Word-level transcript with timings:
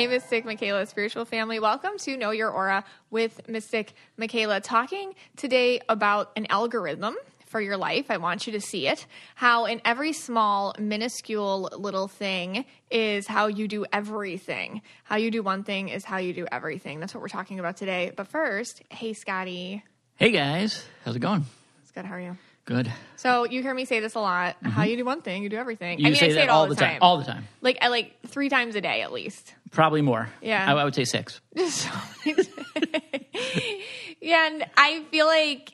Hey, 0.00 0.06
Mystic 0.06 0.46
Michaela, 0.46 0.86
spiritual 0.86 1.26
family. 1.26 1.60
Welcome 1.60 1.98
to 2.04 2.16
Know 2.16 2.30
Your 2.30 2.48
Aura 2.48 2.84
with 3.10 3.46
Mystic 3.50 3.92
Michaela, 4.16 4.62
talking 4.62 5.14
today 5.36 5.82
about 5.90 6.32
an 6.36 6.46
algorithm 6.48 7.16
for 7.44 7.60
your 7.60 7.76
life. 7.76 8.10
I 8.10 8.16
want 8.16 8.46
you 8.46 8.54
to 8.54 8.62
see 8.62 8.88
it. 8.88 9.04
How, 9.34 9.66
in 9.66 9.82
every 9.84 10.14
small, 10.14 10.74
minuscule 10.78 11.68
little 11.76 12.08
thing, 12.08 12.64
is 12.90 13.26
how 13.26 13.48
you 13.48 13.68
do 13.68 13.84
everything. 13.92 14.80
How 15.04 15.16
you 15.16 15.30
do 15.30 15.42
one 15.42 15.64
thing 15.64 15.90
is 15.90 16.02
how 16.02 16.16
you 16.16 16.32
do 16.32 16.46
everything. 16.50 16.98
That's 17.00 17.14
what 17.14 17.20
we're 17.20 17.28
talking 17.28 17.58
about 17.60 17.76
today. 17.76 18.10
But 18.16 18.26
first, 18.28 18.80
hey, 18.90 19.12
Scotty. 19.12 19.84
Hey, 20.16 20.30
guys. 20.30 20.82
How's 21.04 21.16
it 21.16 21.18
going? 21.18 21.44
It's 21.82 21.90
good. 21.92 22.06
How 22.06 22.14
are 22.14 22.20
you? 22.20 22.38
Good. 22.70 22.88
So 23.16 23.42
you 23.46 23.62
hear 23.62 23.74
me 23.74 23.84
say 23.84 23.98
this 23.98 24.14
a 24.14 24.20
lot. 24.20 24.54
Mm-hmm. 24.60 24.68
How 24.68 24.84
you 24.84 24.96
do 24.96 25.04
one 25.04 25.22
thing, 25.22 25.42
you 25.42 25.48
do 25.48 25.56
everything. 25.56 25.98
You 25.98 26.06
I 26.06 26.10
mean, 26.10 26.18
say 26.20 26.30
I 26.30 26.34
say 26.34 26.42
it 26.44 26.48
all, 26.48 26.60
all 26.60 26.66
the 26.68 26.76
time. 26.76 26.90
time. 26.90 26.98
All 27.02 27.18
the 27.18 27.24
time. 27.24 27.48
Like 27.62 27.82
like 27.82 28.14
three 28.28 28.48
times 28.48 28.76
a 28.76 28.80
day 28.80 29.02
at 29.02 29.10
least. 29.10 29.52
Probably 29.72 30.02
more. 30.02 30.28
Yeah. 30.40 30.72
I, 30.72 30.76
I 30.80 30.84
would 30.84 30.94
say 30.94 31.04
six. 31.04 31.40
yeah, 31.54 31.66
and 34.46 34.64
I 34.76 35.02
feel 35.10 35.26
like 35.26 35.72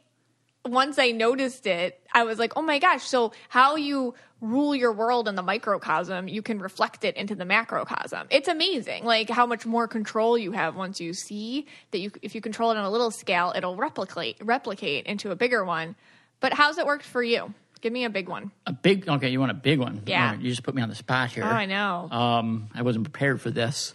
once 0.64 0.98
I 0.98 1.10
noticed 1.10 1.66
it, 1.66 2.00
I 2.14 2.22
was 2.24 2.38
like, 2.38 2.54
oh 2.56 2.62
my 2.62 2.78
gosh. 2.78 3.02
So 3.06 3.32
how 3.50 3.76
you 3.76 4.14
rule 4.40 4.74
your 4.74 4.92
world 4.92 5.28
in 5.28 5.34
the 5.34 5.42
microcosm, 5.42 6.28
you 6.28 6.40
can 6.40 6.60
reflect 6.60 7.04
it 7.04 7.14
into 7.18 7.34
the 7.34 7.44
macrocosm. 7.44 8.26
It's 8.30 8.48
amazing, 8.48 9.04
like 9.04 9.28
how 9.28 9.44
much 9.44 9.66
more 9.66 9.86
control 9.86 10.38
you 10.38 10.52
have 10.52 10.74
once 10.76 10.98
you 10.98 11.12
see 11.12 11.66
that 11.90 11.98
you. 11.98 12.10
If 12.22 12.34
you 12.34 12.40
control 12.40 12.70
it 12.70 12.78
on 12.78 12.86
a 12.86 12.90
little 12.90 13.10
scale, 13.10 13.52
it'll 13.54 13.76
replicate 13.76 14.38
replicate 14.40 15.04
into 15.04 15.30
a 15.30 15.36
bigger 15.36 15.62
one. 15.62 15.94
But 16.40 16.52
how's 16.52 16.78
it 16.78 16.86
worked 16.86 17.04
for 17.04 17.22
you? 17.22 17.52
Give 17.80 17.92
me 17.92 18.04
a 18.04 18.10
big 18.10 18.28
one. 18.28 18.50
A 18.66 18.72
big 18.72 19.08
okay, 19.08 19.28
you 19.28 19.38
want 19.38 19.50
a 19.50 19.54
big 19.54 19.78
one. 19.78 20.02
Yeah. 20.06 20.34
You 20.34 20.48
just 20.50 20.62
put 20.62 20.74
me 20.74 20.82
on 20.82 20.88
the 20.88 20.94
spot 20.94 21.30
here. 21.32 21.44
Oh, 21.44 21.48
I 21.48 21.66
know. 21.66 22.08
Um, 22.10 22.70
I 22.74 22.82
wasn't 22.82 23.04
prepared 23.04 23.40
for 23.40 23.50
this. 23.50 23.94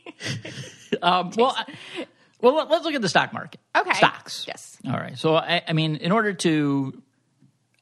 um, 1.02 1.30
well, 1.36 1.54
I, 1.56 1.66
well, 2.40 2.66
let's 2.68 2.84
look 2.84 2.94
at 2.94 3.02
the 3.02 3.08
stock 3.08 3.32
market. 3.32 3.60
Okay. 3.76 3.92
Stocks. 3.92 4.44
Yes. 4.46 4.78
All 4.86 4.92
right. 4.92 5.18
So, 5.18 5.34
I, 5.36 5.62
I 5.66 5.72
mean, 5.72 5.96
in 5.96 6.12
order 6.12 6.34
to 6.34 7.02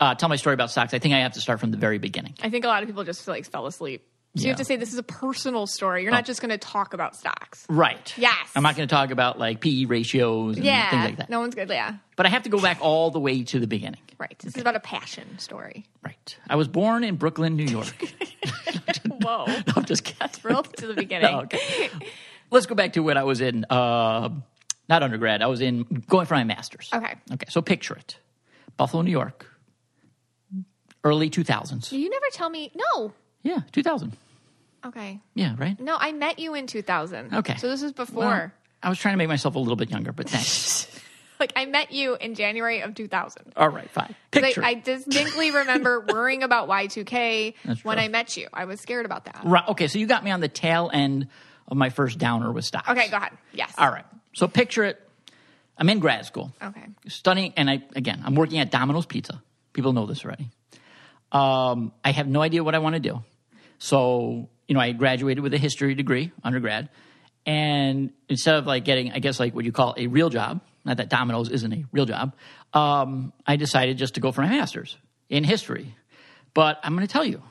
uh, 0.00 0.14
tell 0.14 0.28
my 0.28 0.36
story 0.36 0.54
about 0.54 0.70
stocks, 0.70 0.94
I 0.94 0.98
think 0.98 1.14
I 1.14 1.20
have 1.20 1.32
to 1.34 1.40
start 1.40 1.60
from 1.60 1.70
the 1.70 1.76
very 1.78 1.98
beginning. 1.98 2.34
I 2.42 2.50
think 2.50 2.64
a 2.64 2.68
lot 2.68 2.82
of 2.82 2.88
people 2.88 3.04
just 3.04 3.26
like 3.28 3.44
fell 3.44 3.66
asleep 3.66 4.06
so 4.34 4.44
you 4.44 4.48
have 4.48 4.58
to 4.58 4.64
say 4.64 4.76
this 4.76 4.94
is 4.94 4.98
a 4.98 5.02
personal 5.02 5.66
story. 5.66 6.02
You're 6.02 6.10
not 6.10 6.22
oh. 6.22 6.26
just 6.26 6.40
going 6.40 6.50
to 6.52 6.58
talk 6.58 6.94
about 6.94 7.14
stocks. 7.16 7.66
Right. 7.68 8.14
Yes. 8.16 8.34
I'm 8.56 8.62
not 8.62 8.76
going 8.76 8.88
to 8.88 8.94
talk 8.94 9.10
about 9.10 9.38
like 9.38 9.60
PE 9.60 9.84
ratios 9.84 10.56
and 10.56 10.64
yeah. 10.64 10.88
things 10.90 11.04
like 11.04 11.16
that. 11.18 11.28
No 11.28 11.40
one's 11.40 11.54
good. 11.54 11.68
Yeah. 11.68 11.96
But 12.16 12.24
I 12.24 12.30
have 12.30 12.44
to 12.44 12.48
go 12.48 12.58
back 12.58 12.78
all 12.80 13.10
the 13.10 13.20
way 13.20 13.42
to 13.42 13.58
the 13.60 13.66
beginning. 13.66 14.00
Right. 14.18 14.38
This 14.38 14.54
is 14.56 14.60
about 14.62 14.74
a 14.74 14.80
passion 14.80 15.38
story. 15.38 15.84
Right. 16.02 16.38
I 16.48 16.56
was 16.56 16.66
born 16.66 17.04
in 17.04 17.16
Brooklyn, 17.16 17.56
New 17.56 17.64
York. 17.66 17.94
Whoa. 19.06 19.44
No, 19.66 19.74
I'm 19.76 19.84
just 19.84 20.02
kidding. 20.04 20.30
Real 20.42 20.62
to 20.62 20.86
the 20.86 20.94
beginning. 20.94 21.30
No, 21.30 21.42
okay. 21.42 21.90
Let's 22.50 22.66
go 22.66 22.74
back 22.74 22.94
to 22.94 23.00
when 23.00 23.16
I 23.18 23.22
was 23.24 23.40
in, 23.42 23.64
uh, 23.70 24.30
not 24.88 25.02
undergrad, 25.02 25.42
I 25.42 25.46
was 25.46 25.60
in 25.60 25.82
going 26.08 26.24
for 26.26 26.34
my 26.34 26.44
master's. 26.44 26.88
Okay. 26.92 27.14
Okay. 27.32 27.46
So 27.50 27.60
picture 27.62 27.94
it 27.94 28.16
Buffalo, 28.78 29.02
New 29.02 29.10
York, 29.10 29.46
early 31.04 31.28
2000s. 31.30 31.92
You 31.92 32.08
never 32.10 32.26
tell 32.32 32.48
me. 32.50 32.72
No. 32.74 33.12
Yeah, 33.42 33.60
2000. 33.72 34.16
Okay. 34.84 35.20
Yeah, 35.34 35.54
right? 35.58 35.78
No, 35.80 35.96
I 35.98 36.12
met 36.12 36.38
you 36.38 36.54
in 36.54 36.66
2000. 36.66 37.34
Okay. 37.34 37.56
So 37.56 37.68
this 37.68 37.82
is 37.82 37.92
before. 37.92 38.22
Well, 38.24 38.50
I 38.82 38.88
was 38.88 38.98
trying 38.98 39.14
to 39.14 39.18
make 39.18 39.28
myself 39.28 39.54
a 39.54 39.58
little 39.58 39.76
bit 39.76 39.90
younger, 39.90 40.12
but 40.12 40.28
thanks. 40.28 40.88
like 41.40 41.52
I 41.54 41.66
met 41.66 41.92
you 41.92 42.16
in 42.16 42.34
January 42.34 42.80
of 42.80 42.94
2000. 42.94 43.52
All 43.56 43.68
right, 43.68 43.88
fine. 43.90 44.14
Picture. 44.30 44.62
I, 44.62 44.70
I 44.70 44.74
distinctly 44.74 45.50
remember 45.52 46.00
worrying 46.08 46.42
about 46.42 46.68
Y2K 46.68 47.54
That's 47.64 47.84
when 47.84 47.96
true. 47.98 48.04
I 48.04 48.08
met 48.08 48.36
you. 48.36 48.48
I 48.52 48.64
was 48.64 48.80
scared 48.80 49.06
about 49.06 49.26
that. 49.26 49.40
Right. 49.44 49.66
Okay, 49.68 49.88
so 49.88 49.98
you 49.98 50.06
got 50.06 50.24
me 50.24 50.30
on 50.30 50.40
the 50.40 50.48
tail 50.48 50.90
end 50.92 51.28
of 51.68 51.76
my 51.76 51.90
first 51.90 52.18
downer 52.18 52.50
with 52.50 52.64
stocks. 52.64 52.88
Okay, 52.88 53.08
go 53.08 53.16
ahead. 53.18 53.32
Yes. 53.52 53.72
All 53.78 53.90
right. 53.90 54.04
So 54.34 54.48
picture 54.48 54.84
it. 54.84 55.00
I'm 55.78 55.88
in 55.88 56.00
grad 56.00 56.26
school. 56.26 56.52
Okay. 56.62 56.82
Studying, 57.08 57.52
and 57.56 57.68
I 57.70 57.82
again, 57.96 58.20
I'm 58.24 58.34
working 58.34 58.58
at 58.58 58.70
Domino's 58.70 59.06
Pizza. 59.06 59.42
People 59.72 59.92
know 59.92 60.06
this 60.06 60.24
already. 60.24 60.50
Um, 61.30 61.92
I 62.04 62.10
have 62.12 62.28
no 62.28 62.42
idea 62.42 62.62
what 62.62 62.74
I 62.74 62.78
want 62.78 62.94
to 62.94 63.00
do. 63.00 63.22
So, 63.82 64.48
you 64.68 64.76
know, 64.76 64.80
I 64.80 64.92
graduated 64.92 65.42
with 65.42 65.52
a 65.54 65.58
history 65.58 65.96
degree, 65.96 66.30
undergrad. 66.44 66.88
And 67.44 68.12
instead 68.28 68.54
of 68.54 68.64
like 68.64 68.84
getting, 68.84 69.10
I 69.10 69.18
guess, 69.18 69.40
like 69.40 69.56
what 69.56 69.64
you 69.64 69.72
call 69.72 69.94
a 69.98 70.06
real 70.06 70.30
job, 70.30 70.60
not 70.84 70.98
that 70.98 71.08
Domino's 71.08 71.50
isn't 71.50 71.72
a 71.72 71.84
real 71.90 72.04
job, 72.06 72.32
um, 72.74 73.32
I 73.44 73.56
decided 73.56 73.98
just 73.98 74.14
to 74.14 74.20
go 74.20 74.30
for 74.30 74.42
my 74.42 74.50
master's 74.50 74.96
in 75.28 75.42
history. 75.42 75.96
But 76.54 76.78
I'm 76.84 76.94
going 76.94 77.04
to 77.04 77.12
tell 77.12 77.24
you, 77.24 77.42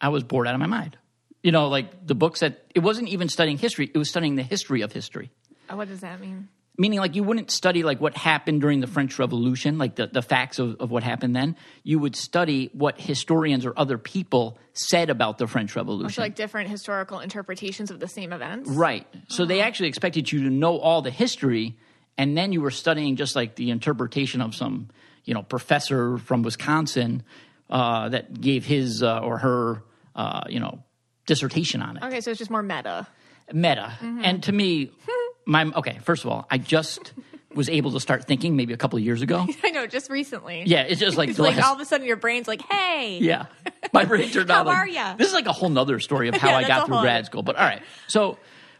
I 0.00 0.10
was 0.10 0.22
bored 0.22 0.46
out 0.46 0.54
of 0.54 0.60
my 0.60 0.68
mind. 0.68 0.96
You 1.42 1.50
know, 1.50 1.66
like 1.66 2.06
the 2.06 2.14
books 2.14 2.38
that 2.38 2.62
it 2.72 2.84
wasn't 2.84 3.08
even 3.08 3.28
studying 3.28 3.58
history, 3.58 3.90
it 3.92 3.98
was 3.98 4.08
studying 4.08 4.36
the 4.36 4.44
history 4.44 4.82
of 4.82 4.92
history. 4.92 5.32
Oh, 5.68 5.76
what 5.76 5.88
does 5.88 6.02
that 6.02 6.20
mean? 6.20 6.46
meaning 6.80 6.98
like 6.98 7.14
you 7.14 7.22
wouldn't 7.22 7.50
study 7.50 7.82
like 7.82 8.00
what 8.00 8.16
happened 8.16 8.62
during 8.62 8.80
the 8.80 8.86
french 8.86 9.18
revolution 9.18 9.76
like 9.76 9.96
the, 9.96 10.06
the 10.06 10.22
facts 10.22 10.58
of, 10.58 10.80
of 10.80 10.90
what 10.90 11.02
happened 11.02 11.36
then 11.36 11.54
you 11.82 11.98
would 11.98 12.16
study 12.16 12.70
what 12.72 12.98
historians 12.98 13.66
or 13.66 13.74
other 13.76 13.98
people 13.98 14.56
said 14.72 15.10
about 15.10 15.36
the 15.36 15.46
french 15.46 15.76
revolution 15.76 16.10
so 16.10 16.22
like 16.22 16.34
different 16.34 16.70
historical 16.70 17.20
interpretations 17.20 17.90
of 17.90 18.00
the 18.00 18.08
same 18.08 18.32
events 18.32 18.70
right 18.70 19.06
so 19.28 19.44
they 19.44 19.58
oh. 19.58 19.62
actually 19.64 19.90
expected 19.90 20.32
you 20.32 20.42
to 20.44 20.50
know 20.50 20.78
all 20.78 21.02
the 21.02 21.10
history 21.10 21.76
and 22.16 22.36
then 22.36 22.50
you 22.50 22.62
were 22.62 22.70
studying 22.70 23.14
just 23.14 23.36
like 23.36 23.56
the 23.56 23.70
interpretation 23.70 24.40
of 24.40 24.54
some 24.54 24.88
you 25.24 25.34
know 25.34 25.42
professor 25.42 26.16
from 26.16 26.42
wisconsin 26.42 27.22
uh, 27.68 28.08
that 28.08 28.40
gave 28.40 28.64
his 28.64 29.00
uh, 29.00 29.20
or 29.20 29.38
her 29.38 29.82
uh, 30.16 30.40
you 30.48 30.58
know 30.58 30.82
dissertation 31.26 31.82
on 31.82 31.98
it 31.98 32.02
okay 32.02 32.20
so 32.22 32.30
it's 32.30 32.38
just 32.38 32.50
more 32.50 32.62
meta 32.62 33.06
meta 33.52 33.96
mm-hmm. 34.00 34.22
and 34.24 34.42
to 34.44 34.50
me 34.50 34.90
my 35.50 35.64
okay. 35.74 35.98
First 36.02 36.24
of 36.24 36.30
all, 36.30 36.46
I 36.48 36.58
just 36.58 37.12
was 37.54 37.68
able 37.68 37.90
to 37.92 37.98
start 38.00 38.24
thinking 38.26 38.54
maybe 38.54 38.72
a 38.72 38.76
couple 38.76 38.96
of 38.98 39.04
years 39.04 39.20
ago. 39.22 39.44
I 39.64 39.70
know, 39.70 39.86
just 39.88 40.08
recently. 40.08 40.62
Yeah, 40.66 40.82
it's 40.82 41.00
just 41.00 41.16
like 41.16 41.28
it's 41.30 41.38
like 41.38 41.56
last, 41.56 41.66
all 41.66 41.74
of 41.74 41.80
a 41.80 41.84
sudden 41.84 42.06
your 42.06 42.16
brain's 42.16 42.46
like, 42.46 42.62
hey. 42.72 43.18
Yeah, 43.20 43.46
my 43.92 44.04
brain 44.04 44.30
turned 44.30 44.50
out. 44.50 44.60
how 44.66 44.66
like, 44.66 44.76
are 44.76 44.88
you? 44.88 45.18
This 45.18 45.26
is 45.28 45.34
like 45.34 45.46
a 45.46 45.52
whole 45.52 45.68
nother 45.68 45.98
story 45.98 46.28
of 46.28 46.36
how 46.36 46.50
yeah, 46.50 46.56
I 46.58 46.68
got 46.68 46.86
through 46.86 47.00
grad 47.00 47.26
school. 47.26 47.42
But 47.42 47.56
all 47.56 47.64
right, 47.66 47.82
so 48.06 48.38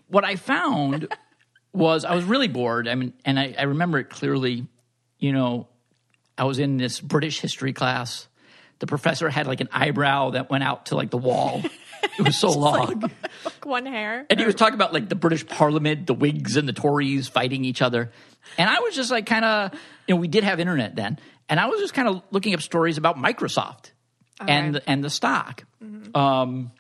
what 0.09 0.25
I 0.25 0.37
found 0.37 1.13
was 1.73 2.05
I 2.05 2.15
was 2.15 2.25
really 2.25 2.49
bored. 2.49 2.87
I 2.87 2.95
mean, 2.95 3.13
and 3.25 3.39
I, 3.39 3.55
I 3.59 3.65
remember 3.65 3.99
it 3.99 4.09
clearly. 4.09 4.67
You 5.19 5.33
know, 5.33 5.67
I 6.39 6.45
was 6.45 6.61
in 6.61 6.77
this 6.77 7.01
British 7.01 7.41
history 7.41 7.73
class. 7.73 8.29
The 8.79 8.87
professor 8.87 9.29
had 9.29 9.47
like 9.49 9.61
an 9.61 9.69
eyebrow 9.73 10.31
that 10.31 10.49
went 10.51 10.63
out 10.65 10.87
to 10.87 10.97
like 10.97 11.11
the 11.11 11.19
wall. 11.19 11.63
It 12.19 12.23
was 12.27 12.37
so 12.37 12.51
long. 12.51 13.01
Like, 13.01 13.03
like 13.45 13.65
one 13.67 13.87
hair. 13.87 14.27
And 14.29 14.39
he 14.39 14.45
was 14.45 14.55
talking 14.55 14.75
about 14.75 14.93
like 14.93 15.09
the 15.09 15.15
British 15.15 15.47
Parliament, 15.47 16.07
the 16.07 16.15
Whigs 16.15 16.57
and 16.57 16.69
the 16.69 16.73
Tories 16.73 17.29
fighting 17.29 17.65
each 17.65 17.81
other. 17.81 18.11
And 18.59 18.69
I 18.69 18.81
was 18.81 18.95
just 18.95 19.11
like 19.11 19.27
kind 19.27 19.45
of, 19.45 19.73
you 20.07 20.15
know, 20.15 20.21
we 20.21 20.29
did 20.29 20.45
have 20.45 20.61
internet 20.61 20.97
then, 20.97 21.19
and 21.49 21.61
I 21.61 21.67
was 21.67 21.81
just 21.81 21.95
kind 21.95 22.09
of 22.09 22.23
looking 22.31 22.53
up 22.55 22.63
stories 22.63 22.99
about 22.99 23.17
Microsoft 23.17 23.93
and 24.41 24.81
and 24.87 25.05
the 25.05 25.11
stock. 25.11 25.65
Mm-hmm. 25.83 26.17
Um, 26.17 26.73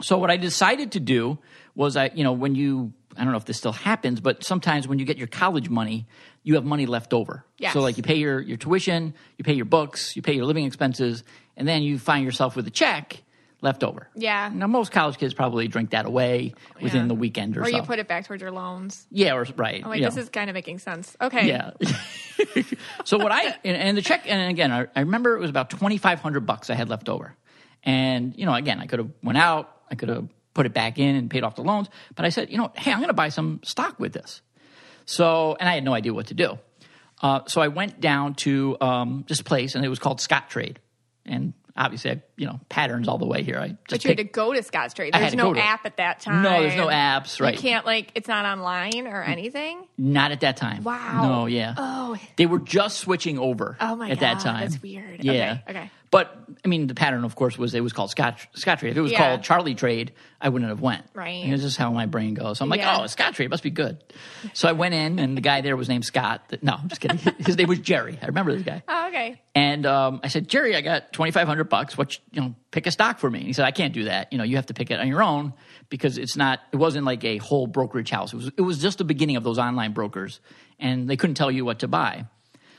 so 0.00 0.18
what 0.18 0.30
I 0.30 0.36
decided 0.36 0.92
to 0.92 1.00
do 1.00 1.38
was 1.74 1.96
I, 1.96 2.10
you 2.14 2.24
know, 2.24 2.32
when 2.32 2.54
you 2.54 2.92
I 3.16 3.22
don't 3.22 3.32
know 3.32 3.38
if 3.38 3.44
this 3.44 3.58
still 3.58 3.72
happens, 3.72 4.20
but 4.20 4.44
sometimes 4.44 4.86
when 4.88 4.98
you 4.98 5.04
get 5.04 5.18
your 5.18 5.26
college 5.28 5.68
money, 5.68 6.06
you 6.42 6.54
have 6.56 6.64
money 6.64 6.86
left 6.86 7.12
over. 7.14 7.44
Yes. 7.58 7.72
So 7.74 7.80
like 7.80 7.96
you 7.96 8.02
pay 8.02 8.14
your, 8.16 8.40
your 8.40 8.56
tuition, 8.56 9.12
you 9.38 9.44
pay 9.44 9.54
your 9.54 9.64
books, 9.66 10.14
you 10.16 10.22
pay 10.22 10.34
your 10.34 10.44
living 10.46 10.64
expenses, 10.66 11.22
and 11.56 11.66
then 11.66 11.82
you 11.82 11.98
find 11.98 12.24
yourself 12.24 12.54
with 12.56 12.66
a 12.66 12.70
check 12.70 13.22
left 13.60 13.82
over. 13.84 14.08
Yeah. 14.14 14.50
Now 14.54 14.66
most 14.66 14.92
college 14.92 15.18
kids 15.18 15.34
probably 15.34 15.66
drink 15.68 15.90
that 15.90 16.06
away 16.06 16.54
within 16.80 17.02
yeah. 17.02 17.08
the 17.08 17.14
weekend 17.14 17.56
or, 17.56 17.62
or 17.62 17.66
so. 17.66 17.76
you 17.76 17.82
put 17.82 17.98
it 17.98 18.06
back 18.08 18.26
towards 18.26 18.40
your 18.40 18.52
loans. 18.52 19.06
Yeah, 19.10 19.34
or 19.34 19.42
right. 19.56 19.82
I'm 19.82 19.90
like, 19.90 20.02
this 20.02 20.14
know. 20.14 20.22
is 20.22 20.28
kind 20.28 20.48
of 20.50 20.54
making 20.54 20.78
sense. 20.78 21.16
Okay. 21.20 21.48
Yeah. 21.48 21.70
so 23.04 23.18
what 23.18 23.32
I 23.32 23.46
and, 23.64 23.76
and, 23.76 23.96
the 23.96 24.02
check 24.02 24.22
and 24.26 24.50
again 24.50 24.70
I, 24.70 24.86
I 24.94 25.00
remember 25.00 25.36
it 25.36 25.40
was 25.40 25.50
about 25.50 25.70
twenty 25.70 25.98
five 25.98 26.20
hundred 26.20 26.46
bucks 26.46 26.70
I 26.70 26.74
had 26.74 26.88
left 26.88 27.08
over, 27.08 27.36
and 27.82 28.36
you 28.36 28.46
know 28.46 28.54
again 28.54 28.80
I 28.80 28.86
could 28.86 29.00
have 29.00 29.10
went 29.22 29.38
out 29.38 29.76
I 29.90 29.94
could 29.96 30.08
have 30.08 30.28
put 30.54 30.66
it 30.66 30.72
back 30.74 30.98
in 30.98 31.14
and 31.14 31.30
paid 31.30 31.42
off 31.44 31.56
the 31.56 31.62
loans, 31.62 31.88
but 32.14 32.24
I 32.24 32.28
said 32.28 32.50
you 32.50 32.58
know 32.58 32.72
hey 32.76 32.92
I'm 32.92 32.98
going 32.98 33.08
to 33.08 33.14
buy 33.14 33.28
some 33.30 33.60
stock 33.64 33.98
with 33.98 34.12
this, 34.12 34.40
so 35.04 35.56
and 35.58 35.68
I 35.68 35.74
had 35.74 35.82
no 35.84 35.94
idea 35.94 36.14
what 36.14 36.28
to 36.28 36.34
do. 36.34 36.58
Uh, 37.20 37.40
so 37.48 37.60
I 37.60 37.66
went 37.66 38.00
down 38.00 38.34
to 38.36 38.76
um, 38.80 39.24
this 39.26 39.42
place, 39.42 39.74
and 39.74 39.84
it 39.84 39.88
was 39.88 39.98
called 39.98 40.20
Scottrade, 40.20 40.76
and 41.26 41.52
obviously 41.76 42.12
I 42.12 42.22
you 42.38 42.46
know 42.46 42.60
patterns 42.68 43.08
all 43.08 43.18
the 43.18 43.26
way 43.26 43.42
here. 43.42 43.58
I 43.58 43.68
just 43.68 43.78
but 43.90 44.04
you 44.04 44.08
picked, 44.08 44.20
had 44.20 44.26
to 44.28 44.32
go 44.32 44.52
to 44.54 44.62
Scott's 44.62 44.94
Trade. 44.94 45.12
There's 45.12 45.34
no 45.34 45.54
app 45.54 45.84
at 45.84 45.96
that 45.98 46.20
time. 46.20 46.42
No, 46.42 46.62
there's 46.62 46.76
no 46.76 46.86
apps. 46.86 47.40
Right? 47.40 47.54
You 47.54 47.60
can't 47.60 47.84
like 47.84 48.12
it's 48.14 48.28
not 48.28 48.46
online 48.46 49.06
or 49.06 49.22
anything. 49.22 49.86
Not 49.98 50.30
at 50.30 50.40
that 50.40 50.56
time. 50.56 50.84
Wow. 50.84 51.26
No, 51.28 51.46
yeah. 51.46 51.74
Oh, 51.76 52.16
they 52.36 52.46
were 52.46 52.60
just 52.60 52.98
switching 52.98 53.38
over. 53.38 53.76
Oh 53.80 53.96
my 53.96 54.08
at 54.10 54.20
God, 54.20 54.20
that 54.36 54.40
time. 54.44 54.60
That's 54.70 54.80
weird. 54.82 55.22
Yeah. 55.22 55.58
Okay. 55.68 55.78
okay. 55.78 55.90
But 56.10 56.38
I 56.64 56.68
mean, 56.68 56.86
the 56.86 56.94
pattern, 56.94 57.24
of 57.26 57.34
course, 57.36 57.58
was 57.58 57.74
it 57.74 57.80
was 57.80 57.92
called 57.92 58.08
Scott 58.10 58.38
Scottrade. 58.56 58.92
If 58.92 58.96
it 58.96 59.00
was 59.02 59.12
yeah. 59.12 59.18
called 59.18 59.42
Charlie 59.42 59.74
Trade, 59.74 60.14
I 60.40 60.48
wouldn't 60.48 60.70
have 60.70 60.80
went. 60.80 61.04
Right. 61.12 61.44
And 61.44 61.52
is 61.52 61.76
how 61.76 61.92
my 61.92 62.06
brain 62.06 62.32
goes. 62.32 62.56
So 62.58 62.64
I'm 62.64 62.70
like, 62.70 62.80
yeah. 62.80 62.96
oh, 63.00 63.00
Scottrade 63.02 63.50
must 63.50 63.62
be 63.62 63.68
good. 63.68 64.02
So 64.54 64.70
I 64.70 64.72
went 64.72 64.94
in, 64.94 65.18
and 65.18 65.36
the 65.36 65.42
guy 65.42 65.60
there 65.60 65.76
was 65.76 65.90
named 65.90 66.06
Scott. 66.06 66.54
No, 66.62 66.76
I'm 66.80 66.88
just 66.88 67.02
kidding. 67.02 67.18
His 67.44 67.58
name 67.58 67.68
was 67.68 67.80
Jerry. 67.80 68.18
I 68.22 68.26
remember 68.28 68.54
this 68.54 68.62
guy. 68.62 68.82
Oh, 68.88 69.08
okay. 69.08 69.42
And 69.54 69.84
um, 69.84 70.20
I 70.24 70.28
said, 70.28 70.48
Jerry, 70.48 70.74
I 70.76 70.80
got 70.80 71.12
twenty 71.12 71.30
five 71.32 71.46
hundred 71.46 71.64
bucks. 71.68 71.98
What 71.98 72.16
you 72.30 72.40
know, 72.40 72.54
pick 72.70 72.86
a 72.86 72.90
stock 72.90 73.18
for 73.18 73.30
me. 73.30 73.38
And 73.38 73.46
he 73.46 73.52
said, 73.52 73.64
I 73.64 73.70
can't 73.70 73.92
do 73.92 74.04
that. 74.04 74.30
You 74.32 74.38
know, 74.38 74.44
you 74.44 74.56
have 74.56 74.66
to 74.66 74.74
pick 74.74 74.90
it 74.90 74.98
on 75.00 75.08
your 75.08 75.22
own 75.22 75.52
because 75.88 76.18
it's 76.18 76.36
not, 76.36 76.60
it 76.72 76.76
wasn't 76.76 77.04
like 77.06 77.24
a 77.24 77.38
whole 77.38 77.66
brokerage 77.66 78.10
house. 78.10 78.32
It 78.32 78.36
was, 78.36 78.50
it 78.56 78.60
was 78.62 78.78
just 78.80 78.98
the 78.98 79.04
beginning 79.04 79.36
of 79.36 79.44
those 79.44 79.58
online 79.58 79.92
brokers 79.92 80.40
and 80.78 81.08
they 81.08 81.16
couldn't 81.16 81.34
tell 81.34 81.50
you 81.50 81.64
what 81.64 81.80
to 81.80 81.88
buy. 81.88 82.26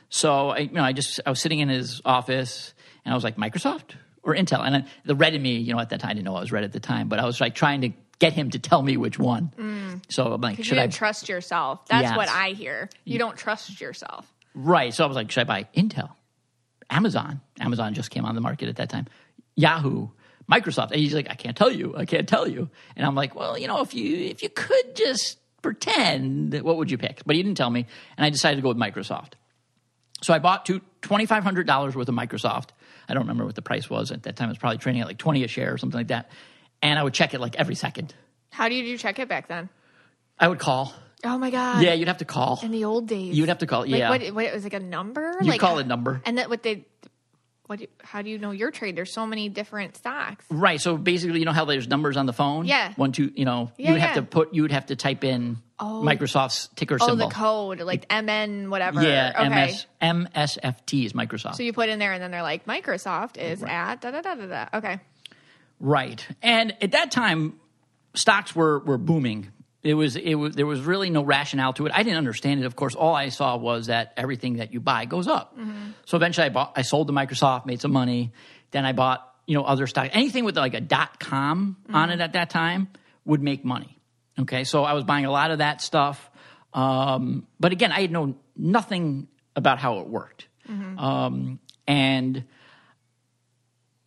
So 0.09 0.49
I, 0.49 0.57
you 0.59 0.71
know, 0.71 0.83
I 0.83 0.93
just, 0.93 1.19
I 1.25 1.29
was 1.29 1.41
sitting 1.41 1.59
in 1.59 1.69
his 1.69 2.01
office 2.05 2.73
and 3.05 3.11
I 3.11 3.15
was 3.15 3.23
like, 3.23 3.37
Microsoft 3.37 3.95
or 4.23 4.35
Intel? 4.35 4.65
And 4.65 4.75
I, 4.77 4.83
the 5.05 5.15
red 5.15 5.33
in 5.33 5.41
me, 5.41 5.57
you 5.57 5.73
know, 5.73 5.79
at 5.79 5.89
that 5.89 5.99
time, 5.99 6.11
I 6.11 6.13
didn't 6.13 6.25
know 6.25 6.35
I 6.35 6.41
was 6.41 6.51
red 6.51 6.63
at 6.63 6.71
the 6.71 6.79
time, 6.79 7.07
but 7.09 7.19
I 7.19 7.25
was 7.25 7.41
like 7.41 7.55
trying 7.55 7.81
to 7.81 7.89
get 8.19 8.33
him 8.33 8.51
to 8.51 8.59
tell 8.59 8.81
me 8.81 8.97
which 8.97 9.17
one. 9.17 9.51
Mm. 9.57 10.01
So 10.11 10.33
I'm 10.33 10.41
like, 10.41 10.63
should 10.63 10.77
I 10.77 10.87
trust 10.87 11.29
yourself? 11.29 11.87
That's 11.87 12.03
yes. 12.09 12.17
what 12.17 12.29
I 12.29 12.49
hear. 12.49 12.89
You 13.05 13.13
yeah. 13.13 13.19
don't 13.19 13.37
trust 13.37 13.81
yourself. 13.81 14.31
Right. 14.53 14.93
So 14.93 15.05
I 15.05 15.07
was 15.07 15.15
like, 15.15 15.31
should 15.31 15.41
I 15.41 15.45
buy 15.45 15.67
Intel? 15.75 16.09
Amazon. 16.91 17.39
Amazon 17.59 17.93
just 17.93 18.09
came 18.09 18.25
on 18.25 18.33
the 18.35 18.41
market 18.41 18.67
at 18.67 18.75
that 18.77 18.89
time. 18.89 19.05
Yahoo, 19.59 20.07
Microsoft. 20.49 20.91
And 20.91 20.95
he's 20.99 21.13
like, 21.13 21.29
I 21.29 21.35
can't 21.35 21.55
tell 21.55 21.69
you. 21.71 21.93
I 21.95 22.05
can't 22.05 22.27
tell 22.27 22.47
you. 22.47 22.69
And 22.95 23.05
I'm 23.05 23.13
like, 23.15 23.35
well, 23.35 23.57
you 23.57 23.67
know, 23.67 23.81
if 23.81 23.93
you 23.93 24.17
if 24.25 24.41
you 24.41 24.49
could 24.49 24.95
just 24.95 25.37
pretend, 25.61 26.59
what 26.61 26.77
would 26.77 26.89
you 26.89 26.97
pick? 26.97 27.21
But 27.25 27.35
he 27.35 27.43
didn't 27.43 27.57
tell 27.57 27.69
me, 27.69 27.85
and 28.17 28.25
I 28.25 28.29
decided 28.29 28.55
to 28.55 28.61
go 28.61 28.69
with 28.69 28.77
Microsoft. 28.77 29.33
So 30.21 30.33
I 30.33 30.39
bought 30.39 30.65
two 30.65 30.81
twenty 31.01 31.25
five 31.25 31.43
hundred 31.43 31.67
dollars 31.67 31.95
worth 31.95 32.07
of 32.09 32.15
Microsoft. 32.15 32.69
I 33.09 33.13
don't 33.13 33.23
remember 33.23 33.45
what 33.45 33.55
the 33.55 33.61
price 33.61 33.89
was 33.89 34.11
at 34.11 34.23
that 34.23 34.35
time. 34.37 34.47
It 34.47 34.51
was 34.51 34.57
probably 34.59 34.77
trading 34.77 35.01
at 35.01 35.07
like 35.07 35.17
twenty 35.17 35.43
a 35.43 35.47
share 35.47 35.73
or 35.73 35.77
something 35.77 35.97
like 35.99 36.07
that. 36.07 36.31
And 36.81 36.97
I 36.97 37.03
would 37.03 37.13
check 37.13 37.33
it 37.33 37.41
like 37.41 37.57
every 37.57 37.75
second. 37.75 38.13
How 38.51 38.69
did 38.69 38.85
you 38.85 38.97
check 38.97 39.19
it 39.19 39.27
back 39.27 39.47
then? 39.49 39.69
I 40.39 40.47
would 40.47 40.59
call. 40.59 40.93
Oh 41.25 41.37
my 41.37 41.49
god! 41.51 41.83
Yeah, 41.83 41.93
you'd 41.93 42.07
have 42.07 42.19
to 42.19 42.25
call. 42.25 42.61
In 42.63 42.71
the 42.71 42.85
old 42.85 43.05
days, 43.05 43.37
you'd 43.37 43.49
have 43.49 43.57
to 43.57 43.67
call. 43.67 43.81
Like 43.81 43.89
yeah, 43.89 44.07
what, 44.09 44.21
it 44.21 44.33
was 44.53 44.63
like 44.63 44.73
a 44.73 44.79
number? 44.79 45.35
You 45.41 45.49
like, 45.49 45.59
call 45.59 45.77
a 45.77 45.83
number, 45.83 46.21
and 46.25 46.37
that 46.37 46.49
what 46.49 46.63
they 46.63 46.85
what 47.69 47.77
do 47.77 47.83
you, 47.83 47.87
how 48.03 48.23
do 48.23 48.31
you 48.31 48.39
know 48.39 48.49
your 48.49 48.71
trade? 48.71 48.95
There's 48.95 49.13
so 49.13 49.27
many 49.27 49.47
different 49.47 49.95
stocks. 49.95 50.43
Right. 50.49 50.81
So 50.81 50.97
basically, 50.97 51.37
you 51.39 51.45
know 51.45 51.51
how 51.51 51.65
there's 51.65 51.87
numbers 51.87 52.17
on 52.17 52.25
the 52.25 52.33
phone. 52.33 52.65
Yeah. 52.65 52.91
One 52.95 53.11
two. 53.11 53.31
You 53.35 53.45
know, 53.45 53.71
yeah, 53.77 53.89
you 53.89 53.93
would 53.93 54.01
yeah. 54.01 54.07
have 54.07 54.15
to 54.15 54.23
put. 54.23 54.55
You 54.55 54.63
would 54.63 54.71
have 54.71 54.87
to 54.87 54.95
type 54.95 55.23
in 55.23 55.57
oh. 55.79 56.01
Microsoft's 56.03 56.67
ticker 56.75 56.97
oh, 56.99 57.07
symbol. 57.07 57.25
Oh, 57.25 57.29
the 57.29 57.35
code 57.35 57.79
like 57.81 58.11
MN 58.11 58.71
whatever. 58.71 59.03
Yeah. 59.03 59.33
Okay. 59.37 59.75
MSFT 60.01 61.05
is 61.05 61.13
Microsoft. 61.13 61.55
So 61.57 61.63
you 61.63 61.71
put 61.71 61.89
in 61.89 61.99
there, 61.99 62.11
and 62.13 62.23
then 62.23 62.31
they're 62.31 62.41
like, 62.41 62.65
Microsoft 62.65 63.37
is 63.37 63.61
right. 63.61 63.71
at 63.71 64.01
da 64.01 64.09
da 64.11 64.21
da 64.21 64.33
da 64.33 64.45
da. 64.47 64.67
Okay. 64.79 64.99
Right. 65.79 66.27
And 66.41 66.73
at 66.81 66.93
that 66.93 67.11
time, 67.11 67.59
stocks 68.15 68.55
were 68.55 68.79
were 68.79 68.97
booming 68.97 69.51
it 69.83 69.93
was 69.93 70.15
it 70.15 70.35
was 70.35 70.55
there 70.55 70.65
was 70.65 70.81
really 70.81 71.09
no 71.09 71.23
rationale 71.23 71.73
to 71.73 71.85
it. 71.85 71.91
I 71.95 72.03
didn't 72.03 72.17
understand 72.17 72.61
it. 72.61 72.65
Of 72.65 72.75
course, 72.75 72.95
all 72.95 73.15
I 73.15 73.29
saw 73.29 73.55
was 73.57 73.87
that 73.87 74.13
everything 74.17 74.57
that 74.57 74.73
you 74.73 74.79
buy 74.81 75.05
goes 75.05 75.27
up. 75.27 75.57
Mm-hmm. 75.57 75.91
So 76.05 76.17
eventually, 76.17 76.45
I 76.45 76.49
bought. 76.49 76.73
I 76.75 76.81
sold 76.81 77.07
to 77.07 77.13
Microsoft, 77.13 77.65
made 77.65 77.79
some 77.81 77.93
money. 77.93 78.31
Then 78.71 78.85
I 78.85 78.91
bought 78.91 79.25
you 79.45 79.55
know 79.55 79.63
other 79.63 79.87
stock. 79.87 80.09
Anything 80.11 80.43
with 80.43 80.57
like 80.57 80.73
a 80.73 80.81
dot 80.81 81.19
com 81.19 81.77
mm-hmm. 81.83 81.95
on 81.95 82.09
it 82.09 82.19
at 82.19 82.33
that 82.33 82.49
time 82.49 82.89
would 83.25 83.41
make 83.41 83.63
money. 83.63 83.97
Okay, 84.37 84.63
so 84.65 84.83
I 84.83 84.93
was 84.93 85.05
buying 85.05 85.25
a 85.25 85.31
lot 85.31 85.51
of 85.51 85.59
that 85.59 85.81
stuff. 85.81 86.29
Um, 86.73 87.47
but 87.59 87.71
again, 87.71 87.91
I 87.91 88.01
had 88.01 88.11
known 88.11 88.35
nothing 88.55 89.27
about 89.55 89.79
how 89.79 89.99
it 89.99 90.07
worked, 90.07 90.47
mm-hmm. 90.69 90.99
um, 90.99 91.59
and 91.87 92.35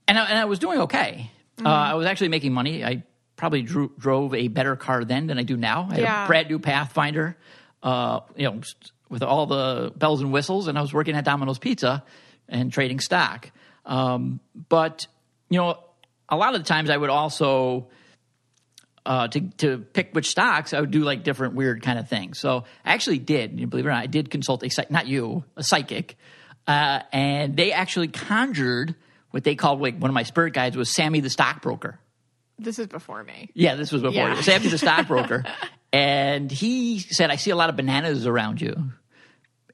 and 0.06 0.18
I, 0.18 0.24
and 0.26 0.38
I 0.38 0.44
was 0.44 0.58
doing 0.58 0.80
okay. 0.82 1.30
Uh, 1.58 1.60
mm-hmm. 1.60 1.66
I 1.66 1.94
was 1.94 2.06
actually 2.06 2.28
making 2.28 2.52
money. 2.52 2.84
I 2.84 3.04
probably 3.42 3.62
drew, 3.62 3.90
drove 3.98 4.34
a 4.34 4.46
better 4.46 4.76
car 4.76 5.04
then 5.04 5.26
than 5.26 5.36
I 5.36 5.42
do 5.42 5.56
now. 5.56 5.88
I 5.90 5.94
had 5.94 6.00
yeah. 6.04 6.22
a 6.22 6.26
brand 6.28 6.48
new 6.48 6.60
Pathfinder, 6.60 7.36
uh, 7.82 8.20
you 8.36 8.44
know, 8.44 8.60
with 9.08 9.24
all 9.24 9.46
the 9.46 9.92
bells 9.96 10.20
and 10.20 10.32
whistles, 10.32 10.68
and 10.68 10.78
I 10.78 10.80
was 10.80 10.92
working 10.94 11.16
at 11.16 11.24
Domino's 11.24 11.58
Pizza 11.58 12.04
and 12.48 12.72
trading 12.72 13.00
stock. 13.00 13.50
Um, 13.84 14.38
but 14.68 15.08
you 15.50 15.58
know, 15.58 15.76
a 16.28 16.36
lot 16.36 16.54
of 16.54 16.60
the 16.60 16.68
times 16.68 16.88
I 16.88 16.96
would 16.96 17.10
also 17.10 17.88
uh, 19.04 19.26
to 19.26 19.40
to 19.58 19.78
pick 19.92 20.10
which 20.14 20.28
stocks 20.30 20.72
I 20.72 20.78
would 20.80 20.92
do 20.92 21.00
like 21.02 21.24
different 21.24 21.54
weird 21.56 21.82
kind 21.82 21.98
of 21.98 22.08
things. 22.08 22.38
So 22.38 22.58
I 22.84 22.92
actually 22.94 23.18
did, 23.18 23.58
you 23.58 23.66
believe 23.66 23.86
it 23.86 23.88
or 23.88 23.92
not, 23.92 24.04
I 24.04 24.06
did 24.06 24.30
consult 24.30 24.62
a 24.62 24.70
not 24.90 25.08
you 25.08 25.42
a 25.56 25.64
psychic, 25.64 26.16
uh, 26.68 27.00
and 27.10 27.56
they 27.56 27.72
actually 27.72 28.06
conjured 28.06 28.94
what 29.32 29.42
they 29.42 29.56
called 29.56 29.80
like 29.80 29.98
one 29.98 30.10
of 30.10 30.14
my 30.14 30.22
spirit 30.22 30.52
guides 30.52 30.76
was 30.76 30.94
Sammy 30.94 31.18
the 31.18 31.28
stockbroker. 31.30 31.98
This 32.62 32.78
is 32.78 32.86
before 32.86 33.22
me. 33.22 33.50
Yeah, 33.54 33.74
this 33.74 33.92
was 33.92 34.02
before 34.02 34.14
yeah. 34.16 34.36
you. 34.36 34.42
Sam's 34.42 34.72
a 34.72 34.78
stockbroker. 34.78 35.44
and 35.92 36.50
he 36.50 36.98
said, 37.00 37.30
I 37.30 37.36
see 37.36 37.50
a 37.50 37.56
lot 37.56 37.68
of 37.68 37.76
bananas 37.76 38.26
around 38.26 38.60
you. 38.60 38.74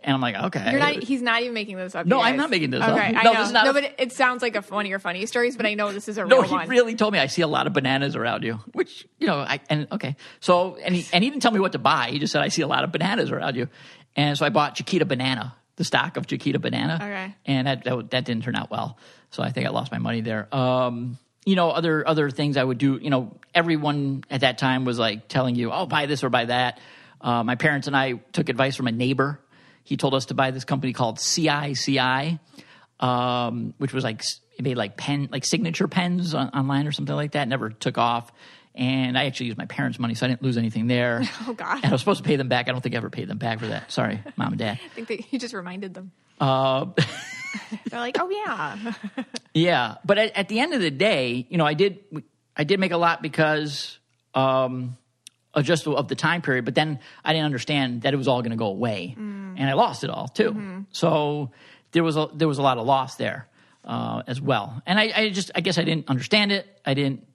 And 0.03 0.15
I'm 0.15 0.21
like, 0.21 0.37
okay. 0.37 0.79
Not, 0.79 1.03
he's 1.03 1.21
not 1.23 1.43
even 1.43 1.55
making 1.55 1.77
this 1.77 1.95
up. 1.95 2.07
No, 2.07 2.21
I'm 2.21 2.37
not 2.37 2.51
making 2.51 2.71
this 2.71 2.83
okay, 2.83 2.91
up. 2.91 2.97
No, 3.15 3.21
I 3.21 3.23
know. 3.25 3.35
This 3.43 3.53
not, 3.53 3.65
no, 3.67 3.73
but 3.73 3.95
it 3.99 4.13
sounds 4.13 4.43
like 4.43 4.55
a, 4.57 4.61
one 4.63 4.87
of 4.87 4.91
your 4.91 5.01
funny 5.01 5.27
stories, 5.27 5.57
but 5.57 5.67
I 5.67 5.75
know 5.75 5.93
this 5.93 6.09
is 6.09 6.19
a 6.19 6.25
no, 6.25 6.41
real 6.43 6.51
one. 6.51 6.51
No, 6.51 6.59
he 6.65 6.69
really 6.69 6.95
told 6.95 7.13
me 7.13 7.19
I 7.19 7.27
see 7.27 7.43
a 7.43 7.49
lot 7.49 7.67
of 7.67 7.73
bananas 7.73 8.15
around 8.15 8.45
you, 8.45 8.61
which, 8.73 9.07
you 9.19 9.27
know, 9.27 9.39
I, 9.39 9.61
and 9.69 9.89
okay. 9.91 10.17
So, 10.41 10.77
and 10.77 10.95
he, 10.95 11.05
and 11.13 11.23
he 11.25 11.29
didn't 11.31 11.43
tell 11.43 11.51
me 11.51 11.59
what 11.61 11.73
to 11.73 11.79
buy. 11.79 12.11
He 12.11 12.21
just 12.21 12.33
said, 12.33 12.43
I 12.43 12.49
see 12.49 12.63
a 12.63 12.69
lot 12.69 12.85
of 12.85 12.93
bananas 12.93 13.31
around 13.33 13.57
you. 13.57 13.69
And 14.17 14.39
so 14.39 14.47
I 14.47 14.51
bought 14.51 14.77
Chiquita 14.77 15.05
Banana, 15.05 15.55
the 15.77 15.85
stock 15.85 16.17
of 16.17 16.27
Chiquita 16.27 16.61
Banana. 16.61 16.95
Okay. 17.03 17.35
And 17.47 17.67
that, 17.67 17.85
that, 17.85 18.11
that 18.11 18.25
didn't 18.25 18.45
turn 18.45 18.55
out 18.55 18.71
well. 18.71 18.99
So 19.31 19.43
I 19.43 19.51
think 19.51 19.67
I 19.67 19.71
lost 19.71 19.91
my 19.91 19.99
money 19.99 20.21
there. 20.21 20.49
Um, 20.55 21.19
you 21.49 21.57
know 21.57 21.71
other 21.71 22.07
other 22.07 22.29
things 22.31 22.57
I 22.59 22.65
would 22.65 22.77
do. 22.79 22.99
You 23.01 23.09
know, 23.11 23.37
everyone 23.55 24.25
at 24.31 24.43
that 24.43 24.59
time 24.59 24.85
was 24.85 24.99
like 24.99 25.29
telling 25.29 25.55
you, 25.55 25.73
"Oh, 25.73 25.87
buy 25.87 26.05
this 26.07 26.23
or 26.23 26.29
buy 26.29 26.45
that." 26.45 26.79
Uh, 27.23 27.43
my 27.43 27.55
parents 27.55 27.87
and 27.87 27.97
I 27.97 28.15
took 28.33 28.51
advice 28.51 28.77
from 28.77 28.87
a 28.87 28.93
neighbor. 28.93 29.41
He 29.83 29.97
told 29.97 30.13
us 30.15 30.27
to 30.27 30.35
buy 30.35 30.51
this 30.51 30.65
company 30.67 30.93
called 30.93 31.17
CICI, 31.17 32.39
um, 33.01 33.73
which 33.79 33.95
was 33.95 34.05
like 34.05 34.23
it 34.59 34.63
made 34.63 34.77
like 34.77 34.99
pen 34.99 35.31
like 35.33 35.47
signature 35.47 35.89
pens 35.89 36.35
on, 36.35 36.51
online 36.51 36.87
or 36.87 36.93
something 36.93 37.17
like 37.17 37.33
that. 37.33 37.49
Never 37.49 37.71
took 37.71 37.97
off. 37.97 38.31
And 38.75 39.17
I 39.19 39.25
actually 39.25 39.47
used 39.47 39.59
my 39.59 39.65
parents' 39.65 39.99
money, 39.99 40.15
so 40.15 40.25
I 40.27 40.29
didn't 40.29 40.43
lose 40.43 40.59
anything 40.59 40.87
there. 40.87 41.23
Oh 41.49 41.55
God! 41.55 41.77
And 41.77 41.87
I 41.87 41.91
was 41.93 42.01
supposed 42.03 42.23
to 42.23 42.29
pay 42.29 42.37
them 42.37 42.49
back. 42.49 42.69
I 42.69 42.73
don't 42.73 42.83
think 42.83 42.95
I 42.95 42.99
ever 42.99 43.09
paid 43.11 43.27
them 43.27 43.39
back 43.39 43.59
for 43.59 43.69
that. 43.69 43.91
Sorry, 43.91 44.21
mom 44.37 44.49
and 44.49 44.59
dad. 44.59 44.79
I 44.85 44.89
think 44.89 45.09
that 45.09 45.33
you 45.33 45.39
just 45.39 45.55
reminded 45.55 45.95
them. 45.95 46.13
Uh, 46.39 46.87
They're 47.91 48.01
like, 48.01 48.17
oh 48.21 48.29
yeah. 48.31 48.93
yeah, 49.55 49.95
but 50.05 50.19
at, 50.19 50.37
at, 50.37 50.49
the 50.49 50.61
end 50.61 50.75
of 50.75 50.81
the 50.81 50.91
day, 50.91 51.47
you 51.49 51.59
know, 51.59 51.67
I 51.67 51.75
did 51.75 52.01
I 52.57 52.65
did 52.65 52.81
make 52.81 52.93
a 52.93 52.97
lot 52.97 53.23
because 53.23 53.99
um, 54.35 54.97
of 55.55 55.65
just 55.65 55.87
of 55.87 56.09
the 56.09 56.15
time 56.15 56.43
period, 56.43 56.65
but 56.65 56.75
then 56.75 56.99
I 57.25 57.33
didn't 57.33 57.47
understand 57.47 58.03
that 58.03 58.15
it 58.15 58.17
was 58.17 58.29
all 58.29 58.43
going 58.43 58.51
to 58.51 58.57
go 58.57 58.67
away, 58.69 59.15
mm. 59.19 59.55
and 59.59 59.69
I 59.69 59.75
lost 59.75 60.05
it 60.05 60.11
all 60.11 60.29
too. 60.29 60.51
Mm-hmm. 60.51 60.81
So 60.93 61.53
there 61.93 62.03
was 62.05 62.17
a 62.17 62.29
there 62.35 62.49
was 62.49 62.59
a 62.59 62.63
lot 62.63 62.79
of 62.79 62.87
loss 62.87 63.17
there 63.17 63.47
uh, 63.85 64.23
as 64.27 64.41
well, 64.41 64.83
and 64.87 64.99
I, 64.99 65.13
I 65.15 65.31
just 65.31 65.51
I 65.55 65.61
guess 65.61 65.79
I 65.79 65.85
didn't 65.85 66.09
understand 66.09 66.53
it. 66.53 66.67
I 66.85 66.95
didn't 66.95 67.27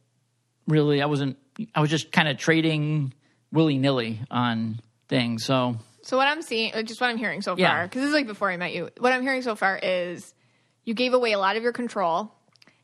really. 0.68 1.01
I 1.01 1.06
wasn't. 1.06 1.38
I 1.74 1.82
was 1.82 1.89
just 1.89 2.12
kind 2.12 2.27
of 2.27 2.38
trading 2.38 3.13
willy 3.51 3.77
nilly 3.77 4.20
on 4.32 4.80
things. 5.08 5.46
So 5.46 5.77
so 6.03 6.17
what 6.17 6.27
I'm 6.27 6.41
seeing, 6.41 6.74
uh, 6.75 6.83
just 6.83 7.00
what 7.00 7.10
I'm 7.10 7.17
hearing 7.17 7.41
so 7.41 7.55
far, 7.55 7.83
because 7.83 8.01
this 8.01 8.10
is 8.10 8.13
like 8.13 8.27
before 8.27 8.51
I 8.51 8.57
met 8.57 8.74
you. 8.74 8.89
What 9.00 9.13
I'm 9.13 9.22
hearing 9.22 9.41
so 9.41 9.55
far 9.55 9.79
is 9.81 10.33
you 10.83 10.93
gave 10.93 11.13
away 11.13 11.31
a 11.31 11.39
lot 11.39 11.55
of 11.55 11.63
your 11.63 11.72
control. 11.72 12.29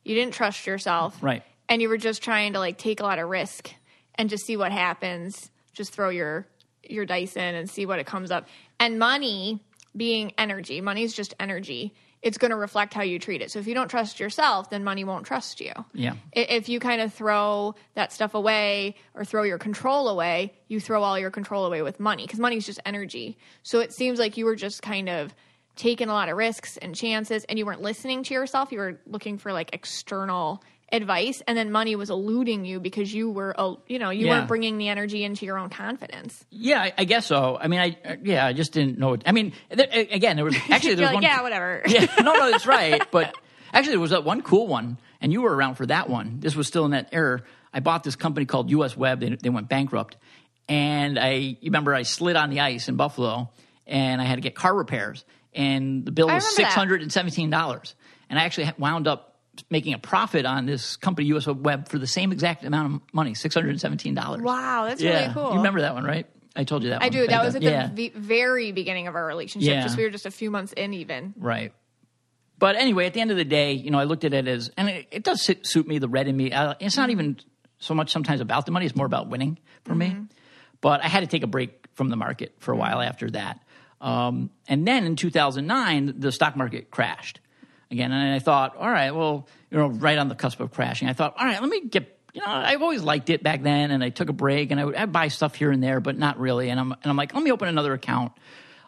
You 0.05 0.15
didn't 0.15 0.33
trust 0.33 0.65
yourself, 0.65 1.21
right? 1.21 1.43
And 1.67 1.81
you 1.81 1.89
were 1.89 1.97
just 1.97 2.23
trying 2.23 2.53
to 2.53 2.59
like 2.59 2.77
take 2.77 3.01
a 3.01 3.03
lot 3.03 3.19
of 3.19 3.29
risk 3.29 3.71
and 4.15 4.29
just 4.29 4.45
see 4.45 4.55
what 4.55 4.71
happens. 4.71 5.51
Just 5.73 5.91
throw 5.91 6.07
your 6.09 6.47
your 6.81 7.05
dice 7.05 7.35
in 7.35 7.55
and 7.55 7.69
see 7.69 7.85
what 7.85 7.99
it 7.99 8.05
comes 8.05 8.31
up. 8.31 8.47
And 8.79 8.97
money 8.97 9.61
being 9.97 10.31
energy, 10.37 10.79
money's 10.79 11.13
just 11.13 11.33
energy 11.41 11.93
it's 12.21 12.37
going 12.37 12.51
to 12.51 12.57
reflect 12.57 12.93
how 12.93 13.01
you 13.01 13.17
treat 13.19 13.41
it. 13.41 13.51
So 13.51 13.59
if 13.59 13.67
you 13.67 13.73
don't 13.73 13.87
trust 13.87 14.19
yourself, 14.19 14.69
then 14.69 14.83
money 14.83 15.03
won't 15.03 15.25
trust 15.25 15.61
you. 15.61 15.71
Yeah. 15.93 16.15
If 16.33 16.67
you 16.67 16.79
kind 16.79 17.01
of 17.01 17.13
throw 17.13 17.75
that 17.93 18.11
stuff 18.11 18.33
away 18.35 18.95
or 19.15 19.23
throw 19.23 19.43
your 19.43 19.57
control 19.57 20.09
away, 20.09 20.53
you 20.67 20.79
throw 20.79 21.01
all 21.03 21.17
your 21.17 21.31
control 21.31 21.65
away 21.65 21.81
with 21.81 21.99
money 21.99 22.25
because 22.25 22.39
money 22.39 22.57
is 22.57 22.65
just 22.65 22.79
energy. 22.85 23.37
So 23.63 23.79
it 23.79 23.93
seems 23.93 24.19
like 24.19 24.35
you 24.37 24.45
were 24.45 24.55
just 24.55 24.81
kind 24.81 25.07
of 25.09 25.33
taking 25.75 26.09
a 26.09 26.13
lot 26.13 26.27
of 26.27 26.35
risks 26.35 26.75
and 26.77 26.93
chances 26.93 27.45
and 27.45 27.57
you 27.57 27.65
weren't 27.65 27.81
listening 27.81 28.23
to 28.23 28.33
yourself. 28.33 28.71
You 28.71 28.79
were 28.79 28.99
looking 29.07 29.37
for 29.37 29.53
like 29.53 29.69
external 29.73 30.61
advice 30.91 31.41
and 31.47 31.57
then 31.57 31.71
money 31.71 31.95
was 31.95 32.09
eluding 32.09 32.65
you 32.65 32.79
because 32.79 33.13
you 33.13 33.29
were 33.29 33.53
uh, 33.59 33.75
you 33.87 33.99
know 33.99 34.09
you 34.09 34.25
yeah. 34.25 34.33
weren't 34.37 34.47
bringing 34.47 34.77
the 34.77 34.89
energy 34.89 35.23
into 35.23 35.45
your 35.45 35.57
own 35.57 35.69
confidence 35.69 36.45
yeah 36.49 36.81
I, 36.81 36.93
I, 36.99 37.03
guess 37.05 37.25
so 37.27 37.57
i 37.59 37.67
mean 37.67 37.79
i 37.79 37.97
uh, 38.07 38.15
yeah 38.23 38.45
i 38.45 38.53
just 38.53 38.73
didn't 38.73 38.97
know 38.97 39.17
i 39.25 39.31
mean 39.31 39.53
th- 39.75 40.09
again 40.13 40.35
there 40.35 40.45
was 40.45 40.55
actually 40.69 40.95
there 40.95 41.03
was 41.05 41.15
like, 41.15 41.15
one, 41.15 41.23
yeah 41.23 41.41
whatever 41.41 41.81
yeah 41.87 42.05
no 42.21 42.33
no 42.33 42.51
that's 42.51 42.65
right 42.67 43.09
but 43.11 43.33
actually 43.73 43.93
there 43.93 43.99
was 43.99 44.11
that 44.11 44.23
one 44.23 44.41
cool 44.41 44.67
one 44.67 44.97
and 45.21 45.31
you 45.31 45.41
were 45.41 45.53
around 45.55 45.75
for 45.75 45.85
that 45.85 46.09
one 46.09 46.39
this 46.39 46.55
was 46.55 46.67
still 46.67 46.85
in 46.85 46.91
that 46.91 47.09
era 47.11 47.41
i 47.73 47.79
bought 47.79 48.03
this 48.03 48.15
company 48.15 48.45
called 48.45 48.69
us 48.83 48.97
web 48.97 49.19
they, 49.19 49.35
they 49.41 49.49
went 49.49 49.69
bankrupt 49.69 50.17
and 50.67 51.17
i 51.19 51.57
remember 51.63 51.93
i 51.93 52.01
slid 52.03 52.35
on 52.35 52.49
the 52.49 52.59
ice 52.61 52.89
in 52.89 52.95
buffalo 52.95 53.49
and 53.85 54.21
i 54.21 54.25
had 54.25 54.35
to 54.35 54.41
get 54.41 54.55
car 54.55 54.73
repairs 54.73 55.23
and 55.53 56.05
the 56.05 56.11
bill 56.11 56.27
was 56.27 56.43
$617 56.55 57.49
that. 57.49 57.93
and 58.29 58.39
i 58.39 58.43
actually 58.43 58.71
wound 58.79 59.07
up 59.07 59.38
making 59.69 59.93
a 59.93 59.99
profit 59.99 60.45
on 60.45 60.65
this 60.65 60.95
company 60.95 61.27
US 61.29 61.47
Web 61.47 61.89
for 61.89 61.99
the 61.99 62.07
same 62.07 62.31
exact 62.31 62.63
amount 62.63 62.93
of 62.95 63.01
money, 63.13 63.33
six 63.33 63.55
hundred 63.55 63.71
and 63.71 63.81
seventeen 63.81 64.13
dollars. 64.13 64.41
Wow, 64.41 64.85
that's 64.87 65.01
yeah. 65.01 65.21
really 65.23 65.33
cool. 65.33 65.51
You 65.51 65.57
remember 65.57 65.81
that 65.81 65.93
one, 65.93 66.03
right? 66.03 66.25
I 66.55 66.63
told 66.63 66.83
you 66.83 66.89
that. 66.89 67.01
I 67.01 67.05
one. 67.05 67.11
do. 67.11 67.27
That 67.27 67.41
I 67.41 67.45
was 67.45 67.55
at 67.55 67.61
yeah. 67.61 67.89
the 67.93 68.11
very 68.15 68.71
beginning 68.71 69.07
of 69.07 69.15
our 69.15 69.25
relationship. 69.25 69.69
Yeah. 69.69 69.83
Just 69.83 69.97
we 69.97 70.03
were 70.03 70.09
just 70.09 70.25
a 70.25 70.31
few 70.31 70.51
months 70.51 70.73
in, 70.73 70.93
even. 70.93 71.33
Right. 71.37 71.73
But 72.57 72.75
anyway, 72.75 73.05
at 73.05 73.13
the 73.13 73.21
end 73.21 73.31
of 73.31 73.37
the 73.37 73.45
day, 73.45 73.71
you 73.73 73.89
know, 73.89 73.99
I 73.99 74.03
looked 74.03 74.25
at 74.25 74.33
it 74.33 74.45
as, 74.47 74.69
and 74.75 74.89
it, 74.89 75.07
it 75.11 75.23
does 75.23 75.41
sit, 75.41 75.65
suit 75.65 75.87
me, 75.87 75.97
the 75.97 76.09
red 76.09 76.27
in 76.27 76.35
me. 76.35 76.47
it's 76.47 76.53
not 76.53 76.77
mm-hmm. 77.03 77.11
even 77.11 77.39
so 77.77 77.93
much 77.93 78.11
sometimes 78.11 78.41
about 78.41 78.65
the 78.65 78.71
money; 78.71 78.85
it's 78.85 78.95
more 78.95 79.05
about 79.05 79.29
winning 79.29 79.57
for 79.85 79.91
mm-hmm. 79.91 80.21
me. 80.21 80.27
But 80.81 81.03
I 81.03 81.07
had 81.07 81.21
to 81.21 81.27
take 81.27 81.43
a 81.43 81.47
break 81.47 81.85
from 81.93 82.09
the 82.09 82.15
market 82.17 82.55
for 82.59 82.73
a 82.73 82.75
while 82.77 82.97
mm-hmm. 82.97 83.09
after 83.09 83.29
that. 83.31 83.61
Um, 84.01 84.49
and 84.67 84.87
then 84.87 85.03
in 85.05 85.15
2009, 85.17 86.15
the 86.19 86.31
stock 86.31 86.55
market 86.55 86.89
crashed 86.89 87.41
again. 87.91 88.11
And 88.11 88.33
I 88.33 88.39
thought, 88.39 88.75
all 88.77 88.89
right, 88.89 89.11
well, 89.11 89.47
you 89.71 89.77
know, 89.77 89.87
right 89.87 90.17
on 90.17 90.29
the 90.29 90.35
cusp 90.35 90.59
of 90.59 90.71
crashing. 90.71 91.07
I 91.07 91.13
thought, 91.13 91.35
all 91.39 91.45
right, 91.45 91.59
let 91.59 91.69
me 91.69 91.81
get. 91.81 92.15
You 92.33 92.41
know, 92.41 92.47
I've 92.51 92.83
always 92.83 93.01
liked 93.01 93.31
it 93.31 93.41
back 93.41 93.63
then, 93.63 93.89
and 93.89 94.03
I 94.03 94.09
took 94.09 94.29
a 94.29 94.33
break, 94.33 94.69
and 94.71 94.79
I 94.79 94.85
would 94.85 94.95
I'd 94.95 95.11
buy 95.11 95.29
stuff 95.29 95.55
here 95.55 95.71
and 95.71 95.81
there, 95.81 95.99
but 95.99 96.15
not 96.17 96.39
really. 96.39 96.69
And 96.69 96.79
I'm 96.79 96.91
and 96.91 97.05
I'm 97.05 97.17
like, 97.17 97.33
let 97.33 97.41
me 97.41 97.51
open 97.51 97.67
another 97.67 97.93
account, 97.93 98.33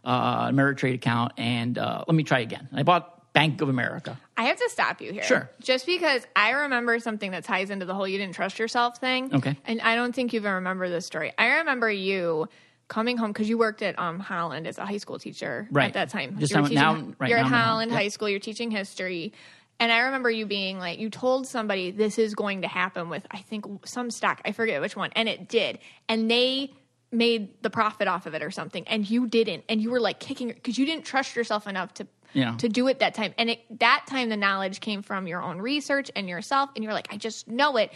uh, 0.06 0.50
Ameritrade 0.50 0.94
account, 0.94 1.34
and 1.38 1.76
uh, 1.78 2.04
let 2.08 2.14
me 2.14 2.24
try 2.24 2.40
again. 2.40 2.68
And 2.70 2.80
I 2.80 2.84
bought 2.84 3.34
Bank 3.34 3.62
of 3.62 3.68
America. 3.70 4.18
I 4.38 4.44
have 4.46 4.58
to 4.58 4.70
stop 4.70 5.02
you 5.02 5.12
here. 5.12 5.24
Sure. 5.24 5.50
Just 5.60 5.88
because 5.88 6.22
I 6.36 6.52
remember 6.52 7.00
something 7.00 7.32
that 7.32 7.44
ties 7.44 7.72
into 7.72 7.86
the 7.88 7.96
whole 7.96 8.08
you 8.08 8.20
didn't 8.20 8.36
trust 8.36 8.60
yourself 8.60 8.98
thing. 9.00 9.34
Okay. 9.34 9.58
And 9.66 9.82
I 9.82 9.96
don't 9.96 10.14
think 10.14 10.34
you 10.34 10.40
even 10.40 10.54
remember 10.54 10.88
this 10.90 11.08
story. 11.08 11.34
I 11.36 11.58
remember 11.58 11.90
you 11.90 12.48
coming 12.92 13.16
home 13.18 13.32
because 13.32 13.48
you 13.48 13.58
worked 13.58 13.82
at 13.82 13.98
um, 13.98 14.20
Holland 14.20 14.68
as 14.68 14.78
a 14.78 14.86
high 14.86 14.98
school 14.98 15.18
teacher 15.18 15.66
right. 15.72 15.86
at 15.86 15.94
that 15.94 16.10
time. 16.10 16.38
Just 16.38 16.54
you 16.54 16.62
teaching, 16.62 16.76
now, 16.76 17.08
right 17.20 17.30
you're 17.30 17.40
now 17.40 17.46
at 17.46 17.52
Holland 17.52 17.92
High 17.92 18.10
School. 18.10 18.28
You're 18.28 18.42
teaching 18.42 18.70
history. 18.70 19.32
And 19.80 19.92
I 19.94 20.00
remember 20.02 20.30
you 20.30 20.46
being 20.46 20.78
like, 20.78 21.00
you 21.00 21.10
told 21.10 21.48
somebody 21.48 21.90
this 21.90 22.20
is 22.20 22.36
going 22.36 22.64
to 22.64 22.68
happen 22.68 23.08
with, 23.08 23.26
I 23.32 23.38
think, 23.38 23.66
some 23.88 24.12
stock. 24.12 24.42
I 24.44 24.52
forget 24.52 24.82
which 24.82 24.98
one. 24.98 25.12
And 25.16 25.30
it 25.30 25.48
did. 25.48 25.80
And 26.10 26.30
they 26.30 26.74
made 27.14 27.64
the 27.64 27.70
profit 27.70 28.10
off 28.10 28.26
of 28.26 28.34
it 28.34 28.44
or 28.44 28.52
something. 28.52 28.86
And 28.90 29.10
you 29.10 29.26
didn't. 29.28 29.64
And 29.70 29.82
you 29.82 29.90
were 29.90 30.02
like 30.02 30.20
kicking, 30.20 30.50
because 30.50 30.78
you 30.78 30.86
didn't 30.86 31.06
trust 31.06 31.36
yourself 31.36 31.68
enough 31.68 31.94
to. 31.96 32.08
Yeah. 32.34 32.56
To 32.60 32.70
do 32.70 32.88
it 32.88 33.00
that 33.00 33.14
time. 33.14 33.34
And 33.38 33.50
it, 33.50 33.80
that 33.82 34.06
time, 34.08 34.30
the 34.30 34.38
knowledge 34.38 34.80
came 34.80 35.02
from 35.02 35.28
your 35.28 35.42
own 35.44 35.60
research 35.60 36.10
and 36.16 36.30
yourself. 36.30 36.70
And 36.78 36.82
you're 36.86 36.94
like, 36.94 37.10
I 37.14 37.18
just 37.18 37.50
know 37.50 37.76
it 37.76 37.92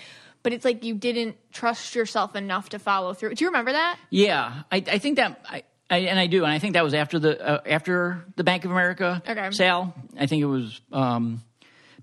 but 0.45 0.53
it's 0.53 0.63
like 0.63 0.83
you 0.83 0.93
didn't 0.93 1.35
trust 1.51 1.95
yourself 1.95 2.35
enough 2.35 2.69
to 2.69 2.77
follow 2.77 3.15
through. 3.15 3.33
Do 3.33 3.43
you 3.43 3.47
remember 3.49 3.71
that? 3.71 3.97
Yeah, 4.11 4.61
I, 4.71 4.75
I 4.77 4.99
think 4.99 5.15
that 5.15 5.43
I, 5.49 5.63
I, 5.89 5.97
and 5.97 6.19
I 6.19 6.27
do, 6.27 6.43
and 6.43 6.53
I 6.53 6.59
think 6.59 6.73
that 6.75 6.83
was 6.83 6.93
after 6.93 7.17
the 7.17 7.41
uh, 7.45 7.61
after 7.65 8.23
the 8.35 8.43
Bank 8.43 8.63
of 8.63 8.69
America 8.69 9.23
okay. 9.27 9.49
sale. 9.49 9.95
I 10.19 10.27
think 10.27 10.43
it 10.43 10.45
was 10.45 10.79
um, 10.91 11.41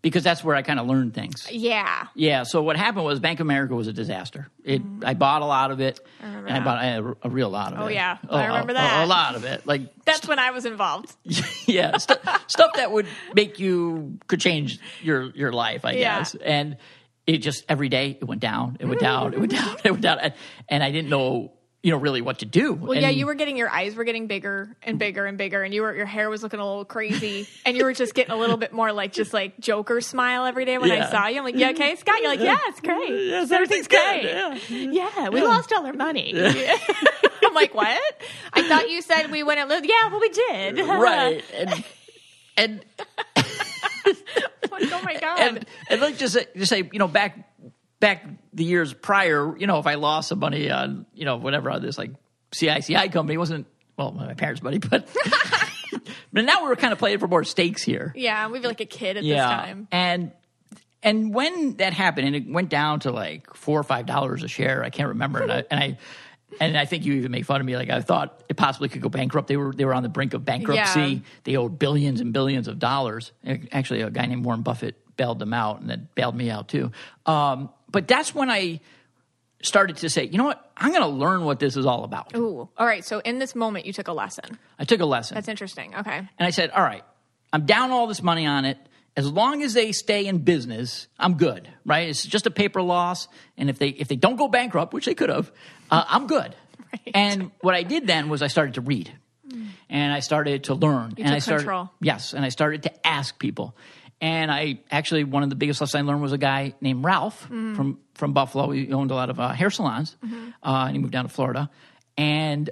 because 0.03 0.25
that's 0.25 0.43
where 0.43 0.57
I 0.57 0.63
kind 0.63 0.81
of 0.81 0.89
learned 0.89 1.15
things. 1.15 1.47
Yeah, 1.53 2.09
yeah. 2.17 2.43
So 2.43 2.65
what 2.65 2.75
happened 2.77 3.05
was 3.05 3.21
Bank 3.21 3.39
of 3.39 3.47
America 3.47 3.77
was 3.77 3.87
a 3.87 3.93
disaster. 3.93 4.49
It 4.65 4.83
mm. 4.85 5.05
I 5.07 5.15
bought 5.15 5.43
a 5.43 5.47
lot 5.47 5.71
of 5.71 5.81
it, 5.81 6.01
I 6.21 6.25
and 6.27 6.47
that. 6.49 6.63
I 6.63 6.65
bought 6.65 6.85
a, 7.23 7.29
a, 7.29 7.31
real 7.31 7.49
lot 7.49 7.75
of 7.75 7.79
oh, 7.79 7.83
it. 7.83 7.85
Oh 7.85 7.89
yeah, 7.91 8.17
I 8.29 8.47
remember 8.49 8.73
a, 8.73 8.75
that. 8.75 9.03
A, 9.03 9.05
a, 9.05 9.07
lot 9.07 9.37
of 9.37 9.45
it, 9.45 9.65
like 9.69 9.83
that's 10.05 10.19
st- 10.23 10.29
when 10.29 10.41
I 10.41 10.51
was 10.51 10.67
involved. 10.67 11.15
yeah, 11.69 11.97
st- 11.97 12.19
stuff 12.49 12.73
that 12.75 12.91
would 12.91 13.07
make 13.37 13.61
you 13.61 14.19
could 14.27 14.41
change 14.41 14.81
your 15.01 15.27
your 15.31 15.53
life, 15.53 15.85
I 15.85 15.93
yeah. 15.93 16.19
guess, 16.19 16.35
and 16.35 16.77
it 17.27 17.39
just 17.39 17.65
every 17.69 17.89
day 17.89 18.17
it 18.21 18.25
went 18.25 18.41
down, 18.41 18.77
it 18.81 18.87
went 18.87 19.01
down, 19.01 19.33
it 19.35 19.39
went 19.41 19.53
down, 19.53 19.77
it 19.85 19.91
went 19.91 20.03
down, 20.03 20.19
and, 20.19 20.35
and 20.69 20.83
I 20.83 20.91
didn't 20.91 21.09
know 21.11 21.53
you 21.85 21.91
know 21.91 21.99
really 21.99 22.21
what 22.21 22.39
to 22.41 22.45
do. 22.47 22.73
Well, 22.75 22.93
and, 22.93 23.01
yeah, 23.01 23.11
you 23.11 23.27
were 23.27 23.35
getting 23.35 23.57
your 23.57 23.69
eyes 23.71 23.95
were 23.97 24.05
getting 24.05 24.27
bigger 24.29 24.77
and 24.83 24.99
bigger 24.99 25.27
and 25.27 25.37
bigger, 25.39 25.63
and 25.63 25.73
you 25.75 25.83
were 25.83 25.95
your 25.95 26.07
hair 26.07 26.31
was 26.31 26.43
looking 26.43 26.59
a 26.61 26.67
little 26.67 26.85
crazy, 26.85 27.49
and 27.67 27.77
you 27.77 27.85
were 27.85 27.93
just 27.93 28.15
getting 28.15 28.33
a 28.33 28.37
little 28.37 28.57
bit 28.57 28.73
more 28.73 28.93
like 28.93 29.13
just 29.13 29.33
like 29.33 29.59
Joker 29.61 30.01
smile 30.01 30.45
every 30.47 30.65
day 30.65 30.79
when 30.79 30.91
yeah. 30.91 31.07
I 31.07 31.11
saw 31.11 31.27
you. 31.29 31.39
I'm 31.39 31.45
like, 31.45 31.55
yeah, 31.57 31.71
okay, 31.71 31.95
Scott. 31.97 32.21
You're 32.21 32.31
like, 32.31 32.41
yeah, 32.41 32.59
it's 32.67 32.81
great. 32.81 33.11
Yes, 33.29 33.51
everything's, 33.53 33.87
everything's 33.89 33.89
great. 33.89 34.23
Yeah. 34.93 35.11
yeah. 35.15 35.29
we 35.31 35.39
yeah. 35.41 35.47
lost 35.47 35.73
all 35.73 35.85
our 35.87 35.93
money. 35.93 36.33
I'm 37.45 37.55
like, 37.55 37.75
what? 37.75 38.01
I 38.53 38.69
thought 38.69 38.89
you 38.89 39.03
said 39.03 39.31
we 39.31 39.43
went 39.43 39.59
and 39.61 39.69
lived. 39.69 39.87
Yeah, 39.87 40.09
well, 40.11 40.21
we 40.21 40.29
did. 40.29 40.79
right, 40.87 41.45
and 41.57 41.85
and 42.57 42.85
oh 44.07 45.01
my 45.05 45.19
god! 45.21 45.39
And, 45.39 45.67
and 45.89 46.01
like 46.01 46.17
just 46.17 46.37
just 46.57 46.71
say, 46.71 46.89
you 46.93 46.99
know, 46.99 47.09
back 47.09 47.51
back 48.01 48.25
the 48.53 48.65
years 48.65 48.93
prior, 48.93 49.57
you 49.57 49.67
know, 49.67 49.79
if 49.79 49.87
I 49.87 49.95
lost 49.95 50.29
some 50.29 50.39
money 50.39 50.71
on, 50.71 51.07
you 51.15 51.25
know, 51.25 51.37
whatever 51.37 51.71
on 51.71 51.83
this 51.83 51.99
like 51.99 52.11
CICI 52.53 53.13
company, 53.13 53.39
wasn't 53.39 53.67
well, 53.97 54.13
my 54.13 54.35
parents' 54.35 54.63
money, 54.63 54.79
but 54.79 55.09
but 56.33 56.45
now 56.45 56.65
we're 56.65 56.77
kind 56.77 56.93
of 56.93 56.99
playing 56.99 57.19
for 57.19 57.29
more 57.29 57.45
stakes 57.45 57.83
here. 57.83 58.13
Yeah, 58.17 58.47
we 58.49 58.59
were 58.61 58.69
like 58.69 58.81
a 58.81 58.85
kid 58.87 59.17
at 59.17 59.25
yeah. 59.25 59.35
this 59.37 59.45
time. 59.45 59.89
And 59.93 60.33
and 61.03 61.35
when 61.35 61.77
that 61.77 61.93
happened, 61.93 62.27
and 62.29 62.37
it 62.37 62.49
went 62.49 62.69
down 62.69 63.01
to 63.01 63.11
like 63.13 63.55
four 63.55 63.79
or 63.79 63.83
five 63.85 64.07
dollars 64.07 64.43
a 64.43 64.49
share, 64.49 64.83
I 64.83 64.91
can't 64.91 65.09
remember, 65.11 65.41
and 65.41 65.53
I 65.53 65.65
and 65.71 65.81
I 65.81 65.99
and 66.61 66.77
I 66.77 66.85
think 66.85 67.05
you 67.05 67.15
even 67.15 67.31
make 67.33 67.45
fun 67.45 67.61
of 67.61 67.67
me. 67.67 67.77
Like 67.77 67.91
I 67.91 68.01
thought 68.01 68.41
it 68.49 68.57
possibly 68.57 68.89
could 68.89 69.03
go 69.03 69.09
bankrupt. 69.09 69.49
They 69.49 69.57
were 69.57 69.73
they 69.73 69.85
were 69.85 69.95
on 69.95 70.03
the 70.03 70.09
brink 70.09 70.35
of 70.35 70.45
bankruptcy. 70.45 71.01
Yeah. 71.01 71.19
They 71.45 71.57
owed 71.57 71.79
billions 71.79 72.21
and 72.21 72.33
billions 72.33 72.69
of 72.69 72.79
dollars. 72.79 73.33
Actually, 73.71 74.03
a 74.03 74.11
guy 74.11 74.27
named 74.27 74.45
Warren 74.45 74.63
Buffett 74.63 74.97
bailed 75.17 75.39
them 75.39 75.53
out, 75.53 75.81
and 75.81 75.91
then 75.91 76.09
bailed 76.15 76.35
me 76.35 76.51
out 76.51 76.69
too. 76.69 76.93
Um, 77.27 77.71
but 77.91 78.09
that's 78.09 78.35
when 78.35 78.51
I 78.51 78.81
started 79.63 79.97
to 79.99 80.11
say, 80.11 80.25
you 80.25 80.39
know 80.39 80.45
what? 80.45 80.71
I'm 80.77 80.91
going 80.91 81.03
to 81.03 81.09
learn 81.09 81.45
what 81.45 81.61
this 81.61 81.77
is 81.77 81.87
all 81.87 82.03
about. 82.03 82.35
Ooh, 82.37 82.69
all 82.77 82.87
right. 82.87 83.05
So 83.05 83.21
in 83.21 83.39
this 83.39 83.55
moment, 83.55 83.87
you 83.87 83.93
took 83.93 84.09
a 84.09 84.13
lesson. 84.13 84.59
I 84.79 84.85
took 84.85 85.01
a 85.01 85.05
lesson. 85.05 85.37
That's 85.37 85.47
interesting. 85.49 85.95
Okay. 85.95 86.17
And 86.17 86.29
I 86.41 86.51
said, 86.51 86.71
all 86.71 86.83
right, 86.83 87.05
I'm 87.53 87.65
down 87.65 87.93
all 87.93 88.09
this 88.09 88.23
money 88.25 88.45
on 88.47 88.65
it 88.65 88.77
as 89.17 89.31
long 89.31 89.63
as 89.63 89.75
they 89.75 89.93
stay 89.93 90.27
in 90.27 90.39
business, 90.39 91.09
I'm 91.19 91.35
good, 91.35 91.69
right? 91.85 92.09
It's 92.09 92.25
just 92.25 92.47
a 92.47 92.51
paper 92.51 92.81
loss, 92.81 93.29
and 93.59 93.69
if 93.69 93.79
they 93.79 93.89
if 93.89 94.09
they 94.09 94.17
don't 94.17 94.37
go 94.37 94.49
bankrupt, 94.49 94.93
which 94.95 95.07
they 95.07 95.15
could 95.15 95.29
have, 95.29 95.53
uh, 95.91 96.05
I'm 96.09 96.27
good. 96.27 96.55
Right. 96.93 97.11
And 97.15 97.51
what 97.61 97.75
I 97.75 97.83
did 97.83 98.07
then 98.07 98.29
was 98.29 98.43
I 98.43 98.47
started 98.49 98.75
to 98.75 98.81
read, 98.81 99.13
and 99.91 100.13
I 100.13 100.21
started 100.21 100.65
to 100.65 100.75
learn, 100.75 101.15
you 101.19 101.25
and 101.25 101.35
I 101.35 101.39
started 101.41 101.65
control. 101.65 101.91
yes, 102.01 102.33
and 102.35 102.45
I 102.45 102.49
started 102.49 102.85
to 102.85 103.07
ask 103.07 103.39
people, 103.39 103.77
and 104.21 104.51
I 104.51 104.81
actually 104.91 105.25
one 105.25 105.43
of 105.43 105.51
the 105.51 105.57
biggest 105.57 105.81
lessons 105.83 106.01
I 106.03 106.07
learned 106.07 106.23
was 106.23 106.33
a 106.33 106.39
guy 106.39 106.75
named 106.81 107.05
Ralph 107.05 107.49
mm. 107.51 107.77
from 107.77 107.99
from 108.15 108.33
Buffalo. 108.33 108.71
He 108.71 108.91
owned 108.93 109.11
a 109.11 109.15
lot 109.15 109.29
of 109.31 109.39
uh, 109.39 109.49
hair 109.53 109.69
salons, 109.71 110.17
mm-hmm. 110.25 110.51
uh, 110.63 110.85
and 110.87 110.93
he 110.97 111.03
moved 111.03 111.13
down 111.13 111.25
to 111.27 111.31
Florida, 111.31 111.71
and 112.17 112.71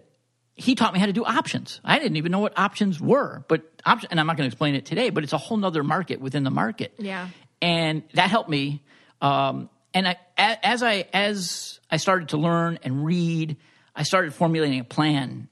he 0.61 0.75
taught 0.75 0.93
me 0.93 1.01
how 1.01 1.07
to 1.07 1.13
do 1.15 1.25
options. 1.25 1.81
I 1.85 1.99
didn't 1.99 2.17
even 2.17 2.31
know 2.33 2.39
what 2.39 2.57
options 2.59 3.01
were, 3.01 3.43
but 3.49 3.63
option, 3.87 4.09
and 4.11 4.21
I'm 4.21 4.27
not 4.27 4.37
going 4.37 4.49
to 4.49 4.53
explain 4.53 4.75
it 4.75 4.85
today, 4.85 5.09
but 5.11 5.25
it's 5.25 5.33
a 5.33 5.39
whole 5.39 5.57
nother 5.57 5.83
market 5.83 6.21
within 6.21 6.45
the 6.45 6.51
market. 6.51 6.93
Yeah. 6.99 7.29
And 7.63 8.03
that 8.15 8.29
helped 8.31 8.51
me. 8.51 8.83
Um, 9.23 9.71
and 9.95 10.07
I, 10.07 10.17
as 10.37 10.83
I, 10.83 11.07
as 11.15 11.81
I 11.91 11.97
started 11.97 12.29
to 12.31 12.37
learn 12.37 12.79
and 12.83 13.05
read, 13.05 13.57
I 13.97 14.03
started 14.03 14.35
formulating 14.35 14.81
a 14.81 14.85
plan 14.85 15.49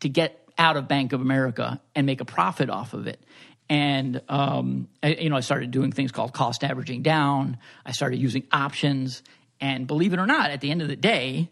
to 0.00 0.08
get 0.08 0.38
out 0.56 0.76
of 0.76 0.86
Bank 0.86 1.12
of 1.12 1.20
America 1.20 1.80
and 1.96 2.06
make 2.06 2.20
a 2.20 2.24
profit 2.24 2.70
off 2.70 2.94
of 2.94 3.06
it. 3.08 3.20
And, 3.68 4.20
um, 4.28 4.88
I, 5.02 5.08
you 5.14 5.28
know, 5.30 5.36
I 5.36 5.40
started 5.40 5.70
doing 5.72 5.90
things 5.92 6.12
called 6.12 6.32
cost 6.32 6.62
averaging 6.62 7.02
down. 7.02 7.58
I 7.84 7.90
started 7.92 8.18
using 8.20 8.44
options. 8.52 9.22
And 9.60 9.86
believe 9.88 10.12
it 10.12 10.18
or 10.20 10.26
not, 10.26 10.50
at 10.52 10.60
the 10.60 10.70
end 10.72 10.82
of 10.82 10.88
the 10.88 10.96
day, 10.96 11.48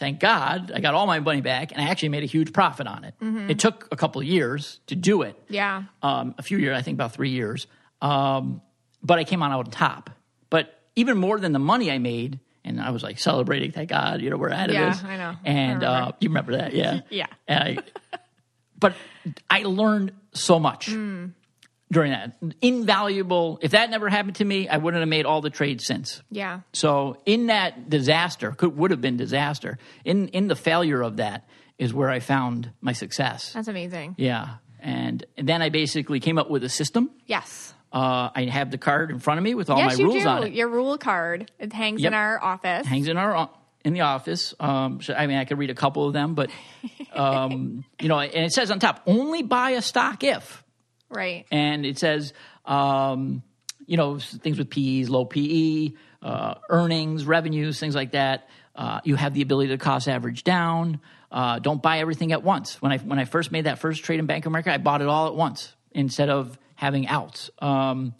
thank 0.00 0.18
God, 0.18 0.72
I 0.74 0.80
got 0.80 0.94
all 0.94 1.06
my 1.06 1.20
money 1.20 1.42
back 1.42 1.72
and 1.72 1.80
I 1.80 1.84
actually 1.90 2.08
made 2.08 2.22
a 2.24 2.26
huge 2.26 2.52
profit 2.52 2.86
on 2.86 3.04
it. 3.04 3.14
Mm-hmm. 3.22 3.50
It 3.50 3.58
took 3.58 3.86
a 3.92 3.96
couple 3.96 4.22
of 4.22 4.26
years 4.26 4.80
to 4.86 4.96
do 4.96 5.22
it. 5.22 5.36
Yeah. 5.48 5.84
Um, 6.02 6.34
a 6.38 6.42
few 6.42 6.58
years, 6.58 6.76
I 6.76 6.82
think 6.82 6.96
about 6.96 7.12
three 7.12 7.28
years. 7.30 7.66
Um, 8.00 8.62
but 9.02 9.18
I 9.18 9.24
came 9.24 9.42
on 9.42 9.52
out 9.52 9.66
on 9.66 9.70
top. 9.70 10.08
But 10.48 10.74
even 10.96 11.18
more 11.18 11.38
than 11.38 11.52
the 11.52 11.58
money 11.58 11.90
I 11.90 11.98
made, 11.98 12.40
and 12.64 12.80
I 12.80 12.90
was 12.90 13.02
like 13.02 13.18
celebrating, 13.18 13.72
thank 13.72 13.90
God, 13.90 14.22
you 14.22 14.30
know, 14.30 14.38
we're 14.38 14.48
at 14.48 14.70
it. 14.70 14.74
Yeah, 14.74 14.98
I 15.04 15.16
know. 15.18 15.34
And 15.44 15.84
I 15.84 15.86
uh, 15.86 15.92
remember. 15.94 16.08
Uh, 16.12 16.12
you 16.20 16.28
remember 16.30 16.56
that, 16.56 16.72
yeah. 16.74 17.00
yeah. 17.10 17.26
I, 17.48 17.78
but 18.78 18.94
I 19.50 19.62
learned 19.64 20.12
so 20.32 20.58
much. 20.58 20.86
Mm 20.86 21.32
during 21.92 22.12
that. 22.12 22.32
Invaluable. 22.62 23.58
If 23.62 23.72
that 23.72 23.90
never 23.90 24.08
happened 24.08 24.36
to 24.36 24.44
me, 24.44 24.68
I 24.68 24.76
wouldn't 24.76 25.00
have 25.00 25.08
made 25.08 25.26
all 25.26 25.40
the 25.40 25.50
trades 25.50 25.84
since. 25.86 26.22
Yeah. 26.30 26.60
So 26.72 27.18
in 27.26 27.46
that 27.46 27.88
disaster, 27.90 28.52
could 28.52 28.76
would 28.76 28.90
have 28.90 29.00
been 29.00 29.16
disaster. 29.16 29.78
In 30.04 30.28
in 30.28 30.48
the 30.48 30.56
failure 30.56 31.02
of 31.02 31.16
that 31.16 31.48
is 31.78 31.92
where 31.92 32.10
I 32.10 32.20
found 32.20 32.70
my 32.80 32.92
success. 32.92 33.52
That's 33.52 33.68
amazing. 33.68 34.14
Yeah. 34.18 34.56
And, 34.82 35.24
and 35.36 35.46
then 35.48 35.60
I 35.62 35.68
basically 35.68 36.20
came 36.20 36.38
up 36.38 36.48
with 36.50 36.62
a 36.64 36.68
system. 36.70 37.10
Yes. 37.26 37.74
Uh, 37.92 38.30
I 38.34 38.48
have 38.50 38.70
the 38.70 38.78
card 38.78 39.10
in 39.10 39.18
front 39.18 39.36
of 39.38 39.44
me 39.44 39.54
with 39.54 39.68
all 39.68 39.76
yes, 39.78 39.98
my 39.98 40.04
rules 40.04 40.22
do. 40.22 40.28
on 40.28 40.44
it. 40.46 40.52
Your 40.54 40.68
rule 40.68 40.96
card. 40.96 41.50
It 41.58 41.72
hangs 41.72 42.00
yep. 42.02 42.10
in 42.10 42.14
our 42.14 42.42
office. 42.42 42.86
Hangs 42.86 43.08
in 43.08 43.16
our 43.18 43.50
in 43.84 43.92
the 43.94 44.02
office. 44.02 44.54
Um, 44.60 45.00
so, 45.02 45.12
I 45.14 45.26
mean, 45.26 45.36
I 45.38 45.44
could 45.46 45.58
read 45.58 45.68
a 45.70 45.74
couple 45.74 46.06
of 46.06 46.12
them, 46.14 46.34
but 46.34 46.50
um, 47.14 47.84
you 48.00 48.08
know, 48.08 48.18
and 48.20 48.44
it 48.44 48.52
says 48.52 48.70
on 48.70 48.78
top, 48.78 49.02
only 49.06 49.42
buy 49.42 49.70
a 49.70 49.82
stock 49.82 50.22
if. 50.22 50.59
Right. 51.10 51.46
And 51.50 51.84
it 51.84 51.98
says, 51.98 52.32
um, 52.64 53.42
you 53.86 53.96
know, 53.96 54.18
things 54.18 54.58
with 54.58 54.70
PEs, 54.70 55.10
low 55.10 55.24
PE, 55.24 55.90
uh, 56.22 56.54
earnings, 56.68 57.24
revenues, 57.26 57.80
things 57.80 57.94
like 57.94 58.12
that. 58.12 58.48
Uh, 58.76 59.00
you 59.04 59.16
have 59.16 59.34
the 59.34 59.42
ability 59.42 59.70
to 59.70 59.78
cost 59.78 60.08
average 60.08 60.44
down. 60.44 61.00
Uh, 61.32 61.58
don't 61.58 61.82
buy 61.82 61.98
everything 61.98 62.32
at 62.32 62.42
once. 62.42 62.80
When 62.80 62.92
I 62.92 62.98
when 62.98 63.18
I 63.18 63.24
first 63.24 63.50
made 63.52 63.64
that 63.66 63.78
first 63.80 64.04
trade 64.04 64.20
in 64.20 64.26
Bank 64.26 64.46
of 64.46 64.50
America, 64.52 64.72
I 64.72 64.78
bought 64.78 65.02
it 65.02 65.08
all 65.08 65.26
at 65.26 65.34
once 65.34 65.72
instead 65.90 66.30
of 66.30 66.56
having 66.76 67.08
outs. 67.08 67.50
Um, 67.58 68.14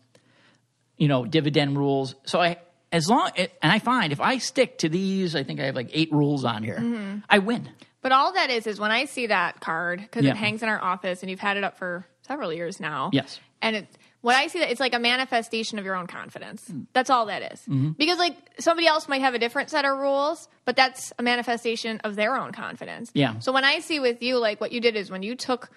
you 0.97 1.06
know, 1.09 1.25
dividend 1.25 1.78
rules. 1.78 2.14
So 2.26 2.40
I 2.40 2.56
as 2.92 3.09
long 3.09 3.30
and 3.37 3.50
I 3.62 3.78
find 3.78 4.12
if 4.12 4.20
I 4.20 4.38
stick 4.38 4.78
to 4.78 4.88
these, 4.88 5.37
I 5.37 5.44
think 5.44 5.61
I 5.61 5.64
have 5.64 5.75
like 5.76 5.90
eight 5.92 6.12
rules 6.12 6.44
on 6.44 6.62
here. 6.62 6.76
Mm-hmm. 6.78 7.18
I 7.28 7.38
win. 7.38 7.68
But 8.02 8.12
all 8.12 8.32
that 8.32 8.50
is 8.50 8.66
is 8.66 8.80
when 8.80 8.90
I 8.90 9.04
see 9.04 9.28
that 9.28 9.61
card 9.61 10.00
because 10.00 10.25
yeah. 10.25 10.32
it 10.32 10.37
hangs 10.37 10.62
in 10.62 10.68
our 10.68 10.82
office 10.82 11.23
and 11.23 11.30
you've 11.30 11.40
had 11.40 11.56
it 11.56 11.64
up 11.64 11.78
for 11.78 12.06
several 12.26 12.52
years 12.52 12.80
now. 12.80 13.11
Yes. 13.12 13.38
And 13.62 13.76
it, 13.76 13.87
when 14.23 14.37
I 14.37 14.47
see 14.49 14.59
that, 14.61 14.70
it's 14.70 14.80
like 14.80 14.94
a 14.94 14.99
manifestation 14.99 15.78
of 15.78 15.85
your 15.85 15.94
own 15.94 16.06
confidence. 16.06 16.66
Mm. 16.68 16.87
That's 16.94 17.11
all 17.11 17.26
that 17.26 17.52
is. 17.52 17.61
Mm-hmm. 17.61 17.90
Because 17.92 18.18
like 18.18 18.37
somebody 18.59 18.87
else 18.87 19.06
might 19.09 19.20
have 19.20 19.35
a 19.35 19.38
different 19.38 19.68
set 19.70 19.85
of 19.85 19.97
rules, 19.99 20.49
but 20.64 20.76
that's 20.76 21.12
a 21.18 21.23
manifestation 21.23 22.00
of 22.02 22.16
their 22.16 22.37
own 22.37 22.52
confidence. 22.52 23.11
Yeah. 23.14 23.38
So 23.40 23.52
when 23.52 23.64
I 23.64 23.80
see 23.80 24.00
with 24.00 24.23
you, 24.23 24.38
like 24.38 24.61
what 24.61 24.73
you 24.73 24.80
did 24.80 24.97
is 24.97 25.11
when 25.11 25.23
you 25.23 25.35
took, 25.37 25.70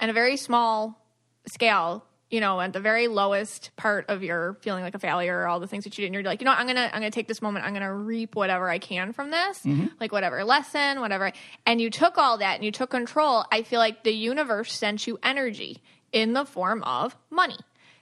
in 0.00 0.10
a 0.10 0.12
very 0.12 0.36
small 0.36 1.02
scale, 1.46 2.04
you 2.30 2.40
know, 2.40 2.60
at 2.60 2.72
the 2.72 2.80
very 2.80 3.06
lowest 3.06 3.70
part 3.76 4.06
of 4.08 4.22
your 4.22 4.54
feeling 4.60 4.82
like 4.82 4.94
a 4.94 4.98
failure, 4.98 5.46
all 5.46 5.60
the 5.60 5.66
things 5.68 5.84
that 5.84 5.96
you 5.96 6.02
did, 6.02 6.06
and 6.06 6.14
you're 6.14 6.24
like, 6.24 6.40
you 6.40 6.44
know, 6.44 6.50
what, 6.50 6.58
I'm 6.58 6.66
gonna, 6.66 6.86
I'm 6.92 7.00
gonna 7.00 7.10
take 7.10 7.28
this 7.28 7.40
moment, 7.40 7.64
I'm 7.64 7.72
gonna 7.72 7.94
reap 7.94 8.34
whatever 8.34 8.68
I 8.68 8.78
can 8.78 9.12
from 9.12 9.30
this, 9.30 9.62
mm-hmm. 9.62 9.86
like 10.00 10.10
whatever 10.12 10.42
lesson, 10.44 11.00
whatever. 11.00 11.30
And 11.66 11.80
you 11.80 11.88
took 11.90 12.18
all 12.18 12.38
that 12.38 12.56
and 12.56 12.64
you 12.64 12.72
took 12.72 12.90
control. 12.90 13.44
I 13.52 13.62
feel 13.62 13.78
like 13.78 14.02
the 14.02 14.10
universe 14.12 14.72
sent 14.72 15.06
you 15.06 15.18
energy 15.22 15.82
in 16.12 16.32
the 16.32 16.44
form 16.44 16.82
of 16.82 17.16
money 17.30 17.58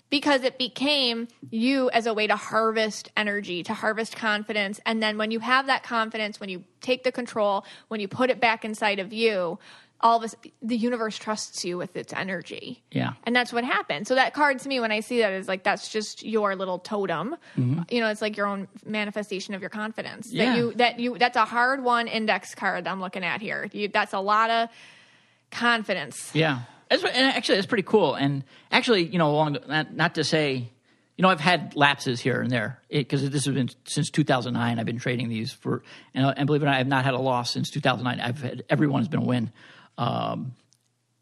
because 0.09 0.43
it 0.43 0.57
became 0.57 1.29
you 1.51 1.91
as 1.91 2.07
a 2.07 2.15
way 2.15 2.27
to 2.27 2.37
harvest 2.37 3.11
energy, 3.17 3.63
to 3.65 3.75
harvest 3.75 4.17
confidence. 4.17 4.81
And 4.87 5.03
then 5.03 5.19
when 5.19 5.33
you 5.33 5.41
have 5.41 5.67
that 5.67 5.83
confidence, 5.83 6.41
when 6.41 6.49
you 6.49 6.65
take 6.81 7.03
the 7.05 7.13
control, 7.13 7.65
when 7.89 8.01
you 8.01 8.09
put 8.09 8.31
it 8.31 8.41
back 8.41 8.65
inside 8.65 9.01
of 9.01 9.13
you, 9.13 9.59
all 10.05 10.19
this 10.19 10.37
the 10.61 10.77
universe 10.77 11.17
trusts 11.17 11.65
you 11.65 11.79
with 11.79 11.97
its 11.97 12.13
energy. 12.13 12.83
Yeah. 12.93 13.15
And 13.25 13.35
that's 13.35 13.55
what 13.55 13.65
happened. 13.65 14.07
So 14.07 14.15
that 14.15 14.35
card 14.35 14.59
to 14.59 14.69
me 14.69 14.79
when 14.79 14.93
I 14.93 15.01
see 15.01 15.21
that 15.21 15.33
is 15.33 15.49
like 15.49 15.65
that's 15.65 15.89
just 15.89 16.23
your 16.23 16.55
little 16.55 16.79
totem. 16.79 17.35
Mm-hmm. 17.59 17.83
You 17.91 18.01
know, 18.03 18.09
it's 18.11 18.21
like 18.21 18.37
your 18.37 18.47
own 18.47 18.69
manifestation 18.85 19.55
of 19.55 19.63
your 19.63 19.71
confidence. 19.71 20.31
Yeah. 20.31 20.45
That 20.53 20.57
you 20.59 20.73
that 20.75 21.01
you 21.01 21.19
that's 21.19 21.37
a 21.37 21.47
hard 21.47 21.83
one 21.83 22.07
index 22.07 22.55
card 22.55 22.87
I'm 22.87 23.01
looking 23.01 23.25
at 23.25 23.41
here. 23.41 23.67
You, 23.73 23.89
that's 23.89 24.13
a 24.13 24.21
lot 24.21 24.51
of 24.51 24.69
confidence. 25.51 26.31
Yeah. 26.35 26.61
and 26.91 27.03
actually 27.17 27.57
it's 27.59 27.67
pretty 27.67 27.83
cool. 27.83 28.15
And 28.15 28.45
actually, 28.71 29.05
you 29.07 29.19
know, 29.19 29.31
along 29.31 29.57
not, 29.67 29.95
not 29.95 30.15
to 30.17 30.23
say 30.25 30.69
you 31.17 31.23
know, 31.23 31.29
I've 31.29 31.39
had 31.41 31.77
lapses 31.77 32.21
here 32.21 32.41
and 32.43 32.51
there 32.51 32.83
because 32.91 33.23
this 33.31 33.45
has 33.45 33.55
been 33.55 33.71
since 33.87 34.11
2009. 34.11 34.81
I've 34.81 34.85
been 34.85 34.99
trading 34.99 35.29
these 35.29 35.53
for, 35.53 35.85
and, 36.13 36.27
and, 36.37 36.45
believe 36.45 36.61
it 36.61 36.67
or 36.67 36.69
not, 36.71 36.75
I've 36.81 36.89
not 36.89 37.05
had 37.05 37.15
a 37.15 37.21
loss 37.21 37.53
since 37.53 37.71
2009. 37.71 38.19
I've 38.21 38.43
had 38.43 38.65
everyone 38.69 39.01
has 39.01 39.07
been 39.07 39.21
a 39.21 39.25
win 39.25 39.53
um, 39.99 40.55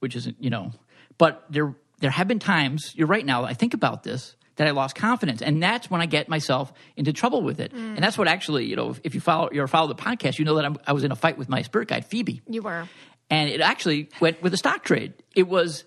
which 0.01 0.17
isn't 0.17 0.37
you 0.41 0.51
know. 0.51 0.73
But 1.19 1.45
there 1.51 1.75
there 2.01 2.11
have 2.11 2.29
been 2.29 2.39
times. 2.39 2.93
You're 2.97 3.07
right. 3.07 3.25
Now 3.25 3.45
I 3.45 3.55
think 3.55 3.75
about 3.75 4.03
this 4.03 4.35
that 4.57 4.67
I 4.67 4.71
lost 4.73 4.97
confidence, 4.97 5.43
and 5.43 5.63
that's 5.63 5.91
when 5.91 6.01
I 6.01 6.07
get 6.07 6.29
myself 6.29 6.73
into 6.97 7.13
trouble 7.13 7.43
with 7.43 7.59
it. 7.61 7.73
Mm. 7.73 7.95
And 7.95 7.99
that's 7.99 8.19
what 8.19 8.29
actually 8.29 8.67
you 8.67 8.77
know 8.77 8.95
if 9.05 9.15
you 9.15 9.21
follow 9.21 9.49
you 9.53 9.67
follow 9.67 9.89
the 9.89 9.95
podcast, 9.95 10.39
you 10.39 10.45
know 10.45 10.55
that 10.57 10.65
I'm, 10.65 10.77
I 10.87 10.93
was 10.93 11.05
in 11.05 11.13
a 11.13 11.17
fight 11.17 11.39
with 11.39 11.49
my 11.49 11.63
spirit 11.63 11.89
guide 11.89 12.07
Phoebe. 12.07 12.43
You 12.49 12.63
were, 12.63 12.89
and 13.31 13.49
it 13.49 13.61
actually 13.61 14.09
went 14.21 14.43
with 14.43 14.55
a 14.55 14.59
stock 14.59 14.85
trade. 14.85 15.15
It 15.35 15.49
was 15.49 15.85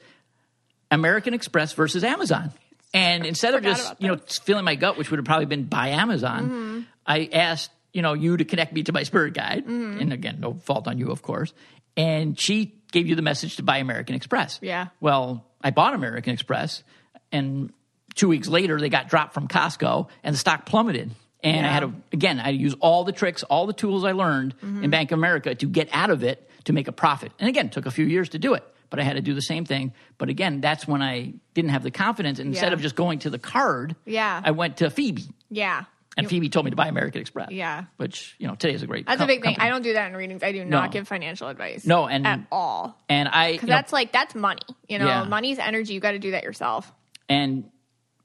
American 0.91 1.33
Express 1.33 1.73
versus 1.73 2.03
Amazon. 2.03 2.51
And 2.93 3.25
instead 3.25 3.55
of 3.55 3.63
just 3.63 3.93
you 4.01 4.07
know 4.07 4.17
feeling 4.43 4.63
my 4.63 4.75
gut, 4.75 4.97
which 4.97 5.11
would 5.11 5.17
have 5.17 5.25
probably 5.25 5.47
been 5.47 5.65
buy 5.65 5.89
Amazon, 5.89 6.41
mm-hmm. 6.43 6.79
I 7.05 7.29
asked 7.33 7.71
you 7.95 8.01
know 8.01 8.13
you 8.13 8.35
to 8.37 8.45
connect 8.45 8.73
me 8.73 8.83
to 8.83 8.93
my 8.93 9.03
spirit 9.03 9.33
guide. 9.33 9.63
Mm-hmm. 9.65 10.01
And 10.01 10.13
again, 10.13 10.37
no 10.39 10.53
fault 10.53 10.87
on 10.87 10.97
you, 10.99 11.09
of 11.11 11.21
course. 11.21 11.53
And 11.97 12.37
she 12.39 12.75
gave 12.91 13.07
you 13.07 13.15
the 13.15 13.21
message 13.21 13.55
to 13.55 13.63
buy 13.63 13.77
American 13.77 14.15
Express. 14.15 14.59
Yeah. 14.61 14.87
Well, 14.99 15.45
I 15.63 15.71
bought 15.71 15.95
American 15.95 16.33
Express, 16.33 16.83
and 17.31 17.71
two 18.15 18.27
weeks 18.27 18.49
later 18.49 18.79
they 18.79 18.89
got 18.89 19.07
dropped 19.09 19.33
from 19.33 19.47
Costco, 19.47 20.09
and 20.23 20.33
the 20.33 20.37
stock 20.37 20.65
plummeted. 20.65 21.11
And 21.41 21.57
yeah. 21.57 21.69
I 21.69 21.73
had 21.73 21.79
to 21.81 21.93
again, 22.11 22.39
I 22.39 22.43
had 22.43 22.51
to 22.51 22.57
use 22.57 22.75
all 22.81 23.05
the 23.05 23.11
tricks, 23.13 23.43
all 23.43 23.65
the 23.65 23.73
tools 23.73 24.03
I 24.03 24.11
learned 24.11 24.57
mm-hmm. 24.57 24.83
in 24.83 24.89
Bank 24.89 25.11
of 25.11 25.17
America 25.17 25.55
to 25.55 25.65
get 25.65 25.87
out 25.93 26.09
of 26.09 26.21
it 26.23 26.49
to 26.65 26.73
make 26.73 26.87
a 26.89 26.91
profit. 26.91 27.31
And 27.39 27.47
again, 27.47 27.69
took 27.69 27.85
a 27.85 27.91
few 27.91 28.05
years 28.05 28.29
to 28.29 28.39
do 28.39 28.53
it 28.53 28.63
but 28.91 29.01
I 29.01 29.03
had 29.03 29.15
to 29.15 29.21
do 29.21 29.33
the 29.33 29.41
same 29.41 29.65
thing. 29.65 29.93
But 30.17 30.29
again, 30.29 30.61
that's 30.61 30.87
when 30.87 31.01
I 31.01 31.33
didn't 31.53 31.71
have 31.71 31.83
the 31.83 31.91
confidence. 31.91 32.39
And 32.39 32.49
yeah. 32.49 32.57
instead 32.57 32.71
of 32.71 32.79
just 32.81 32.95
going 32.95 33.19
to 33.19 33.29
the 33.29 33.39
card, 33.39 33.97
yeah, 34.05 34.39
I 34.41 34.51
went 34.51 34.77
to 34.77 34.89
Phoebe. 34.89 35.23
Yeah. 35.49 35.81
And 36.17 36.29
Phoebe 36.29 36.47
told 36.49 36.65
me 36.65 36.71
to 36.71 36.77
buy 36.77 36.87
American 36.87 37.19
Express. 37.21 37.51
Yeah. 37.51 37.85
Which, 37.97 38.35
you 38.39 38.47
know, 38.47 38.55
today 38.55 38.73
is 38.73 38.83
a 38.83 38.87
great 38.87 39.05
That's 39.05 39.17
com- 39.17 39.25
a 39.25 39.27
big 39.27 39.41
thing. 39.41 39.55
Company. 39.55 39.67
I 39.67 39.71
don't 39.71 39.81
do 39.83 39.93
that 39.93 40.07
in 40.09 40.15
readings. 40.15 40.43
I 40.43 40.51
do 40.53 40.63
not 40.63 40.85
No. 40.85 40.91
give 40.91 41.07
financial 41.07 41.49
advice. 41.49 41.85
No, 41.85 42.07
and- 42.07 42.25
at 42.25 42.39
all. 42.51 42.97
And 43.09 43.27
I 43.27 43.53
Because 43.53 43.67
know, 43.69 43.75
that's 43.75 43.91
like 43.93 44.11
that's 44.13 44.33
money. 44.35 44.61
You 44.87 44.99
know, 44.99 45.07
Yeah. 45.07 45.23
money's 45.25 45.59
energy. 45.59 45.93
You 45.93 45.99
got 45.99 46.11
to 46.11 46.19
do 46.19 46.31
that 46.31 46.43
yourself. 46.43 46.91
and 47.27 47.65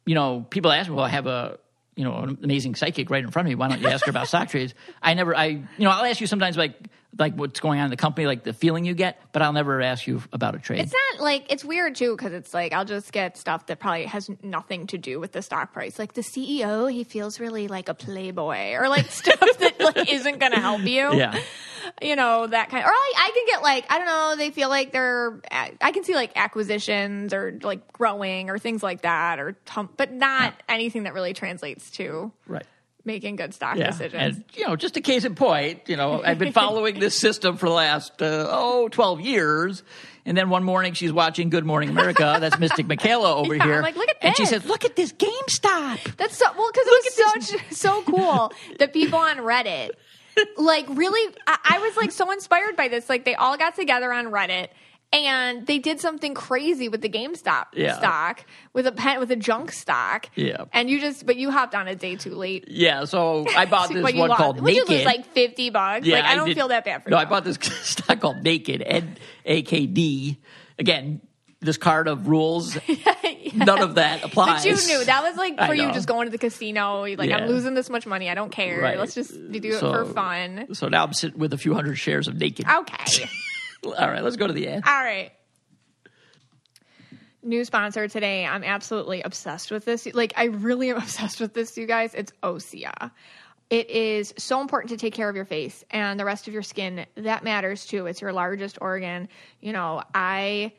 you 0.06 0.14
know, 0.14 0.40
people 0.50 0.72
ask 0.72 0.88
me, 0.88 0.96
"Well, 0.96 1.04
I 1.04 1.08
have 1.10 1.26
a 1.26 1.58
you 1.96 2.04
know 2.04 2.14
an 2.18 2.38
amazing 2.42 2.74
psychic 2.74 3.10
right 3.10 3.24
in 3.24 3.30
front 3.30 3.46
of 3.46 3.50
me. 3.50 3.54
Why 3.54 3.68
don't 3.68 3.80
you 3.80 3.88
ask 3.88 4.04
her 4.06 4.10
about 4.10 4.28
stock 4.28 4.48
trades? 4.48 4.74
I 5.02 5.14
never, 5.14 5.34
I 5.34 5.46
you 5.46 5.62
know, 5.78 5.90
I'll 5.90 6.04
ask 6.04 6.20
you 6.20 6.26
sometimes 6.26 6.56
like 6.56 6.74
like 7.18 7.34
what's 7.34 7.58
going 7.58 7.80
on 7.80 7.86
in 7.86 7.90
the 7.90 7.96
company, 7.96 8.26
like 8.26 8.44
the 8.44 8.52
feeling 8.52 8.84
you 8.84 8.94
get, 8.94 9.20
but 9.32 9.42
I'll 9.42 9.52
never 9.52 9.82
ask 9.82 10.06
you 10.06 10.22
about 10.32 10.54
a 10.54 10.58
trade. 10.60 10.80
It's 10.80 10.94
not 11.12 11.22
like 11.24 11.52
it's 11.52 11.64
weird 11.64 11.96
too 11.96 12.16
because 12.16 12.32
it's 12.32 12.54
like 12.54 12.72
I'll 12.72 12.84
just 12.84 13.12
get 13.12 13.36
stuff 13.36 13.66
that 13.66 13.80
probably 13.80 14.04
has 14.04 14.30
nothing 14.42 14.86
to 14.88 14.98
do 14.98 15.18
with 15.18 15.32
the 15.32 15.42
stock 15.42 15.72
price. 15.72 15.98
Like 15.98 16.14
the 16.14 16.22
CEO, 16.22 16.90
he 16.90 17.04
feels 17.04 17.40
really 17.40 17.68
like 17.68 17.88
a 17.88 17.94
playboy 17.94 18.72
or 18.74 18.88
like 18.88 19.10
stuff 19.10 19.40
that 19.58 19.80
like 19.80 20.12
isn't 20.12 20.38
going 20.38 20.52
to 20.52 20.60
help 20.60 20.82
you. 20.82 21.14
Yeah 21.14 21.38
you 22.02 22.16
know 22.16 22.46
that 22.46 22.70
kind. 22.70 22.82
or 22.84 22.86
like 22.86 22.94
I 22.94 23.30
can 23.34 23.46
get 23.46 23.62
like 23.62 23.92
I 23.92 23.98
don't 23.98 24.06
know. 24.06 24.34
They 24.36 24.50
feel 24.50 24.68
like 24.68 24.92
they're 24.92 25.40
I 25.50 25.92
can 25.92 26.04
see 26.04 26.14
like 26.14 26.32
acquisitions 26.36 27.32
or 27.32 27.58
like 27.62 27.92
growing 27.92 28.50
or 28.50 28.58
things 28.58 28.82
like 28.82 29.02
that 29.02 29.38
or 29.38 29.56
but 29.96 30.12
not 30.12 30.54
yeah. 30.56 30.74
anything 30.74 31.04
that 31.04 31.14
really 31.14 31.32
translates 31.34 31.90
to 31.92 32.32
right 32.46 32.66
making 33.02 33.34
good 33.34 33.54
stock 33.54 33.76
yeah. 33.78 33.90
decisions. 33.90 34.36
And, 34.36 34.44
you 34.52 34.66
know, 34.66 34.76
just 34.76 34.94
a 34.98 35.00
case 35.00 35.24
in 35.24 35.34
point, 35.34 35.80
you 35.88 35.96
know, 35.96 36.22
I've 36.22 36.38
been 36.38 36.52
following 36.52 36.98
this 37.00 37.14
system 37.18 37.56
for 37.56 37.64
the 37.66 37.74
last, 37.74 38.20
uh, 38.20 38.46
oh, 38.50 38.88
12 38.88 39.22
years. 39.22 39.82
And 40.26 40.36
then 40.36 40.50
one 40.50 40.62
morning 40.64 40.92
she's 40.92 41.10
watching 41.10 41.48
Good 41.48 41.64
Morning 41.64 41.88
America. 41.88 42.36
That's 42.38 42.58
Mystic 42.58 42.86
Michaela 42.86 43.34
over 43.36 43.54
yeah, 43.54 43.64
here. 43.64 43.74
I'm 43.76 43.82
like, 43.82 43.96
look 43.96 44.10
at 44.10 44.20
this. 44.20 44.28
And 44.28 44.36
she 44.36 44.44
says, 44.44 44.66
look 44.66 44.84
at 44.84 44.96
this 44.96 45.14
GameStop. 45.14 46.14
That's 46.18 46.36
so, 46.36 46.44
well, 46.58 46.70
because 46.70 46.86
it 46.88 47.40
was 47.40 47.46
so, 47.46 47.58
so 47.70 48.02
cool. 48.02 48.52
the 48.78 48.86
people 48.86 49.18
on 49.18 49.38
Reddit 49.38 49.92
like 50.56 50.86
really, 50.88 51.32
I, 51.46 51.58
I 51.64 51.78
was 51.80 51.96
like 51.96 52.12
so 52.12 52.30
inspired 52.30 52.76
by 52.76 52.88
this. 52.88 53.08
Like 53.08 53.24
they 53.24 53.34
all 53.34 53.56
got 53.56 53.74
together 53.74 54.12
on 54.12 54.26
Reddit 54.26 54.68
and 55.12 55.66
they 55.66 55.78
did 55.78 56.00
something 56.00 56.34
crazy 56.34 56.88
with 56.88 57.00
the 57.02 57.08
GameStop 57.08 57.66
yeah. 57.74 57.96
stock 57.98 58.44
with 58.72 58.86
a 58.86 58.92
pen 58.92 59.18
with 59.20 59.30
a 59.30 59.36
junk 59.36 59.72
stock. 59.72 60.26
Yeah, 60.36 60.64
and 60.72 60.88
you 60.88 61.00
just 61.00 61.26
but 61.26 61.36
you 61.36 61.50
hopped 61.50 61.74
on 61.74 61.88
a 61.88 61.94
day 61.96 62.16
too 62.16 62.34
late. 62.34 62.64
Yeah, 62.68 63.04
so 63.06 63.44
I 63.56 63.66
bought 63.66 63.88
this 63.92 64.02
one 64.02 64.16
lost. 64.16 64.34
called. 64.38 64.56
Would 64.60 64.72
Naked. 64.72 64.88
you 64.88 64.96
lose 64.98 65.04
like 65.04 65.26
fifty 65.26 65.70
bucks? 65.70 66.06
Yeah, 66.06 66.16
like 66.16 66.24
I, 66.26 66.32
I 66.32 66.36
don't 66.36 66.48
did, 66.48 66.56
feel 66.56 66.68
that 66.68 66.84
bad 66.84 67.02
for. 67.04 67.10
No, 67.10 67.16
you. 67.16 67.22
I 67.22 67.26
bought 67.26 67.44
this 67.44 67.56
stock 67.82 68.20
called 68.20 68.42
Naked 68.42 68.82
N 68.84 69.16
A 69.44 69.62
K 69.62 69.86
D. 69.86 70.40
Again, 70.78 71.20
this 71.60 71.76
card 71.76 72.08
of 72.08 72.26
rules. 72.28 72.76
None 73.54 73.82
of 73.82 73.96
that 73.96 74.24
applies. 74.24 74.64
But 74.64 74.64
you 74.80 74.86
knew 74.88 75.04
that 75.04 75.22
was 75.22 75.36
like 75.36 75.58
for 75.58 75.74
you 75.74 75.92
just 75.92 76.08
going 76.08 76.26
to 76.26 76.30
the 76.30 76.38
casino. 76.38 77.02
Like 77.04 77.28
yeah. 77.28 77.38
I'm 77.38 77.48
losing 77.48 77.74
this 77.74 77.90
much 77.90 78.06
money. 78.06 78.28
I 78.30 78.34
don't 78.34 78.50
care. 78.50 78.80
Right. 78.80 78.98
Let's 78.98 79.14
just 79.14 79.32
do 79.50 79.72
so, 79.72 79.88
it 79.92 80.06
for 80.06 80.12
fun. 80.12 80.74
So 80.74 80.88
now 80.88 81.04
I'm 81.04 81.12
sitting 81.12 81.38
with 81.38 81.52
a 81.52 81.58
few 81.58 81.74
hundred 81.74 81.96
shares 81.98 82.28
of 82.28 82.36
naked. 82.38 82.66
Okay. 82.66 83.28
All 83.84 83.92
right. 83.92 84.22
Let's 84.22 84.36
go 84.36 84.46
to 84.46 84.52
the 84.52 84.68
end. 84.68 84.84
All 84.86 85.02
right. 85.02 85.32
New 87.42 87.64
sponsor 87.64 88.06
today. 88.08 88.44
I'm 88.46 88.64
absolutely 88.64 89.22
obsessed 89.22 89.70
with 89.70 89.84
this. 89.84 90.06
Like 90.06 90.32
I 90.36 90.44
really 90.44 90.90
am 90.90 90.96
obsessed 90.98 91.40
with 91.40 91.52
this, 91.52 91.76
you 91.76 91.86
guys. 91.86 92.14
It's 92.14 92.32
Osea. 92.42 93.10
It 93.68 93.88
is 93.90 94.34
so 94.38 94.60
important 94.60 94.90
to 94.90 94.96
take 94.96 95.14
care 95.14 95.28
of 95.28 95.36
your 95.36 95.44
face 95.44 95.84
and 95.90 96.18
the 96.18 96.24
rest 96.24 96.48
of 96.48 96.54
your 96.54 96.62
skin. 96.62 97.06
That 97.16 97.44
matters 97.44 97.84
too. 97.86 98.06
It's 98.06 98.20
your 98.20 98.32
largest 98.32 98.78
organ. 98.80 99.28
You 99.60 99.72
know, 99.72 100.02
I 100.14 100.72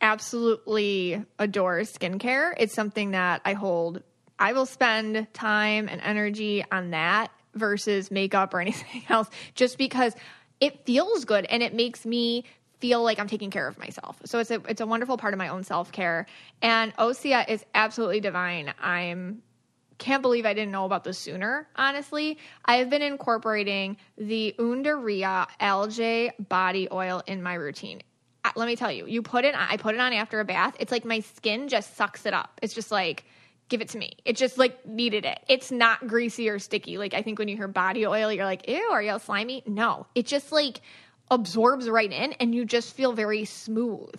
absolutely 0.00 1.24
adore 1.38 1.80
skincare. 1.80 2.54
It's 2.56 2.74
something 2.74 3.12
that 3.12 3.42
I 3.44 3.54
hold. 3.54 4.02
I 4.38 4.52
will 4.52 4.66
spend 4.66 5.26
time 5.34 5.88
and 5.88 6.00
energy 6.00 6.64
on 6.70 6.90
that 6.90 7.28
versus 7.54 8.10
makeup 8.10 8.54
or 8.54 8.60
anything 8.60 9.02
else 9.08 9.28
just 9.54 9.78
because 9.78 10.14
it 10.60 10.84
feels 10.86 11.24
good 11.24 11.44
and 11.46 11.62
it 11.62 11.74
makes 11.74 12.04
me 12.06 12.44
feel 12.80 13.02
like 13.02 13.18
I'm 13.18 13.26
taking 13.26 13.50
care 13.50 13.66
of 13.66 13.76
myself. 13.78 14.20
So 14.24 14.38
it's 14.38 14.52
a 14.52 14.62
it's 14.68 14.80
a 14.80 14.86
wonderful 14.86 15.16
part 15.16 15.34
of 15.34 15.38
my 15.38 15.48
own 15.48 15.64
self-care 15.64 16.26
and 16.62 16.94
Osea 16.96 17.48
is 17.48 17.64
absolutely 17.74 18.20
divine. 18.20 18.72
I'm 18.80 19.42
can't 19.98 20.22
believe 20.22 20.46
I 20.46 20.54
didn't 20.54 20.70
know 20.70 20.84
about 20.84 21.02
this 21.02 21.18
sooner, 21.18 21.66
honestly. 21.74 22.38
I 22.64 22.76
have 22.76 22.88
been 22.88 23.02
incorporating 23.02 23.96
the 24.16 24.54
Undaria 24.56 25.48
algae 25.58 26.30
body 26.38 26.86
oil 26.92 27.20
in 27.26 27.42
my 27.42 27.54
routine 27.54 28.02
let 28.56 28.66
me 28.66 28.76
tell 28.76 28.92
you, 28.92 29.06
you 29.06 29.22
put 29.22 29.44
it. 29.44 29.54
I 29.56 29.76
put 29.76 29.94
it 29.94 30.00
on 30.00 30.12
after 30.12 30.40
a 30.40 30.44
bath. 30.44 30.76
It's 30.78 30.92
like 30.92 31.04
my 31.04 31.20
skin 31.20 31.68
just 31.68 31.96
sucks 31.96 32.26
it 32.26 32.32
up. 32.34 32.58
It's 32.62 32.74
just 32.74 32.90
like 32.90 33.24
give 33.68 33.80
it 33.82 33.88
to 33.90 33.98
me. 33.98 34.16
It 34.24 34.36
just 34.36 34.56
like 34.58 34.86
needed 34.86 35.24
it. 35.26 35.40
It's 35.48 35.70
not 35.70 36.06
greasy 36.06 36.48
or 36.48 36.58
sticky. 36.58 36.96
Like 36.98 37.12
I 37.14 37.20
think 37.22 37.38
when 37.38 37.48
you 37.48 37.56
hear 37.56 37.68
body 37.68 38.06
oil, 38.06 38.32
you're 38.32 38.44
like, 38.46 38.66
ew, 38.68 38.88
are 38.90 39.02
you 39.02 39.10
all 39.10 39.18
slimy? 39.18 39.62
No, 39.66 40.06
it 40.14 40.26
just 40.26 40.52
like 40.52 40.80
absorbs 41.30 41.88
right 41.88 42.10
in, 42.10 42.32
and 42.34 42.54
you 42.54 42.64
just 42.64 42.94
feel 42.94 43.12
very 43.12 43.44
smooth. 43.44 44.14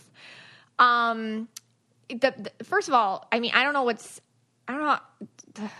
Um, 0.77 1.47
the, 2.09 2.51
the 2.59 2.63
first 2.63 2.87
of 2.87 2.93
all, 2.93 3.27
I 3.31 3.39
mean, 3.39 3.51
I 3.55 3.63
don't 3.63 3.73
know 3.73 3.83
what's, 3.83 4.21
I 4.67 4.73
don't 4.73 4.81
know, 4.81 4.99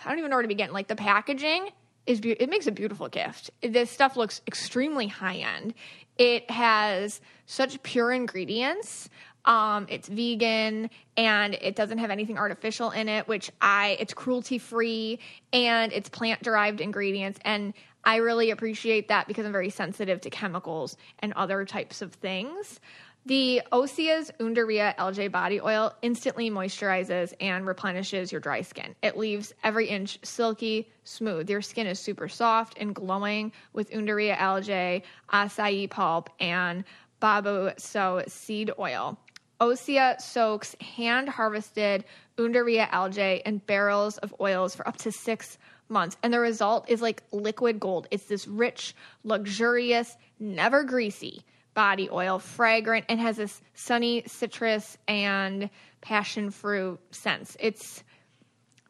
I 0.03 0.09
don't 0.09 0.17
even 0.17 0.31
know 0.31 0.37
where 0.37 0.41
to 0.43 0.47
begin. 0.47 0.73
Like 0.73 0.87
the 0.87 0.95
packaging, 0.95 1.69
is 2.07 2.19
be- 2.19 2.31
it 2.31 2.49
makes 2.49 2.65
a 2.65 2.71
beautiful 2.71 3.07
gift. 3.07 3.51
This 3.61 3.91
stuff 3.91 4.17
looks 4.17 4.41
extremely 4.47 5.07
high 5.07 5.37
end. 5.55 5.75
It 6.19 6.51
has 6.51 7.21
such 7.47 7.81
pure 7.81 8.11
ingredients. 8.11 9.09
Um, 9.45 9.87
it's 9.89 10.09
vegan 10.09 10.89
and 11.15 11.57
it 11.61 11.75
doesn't 11.77 11.97
have 11.97 12.11
anything 12.11 12.37
artificial 12.37 12.91
in 12.91 13.07
it, 13.07 13.27
which 13.27 13.49
I, 13.61 13.95
it's 13.99 14.13
cruelty 14.13 14.57
free 14.59 15.19
and 15.53 15.93
it's 15.93 16.09
plant 16.09 16.43
derived 16.43 16.81
ingredients. 16.81 17.39
And 17.45 17.73
I 18.03 18.17
really 18.17 18.51
appreciate 18.51 19.07
that 19.07 19.27
because 19.29 19.45
I'm 19.45 19.53
very 19.53 19.69
sensitive 19.69 20.19
to 20.21 20.29
chemicals 20.29 20.97
and 21.19 21.31
other 21.33 21.63
types 21.63 22.01
of 22.01 22.13
things. 22.15 22.81
The 23.29 23.61
Osea's 23.71 24.31
Undaria 24.39 24.95
algae 24.97 25.27
body 25.27 25.61
oil 25.61 25.93
instantly 26.01 26.49
moisturizes 26.49 27.31
and 27.39 27.63
replenishes 27.67 28.31
your 28.31 28.41
dry 28.41 28.61
skin. 28.63 28.95
It 29.03 29.17
leaves 29.19 29.53
every 29.63 29.87
inch 29.87 30.17
silky 30.23 30.89
smooth. 31.03 31.47
Your 31.47 31.61
skin 31.61 31.85
is 31.85 31.99
super 31.99 32.27
soft 32.27 32.79
and 32.79 32.95
glowing 32.95 33.51
with 33.73 33.91
Undaria 33.91 34.35
algae, 34.35 35.03
acai 35.31 35.87
pulp, 35.91 36.31
and 36.39 36.83
babassu 37.21 38.27
seed 38.27 38.71
oil. 38.79 39.15
Osea 39.61 40.19
soaks 40.19 40.75
hand 40.81 41.29
harvested 41.29 42.05
Undaria 42.39 42.87
algae 42.91 43.43
in 43.45 43.59
barrels 43.59 44.17
of 44.17 44.33
oils 44.41 44.73
for 44.75 44.87
up 44.87 44.97
to 44.97 45.11
six 45.11 45.59
months. 45.87 46.17
And 46.23 46.33
the 46.33 46.39
result 46.39 46.89
is 46.89 46.99
like 47.03 47.21
liquid 47.31 47.79
gold. 47.79 48.07
It's 48.09 48.25
this 48.25 48.47
rich, 48.47 48.95
luxurious, 49.23 50.17
never 50.39 50.83
greasy 50.83 51.43
body 51.73 52.09
oil, 52.09 52.39
fragrant, 52.39 53.05
and 53.09 53.19
has 53.19 53.37
this 53.37 53.61
sunny 53.73 54.23
citrus 54.25 54.97
and 55.07 55.69
passion 56.01 56.51
fruit 56.51 56.99
scents. 57.11 57.57
It's 57.59 58.03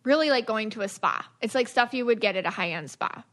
really 0.03 0.29
like 0.29 0.45
going 0.45 0.69
to 0.71 0.81
a 0.81 0.87
spa. 0.87 1.27
It's 1.41 1.55
like 1.55 1.67
stuff 1.67 1.93
you 1.93 2.05
would 2.05 2.21
get 2.21 2.35
at 2.35 2.45
a 2.45 2.49
high 2.49 2.71
end 2.71 2.89
spa. 2.89 3.23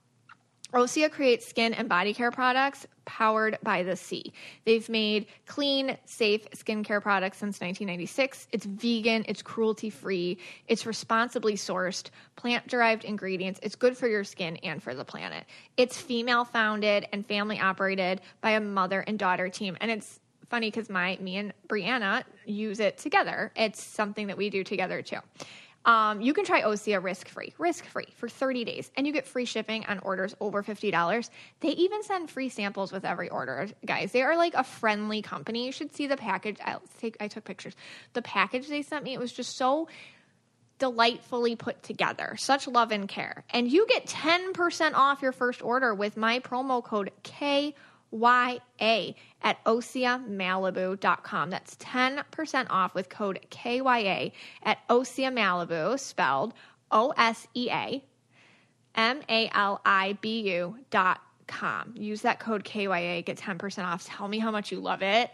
Osea 0.73 1.11
creates 1.11 1.47
skin 1.47 1.75
and 1.75 1.89
body 1.89 2.13
care 2.15 2.31
products 2.33 2.87
powered 3.05 3.57
by 3.63 3.83
the 3.85 3.95
sea. 3.97 4.33
They've 4.65 4.89
made 4.89 5.27
clean, 5.47 5.97
safe 6.07 6.49
skincare 6.51 7.01
products 7.01 7.39
since 7.39 7.61
1996. 7.61 8.49
It's 8.53 8.67
vegan, 8.67 9.25
it's 9.29 9.43
cruelty 9.43 9.91
free, 9.91 10.39
it's 10.67 10.85
responsibly 10.87 11.55
sourced, 11.55 12.09
plant 12.35 12.67
derived 12.67 13.05
ingredients. 13.05 13.61
It's 13.63 13.77
good 13.77 13.97
for 13.97 14.09
your 14.09 14.25
skin 14.25 14.57
and 14.59 14.83
for 14.83 14.95
the 14.95 15.05
planet. 15.05 15.45
It's 15.77 16.01
female 16.01 16.45
founded 16.45 17.07
and 17.13 17.25
family 17.27 17.61
operated 17.61 18.21
by 18.41 18.51
a 18.51 18.61
mother 18.61 19.01
and 19.07 19.19
daughter 19.21 19.49
team. 19.49 19.77
And 19.81 19.91
it's 19.93 20.19
funny 20.51 20.69
because 20.71 20.91
my, 20.91 21.17
me 21.21 21.37
and 21.37 21.53
Brianna 21.69 22.25
use 22.45 22.81
it 22.81 22.99
together. 22.99 23.53
It's 23.57 23.81
something 23.83 24.27
that 24.29 24.37
we 24.37 24.51
do 24.51 24.65
together 24.65 25.01
too. 25.03 25.19
Um, 25.87 26.21
you 26.21 26.35
can 26.35 26.45
try 26.45 26.63
Osea 26.63 27.01
risk 27.03 27.29
free, 27.29 27.55
risk 27.59 27.85
free 27.87 28.09
for 28.17 28.29
30 28.29 28.65
days, 28.65 28.91
and 28.97 29.07
you 29.07 29.13
get 29.13 29.25
free 29.25 29.45
shipping 29.45 29.87
on 29.87 30.01
orders 30.01 30.35
over 30.41 30.65
$50. 30.65 31.31
They 31.61 31.69
even 31.69 32.03
send 32.03 32.29
free 32.29 32.49
samples 32.49 32.91
with 32.91 33.05
every 33.05 33.29
order, 33.31 33.69
guys. 33.85 34.11
They 34.11 34.23
are 34.23 34.37
like 34.37 34.55
a 34.55 34.65
friendly 34.65 35.23
company. 35.23 35.65
You 35.65 35.71
should 35.73 35.95
see 35.95 36.09
the 36.09 36.17
package. 36.17 36.57
i 36.65 36.77
take, 36.99 37.17
I 37.21 37.29
took 37.29 37.45
pictures. 37.45 37.75
The 38.15 38.23
package 38.23 38.67
they 38.67 38.83
sent 38.83 39.05
me, 39.05 39.15
it 39.15 39.21
was 39.21 39.33
just 39.33 39.57
so 39.57 39.89
delightfully 40.81 41.55
put 41.55 41.85
together. 41.85 42.35
Such 42.37 42.67
love 42.67 42.91
and 42.91 43.09
care. 43.09 43.45
And 43.51 43.71
you 43.71 43.87
get 43.87 44.07
10% 44.07 44.95
off 44.95 45.23
your 45.23 45.33
first 45.33 45.63
order 45.63 45.95
with 45.95 46.17
my 46.17 46.41
promo 46.41 46.83
code 46.83 47.13
K 47.23 47.77
KYA 48.13 49.15
at 49.43 49.65
OSEAMalibu.com. 49.65 51.51
That's 51.51 51.77
10% 51.77 52.67
off 52.71 52.95
with 52.95 53.09
code 53.09 53.41
KYA 53.51 54.33
at 54.63 54.89
OSEA 54.89 55.33
Malibu, 55.33 55.99
spelled 55.99 56.55
O 56.91 57.13
S 57.17 57.47
E 57.55 57.69
A 57.71 58.05
M 58.95 59.21
A 59.29 59.51
L 59.55 59.81
I 59.85 60.17
B 60.21 60.41
U 60.53 60.79
dot 60.91 61.21
com. 61.47 61.95
Use 61.97 62.23
that 62.23 62.41
code 62.41 62.65
KYA, 62.65 63.25
get 63.25 63.39
10% 63.39 63.85
off. 63.85 64.05
Tell 64.07 64.29
me 64.29 64.39
how 64.39 64.51
much 64.51 64.73
you 64.73 64.81
love 64.81 65.03
it. 65.03 65.31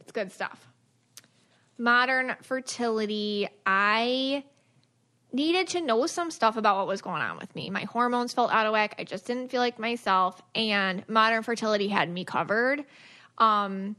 It's 0.00 0.12
good 0.12 0.32
stuff. 0.32 0.68
Modern 1.78 2.34
fertility. 2.42 3.48
I 3.64 4.42
needed 5.32 5.68
to 5.68 5.80
know 5.80 6.06
some 6.06 6.30
stuff 6.30 6.56
about 6.56 6.76
what 6.78 6.86
was 6.86 7.02
going 7.02 7.20
on 7.22 7.36
with 7.38 7.54
me. 7.54 7.68
My 7.70 7.82
hormones 7.84 8.32
felt 8.32 8.50
out 8.52 8.66
of 8.66 8.72
whack. 8.72 8.94
I 8.98 9.04
just 9.04 9.26
didn't 9.26 9.48
feel 9.50 9.60
like 9.60 9.78
myself. 9.78 10.40
And 10.54 11.06
modern 11.08 11.42
fertility 11.42 11.88
had 11.88 12.08
me 12.10 12.24
covered. 12.24 12.84
Um, 13.36 13.96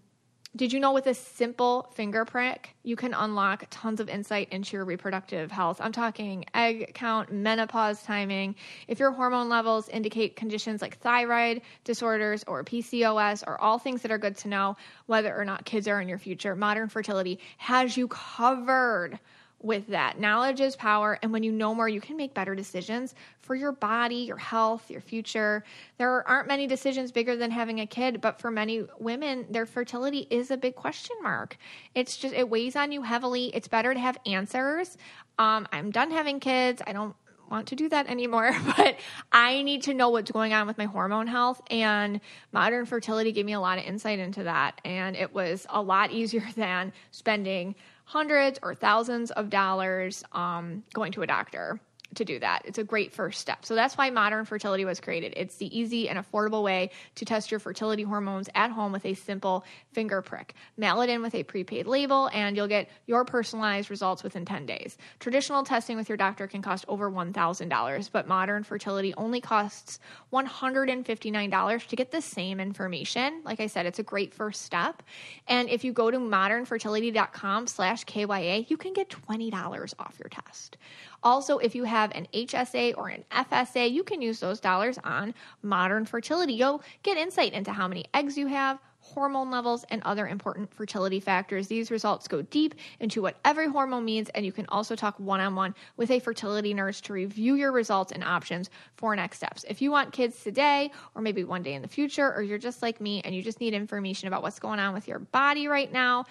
did 0.55 0.73
you 0.73 0.79
know 0.79 0.93
with 0.93 1.05
a 1.05 1.13
simple 1.13 1.91
finger 1.95 2.25
prick, 2.25 2.75
you 2.81 2.95
can 2.95 3.13
unlock 3.13 3.67
tons 3.69 3.99
of 3.99 4.09
insight 4.09 4.49
into 4.49 4.75
your 4.75 4.83
reproductive 4.83 5.51
health? 5.51 5.79
I'm 5.79 5.91
talking 5.91 6.43
egg 6.55 6.93
count, 6.95 7.31
menopause 7.31 8.01
timing. 8.01 8.55
If 8.87 8.97
your 8.99 9.11
hormone 9.11 9.47
levels 9.47 9.87
indicate 9.89 10.35
conditions 10.35 10.81
like 10.81 10.97
thyroid 10.97 11.61
disorders 11.83 12.43
or 12.47 12.63
PCOS 12.63 13.43
or 13.45 13.61
all 13.61 13.77
things 13.77 14.01
that 14.01 14.09
are 14.09 14.17
good 14.17 14.35
to 14.37 14.47
know, 14.47 14.75
whether 15.05 15.37
or 15.37 15.45
not 15.45 15.65
kids 15.65 15.87
are 15.87 16.01
in 16.01 16.09
your 16.09 16.17
future, 16.17 16.55
modern 16.55 16.89
fertility 16.89 17.39
has 17.59 17.95
you 17.95 18.07
covered 18.07 19.19
with 19.61 19.87
that. 19.87 20.19
Knowledge 20.19 20.61
is 20.61 20.75
power. 20.75 21.19
And 21.21 21.31
when 21.31 21.43
you 21.43 21.51
know 21.51 21.75
more, 21.75 21.87
you 21.87 22.01
can 22.01 22.15
make 22.17 22.33
better 22.33 22.55
decisions 22.55 23.13
for 23.41 23.55
your 23.55 23.71
body, 23.71 24.15
your 24.17 24.37
health, 24.37 24.89
your 24.89 25.01
future. 25.01 25.63
There 25.97 26.27
aren't 26.27 26.47
many 26.47 26.67
decisions 26.67 27.11
bigger 27.11 27.35
than 27.35 27.51
having 27.51 27.79
a 27.79 27.85
kid, 27.85 28.21
but 28.21 28.39
for 28.39 28.51
many 28.51 28.83
women, 28.99 29.47
their 29.49 29.65
fertility 29.65 30.27
is 30.29 30.51
a 30.51 30.57
big 30.57 30.75
question 30.75 31.15
mark. 31.21 31.57
It's 31.93 32.15
just, 32.17 32.33
it 32.33 32.49
weighs 32.49 32.75
on 32.75 32.91
you 32.91 33.01
heavily. 33.01 33.51
It's 33.53 33.67
better 33.67 33.93
to 33.93 33.99
have 33.99 34.17
answers. 34.25 34.97
Um, 35.37 35.67
I'm 35.71 35.91
done 35.91 36.11
having 36.11 36.39
kids. 36.39 36.81
I 36.85 36.93
don't 36.93 37.15
want 37.49 37.67
to 37.69 37.75
do 37.75 37.89
that 37.89 38.07
anymore, 38.07 38.51
but 38.77 38.95
I 39.31 39.63
need 39.63 39.83
to 39.83 39.93
know 39.93 40.09
what's 40.09 40.31
going 40.31 40.53
on 40.53 40.67
with 40.67 40.77
my 40.77 40.85
hormone 40.85 41.27
health. 41.27 41.59
And 41.69 42.21
modern 42.53 42.85
fertility 42.85 43.33
gave 43.33 43.45
me 43.45 43.53
a 43.53 43.59
lot 43.59 43.77
of 43.77 43.83
insight 43.83 44.19
into 44.19 44.43
that. 44.43 44.79
And 44.85 45.17
it 45.17 45.33
was 45.33 45.65
a 45.69 45.81
lot 45.81 46.11
easier 46.11 46.43
than 46.55 46.93
spending 47.11 47.75
hundreds 48.09 48.57
or 48.63 48.73
thousands 48.73 49.29
of 49.31 49.51
dollars 49.51 50.23
um, 50.31 50.83
going 50.95 51.11
to 51.11 51.21
a 51.21 51.27
doctor 51.27 51.79
to 52.15 52.25
do 52.25 52.39
that. 52.39 52.61
It's 52.65 52.77
a 52.77 52.83
great 52.83 53.13
first 53.13 53.39
step. 53.39 53.65
So 53.65 53.75
that's 53.75 53.97
why 53.97 54.09
modern 54.09 54.45
fertility 54.45 54.85
was 54.85 54.99
created. 54.99 55.33
It's 55.37 55.57
the 55.57 55.75
easy 55.77 56.09
and 56.09 56.17
affordable 56.19 56.63
way 56.63 56.89
to 57.15 57.25
test 57.25 57.51
your 57.51 57.59
fertility 57.59 58.03
hormones 58.03 58.49
at 58.55 58.71
home 58.71 58.91
with 58.91 59.05
a 59.05 59.13
simple 59.13 59.63
finger 59.91 60.21
prick. 60.21 60.55
Mail 60.77 61.01
it 61.01 61.09
in 61.09 61.21
with 61.21 61.35
a 61.35 61.43
prepaid 61.43 61.85
label 61.85 62.29
and 62.33 62.55
you'll 62.55 62.67
get 62.67 62.89
your 63.05 63.25
personalized 63.25 63.89
results 63.89 64.23
within 64.23 64.45
10 64.45 64.65
days. 64.65 64.97
Traditional 65.19 65.63
testing 65.63 65.97
with 65.97 66.09
your 66.09 66.17
doctor 66.17 66.47
can 66.47 66.61
cost 66.61 66.83
over 66.87 67.11
$1,000, 67.11 68.09
but 68.11 68.27
modern 68.27 68.63
fertility 68.63 69.13
only 69.17 69.41
costs 69.41 69.99
$159 70.33 71.87
to 71.87 71.95
get 71.95 72.11
the 72.11 72.21
same 72.21 72.59
information. 72.59 73.41
Like 73.43 73.59
I 73.59 73.67
said, 73.67 73.85
it's 73.85 73.99
a 73.99 74.03
great 74.03 74.33
first 74.33 74.63
step. 74.63 75.03
And 75.47 75.69
if 75.69 75.83
you 75.83 75.93
go 75.93 76.09
to 76.09 76.17
modernfertility.com 76.17 77.67
slash 77.67 78.05
KYA, 78.05 78.65
you 78.69 78.77
can 78.77 78.93
get 78.93 79.09
$20 79.09 79.93
off 79.99 80.17
your 80.19 80.29
test. 80.29 80.77
Also, 81.23 81.57
if 81.57 81.75
you 81.75 81.83
have 81.83 82.11
an 82.13 82.27
HSA 82.33 82.97
or 82.97 83.09
an 83.09 83.23
FSA, 83.31 83.91
you 83.91 84.03
can 84.03 84.21
use 84.21 84.39
those 84.39 84.59
dollars 84.59 84.97
on 85.03 85.33
modern 85.61 86.05
fertility. 86.05 86.53
You'll 86.53 86.81
get 87.03 87.17
insight 87.17 87.53
into 87.53 87.71
how 87.71 87.87
many 87.87 88.05
eggs 88.13 88.37
you 88.37 88.47
have, 88.47 88.79
hormone 89.01 89.49
levels, 89.51 89.83
and 89.89 90.01
other 90.03 90.27
important 90.27 90.73
fertility 90.73 91.19
factors. 91.19 91.67
These 91.67 91.91
results 91.91 92.27
go 92.27 92.41
deep 92.43 92.75
into 92.99 93.21
what 93.21 93.37
every 93.43 93.67
hormone 93.67 94.05
means, 94.05 94.29
and 94.29 94.45
you 94.45 94.51
can 94.53 94.65
also 94.69 94.95
talk 94.95 95.19
one 95.19 95.39
on 95.41 95.55
one 95.55 95.75
with 95.97 96.11
a 96.11 96.19
fertility 96.19 96.73
nurse 96.73 97.01
to 97.01 97.13
review 97.13 97.55
your 97.55 97.71
results 97.73 98.11
and 98.11 98.23
options 98.23 98.69
for 98.95 99.13
next 99.15 99.37
steps. 99.37 99.65
If 99.67 99.81
you 99.81 99.91
want 99.91 100.13
kids 100.13 100.41
today, 100.41 100.91
or 101.15 101.21
maybe 101.21 101.43
one 101.43 101.63
day 101.63 101.73
in 101.73 101.81
the 101.81 101.87
future, 101.87 102.33
or 102.33 102.41
you're 102.41 102.57
just 102.57 102.81
like 102.81 103.01
me 103.01 103.21
and 103.25 103.35
you 103.35 103.41
just 103.41 103.59
need 103.59 103.73
information 103.73 104.27
about 104.29 104.41
what's 104.41 104.59
going 104.59 104.79
on 104.79 104.93
with 104.93 105.07
your 105.07 105.19
body 105.19 105.67
right 105.67 105.91
now, 105.91 106.25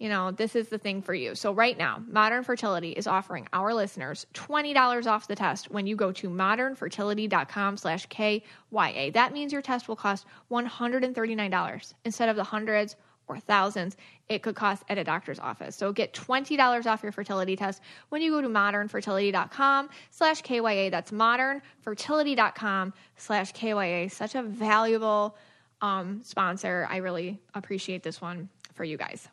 you 0.00 0.08
know, 0.08 0.30
this 0.30 0.56
is 0.56 0.68
the 0.68 0.78
thing 0.78 1.02
for 1.02 1.12
you. 1.14 1.34
So, 1.34 1.52
right 1.52 1.76
now, 1.76 2.02
Modern 2.10 2.42
Fertility 2.42 2.92
is 2.92 3.06
offering 3.06 3.46
our 3.52 3.74
listeners 3.74 4.26
$20 4.32 5.06
off 5.06 5.28
the 5.28 5.36
test 5.36 5.70
when 5.70 5.86
you 5.86 5.94
go 5.94 6.10
to 6.10 6.30
modernfertility.com 6.30 7.76
slash 7.76 8.08
KYA. 8.08 9.12
That 9.12 9.34
means 9.34 9.52
your 9.52 9.60
test 9.60 9.88
will 9.88 9.96
cost 9.96 10.24
$139 10.50 11.94
instead 12.06 12.28
of 12.30 12.36
the 12.36 12.42
hundreds 12.44 12.96
or 13.28 13.38
thousands 13.38 13.96
it 14.28 14.42
could 14.42 14.54
cost 14.56 14.82
at 14.88 14.96
a 14.98 15.04
doctor's 15.04 15.38
office. 15.38 15.76
So 15.76 15.92
get 15.92 16.12
$20 16.14 16.86
off 16.86 17.00
your 17.04 17.12
fertility 17.12 17.54
test 17.54 17.80
when 18.08 18.22
you 18.22 18.32
go 18.32 18.40
to 18.40 18.48
modernfertility.com 18.48 19.88
slash 20.10 20.42
KYA. 20.42 20.90
That's 20.90 21.12
modernfertility.com 21.12 22.92
slash 23.18 23.52
KYA. 23.52 24.10
Such 24.10 24.34
a 24.34 24.42
valuable 24.42 25.36
um, 25.80 26.22
sponsor. 26.24 26.88
I 26.90 26.96
really 26.96 27.38
appreciate 27.54 28.02
this 28.02 28.20
one 28.20 28.48
for 28.74 28.82
you 28.82 28.96
guys. 28.96 29.28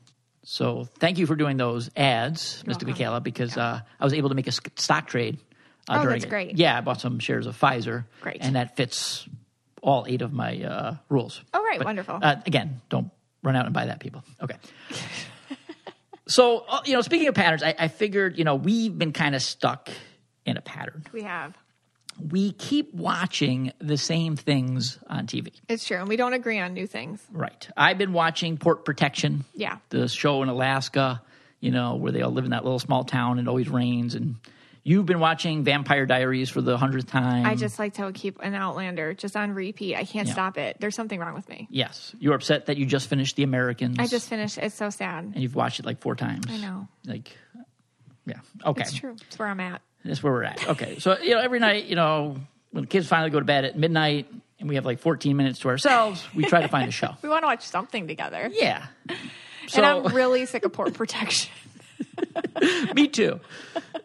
So 0.49 0.85
thank 0.99 1.17
you 1.17 1.27
for 1.27 1.35
doing 1.35 1.57
those 1.57 1.89
ads, 1.97 2.61
You're 2.63 2.69
Mystic 2.69 2.87
Michaela, 2.87 3.19
because 3.19 3.57
uh, 3.57 3.81
I 3.99 4.03
was 4.05 4.13
able 4.13 4.29
to 4.29 4.35
make 4.35 4.47
a 4.47 4.53
stock 4.53 5.07
trade. 5.07 5.39
Uh, 5.89 5.99
oh, 6.01 6.07
that's 6.07 6.23
it. 6.23 6.29
great. 6.29 6.57
Yeah, 6.57 6.77
I 6.77 6.79
bought 6.79 7.01
some 7.01 7.19
shares 7.19 7.47
of 7.47 7.59
Pfizer. 7.59 8.05
Great. 8.21 8.37
And 8.39 8.55
that 8.55 8.77
fits 8.77 9.27
all 9.81 10.05
eight 10.07 10.21
of 10.21 10.31
my 10.31 10.63
uh, 10.63 10.95
rules. 11.09 11.41
Oh, 11.53 11.67
but, 11.79 11.83
wonderful. 11.83 12.17
Uh, 12.21 12.37
again, 12.45 12.79
don't 12.87 13.11
run 13.43 13.57
out 13.57 13.65
and 13.65 13.73
buy 13.73 13.87
that, 13.87 13.99
people. 13.99 14.23
Okay. 14.41 14.55
so, 16.29 16.59
uh, 16.69 16.79
you 16.85 16.93
know, 16.93 17.01
speaking 17.01 17.27
of 17.27 17.35
patterns, 17.35 17.61
I, 17.61 17.75
I 17.77 17.87
figured, 17.89 18.37
you 18.37 18.45
know, 18.45 18.55
we've 18.55 18.97
been 18.97 19.11
kind 19.11 19.35
of 19.35 19.41
stuck 19.41 19.89
in 20.45 20.55
a 20.55 20.61
pattern. 20.61 21.03
We 21.11 21.23
have 21.23 21.57
we 22.19 22.51
keep 22.53 22.93
watching 22.93 23.71
the 23.79 23.97
same 23.97 24.35
things 24.35 24.99
on 25.07 25.27
TV. 25.27 25.51
It's 25.67 25.85
true. 25.85 25.97
And 25.97 26.07
we 26.07 26.15
don't 26.15 26.33
agree 26.33 26.59
on 26.59 26.73
new 26.73 26.87
things. 26.87 27.23
Right. 27.31 27.67
I've 27.77 27.97
been 27.97 28.13
watching 28.13 28.57
Port 28.57 28.85
Protection. 28.85 29.43
Yeah. 29.53 29.77
The 29.89 30.07
show 30.07 30.41
in 30.43 30.49
Alaska, 30.49 31.21
you 31.59 31.71
know, 31.71 31.95
where 31.95 32.11
they 32.11 32.21
all 32.21 32.31
live 32.31 32.45
in 32.45 32.51
that 32.51 32.63
little 32.63 32.79
small 32.79 33.03
town 33.03 33.37
and 33.39 33.47
it 33.47 33.49
always 33.49 33.69
rains. 33.69 34.15
And 34.15 34.35
you've 34.83 35.05
been 35.05 35.19
watching 35.19 35.63
Vampire 35.63 36.05
Diaries 36.07 36.49
for 36.49 36.61
the 36.61 36.75
hundredth 36.77 37.07
time. 37.07 37.45
I 37.45 37.53
just 37.55 37.77
like 37.77 37.93
to 37.95 38.11
keep 38.11 38.39
an 38.41 38.55
Outlander 38.55 39.13
just 39.13 39.35
on 39.35 39.53
repeat. 39.53 39.95
I 39.95 40.03
can't 40.03 40.27
yeah. 40.27 40.33
stop 40.33 40.57
it. 40.57 40.77
There's 40.79 40.95
something 40.95 41.19
wrong 41.19 41.35
with 41.35 41.47
me. 41.49 41.67
Yes. 41.69 42.15
You're 42.19 42.33
upset 42.35 42.65
that 42.67 42.77
you 42.77 42.85
just 42.87 43.07
finished 43.09 43.35
The 43.35 43.43
Americans. 43.43 43.97
I 43.99 44.07
just 44.07 44.27
finished. 44.27 44.57
It's 44.57 44.75
so 44.75 44.89
sad. 44.89 45.23
And 45.25 45.37
you've 45.37 45.55
watched 45.55 45.79
it 45.79 45.85
like 45.85 45.99
four 45.99 46.15
times. 46.15 46.45
I 46.49 46.57
know. 46.57 46.87
Like, 47.05 47.37
yeah. 48.25 48.39
Okay. 48.65 48.81
It's 48.81 48.93
true. 48.93 49.15
It's 49.27 49.37
where 49.37 49.47
I'm 49.49 49.59
at. 49.59 49.81
That's 50.05 50.21
where 50.23 50.31
we're 50.33 50.43
at. 50.43 50.67
Okay. 50.69 50.99
So, 50.99 51.17
you 51.19 51.31
know, 51.31 51.39
every 51.39 51.59
night, 51.59 51.85
you 51.85 51.95
know, 51.95 52.35
when 52.71 52.83
the 52.83 52.87
kids 52.87 53.07
finally 53.07 53.29
go 53.29 53.39
to 53.39 53.45
bed 53.45 53.65
at 53.65 53.77
midnight 53.77 54.27
and 54.59 54.69
we 54.69 54.75
have 54.75 54.85
like 54.85 54.99
14 54.99 55.35
minutes 55.35 55.59
to 55.59 55.69
ourselves, 55.69 56.23
we 56.33 56.43
try 56.45 56.61
to 56.61 56.67
find 56.67 56.87
a 56.87 56.91
show. 56.91 57.13
we 57.21 57.29
want 57.29 57.43
to 57.43 57.47
watch 57.47 57.63
something 57.63 58.07
together. 58.07 58.49
Yeah. 58.51 58.85
So, 59.67 59.83
and 59.83 59.85
I'm 59.85 60.15
really 60.15 60.45
sick 60.45 60.65
of 60.65 60.73
port 60.73 60.93
protection. 60.93 61.51
me 62.95 63.07
too. 63.07 63.39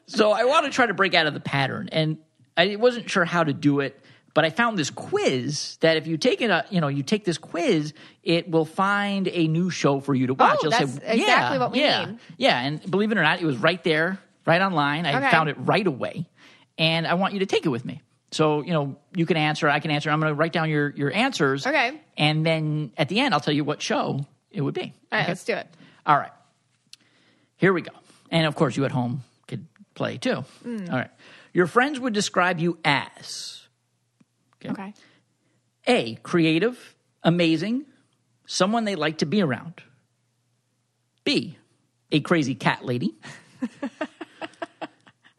So 0.07 0.33
I 0.33 0.45
want 0.45 0.67
to 0.67 0.71
try 0.73 0.87
to 0.87 0.95
break 0.95 1.15
out 1.15 1.27
of 1.27 1.35
the 1.35 1.41
pattern. 1.41 1.89
And 1.93 2.19
I 2.57 2.77
wasn't 2.77 3.09
sure 3.11 3.25
how 3.25 3.45
to 3.45 3.53
do 3.53 3.81
it, 3.81 4.01
but 4.35 4.45
I 4.45 4.51
found 4.51 4.79
this 4.79 4.91
quiz 4.91 5.77
that 5.81 5.97
if 5.97 6.07
you 6.07 6.17
take 6.17 6.41
it, 6.41 6.51
uh, 6.51 6.63
you 6.71 6.81
know, 6.81 6.89
you 6.89 7.03
take 7.03 7.25
this 7.25 7.39
quiz, 7.39 7.93
it 8.23 8.51
will 8.51 8.65
find 8.65 9.29
a 9.29 9.47
new 9.47 9.71
show 9.71 10.01
for 10.01 10.15
you 10.15 10.29
to 10.29 10.35
watch. 10.35 10.59
Oh, 10.63 10.67
It'll 10.69 10.71
that's 10.71 10.91
say, 10.95 11.21
exactly 11.21 11.25
yeah, 11.27 11.59
what 11.59 11.73
we 11.73 11.81
yeah, 11.81 12.13
Yeah, 12.39 12.61
and 12.61 12.91
believe 12.91 13.13
it 13.13 13.19
or 13.19 13.23
not, 13.23 13.41
it 13.41 13.47
was 13.47 13.57
right 13.59 13.83
there 13.85 14.19
right 14.47 14.61
online. 14.61 15.07
I 15.07 15.17
okay. 15.19 15.31
found 15.31 15.49
it 15.49 15.57
right 15.59 15.87
away, 15.87 16.27
and 16.79 17.07
I 17.07 17.15
want 17.15 17.35
you 17.35 17.41
to 17.41 17.47
take 17.47 17.67
it 17.67 17.69
with 17.69 17.85
me. 17.85 18.03
So, 18.33 18.63
you 18.63 18.73
know, 18.73 18.97
you 19.15 19.27
can 19.27 19.37
answer, 19.37 19.69
I 19.69 19.81
can 19.81 19.91
answer. 19.91 20.11
I'm 20.11 20.19
going 20.19 20.31
to 20.31 20.35
write 20.35 20.55
down 20.55 20.71
your, 20.71 20.89
your 20.91 21.13
answers. 21.13 21.67
Okay. 21.67 22.01
And 22.17 22.47
then 22.47 22.91
at 22.97 23.11
the 23.11 23.21
end, 23.21 23.35
I'll 23.35 23.41
tell 23.41 23.53
you 23.53 23.63
what 23.63 23.83
show 23.83 24.27
it 24.51 24.63
would 24.63 24.73
be. 24.75 24.81
All 24.83 24.89
right, 25.13 25.21
okay? 25.23 25.29
let's 25.29 25.45
do 25.45 25.53
it. 25.55 25.67
All 26.07 26.17
right. 26.17 26.33
Here 27.57 27.75
we 27.75 27.83
go. 27.83 27.93
And 28.31 28.47
of 28.47 28.55
course, 28.55 28.75
you 28.77 28.87
at 28.87 28.91
home 28.91 29.23
could 29.49 29.67
play 29.95 30.17
too. 30.17 30.45
Mm. 30.65 30.89
All 30.91 30.97
right. 30.97 31.11
Your 31.53 31.67
friends 31.67 32.01
would 32.01 32.15
describe 32.15 32.59
you 32.59 32.79
as 32.85 33.67
okay. 34.65 34.71
okay. 34.73 34.95
A, 35.87 36.15
creative, 36.23 36.95
amazing, 37.23 37.85
someone 38.47 38.85
they 38.87 38.95
like 38.95 39.19
to 39.19 39.27
be 39.27 39.43
around. 39.43 39.75
B, 41.25 41.59
a 42.11 42.21
crazy 42.21 42.55
cat 42.55 42.83
lady. 42.83 43.15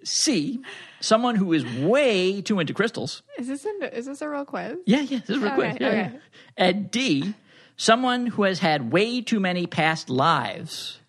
C, 0.03 0.59
someone 0.99 1.35
who 1.35 1.53
is 1.53 1.65
way 1.77 2.41
too 2.41 2.59
into 2.59 2.73
crystals. 2.73 3.23
Is 3.37 3.47
this 3.47 3.65
a, 3.65 3.97
is 3.97 4.05
this 4.05 4.21
a 4.21 4.29
real 4.29 4.45
quiz? 4.45 4.77
Yeah, 4.85 4.99
yeah, 5.01 5.19
this 5.19 5.29
is 5.31 5.37
a 5.37 5.39
real 5.39 5.47
okay, 5.53 5.55
quiz. 5.55 5.77
Yeah, 5.79 5.87
okay. 5.87 5.97
yeah. 5.97 6.11
And 6.57 6.91
D, 6.91 7.33
someone 7.77 8.27
who 8.27 8.43
has 8.43 8.59
had 8.59 8.91
way 8.91 9.21
too 9.21 9.39
many 9.39 9.65
past 9.65 10.09
lives. 10.09 10.99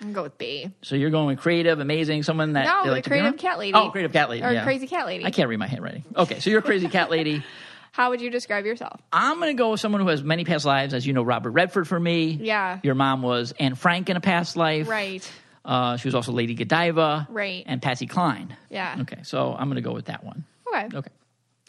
I'm 0.00 0.12
go 0.12 0.24
with 0.24 0.36
B. 0.38 0.70
So 0.82 0.96
you're 0.96 1.10
going 1.10 1.26
with 1.26 1.38
creative, 1.38 1.78
amazing, 1.78 2.22
someone 2.24 2.54
that 2.54 2.64
no, 2.84 2.90
like 2.90 3.04
creative 3.06 3.36
cat 3.36 3.58
lady. 3.58 3.74
Oh, 3.74 3.90
creative 3.90 4.12
cat 4.12 4.30
lady, 4.30 4.42
or 4.44 4.52
yeah. 4.52 4.64
crazy 4.64 4.86
cat 4.88 5.06
lady. 5.06 5.24
I 5.24 5.30
can't 5.30 5.48
read 5.48 5.58
my 5.58 5.68
handwriting. 5.68 6.04
Okay, 6.16 6.40
so 6.40 6.50
you're 6.50 6.58
a 6.58 6.62
crazy 6.62 6.88
cat 6.88 7.10
lady. 7.10 7.42
How 7.92 8.08
would 8.08 8.22
you 8.22 8.30
describe 8.30 8.64
yourself? 8.64 8.98
I'm 9.12 9.36
going 9.36 9.54
to 9.54 9.60
go 9.60 9.72
with 9.72 9.78
someone 9.80 10.00
who 10.00 10.08
has 10.08 10.22
many 10.22 10.46
past 10.46 10.64
lives, 10.64 10.94
as 10.94 11.06
you 11.06 11.12
know, 11.12 11.22
Robert 11.22 11.50
Redford 11.50 11.86
for 11.86 12.00
me. 12.00 12.28
Yeah. 12.40 12.80
Your 12.82 12.94
mom 12.94 13.20
was 13.20 13.52
Anne 13.60 13.74
Frank 13.74 14.08
in 14.08 14.16
a 14.16 14.20
past 14.20 14.56
life. 14.56 14.88
Right. 14.88 15.30
Uh, 15.64 15.96
she 15.96 16.08
was 16.08 16.14
also 16.14 16.32
Lady 16.32 16.54
Godiva, 16.54 17.26
right? 17.30 17.62
And 17.66 17.80
Patsy 17.80 18.06
Cline. 18.06 18.56
Yeah. 18.68 18.96
Okay, 19.02 19.18
so 19.22 19.54
I'm 19.56 19.68
going 19.68 19.76
to 19.76 19.80
go 19.82 19.92
with 19.92 20.06
that 20.06 20.24
one. 20.24 20.44
Okay. 20.68 20.88
Okay. 20.96 21.10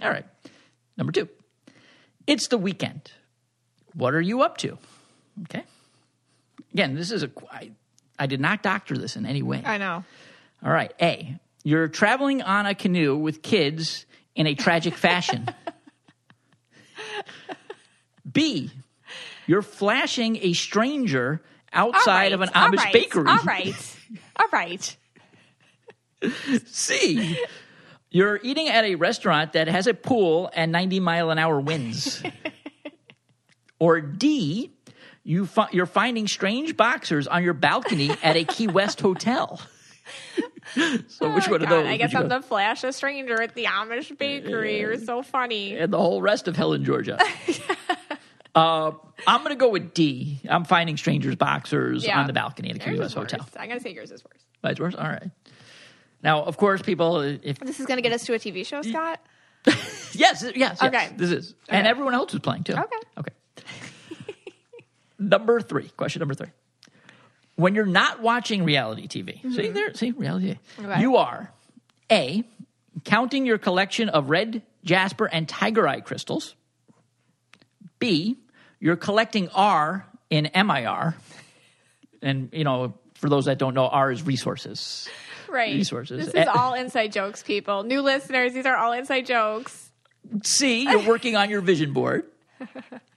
All 0.01 0.09
right. 0.09 0.25
Number 0.97 1.11
two. 1.11 1.27
It's 2.25 2.47
the 2.47 2.57
weekend. 2.57 3.11
What 3.93 4.13
are 4.13 4.21
you 4.21 4.41
up 4.41 4.57
to? 4.59 4.77
Okay. 5.43 5.63
Again, 6.73 6.95
this 6.95 7.11
is 7.11 7.21
a. 7.23 7.29
I, 7.51 7.71
I 8.17 8.25
did 8.25 8.39
not 8.41 8.63
doctor 8.63 8.97
this 8.97 9.15
in 9.15 9.25
any 9.25 9.43
way. 9.43 9.61
I 9.63 9.77
know. 9.77 10.03
All 10.63 10.71
right. 10.71 10.91
A. 11.01 11.37
You're 11.63 11.87
traveling 11.87 12.41
on 12.41 12.65
a 12.65 12.73
canoe 12.75 13.15
with 13.15 13.41
kids 13.41 14.05
in 14.35 14.47
a 14.47 14.55
tragic 14.55 14.95
fashion. 14.95 15.45
B. 18.31 18.71
You're 19.45 19.61
flashing 19.61 20.37
a 20.41 20.53
stranger 20.53 21.41
outside 21.73 22.07
right, 22.09 22.31
of 22.33 22.41
an 22.41 22.49
Amish 22.49 22.55
all 22.61 22.69
right, 22.71 22.93
bakery. 22.93 23.27
All 23.27 23.37
right. 23.43 23.95
All 24.37 24.45
right. 24.51 24.97
C. 26.67 27.37
You're 28.09 28.39
eating 28.43 28.67
at 28.69 28.85
a 28.85 28.93
restaurant 28.95 29.53
that 29.53 29.67
has 29.67 29.87
a 29.87 29.93
pool 29.93 30.49
and 30.53 30.71
90 30.71 30.99
mile 30.99 31.31
an 31.31 31.39
hour 31.39 31.59
winds. 31.59 32.21
or 33.79 33.99
D. 34.01 34.69
You 35.25 35.45
fi- 35.45 35.69
you're 35.71 35.85
finding 35.85 36.27
strange 36.27 36.75
boxers 36.75 37.27
on 37.27 37.45
your 37.45 37.53
balcony 37.53 38.09
at 38.21 38.35
a 38.35 38.43
Key 38.43 38.67
West 38.67 38.99
hotel. 38.99 39.61
so 40.75 40.81
which 40.83 41.03
oh, 41.21 41.29
one 41.31 41.41
God, 41.47 41.61
of 41.63 41.69
those? 41.69 41.85
I 41.87 41.95
guess 41.95 42.13
I'm 42.13 42.27
the 42.27 42.41
flash 42.41 42.83
a 42.83 42.91
stranger 42.91 43.41
at 43.41 43.55
the 43.55 43.63
Amish 43.63 44.15
bakery. 44.17 44.81
You're 44.81 44.97
so 44.97 45.21
funny. 45.23 45.77
And 45.77 45.93
the 45.93 45.97
whole 45.97 46.21
rest 46.21 46.49
of 46.49 46.57
Helen, 46.57 46.83
Georgia. 46.83 47.17
uh, 48.53 48.91
I'm 49.27 49.39
going 49.39 49.49
to 49.49 49.55
go 49.55 49.69
with 49.69 49.93
D. 49.93 50.39
I'm 50.49 50.65
finding 50.65 50.97
strangers 50.97 51.35
boxers 51.35 52.05
yeah. 52.05 52.19
on 52.19 52.27
the 52.27 52.33
balcony 52.33 52.69
at 52.71 52.79
the 52.81 52.91
Yours 52.93 53.13
hotel. 53.13 53.47
I 53.57 53.67
got 53.67 53.75
to 53.75 53.79
say 53.79 53.93
yours 53.93 54.11
is 54.11 54.23
worse. 54.23 54.41
Mine's 54.63 54.79
worse. 54.79 54.95
All 54.95 55.07
right. 55.07 55.29
Now, 56.21 56.43
of 56.43 56.57
course, 56.57 56.81
people. 56.81 57.21
If 57.21 57.59
this 57.59 57.79
is 57.79 57.85
going 57.85 57.97
to 57.97 58.01
get 58.01 58.11
us 58.13 58.23
to 58.25 58.33
a 58.33 58.39
TV 58.39 58.65
show, 58.65 58.81
Scott. 58.81 59.19
yes, 60.13 60.45
yes. 60.55 60.83
Okay. 60.83 61.09
this 61.15 61.31
is, 61.31 61.53
okay. 61.69 61.77
and 61.77 61.87
everyone 61.87 62.13
else 62.13 62.33
is 62.33 62.39
playing 62.41 62.63
too. 62.65 62.73
Okay. 62.73 62.93
Okay. 63.19 63.33
number 65.19 65.61
three. 65.61 65.87
Question 65.89 66.19
number 66.19 66.33
three. 66.33 66.47
When 67.55 67.75
you're 67.75 67.85
not 67.85 68.21
watching 68.21 68.65
reality 68.65 69.07
TV, 69.07 69.35
mm-hmm. 69.37 69.51
see 69.53 69.67
there, 69.69 69.93
see 69.93 70.11
reality. 70.11 70.57
okay. 70.79 70.99
You 71.01 71.17
are 71.17 71.51
a 72.11 72.43
counting 73.05 73.45
your 73.45 73.57
collection 73.57 74.09
of 74.09 74.29
red, 74.29 74.63
jasper, 74.83 75.25
and 75.27 75.47
tiger 75.47 75.87
eye 75.87 76.01
crystals. 76.01 76.55
B 77.99 78.37
you're 78.83 78.97
collecting 78.97 79.47
R 79.55 80.05
in 80.29 80.51
MIR. 80.53 81.15
And, 82.21 82.49
you 82.51 82.65
know, 82.65 82.95
for 83.15 83.29
those 83.29 83.45
that 83.45 83.57
don't 83.57 83.73
know, 83.75 83.87
R 83.87 84.11
is 84.11 84.23
resources. 84.23 85.07
Right. 85.47 85.73
Resources. 85.73 86.33
This 86.33 86.33
is 86.43 86.49
all 86.53 86.73
inside 86.73 87.13
jokes, 87.13 87.43
people. 87.43 87.83
New 87.83 88.01
listeners, 88.01 88.51
these 88.53 88.65
are 88.65 88.75
all 88.75 88.91
inside 88.91 89.25
jokes. 89.25 89.89
C, 90.43 90.81
you're 90.81 91.07
working 91.07 91.37
on 91.37 91.49
your 91.49 91.61
vision 91.61 91.93
board. 91.93 92.25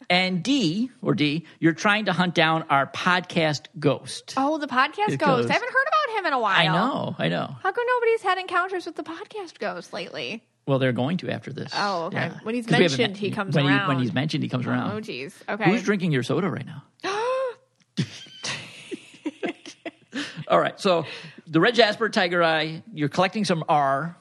And 0.08 0.40
D, 0.44 0.90
or 1.02 1.14
D, 1.14 1.44
you're 1.58 1.72
trying 1.72 2.04
to 2.04 2.12
hunt 2.12 2.36
down 2.36 2.62
our 2.70 2.86
podcast 2.86 3.62
ghost. 3.76 4.34
Oh, 4.36 4.58
the 4.58 4.68
podcast 4.68 5.18
ghost. 5.18 5.18
ghost. 5.18 5.50
I 5.50 5.52
haven't 5.52 5.72
heard 5.72 5.86
about 5.88 6.18
him 6.20 6.26
in 6.26 6.32
a 6.32 6.38
while. 6.38 6.60
I 6.60 6.66
know, 6.68 7.16
I 7.18 7.28
know. 7.28 7.56
How 7.60 7.72
come 7.72 7.84
nobody's 7.88 8.22
had 8.22 8.38
encounters 8.38 8.86
with 8.86 8.94
the 8.94 9.02
podcast 9.02 9.58
ghost 9.58 9.92
lately? 9.92 10.44
Well, 10.66 10.78
they're 10.80 10.90
going 10.92 11.18
to 11.18 11.30
after 11.30 11.52
this. 11.52 11.70
Oh, 11.74 12.04
okay. 12.06 12.16
Yeah. 12.16 12.38
When 12.42 12.54
he's 12.56 12.66
mentioned, 12.68 13.16
he 13.16 13.30
comes 13.30 13.54
when 13.54 13.66
around. 13.66 13.82
He, 13.82 13.88
when 13.88 13.98
he's 14.00 14.12
mentioned, 14.14 14.42
he 14.42 14.48
comes 14.48 14.66
oh, 14.66 14.70
around. 14.70 14.90
Oh, 14.92 14.98
jeez. 15.00 15.32
Okay. 15.48 15.64
Who's 15.64 15.82
drinking 15.84 16.10
your 16.10 16.24
soda 16.24 16.50
right 16.50 16.66
now? 16.66 16.82
All 20.48 20.58
right. 20.58 20.78
So 20.80 21.06
the 21.46 21.60
red 21.60 21.76
jasper, 21.76 22.08
tiger 22.08 22.42
eye, 22.42 22.82
you're 22.92 23.08
collecting 23.08 23.44
some 23.44 23.62
R 23.68 24.16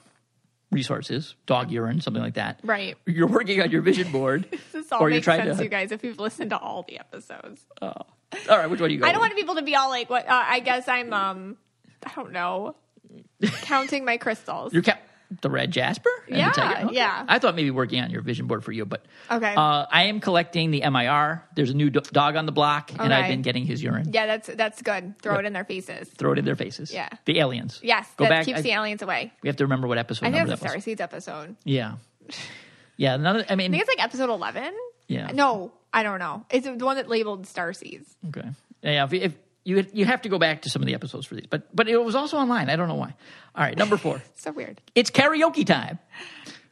resources, 0.70 1.34
dog 1.46 1.72
urine, 1.72 2.00
something 2.00 2.22
like 2.22 2.34
that. 2.34 2.60
Right. 2.62 2.96
You're 3.06 3.26
working 3.28 3.60
on 3.60 3.72
your 3.72 3.82
vision 3.82 4.12
board. 4.12 4.46
this 4.72 4.92
all 4.92 5.02
or 5.02 5.10
makes 5.10 5.24
sense, 5.24 5.56
to, 5.56 5.64
you 5.64 5.68
guys, 5.68 5.90
if 5.90 6.04
you've 6.04 6.20
listened 6.20 6.50
to 6.50 6.58
all 6.58 6.84
the 6.88 7.00
episodes. 7.00 7.60
Oh. 7.80 7.86
All 7.88 8.06
right, 8.48 8.66
which 8.68 8.80
one 8.80 8.88
do 8.88 8.94
you 8.94 9.00
go? 9.00 9.06
I 9.06 9.08
don't 9.12 9.20
with? 9.20 9.30
want 9.30 9.38
people 9.38 9.54
to 9.54 9.62
be 9.62 9.76
all 9.76 9.88
like, 9.88 10.10
"What?" 10.10 10.24
Uh, 10.28 10.32
I 10.46 10.58
guess 10.58 10.88
I'm, 10.88 11.12
um, 11.12 11.56
I 12.04 12.10
don't 12.16 12.32
know, 12.32 12.74
counting 13.62 14.04
my 14.04 14.16
crystals. 14.18 14.74
You're 14.74 14.82
ca- 14.82 14.98
the 15.42 15.50
red 15.50 15.70
jasper 15.72 16.10
yeah 16.28 16.50
okay. 16.56 16.94
yeah 16.94 17.24
i 17.28 17.38
thought 17.38 17.54
maybe 17.56 17.70
working 17.70 18.00
on 18.00 18.10
your 18.10 18.20
vision 18.22 18.46
board 18.46 18.62
for 18.62 18.70
you 18.72 18.84
but 18.84 19.04
okay 19.30 19.54
uh, 19.54 19.84
i 19.90 20.04
am 20.04 20.20
collecting 20.20 20.70
the 20.70 20.88
mir 20.90 21.42
there's 21.56 21.70
a 21.70 21.74
new 21.74 21.90
do- 21.90 22.00
dog 22.12 22.36
on 22.36 22.46
the 22.46 22.52
block 22.52 22.92
and 22.98 23.12
i've 23.12 23.28
been 23.28 23.42
getting 23.42 23.64
his 23.66 23.82
urine 23.82 24.10
yeah 24.12 24.26
that's 24.26 24.48
that's 24.54 24.82
good 24.82 25.18
throw 25.20 25.32
yep. 25.34 25.40
it 25.40 25.46
in 25.46 25.52
their 25.52 25.64
faces 25.64 26.08
throw 26.10 26.32
it 26.32 26.38
in 26.38 26.44
their 26.44 26.54
faces 26.56 26.92
yeah 26.92 27.08
the 27.24 27.40
aliens 27.40 27.80
yes 27.82 28.08
Go 28.16 28.28
back. 28.28 28.44
keeps 28.44 28.60
I, 28.60 28.62
the 28.62 28.70
aliens 28.70 29.02
away 29.02 29.32
we 29.42 29.48
have 29.48 29.56
to 29.56 29.64
remember 29.64 29.88
what 29.88 29.98
episode 29.98 30.26
i 30.26 30.30
think 30.32 30.44
it's 30.48 30.62
a 30.62 30.80
star 30.94 31.04
episode 31.06 31.56
yeah 31.64 31.94
yeah 32.96 33.14
another 33.14 33.44
i 33.48 33.56
mean 33.56 33.66
i 33.74 33.78
think 33.78 33.82
it's 33.82 33.90
like 33.98 34.02
episode 34.04 34.30
11 34.30 34.72
yeah 35.08 35.30
no 35.32 35.72
i 35.92 36.02
don't 36.04 36.20
know 36.20 36.44
it's 36.50 36.66
the 36.66 36.84
one 36.84 36.96
that 36.96 37.08
labeled 37.08 37.46
star 37.48 37.72
seeds 37.72 38.16
okay 38.28 38.48
yeah 38.82 39.04
if, 39.04 39.12
if 39.12 39.32
you 39.66 39.84
you 39.92 40.04
have 40.04 40.22
to 40.22 40.28
go 40.28 40.38
back 40.38 40.62
to 40.62 40.70
some 40.70 40.80
of 40.80 40.86
the 40.86 40.94
episodes 40.94 41.26
for 41.26 41.34
these, 41.34 41.46
but 41.50 41.74
but 41.74 41.88
it 41.88 41.96
was 41.98 42.14
also 42.14 42.38
online. 42.38 42.70
I 42.70 42.76
don't 42.76 42.86
know 42.88 42.94
why. 42.94 43.14
All 43.56 43.64
right, 43.64 43.76
number 43.76 43.96
four. 43.96 44.22
so 44.36 44.52
weird. 44.52 44.80
It's 44.94 45.10
karaoke 45.10 45.66
time. 45.66 45.98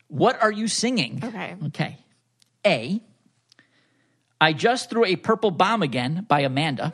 What 0.06 0.40
are 0.40 0.50
you 0.52 0.68
singing? 0.68 1.20
Okay. 1.22 1.56
Okay. 1.66 1.98
A. 2.64 3.02
I 4.40 4.52
just 4.52 4.90
threw 4.90 5.04
a 5.04 5.16
purple 5.16 5.50
bomb 5.50 5.82
again 5.82 6.24
by 6.28 6.40
Amanda. 6.40 6.92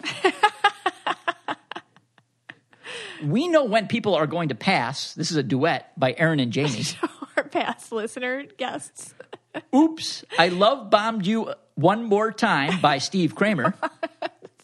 we 3.23 3.47
know 3.49 3.65
when 3.65 3.87
people 3.87 4.15
are 4.15 4.27
going 4.27 4.49
to 4.49 4.55
pass. 4.55 5.13
This 5.15 5.31
is 5.31 5.37
a 5.37 5.43
duet 5.43 5.93
by 6.01 6.15
Aaron 6.17 6.41
and 6.41 6.51
Jamie. 6.53 6.83
Our 7.37 7.45
past 7.45 7.93
listener 7.93 8.45
guests. 8.57 9.13
Oops, 9.75 10.25
I 10.39 10.49
love 10.49 10.91
bombed 10.91 11.27
you 11.27 11.53
one 11.75 12.05
more 12.05 12.31
time 12.33 12.81
by 12.81 12.99
Steve 12.99 13.35
Kramer. 13.35 13.75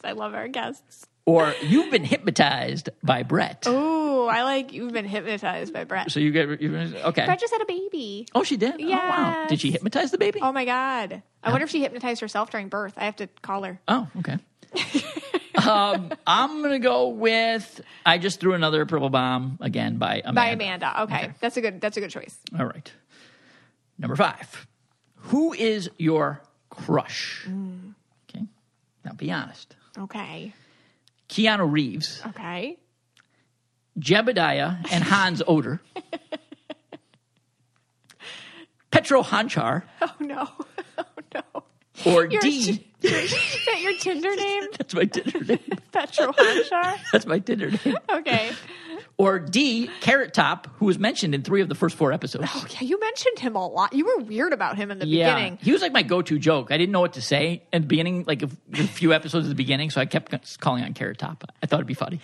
I 0.05 0.13
love 0.13 0.33
our 0.33 0.47
guests 0.47 1.07
or 1.27 1.55
you've 1.61 1.91
been 1.91 2.05
hypnotized 2.05 2.89
by 3.03 3.25
Brett. 3.25 3.65
Oh, 3.67 4.27
I 4.29 4.45
like 4.45 4.73
you've 4.73 4.93
been 4.93 5.05
hypnotized 5.05 5.73
by 5.73 5.85
Brett. 5.85 6.11
So 6.11 6.21
you 6.21 6.31
get 6.31 6.61
you 6.63 6.77
okay. 6.79 7.27
Brett 7.27 7.41
just 7.41 7.53
had 7.53 7.61
a 7.61 7.65
baby. 7.67 8.27
Oh, 8.35 8.45
she 8.45 8.57
did. 8.57 8.81
Yeah. 8.81 9.01
Oh, 9.03 9.09
wow. 9.41 9.47
Did 9.49 9.61
she 9.61 9.73
hypnotize 9.73 10.13
the 10.13 10.19
baby? 10.19 10.39
Oh 10.41 10.53
my 10.53 10.65
god. 10.65 11.23
I 11.43 11.49
oh. 11.49 11.51
wonder 11.51 11.65
if 11.65 11.71
she 11.71 11.83
hypnotized 11.83 12.21
herself 12.21 12.51
during 12.51 12.69
birth. 12.69 12.95
I 12.97 13.05
have 13.05 13.17
to 13.17 13.27
call 13.43 13.65
her. 13.65 13.81
Oh, 13.89 14.07
okay. 14.21 14.39
um, 15.69 16.13
I'm 16.27 16.63
gonna 16.63 16.79
go 16.79 17.09
with. 17.09 17.81
I 18.05 18.19
just 18.19 18.41
threw 18.41 18.55
another 18.55 18.87
purple 18.87 19.11
bomb 19.11 19.59
again 19.61 19.97
by 19.99 20.23
Amanda. 20.25 20.33
By 20.33 20.47
Amanda. 20.51 21.03
Okay. 21.03 21.17
okay, 21.25 21.33
that's 21.41 21.57
a 21.57 21.61
good. 21.61 21.81
That's 21.81 21.97
a 21.97 22.01
good 22.01 22.11
choice. 22.11 22.39
All 22.59 22.67
right. 22.67 22.91
Number 23.99 24.15
five. 24.17 24.67
Who 25.31 25.53
is 25.55 25.91
your 25.99 26.41
crush? 26.71 27.45
Mm. 27.49 27.95
Okay. 28.31 28.45
Now 29.05 29.13
be 29.15 29.33
honest. 29.33 29.75
Okay. 29.99 30.53
Keanu 31.29 31.71
Reeves, 31.71 32.23
Okay. 32.27 32.79
Jebediah 33.99 34.85
and 34.93 35.03
Hans 35.05 35.43
Oder, 35.47 35.81
Petro 38.91 39.23
Hanchar, 39.23 39.83
Oh 40.03 40.13
no. 40.21 40.49
Oh 40.99 41.05
no. 41.35 41.65
Or 42.05 42.27
your, 42.27 42.41
D. 42.43 42.87
is 43.03 43.57
that 43.67 43.81
your 43.81 43.95
Tinder 43.97 44.35
name? 44.35 44.65
That's 44.77 44.95
my 44.95 45.05
Tinder 45.05 45.41
name. 45.43 45.69
Petro 45.93 46.33
Hanshar? 46.33 46.99
That's 47.13 47.27
my 47.27 47.39
Tinder 47.39 47.71
name. 47.71 47.97
Okay. 48.11 48.51
Or 49.19 49.39
D, 49.39 49.89
Carrot 50.01 50.35
Top, 50.35 50.69
who 50.77 50.87
was 50.87 50.99
mentioned 50.99 51.35
in 51.35 51.43
three 51.43 51.63
of 51.63 51.69
the 51.71 51.75
first 51.75 51.97
four 51.97 52.13
episodes. 52.13 52.51
Oh, 52.55 52.67
yeah, 52.71 52.81
you 52.81 53.01
mentioned 53.01 53.39
him 53.39 53.57
a 53.57 53.67
lot. 53.67 53.95
You 53.95 54.05
were 54.05 54.19
weird 54.19 54.53
about 54.53 54.77
him 54.77 54.91
in 54.91 54.99
the 54.99 55.07
yeah. 55.07 55.33
beginning. 55.33 55.59
He 55.63 55.73
was 55.73 55.81
like 55.81 55.93
my 55.93 56.03
go 56.03 56.21
to 56.21 56.39
joke. 56.39 56.71
I 56.71 56.77
didn't 56.77 56.93
know 56.93 57.01
what 57.01 57.15
to 57.15 57.23
say 57.23 57.63
in 57.73 57.83
the 57.83 57.89
beginning, 57.89 58.25
like 58.27 58.43
a, 58.43 58.51
a 58.75 58.77
few 58.87 59.15
episodes 59.15 59.47
at 59.47 59.49
the 59.49 59.55
beginning, 59.55 59.89
so 59.91 60.01
I 60.03 60.07
kept 60.07 60.61
calling 60.61 60.85
on 60.85 60.93
Carrot 60.93 61.17
Top. 61.19 61.45
I 61.63 61.67
thought 61.67 61.77
it'd 61.77 61.87
be 61.87 61.95
funny. 61.95 62.21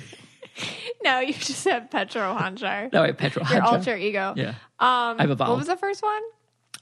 no, 1.04 1.18
you 1.18 1.32
just 1.34 1.64
have 1.64 1.90
Petro 1.90 2.36
Hanjar. 2.38 2.92
no, 2.92 3.02
I 3.02 3.06
have 3.08 3.18
Petro 3.18 3.42
Hanjar. 3.42 3.54
Your 3.54 3.62
alter 3.64 3.96
ego. 3.96 4.34
Yeah. 4.36 4.50
Um, 4.78 5.16
I 5.18 5.22
have 5.22 5.30
a 5.30 5.34
What 5.34 5.56
was 5.56 5.66
the 5.66 5.76
first 5.76 6.04
one? 6.04 6.22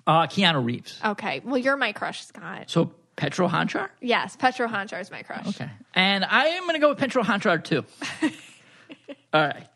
Uh, 0.06 0.26
Keanu 0.26 0.64
Reeves. 0.64 0.98
Okay. 1.04 1.40
Well, 1.44 1.56
you're 1.58 1.76
my 1.76 1.92
crush, 1.92 2.26
Scott. 2.26 2.64
So 2.68 2.92
Petro 3.16 3.48
Hanchar? 3.48 3.88
Yes, 4.00 4.36
Petro 4.36 4.68
Hanchar 4.68 5.00
is 5.00 5.10
my 5.10 5.22
crush. 5.22 5.46
Okay. 5.48 5.68
And 5.94 6.24
I 6.24 6.46
am 6.48 6.64
going 6.64 6.74
to 6.74 6.80
go 6.80 6.90
with 6.90 6.98
Petro 6.98 7.22
Hanchar 7.22 7.62
too. 7.64 7.84
All 9.32 9.40
right. 9.46 9.66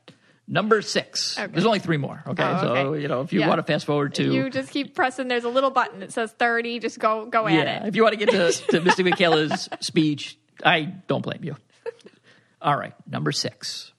Number 0.47 0.81
six. 0.83 1.39
Okay. 1.39 1.51
There's 1.53 1.67
only 1.67 1.79
three 1.79 1.99
more. 1.99 2.23
Okay? 2.27 2.43
Oh, 2.43 2.67
okay. 2.69 2.83
So, 2.83 2.95
you 2.95 3.09
know, 3.09 3.21
if 3.21 3.33
you 3.35 3.41
yeah. 3.41 3.49
want 3.49 3.59
to 3.59 3.63
fast 3.71 3.85
forward 3.85 4.15
to. 4.15 4.25
You 4.33 4.49
just 4.49 4.71
keep 4.71 4.95
pressing. 4.95 5.29
There's 5.29 5.45
a 5.45 5.49
little 5.51 5.71
button 5.71 6.01
that 6.01 6.13
says 6.13 6.33
30. 6.39 6.79
Just 6.79 6.99
go 6.99 7.27
go 7.27 7.47
yeah. 7.49 7.61
at 7.61 7.83
it. 7.85 7.89
If 7.89 7.97
you 7.97 8.03
want 8.03 8.19
to 8.19 8.19
get 8.19 8.31
to, 8.31 8.53
to 8.71 8.81
Mr. 8.81 9.05
Michaela's 9.09 9.69
speech, 9.81 10.39
I 10.65 10.83
don't 11.07 11.21
blame 11.23 11.45
you. 11.45 11.57
All 12.63 12.77
right. 12.77 12.95
Number 13.11 13.31
six. 13.33 13.93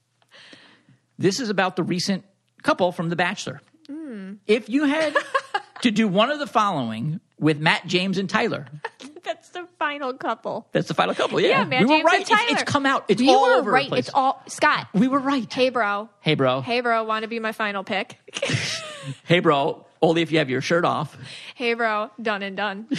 This 1.19 1.39
is 1.39 1.49
about 1.49 1.75
the 1.75 1.83
recent 1.83 2.23
couple 2.63 2.91
from 2.91 3.09
The 3.09 3.15
Bachelor. 3.15 3.61
Mm. 3.89 4.37
If 4.47 4.69
you 4.69 4.85
had. 4.85 5.15
to 5.81 5.91
do 5.91 6.07
one 6.07 6.29
of 6.31 6.39
the 6.39 6.47
following 6.47 7.19
with 7.39 7.59
Matt 7.59 7.85
James 7.87 8.17
and 8.17 8.29
Tyler. 8.29 8.67
That's 9.23 9.49
the 9.49 9.67
final 9.77 10.13
couple. 10.13 10.67
That's 10.71 10.87
the 10.87 10.93
final 10.95 11.13
couple. 11.13 11.39
Yeah, 11.39 11.49
yeah 11.59 11.63
Matt 11.65 11.81
we 11.83 11.87
James 11.89 12.03
were 12.03 12.07
right. 12.07 12.17
And 12.21 12.25
Tyler. 12.27 12.43
It's, 12.49 12.61
it's 12.63 12.71
come 12.71 12.85
out. 12.85 13.05
It's 13.09 13.21
you 13.21 13.31
all 13.31 13.47
were 13.51 13.55
over 13.57 13.71
right. 13.71 13.83
The 13.85 13.89
place. 13.89 14.05
It's 14.07 14.15
all 14.15 14.41
Scott. 14.47 14.87
We 14.93 15.07
were 15.07 15.19
right. 15.19 15.51
Hey, 15.51 15.69
bro. 15.69 16.09
Hey, 16.21 16.33
bro. 16.35 16.61
Hey, 16.61 16.81
bro. 16.81 17.03
Want 17.03 17.21
to 17.23 17.27
be 17.27 17.39
my 17.39 17.51
final 17.51 17.83
pick? 17.83 18.17
hey, 19.25 19.39
bro. 19.39 19.85
Only 20.01 20.21
if 20.23 20.31
you 20.31 20.39
have 20.39 20.49
your 20.49 20.61
shirt 20.61 20.83
off. 20.85 21.15
Hey, 21.55 21.73
bro. 21.75 22.09
Done 22.19 22.41
and 22.41 22.55
done. 22.57 22.87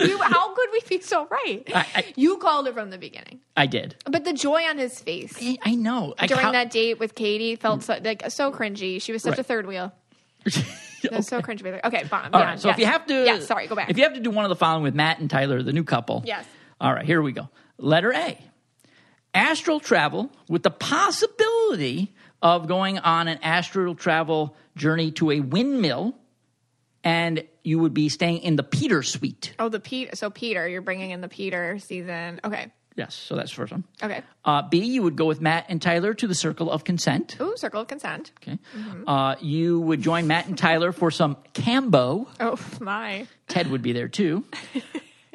you, 0.00 0.18
how 0.18 0.45
he's 0.88 1.12
all 1.12 1.26
right. 1.26 1.62
I, 1.74 1.86
I, 1.96 2.04
you 2.16 2.38
called 2.38 2.66
it 2.68 2.74
from 2.74 2.90
the 2.90 2.98
beginning. 2.98 3.40
I 3.56 3.66
did. 3.66 3.96
But 4.04 4.24
the 4.24 4.32
joy 4.32 4.62
on 4.64 4.78
his 4.78 4.98
face. 5.00 5.36
I, 5.40 5.58
I 5.62 5.74
know. 5.74 6.14
During 6.26 6.42
how, 6.44 6.52
that 6.52 6.70
date 6.70 6.98
with 6.98 7.14
Katie 7.14 7.56
felt 7.56 7.82
so, 7.82 7.98
like 8.02 8.30
so 8.30 8.52
cringy. 8.52 9.00
She 9.00 9.12
was 9.12 9.22
such 9.22 9.32
right. 9.32 9.38
a 9.40 9.44
third 9.44 9.66
wheel. 9.66 9.92
okay. 10.46 11.20
so 11.20 11.40
cringy. 11.40 11.80
Okay, 11.84 12.04
fine. 12.04 12.30
All 12.32 12.40
right, 12.40 12.58
so 12.60 12.68
yes. 12.68 12.76
if 12.76 12.80
you 12.80 12.86
have 12.86 13.06
to, 13.06 13.24
yeah, 13.24 13.40
sorry, 13.40 13.66
go 13.66 13.74
back. 13.74 13.90
If 13.90 13.96
you 13.96 14.04
have 14.04 14.14
to 14.14 14.20
do 14.20 14.30
one 14.30 14.44
of 14.44 14.48
the 14.48 14.54
following 14.56 14.82
with 14.84 14.94
Matt 14.94 15.18
and 15.18 15.28
Tyler, 15.28 15.62
the 15.62 15.72
new 15.72 15.84
couple. 15.84 16.22
Yes. 16.24 16.44
All 16.80 16.92
right, 16.92 17.04
here 17.04 17.20
we 17.20 17.32
go. 17.32 17.48
Letter 17.78 18.12
A: 18.14 18.38
astral 19.34 19.80
travel 19.80 20.30
with 20.48 20.62
the 20.62 20.70
possibility 20.70 22.14
of 22.42 22.68
going 22.68 22.98
on 22.98 23.26
an 23.26 23.38
astral 23.42 23.96
travel 23.96 24.54
journey 24.76 25.10
to 25.12 25.32
a 25.32 25.40
windmill 25.40 26.14
and 27.02 27.42
you 27.66 27.78
would 27.80 27.92
be 27.92 28.08
staying 28.08 28.38
in 28.38 28.56
the 28.56 28.62
Peter 28.62 29.02
suite. 29.02 29.52
Oh, 29.58 29.68
the 29.68 29.80
Peter. 29.80 30.14
So 30.14 30.30
Peter, 30.30 30.66
you're 30.68 30.82
bringing 30.82 31.10
in 31.10 31.20
the 31.20 31.28
Peter 31.28 31.78
season. 31.80 32.40
Okay. 32.44 32.70
Yes, 32.94 33.14
so 33.14 33.36
that's 33.36 33.50
the 33.50 33.56
first 33.56 33.72
one. 33.72 33.84
Okay. 34.02 34.22
Uh, 34.42 34.62
B, 34.62 34.78
you 34.78 35.02
would 35.02 35.16
go 35.16 35.26
with 35.26 35.38
Matt 35.42 35.66
and 35.68 35.82
Tyler 35.82 36.14
to 36.14 36.26
the 36.26 36.34
Circle 36.34 36.70
of 36.70 36.84
Consent. 36.84 37.36
Ooh, 37.42 37.54
Circle 37.54 37.82
of 37.82 37.88
Consent. 37.88 38.32
Okay. 38.42 38.58
Mm-hmm. 38.74 39.06
Uh, 39.06 39.34
you 39.42 39.80
would 39.80 40.00
join 40.00 40.26
Matt 40.26 40.46
and 40.46 40.56
Tyler 40.56 40.92
for 40.92 41.10
some 41.10 41.36
Kambo. 41.52 42.26
Oh, 42.40 42.58
my. 42.80 43.26
Ted 43.48 43.66
would 43.70 43.82
be 43.82 43.92
there 43.92 44.08
too. 44.08 44.44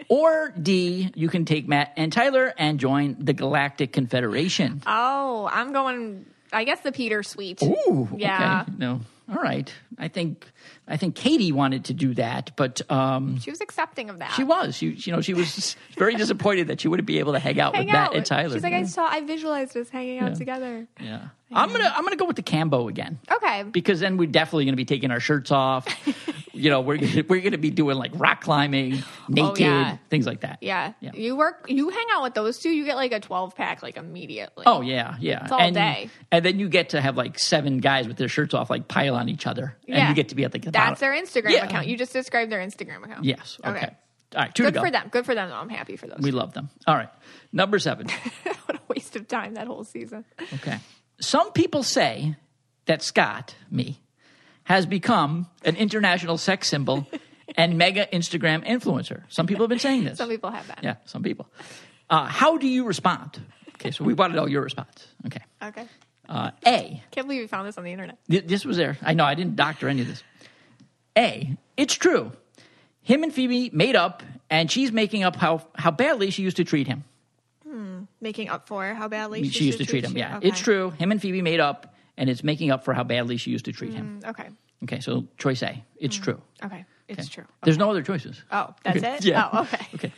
or 0.09 0.51
D, 0.59 1.11
you 1.13 1.29
can 1.29 1.45
take 1.45 1.67
Matt 1.67 1.93
and 1.97 2.11
Tyler 2.11 2.51
and 2.57 2.79
join 2.79 3.17
the 3.19 3.33
Galactic 3.33 3.93
Confederation. 3.93 4.81
Oh, 4.87 5.47
I'm 5.51 5.71
going, 5.71 6.25
I 6.51 6.63
guess 6.63 6.79
the 6.79 6.91
Peter 6.91 7.21
Suite. 7.21 7.61
Ooh, 7.61 8.09
yeah. 8.17 8.63
Okay. 8.65 8.71
No 8.79 9.01
all 9.29 9.35
right. 9.41 9.73
I 9.97 10.07
think 10.07 10.45
I 10.87 10.97
think 10.97 11.15
Katie 11.15 11.51
wanted 11.51 11.85
to 11.85 11.93
do 11.93 12.13
that, 12.15 12.51
but 12.55 12.81
um, 12.91 13.39
she 13.39 13.49
was 13.49 13.61
accepting 13.61 14.09
of 14.09 14.19
that. 14.19 14.31
She 14.31 14.43
was. 14.43 14.75
She, 14.75 14.89
you 14.89 15.13
know, 15.13 15.21
she 15.21 15.33
was 15.33 15.75
very 15.97 16.15
disappointed 16.15 16.67
that 16.67 16.81
she 16.81 16.87
wouldn't 16.87 17.07
be 17.07 17.19
able 17.19 17.33
to 17.33 17.39
hang 17.39 17.59
out 17.59 17.75
hang 17.75 17.85
with 17.85 17.95
out. 17.95 18.11
Matt 18.11 18.17
and 18.17 18.25
Tyler. 18.25 18.53
She's 18.53 18.63
like, 18.63 18.71
yeah. 18.71 18.79
I 18.79 18.83
saw, 18.83 19.05
I 19.05 19.21
visualized 19.21 19.77
us 19.77 19.89
hanging 19.89 20.19
out 20.19 20.29
yeah. 20.31 20.35
together. 20.37 20.87
Yeah. 20.99 21.27
I'm 21.53 21.71
gonna 21.71 21.91
I'm 21.95 22.03
gonna 22.03 22.15
go 22.15 22.25
with 22.25 22.35
the 22.37 22.43
Kambo 22.43 22.89
again. 22.89 23.19
Okay. 23.29 23.63
Because 23.63 23.99
then 23.99 24.17
we're 24.17 24.29
definitely 24.29 24.65
gonna 24.65 24.77
be 24.77 24.85
taking 24.85 25.11
our 25.11 25.19
shirts 25.19 25.51
off. 25.51 25.85
you 26.53 26.69
know, 26.69 26.81
we're 26.81 26.97
gonna, 26.97 27.23
we're 27.27 27.41
gonna 27.41 27.57
be 27.57 27.69
doing 27.69 27.97
like 27.97 28.11
rock 28.15 28.41
climbing, 28.41 29.03
naked, 29.27 29.39
oh, 29.63 29.65
yeah. 29.65 29.97
things 30.09 30.25
like 30.25 30.41
that. 30.41 30.59
Yeah. 30.61 30.93
yeah. 31.01 31.11
You 31.13 31.35
work 31.35 31.65
you 31.67 31.89
hang 31.89 32.05
out 32.13 32.23
with 32.23 32.33
those 32.35 32.59
two, 32.59 32.69
you 32.69 32.85
get 32.85 32.95
like 32.95 33.11
a 33.11 33.19
12 33.19 33.55
pack 33.55 33.83
like 33.83 33.97
immediately. 33.97 34.63
Oh 34.65 34.81
yeah, 34.81 35.15
yeah. 35.19 35.43
It's 35.43 35.51
all 35.51 35.59
and, 35.59 35.75
day. 35.75 36.09
And 36.31 36.45
then 36.45 36.59
you 36.59 36.69
get 36.69 36.89
to 36.89 37.01
have 37.01 37.17
like 37.17 37.37
seven 37.37 37.79
guys 37.79 38.07
with 38.07 38.17
their 38.17 38.29
shirts 38.29 38.53
off 38.53 38.69
like 38.69 38.87
pile 38.87 39.15
on 39.15 39.27
each 39.27 39.45
other. 39.47 39.75
Yeah. 39.85 39.99
And 39.99 40.09
you 40.09 40.15
get 40.15 40.29
to 40.29 40.35
be 40.35 40.45
at 40.45 40.51
the 40.53 40.59
That's 40.59 40.99
their 40.99 41.13
Instagram 41.13 41.49
yeah. 41.51 41.65
account. 41.65 41.87
You 41.87 41.97
just 41.97 42.13
described 42.13 42.51
their 42.51 42.59
Instagram 42.61 43.03
account. 43.03 43.25
Yes. 43.25 43.57
Okay. 43.65 43.77
okay. 43.77 43.89
All 44.33 44.43
right, 44.43 44.55
good 44.55 44.73
go. 44.73 44.79
for 44.81 44.89
them. 44.89 45.09
Good 45.09 45.25
for 45.25 45.35
them. 45.35 45.49
Though. 45.49 45.55
I'm 45.57 45.67
happy 45.67 45.97
for 45.97 46.07
those. 46.07 46.19
We 46.21 46.31
love 46.31 46.53
them. 46.53 46.69
All 46.87 46.95
right, 46.95 47.09
number 47.51 47.79
seven. 47.79 48.07
what 48.65 48.77
a 48.77 48.79
waste 48.87 49.17
of 49.17 49.27
time 49.27 49.55
that 49.55 49.67
whole 49.67 49.83
season. 49.83 50.23
Okay, 50.53 50.79
some 51.21 51.51
people 51.53 51.83
say 51.83 52.35
that 52.85 53.01
Scott, 53.03 53.53
me, 53.69 54.01
has 54.63 54.85
become 54.87 55.47
an 55.63 55.75
international 55.75 56.37
sex 56.37 56.67
symbol 56.67 57.07
and 57.55 57.77
mega 57.77 58.07
Instagram 58.07 58.65
influencer. 58.67 59.23
Some 59.29 59.45
people 59.45 59.63
have 59.63 59.69
been 59.69 59.77
saying 59.79 60.03
this. 60.05 60.17
Some 60.17 60.29
people 60.29 60.49
have 60.49 60.67
that. 60.67 60.79
Yeah, 60.81 60.95
some 61.05 61.21
people. 61.23 61.47
Uh, 62.09 62.25
how 62.25 62.57
do 62.57 62.67
you 62.67 62.83
respond? 62.85 63.39
Okay, 63.75 63.91
so 63.91 64.03
we 64.03 64.13
wanted 64.15 64.37
all 64.37 64.49
your 64.49 64.63
response. 64.63 65.07
Okay. 65.27 65.41
Okay. 65.63 65.85
Uh, 66.27 66.51
A. 66.65 67.03
Can't 67.11 67.27
believe 67.27 67.41
we 67.41 67.47
found 67.47 67.67
this 67.67 67.77
on 67.77 67.83
the 67.83 67.91
internet. 67.91 68.17
Th- 68.29 68.45
this 68.45 68.65
was 68.65 68.77
there. 68.77 68.97
I 69.03 69.13
know. 69.13 69.23
I 69.25 69.35
didn't 69.35 69.55
doctor 69.55 69.87
any 69.87 70.01
of 70.01 70.07
this. 70.07 70.23
A. 71.17 71.55
It's 71.77 71.93
true. 71.93 72.31
Him 73.03 73.23
and 73.23 73.33
Phoebe 73.33 73.69
made 73.73 73.95
up, 73.95 74.23
and 74.49 74.71
she's 74.71 74.91
making 74.91 75.23
up 75.23 75.35
how, 75.35 75.67
how 75.75 75.91
badly 75.91 76.31
she 76.31 76.41
used 76.41 76.57
to 76.57 76.63
treat 76.63 76.87
him. 76.87 77.03
Hmm. 77.71 77.99
Making 78.19 78.49
up 78.49 78.67
for 78.67 78.85
how 78.93 79.07
badly 79.07 79.41
mm, 79.41 79.45
she, 79.45 79.51
she 79.51 79.63
used 79.65 79.77
to 79.77 79.85
treat, 79.85 80.03
him. 80.03 80.17
yeah, 80.17 80.37
okay. 80.37 80.49
it's 80.49 80.59
true. 80.59 80.89
Him 80.91 81.11
and 81.11 81.21
Phoebe 81.21 81.41
made 81.41 81.61
up, 81.61 81.93
and 82.17 82.29
it's 82.29 82.43
making 82.43 82.69
up 82.69 82.83
for 82.83 82.93
how 82.93 83.05
badly 83.05 83.37
she 83.37 83.49
used 83.51 83.63
to 83.65 83.71
treat 83.71 83.91
mm, 83.91 83.95
him. 83.95 84.19
Okay. 84.25 84.49
Okay, 84.83 84.99
so 84.99 85.25
choice 85.37 85.63
A. 85.63 85.81
It's 85.95 86.17
mm. 86.17 86.23
true. 86.23 86.41
Okay, 86.65 86.83
it's 87.07 87.19
okay. 87.21 87.27
true. 87.29 87.43
Okay. 87.45 87.51
There's 87.63 87.77
no 87.77 87.89
other 87.89 88.01
choices. 88.01 88.41
Oh, 88.51 88.75
that's 88.83 88.97
okay. 88.97 89.15
it? 89.15 89.23
Yeah. 89.23 89.49
Oh, 89.53 89.61
okay. 89.61 89.87
okay. 89.95 90.13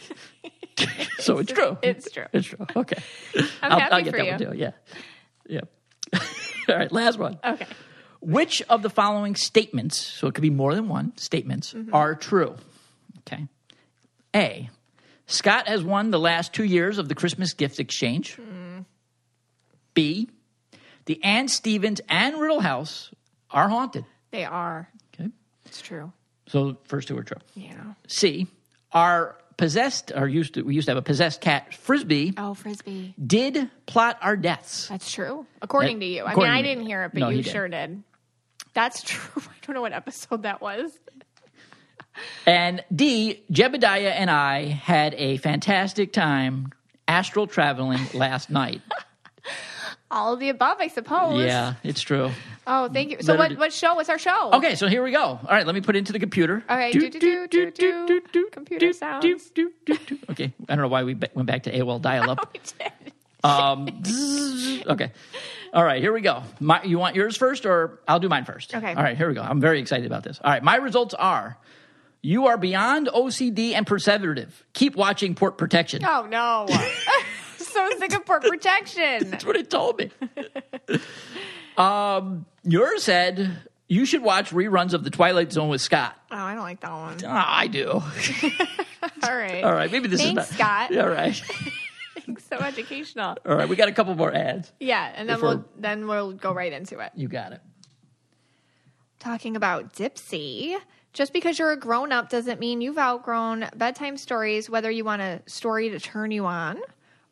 so 1.19 1.37
it's, 1.37 1.51
it's 1.51 1.51
true. 1.59 1.77
It's 1.83 2.09
true. 2.11 2.25
It's 2.33 2.47
true. 2.47 2.65
Okay. 2.75 2.97
I'm 3.61 3.71
I'll, 3.71 3.79
happy 3.79 3.91
I'll 3.93 4.01
get 4.03 4.11
for 4.11 4.17
that 4.17 4.25
you. 4.39 4.47
one 4.47 4.55
too. 4.55 4.57
Yeah. 4.59 4.71
Yeah. 5.47 6.19
All 6.69 6.75
right, 6.75 6.91
last 6.91 7.19
one. 7.19 7.37
Okay. 7.45 7.67
Which 8.21 8.63
of 8.63 8.81
the 8.81 8.89
following 8.89 9.35
statements, 9.35 9.97
so 10.03 10.27
it 10.27 10.33
could 10.33 10.41
be 10.41 10.49
more 10.49 10.73
than 10.73 10.87
one 10.89 11.15
statements, 11.17 11.73
mm-hmm. 11.73 11.93
are 11.93 12.15
true? 12.15 12.55
Okay. 13.27 13.45
A, 14.35 14.71
Scott 15.25 15.67
has 15.67 15.83
won 15.83 16.11
the 16.11 16.19
last 16.19 16.53
two 16.53 16.63
years 16.63 16.97
of 16.97 17.07
the 17.07 17.15
Christmas 17.15 17.53
gift 17.53 17.79
exchange. 17.79 18.37
Mm. 18.37 18.85
B, 19.93 20.29
the 21.05 21.23
Ann 21.23 21.47
Stevens 21.47 22.01
and 22.09 22.37
Riddle 22.39 22.59
House 22.59 23.11
are 23.49 23.69
haunted. 23.69 24.05
They 24.31 24.43
are. 24.45 24.89
Okay. 25.13 25.29
It's 25.65 25.81
true. 25.81 26.11
So 26.47 26.77
first 26.85 27.07
two 27.07 27.17
are 27.17 27.23
true. 27.23 27.37
Yeah. 27.55 27.93
C, 28.07 28.47
are 28.91 29.37
possessed 29.55 30.11
or 30.13 30.27
used 30.27 30.55
to, 30.55 30.63
we 30.63 30.75
used 30.75 30.87
to 30.87 30.91
have 30.91 30.97
a 30.97 31.01
possessed 31.03 31.39
cat 31.39 31.71
frisbee 31.75 32.33
oh 32.39 32.55
frisbee 32.55 33.13
did 33.23 33.69
plot 33.85 34.17
our 34.23 34.35
deaths 34.35 34.87
that's 34.87 35.11
true 35.11 35.45
according 35.61 35.99
that, 35.99 36.05
to 36.05 36.11
you 36.11 36.23
i 36.23 36.33
mean 36.33 36.47
i 36.49 36.63
didn't 36.63 36.87
hear 36.87 37.03
it 37.03 37.11
but 37.13 37.19
no, 37.19 37.29
you 37.29 37.43
sure 37.43 37.67
did 37.67 38.01
that's 38.73 39.03
true 39.05 39.43
i 39.45 39.51
don't 39.63 39.75
know 39.75 39.81
what 39.81 39.93
episode 39.93 40.41
that 40.41 40.59
was 40.59 40.91
and 42.45 42.83
D, 42.93 43.43
Jebediah 43.51 44.11
and 44.11 44.29
I 44.29 44.65
had 44.65 45.13
a 45.15 45.37
fantastic 45.37 46.13
time 46.13 46.71
astral 47.07 47.47
traveling 47.47 47.99
last 48.13 48.49
night. 48.49 48.81
All 50.11 50.33
of 50.35 50.39
the 50.39 50.49
above, 50.49 50.77
I 50.79 50.89
suppose. 50.89 51.43
Yeah, 51.43 51.73
it's 51.83 52.01
true. 52.01 52.29
Oh, 52.67 52.87
thank 52.87 53.09
you. 53.09 53.17
So, 53.21 53.35
what, 53.35 53.53
what 53.57 53.73
show? 53.73 53.95
was 53.95 54.09
our 54.09 54.19
show? 54.19 54.51
Okay, 54.53 54.75
so 54.75 54.87
here 54.87 55.03
we 55.03 55.11
go. 55.11 55.23
All 55.23 55.39
right, 55.49 55.65
let 55.65 55.73
me 55.73 55.81
put 55.81 55.95
it 55.95 55.99
into 55.99 56.13
the 56.13 56.19
computer. 56.19 56.63
Okay, 56.69 56.91
do 56.91 57.09
do 57.09 57.19
do 57.47 57.47
do 57.47 57.71
do 57.71 58.21
do. 58.31 58.49
Computer 58.51 58.93
sounds. 58.93 59.25
Okay, 60.29 60.53
I 60.69 60.75
don't 60.75 60.83
know 60.83 60.87
why 60.87 61.03
we 61.03 61.15
went 61.15 61.47
back 61.47 61.63
to 61.63 61.71
AOL 61.73 62.01
dial 62.01 62.29
up. 62.29 62.57
Oh, 63.45 63.73
um, 63.73 63.89
okay. 64.87 65.11
All 65.73 65.83
right, 65.83 66.01
here 66.01 66.13
we 66.13 66.21
go. 66.21 66.43
My, 66.61 66.81
you 66.83 66.97
want 66.97 67.17
yours 67.17 67.35
first, 67.35 67.65
or 67.65 67.99
I'll 68.07 68.21
do 68.21 68.29
mine 68.29 68.45
first? 68.45 68.73
Okay. 68.73 68.93
All 68.93 69.03
right, 69.03 69.17
here 69.17 69.27
we 69.27 69.33
go. 69.33 69.41
I'm 69.41 69.59
very 69.59 69.81
excited 69.81 70.05
about 70.05 70.23
this. 70.23 70.39
All 70.41 70.49
right, 70.49 70.63
my 70.63 70.77
results 70.77 71.13
are 71.13 71.57
you 72.23 72.47
are 72.47 72.57
beyond 72.57 73.07
OCD 73.13 73.73
and 73.73 73.85
perseverative. 73.85 74.49
Keep 74.71 74.95
watching 74.95 75.35
Port 75.35 75.57
Protection. 75.57 76.03
Oh, 76.05 76.25
no. 76.27 76.65
so 77.57 77.89
sick 77.99 78.15
of 78.15 78.25
Port 78.25 78.43
Protection. 78.43 79.29
That's 79.29 79.45
what 79.45 79.57
it 79.57 79.69
told 79.69 79.97
me. 79.99 80.09
um, 81.77 82.45
yours 82.63 83.03
said 83.03 83.51
you 83.89 84.05
should 84.05 84.23
watch 84.23 84.51
reruns 84.51 84.93
of 84.93 85.03
The 85.03 85.09
Twilight 85.09 85.51
Zone 85.51 85.67
with 85.67 85.81
Scott. 85.81 86.15
Oh, 86.31 86.37
I 86.37 86.53
don't 86.53 86.63
like 86.63 86.79
that 86.79 86.93
one. 86.93 87.17
Oh, 87.25 87.29
I 87.29 87.67
do. 87.67 87.89
all 87.91 88.01
right. 89.35 89.61
All 89.63 89.73
right. 89.73 89.91
Maybe 89.91 90.07
this 90.07 90.21
Thanks, 90.21 90.49
is 90.51 90.57
not. 90.57 90.89
Scott. 90.89 90.97
All 90.97 91.09
right. 91.09 91.35
Thanks 92.21 92.45
so 92.45 92.55
educational. 92.55 93.35
All 93.45 93.55
right. 93.57 93.67
We 93.67 93.75
got 93.75 93.89
a 93.89 93.91
couple 93.91 94.15
more 94.15 94.33
ads. 94.33 94.71
Yeah. 94.79 95.11
And 95.13 95.27
then 95.27 95.35
before... 95.35 95.49
we'll, 95.49 95.65
then 95.77 96.07
we'll 96.07 96.31
go 96.31 96.53
right 96.53 96.71
into 96.71 96.99
it. 96.99 97.11
You 97.15 97.27
got 97.27 97.51
it. 97.51 97.59
Talking 99.19 99.57
about 99.57 99.93
Dipsea. 99.93 100.77
Just 101.13 101.31
because 101.31 101.59
you're 101.59 101.71
a 101.71 101.77
grown 101.77 102.11
up 102.11 102.29
doesn't 102.29 102.59
mean 102.59 102.81
you've 102.81 102.97
outgrown 102.97 103.69
bedtime 103.75 104.17
stories, 104.17 104.67
whether 104.67 104.89
you 104.89 105.03
want 105.05 105.21
a 105.21 105.41
story 105.45 105.91
to 105.91 105.99
turn 105.99 106.31
you 106.31 106.45
on 106.47 106.79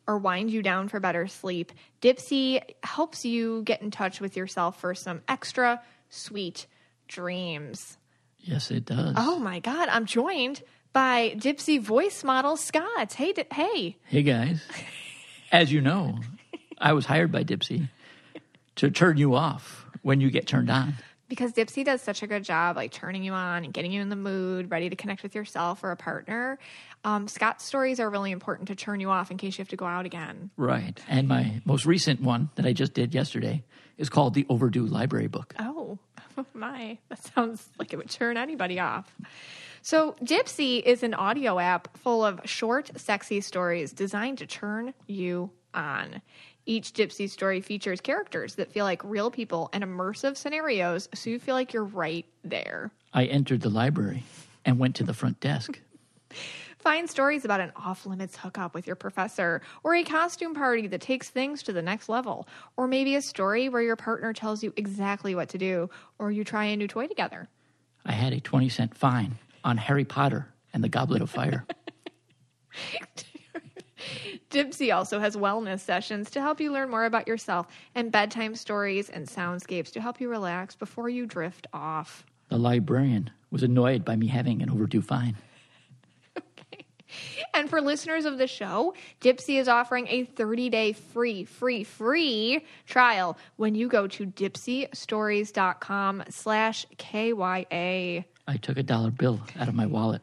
or 0.06 0.18
wind 0.18 0.52
you 0.52 0.62
down 0.62 0.88
for 0.88 1.00
better 1.00 1.26
sleep. 1.26 1.72
Dipsea 2.00 2.62
helps 2.84 3.24
you 3.24 3.62
get 3.64 3.82
in 3.82 3.90
touch 3.90 4.20
with 4.20 4.36
yourself 4.36 4.80
for 4.80 4.94
some 4.94 5.20
extra 5.26 5.82
sweet 6.10 6.66
dreams. 7.08 7.98
Yes, 8.38 8.70
it 8.70 8.86
does. 8.86 9.14
Oh 9.18 9.38
my 9.40 9.58
God. 9.58 9.88
I'm 9.88 10.06
joined 10.06 10.62
by 10.92 11.34
Dipsea 11.36 11.80
voice 11.80 12.22
model 12.22 12.56
Scott. 12.56 13.12
Hey, 13.14 13.32
di- 13.32 13.46
hey. 13.52 13.96
Hey, 14.04 14.22
guys. 14.22 14.62
As 15.50 15.72
you 15.72 15.80
know, 15.80 16.18
I 16.78 16.92
was 16.92 17.06
hired 17.06 17.32
by 17.32 17.42
Dipsea 17.42 17.88
to 18.76 18.90
turn 18.92 19.16
you 19.16 19.34
off 19.34 19.86
when 20.02 20.20
you 20.20 20.30
get 20.30 20.46
turned 20.46 20.70
on 20.70 20.94
because 21.32 21.52
Dipsea 21.54 21.82
does 21.82 22.02
such 22.02 22.22
a 22.22 22.26
good 22.26 22.44
job, 22.44 22.76
like 22.76 22.92
turning 22.92 23.22
you 23.24 23.32
on 23.32 23.64
and 23.64 23.72
getting 23.72 23.90
you 23.90 24.02
in 24.02 24.10
the 24.10 24.16
mood, 24.16 24.70
ready 24.70 24.90
to 24.90 24.96
connect 24.96 25.22
with 25.22 25.34
yourself 25.34 25.82
or 25.82 25.90
a 25.90 25.96
partner. 25.96 26.58
Um, 27.04 27.26
Scott's 27.26 27.64
stories 27.64 28.00
are 28.00 28.10
really 28.10 28.32
important 28.32 28.68
to 28.68 28.74
turn 28.74 29.00
you 29.00 29.08
off 29.08 29.30
in 29.30 29.38
case 29.38 29.56
you 29.56 29.62
have 29.62 29.70
to 29.70 29.76
go 29.76 29.86
out 29.86 30.04
again. 30.04 30.50
Right. 30.58 31.00
And 31.08 31.28
my 31.28 31.62
most 31.64 31.86
recent 31.86 32.20
one 32.20 32.50
that 32.56 32.66
I 32.66 32.74
just 32.74 32.92
did 32.92 33.14
yesterday 33.14 33.64
is 33.96 34.10
called 34.10 34.34
The 34.34 34.44
Overdue 34.50 34.84
Library 34.84 35.28
Book. 35.28 35.54
Oh, 35.58 35.98
my. 36.52 36.98
That 37.08 37.24
sounds 37.34 37.66
like 37.78 37.94
it 37.94 37.96
would 37.96 38.10
turn 38.10 38.36
anybody 38.36 38.78
off. 38.78 39.10
So, 39.80 40.16
Dipsea 40.22 40.82
is 40.82 41.02
an 41.02 41.14
audio 41.14 41.58
app 41.58 41.96
full 41.96 42.26
of 42.26 42.42
short, 42.44 42.90
sexy 42.96 43.40
stories 43.40 43.94
designed 43.94 44.36
to 44.38 44.46
turn 44.46 44.92
you 45.06 45.50
on. 45.72 46.20
Each 46.64 46.92
Dipsea 46.92 47.28
story 47.28 47.60
features 47.60 48.00
characters 48.00 48.54
that 48.54 48.70
feel 48.70 48.84
like 48.84 49.02
real 49.04 49.30
people 49.30 49.68
and 49.72 49.82
immersive 49.82 50.36
scenarios, 50.36 51.08
so 51.12 51.28
you 51.30 51.40
feel 51.40 51.54
like 51.56 51.72
you're 51.72 51.84
right 51.84 52.24
there. 52.44 52.92
I 53.12 53.24
entered 53.24 53.62
the 53.62 53.68
library 53.68 54.22
and 54.64 54.78
went 54.78 54.94
to 54.96 55.04
the 55.04 55.14
front 55.14 55.40
desk. 55.40 55.80
Find 56.78 57.08
stories 57.08 57.44
about 57.44 57.60
an 57.60 57.70
off 57.76 58.06
limits 58.06 58.36
hookup 58.36 58.74
with 58.74 58.88
your 58.88 58.96
professor, 58.96 59.62
or 59.84 59.94
a 59.94 60.02
costume 60.02 60.54
party 60.54 60.88
that 60.88 61.00
takes 61.00 61.28
things 61.30 61.62
to 61.64 61.72
the 61.72 61.82
next 61.82 62.08
level, 62.08 62.48
or 62.76 62.88
maybe 62.88 63.14
a 63.14 63.22
story 63.22 63.68
where 63.68 63.82
your 63.82 63.94
partner 63.94 64.32
tells 64.32 64.64
you 64.64 64.72
exactly 64.76 65.34
what 65.34 65.48
to 65.50 65.58
do, 65.58 65.90
or 66.18 66.32
you 66.32 66.42
try 66.42 66.64
a 66.66 66.76
new 66.76 66.88
toy 66.88 67.06
together. 67.06 67.46
I 68.04 68.12
had 68.12 68.32
a 68.32 68.40
20 68.40 68.68
cent 68.68 68.96
fine 68.96 69.38
on 69.62 69.76
Harry 69.76 70.04
Potter 70.04 70.48
and 70.74 70.82
the 70.82 70.88
Goblet 70.88 71.22
of 71.22 71.30
Fire. 71.30 71.64
Dipsea 74.50 74.94
also 74.94 75.18
has 75.18 75.36
wellness 75.36 75.80
sessions 75.80 76.30
to 76.30 76.40
help 76.40 76.60
you 76.60 76.72
learn 76.72 76.90
more 76.90 77.04
about 77.04 77.28
yourself 77.28 77.66
and 77.94 78.12
bedtime 78.12 78.54
stories 78.54 79.08
and 79.08 79.26
soundscapes 79.26 79.90
to 79.92 80.00
help 80.00 80.20
you 80.20 80.28
relax 80.28 80.74
before 80.76 81.08
you 81.08 81.26
drift 81.26 81.66
off. 81.72 82.26
The 82.48 82.58
librarian 82.58 83.30
was 83.50 83.62
annoyed 83.62 84.04
by 84.04 84.16
me 84.16 84.26
having 84.26 84.62
an 84.62 84.70
overdue 84.70 85.02
fine. 85.02 85.36
And 87.52 87.68
for 87.68 87.82
listeners 87.82 88.24
of 88.24 88.38
the 88.38 88.46
show, 88.46 88.94
Dipsea 89.20 89.60
is 89.60 89.68
offering 89.68 90.06
a 90.08 90.24
30-day 90.24 90.94
free, 90.94 91.44
free, 91.44 91.84
free 91.84 92.64
trial 92.86 93.36
when 93.56 93.74
you 93.74 93.88
go 93.88 94.06
to 94.06 94.26
dipseastories.com 94.26 96.24
slash 96.30 96.86
KYA. 96.96 98.24
I 98.48 98.56
took 98.56 98.78
a 98.78 98.82
dollar 98.82 99.10
bill 99.10 99.38
out 99.58 99.68
of 99.68 99.74
my 99.74 99.84
wallet. 99.84 100.22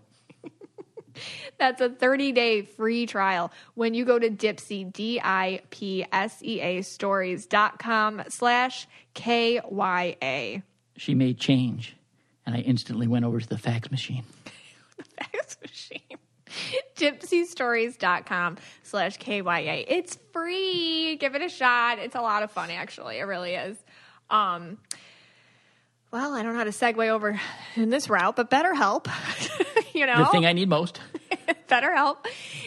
That's 1.58 1.82
a 1.82 1.90
30 1.90 2.32
day 2.32 2.62
free 2.64 3.06
trial 3.06 3.52
when 3.76 3.94
you 3.94 4.06
go 4.06 4.20
to 4.20 4.30
Dipsea, 4.30 4.92
D 4.92 5.20
I 5.24 5.62
P 5.70 6.06
S 6.12 6.40
E 6.44 6.60
A 6.62 6.82
stories.com 6.82 8.24
slash 8.30 8.88
K 9.14 9.60
Y 9.64 10.18
A. 10.22 10.62
She 10.98 11.16
made 11.16 11.38
change, 11.38 11.96
and 12.46 12.56
I 12.56 12.60
instantly 12.60 13.08
went 13.08 13.26
over 13.26 13.40
to 13.40 13.48
the 13.48 13.58
fax 13.58 13.90
machine. 13.92 14.24
the 14.98 15.04
fax 15.24 15.58
machine. 15.62 16.00
Dipseastories.com 16.96 18.58
slash 18.84 19.20
KYA. 19.20 19.86
It's 19.88 20.18
free. 20.34 21.16
Give 21.18 21.36
it 21.36 21.44
a 21.44 21.48
shot. 21.48 22.00
It's 22.00 22.16
a 22.16 22.22
lot 22.22 22.42
of 22.42 22.52
fun, 22.52 22.72
actually. 22.72 23.20
It 23.20 23.24
really 23.26 23.54
is. 23.54 23.78
Um, 24.32 24.80
well, 26.12 26.34
I 26.34 26.42
don't 26.42 26.54
know 26.54 26.58
how 26.60 26.64
to 26.64 26.72
segue 26.72 27.08
over 27.10 27.40
in 27.76 27.90
this 27.90 28.10
route, 28.10 28.36
but 28.36 28.50
BetterHelp, 28.50 29.06
you 29.94 30.08
know, 30.08 30.18
the 30.20 30.26
thing 30.28 30.46
I 30.46 30.54
need 30.54 30.68
most. 30.70 31.00
BetterHelp. 31.70 32.18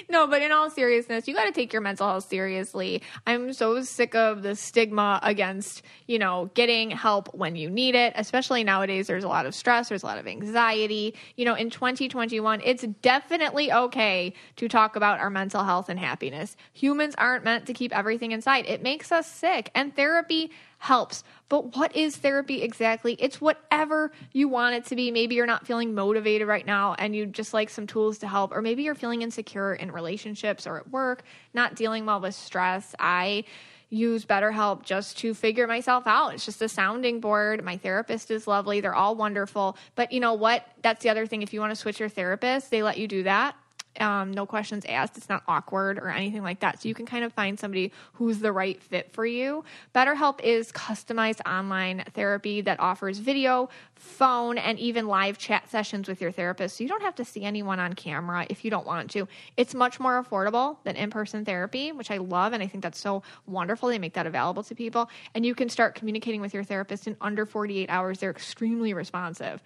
No, 0.08 0.28
but 0.28 0.42
in 0.42 0.52
all 0.52 0.70
seriousness, 0.70 1.26
you 1.26 1.34
got 1.34 1.46
to 1.46 1.50
take 1.52 1.72
your 1.72 1.82
mental 1.82 2.06
health 2.06 2.28
seriously. 2.28 3.02
I'm 3.26 3.52
so 3.52 3.82
sick 3.82 4.14
of 4.14 4.42
the 4.42 4.54
stigma 4.54 5.18
against, 5.24 5.82
you 6.06 6.20
know, 6.20 6.52
getting 6.54 6.92
help 6.92 7.34
when 7.34 7.56
you 7.56 7.68
need 7.68 7.96
it, 7.96 8.12
especially 8.14 8.62
nowadays. 8.62 9.08
There's 9.08 9.24
a 9.24 9.28
lot 9.28 9.44
of 9.46 9.56
stress, 9.56 9.88
there's 9.88 10.04
a 10.04 10.06
lot 10.06 10.18
of 10.18 10.28
anxiety. 10.28 11.16
You 11.34 11.44
know, 11.44 11.54
in 11.56 11.68
2021, 11.70 12.60
it's 12.64 12.84
definitely 13.02 13.72
okay 13.72 14.34
to 14.56 14.68
talk 14.68 14.94
about 14.94 15.18
our 15.18 15.30
mental 15.30 15.64
health 15.64 15.88
and 15.88 15.98
happiness. 15.98 16.56
Humans 16.74 17.16
aren't 17.18 17.42
meant 17.42 17.66
to 17.66 17.72
keep 17.74 17.92
everything 17.96 18.30
inside, 18.30 18.66
it 18.66 18.82
makes 18.84 19.10
us 19.10 19.26
sick, 19.26 19.72
and 19.74 19.96
therapy 19.96 20.52
helps. 20.82 21.22
But 21.48 21.76
what 21.76 21.94
is 21.94 22.16
therapy 22.16 22.60
exactly? 22.60 23.14
It's 23.20 23.40
whatever 23.40 24.10
you 24.32 24.48
want 24.48 24.74
it 24.74 24.84
to 24.86 24.96
be. 24.96 25.12
Maybe 25.12 25.36
you're 25.36 25.46
not 25.46 25.64
feeling 25.64 25.94
motivated 25.94 26.48
right 26.48 26.66
now 26.66 26.94
and 26.98 27.14
you 27.14 27.24
just 27.24 27.54
like 27.54 27.70
some 27.70 27.86
tools 27.86 28.18
to 28.18 28.26
help, 28.28 28.50
or 28.52 28.60
maybe 28.62 28.82
you're 28.82 28.96
feeling 28.96 29.22
insecure 29.22 29.74
in 29.76 29.92
relationships 29.92 30.66
or 30.66 30.78
at 30.78 30.90
work, 30.90 31.22
not 31.54 31.76
dealing 31.76 32.04
well 32.04 32.18
with 32.20 32.34
stress. 32.34 32.96
I 32.98 33.44
use 33.90 34.24
BetterHelp 34.26 34.82
just 34.82 35.16
to 35.18 35.34
figure 35.34 35.68
myself 35.68 36.04
out. 36.08 36.30
It's 36.34 36.44
just 36.44 36.60
a 36.62 36.68
sounding 36.68 37.20
board. 37.20 37.62
My 37.62 37.76
therapist 37.76 38.32
is 38.32 38.48
lovely. 38.48 38.80
They're 38.80 38.92
all 38.94 39.14
wonderful. 39.14 39.76
But 39.94 40.10
you 40.10 40.18
know 40.18 40.34
what? 40.34 40.66
That's 40.82 41.04
the 41.04 41.10
other 41.10 41.26
thing. 41.28 41.42
If 41.42 41.52
you 41.54 41.60
want 41.60 41.70
to 41.70 41.76
switch 41.76 42.00
your 42.00 42.08
therapist, 42.08 42.72
they 42.72 42.82
let 42.82 42.98
you 42.98 43.06
do 43.06 43.22
that 43.22 43.54
um, 44.00 44.32
no 44.32 44.46
questions 44.46 44.84
asked. 44.86 45.16
It's 45.16 45.28
not 45.28 45.42
awkward 45.46 45.98
or 45.98 46.08
anything 46.08 46.42
like 46.42 46.60
that. 46.60 46.82
So 46.82 46.88
you 46.88 46.94
can 46.94 47.06
kind 47.06 47.24
of 47.24 47.32
find 47.32 47.58
somebody 47.58 47.92
who's 48.14 48.38
the 48.38 48.52
right 48.52 48.80
fit 48.82 49.12
for 49.12 49.26
you. 49.26 49.64
BetterHelp 49.94 50.40
is 50.42 50.72
customized 50.72 51.40
online 51.50 52.04
therapy 52.14 52.60
that 52.62 52.80
offers 52.80 53.18
video, 53.18 53.68
phone, 53.94 54.56
and 54.58 54.78
even 54.78 55.06
live 55.06 55.38
chat 55.38 55.68
sessions 55.70 56.08
with 56.08 56.20
your 56.20 56.30
therapist. 56.30 56.78
So 56.78 56.84
you 56.84 56.88
don't 56.88 57.02
have 57.02 57.14
to 57.16 57.24
see 57.24 57.42
anyone 57.44 57.80
on 57.80 57.92
camera 57.92 58.46
if 58.48 58.64
you 58.64 58.70
don't 58.70 58.86
want 58.86 59.10
to. 59.10 59.28
It's 59.56 59.74
much 59.74 60.00
more 60.00 60.22
affordable 60.22 60.78
than 60.84 60.96
in 60.96 61.10
person 61.10 61.44
therapy, 61.44 61.92
which 61.92 62.10
I 62.10 62.16
love. 62.18 62.52
And 62.52 62.62
I 62.62 62.66
think 62.66 62.82
that's 62.82 62.98
so 63.00 63.22
wonderful. 63.46 63.88
They 63.88 63.98
make 63.98 64.14
that 64.14 64.26
available 64.26 64.62
to 64.64 64.74
people. 64.74 65.10
And 65.34 65.44
you 65.44 65.54
can 65.54 65.68
start 65.68 65.94
communicating 65.94 66.40
with 66.40 66.54
your 66.54 66.64
therapist 66.64 67.06
in 67.06 67.16
under 67.20 67.44
48 67.44 67.90
hours. 67.90 68.18
They're 68.20 68.30
extremely 68.30 68.94
responsive. 68.94 69.62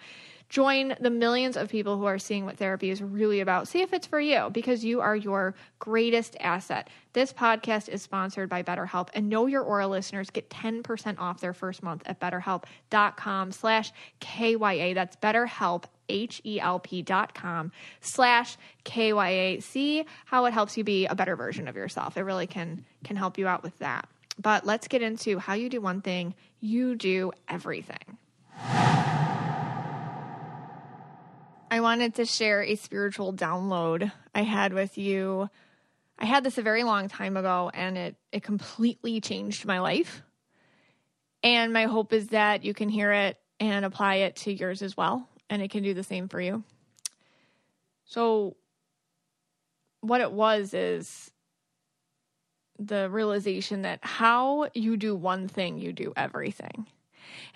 Join 0.48 0.94
the 1.00 1.10
millions 1.10 1.56
of 1.56 1.70
people 1.70 1.96
who 1.98 2.04
are 2.04 2.20
seeing 2.20 2.44
what 2.44 2.56
therapy 2.56 2.90
is 2.90 3.02
really 3.02 3.40
about. 3.40 3.66
See 3.66 3.80
if 3.80 3.92
it's 3.92 4.06
for 4.06 4.20
you 4.20 4.48
because 4.52 4.84
you 4.84 5.00
are 5.00 5.16
your 5.16 5.54
greatest 5.80 6.36
asset. 6.38 6.88
This 7.14 7.32
podcast 7.32 7.88
is 7.88 8.02
sponsored 8.02 8.48
by 8.48 8.62
BetterHelp, 8.62 9.08
and 9.14 9.28
Know 9.28 9.46
Your 9.46 9.62
Aura 9.62 9.88
listeners 9.88 10.30
get 10.30 10.48
10% 10.50 11.18
off 11.18 11.40
their 11.40 11.52
first 11.52 11.82
month 11.82 12.02
at 12.06 12.20
betterhelp.com 12.20 13.50
slash 13.52 13.90
KYA. 14.20 14.94
That's 14.94 15.16
BetterHelp, 15.16 15.84
H-E-L-P 16.08 17.02
dot 17.02 17.34
com 17.34 17.72
slash 18.00 18.56
KYA. 18.84 19.60
See 19.62 20.04
how 20.26 20.44
it 20.44 20.52
helps 20.54 20.76
you 20.76 20.84
be 20.84 21.06
a 21.06 21.14
better 21.16 21.34
version 21.34 21.66
of 21.66 21.74
yourself. 21.74 22.16
It 22.16 22.20
really 22.22 22.46
can 22.46 22.84
can 23.02 23.16
help 23.16 23.36
you 23.36 23.48
out 23.48 23.64
with 23.64 23.76
that. 23.78 24.08
But 24.38 24.64
let's 24.64 24.86
get 24.86 25.02
into 25.02 25.38
how 25.38 25.54
you 25.54 25.68
do 25.68 25.80
one 25.80 26.02
thing, 26.02 26.34
you 26.60 26.94
do 26.94 27.32
everything. 27.48 28.18
I 31.70 31.80
wanted 31.80 32.14
to 32.14 32.24
share 32.24 32.62
a 32.62 32.76
spiritual 32.76 33.32
download 33.32 34.12
I 34.34 34.42
had 34.42 34.72
with 34.72 34.98
you. 34.98 35.50
I 36.18 36.24
had 36.24 36.44
this 36.44 36.58
a 36.58 36.62
very 36.62 36.84
long 36.84 37.08
time 37.08 37.36
ago 37.36 37.70
and 37.74 37.98
it 37.98 38.16
it 38.32 38.42
completely 38.44 39.20
changed 39.20 39.66
my 39.66 39.80
life. 39.80 40.22
And 41.42 41.72
my 41.72 41.84
hope 41.86 42.12
is 42.12 42.28
that 42.28 42.64
you 42.64 42.72
can 42.72 42.88
hear 42.88 43.12
it 43.12 43.38
and 43.60 43.84
apply 43.84 44.16
it 44.16 44.36
to 44.36 44.52
yours 44.52 44.80
as 44.82 44.96
well 44.96 45.28
and 45.50 45.60
it 45.62 45.70
can 45.70 45.82
do 45.82 45.92
the 45.94 46.04
same 46.04 46.28
for 46.28 46.40
you. 46.40 46.62
So 48.04 48.56
what 50.00 50.20
it 50.20 50.30
was 50.30 50.72
is 50.72 51.32
the 52.78 53.10
realization 53.10 53.82
that 53.82 53.98
how 54.02 54.68
you 54.74 54.96
do 54.96 55.16
one 55.16 55.48
thing, 55.48 55.78
you 55.78 55.92
do 55.92 56.12
everything. 56.16 56.86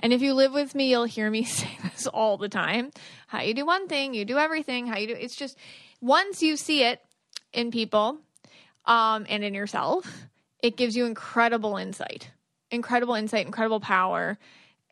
And 0.03 0.12
if 0.14 0.22
you 0.22 0.34
live 0.34 0.53
with 0.53 0.74
me, 0.74 0.90
you'll 0.90 1.05
hear 1.05 1.30
me 1.30 1.44
say 1.44 1.70
this 1.84 2.07
all 2.07 2.36
the 2.38 2.48
time. 2.48 2.90
How 3.28 3.42
you 3.42 3.55
do 3.55 3.64
one 3.66 3.86
thing, 3.86 4.14
you 4.14 4.24
do 4.24 4.38
everything. 4.38 4.86
How 4.86 4.98
you 4.98 5.07
do 5.07 5.14
it's 5.18 5.36
just 5.36 5.57
once 6.01 6.42
you 6.42 6.57
see 6.57 6.82
it 6.82 7.01
in 7.53 7.70
people 7.70 8.18
um, 8.86 9.26
and 9.28 9.44
in 9.44 9.53
yourself, 9.55 10.11
it 10.62 10.76
gives 10.76 10.96
you 10.96 11.05
incredible 11.07 11.76
insight, 11.76 12.30
incredible 12.70 13.14
insight, 13.14 13.44
incredible 13.46 13.80
power, 13.80 14.38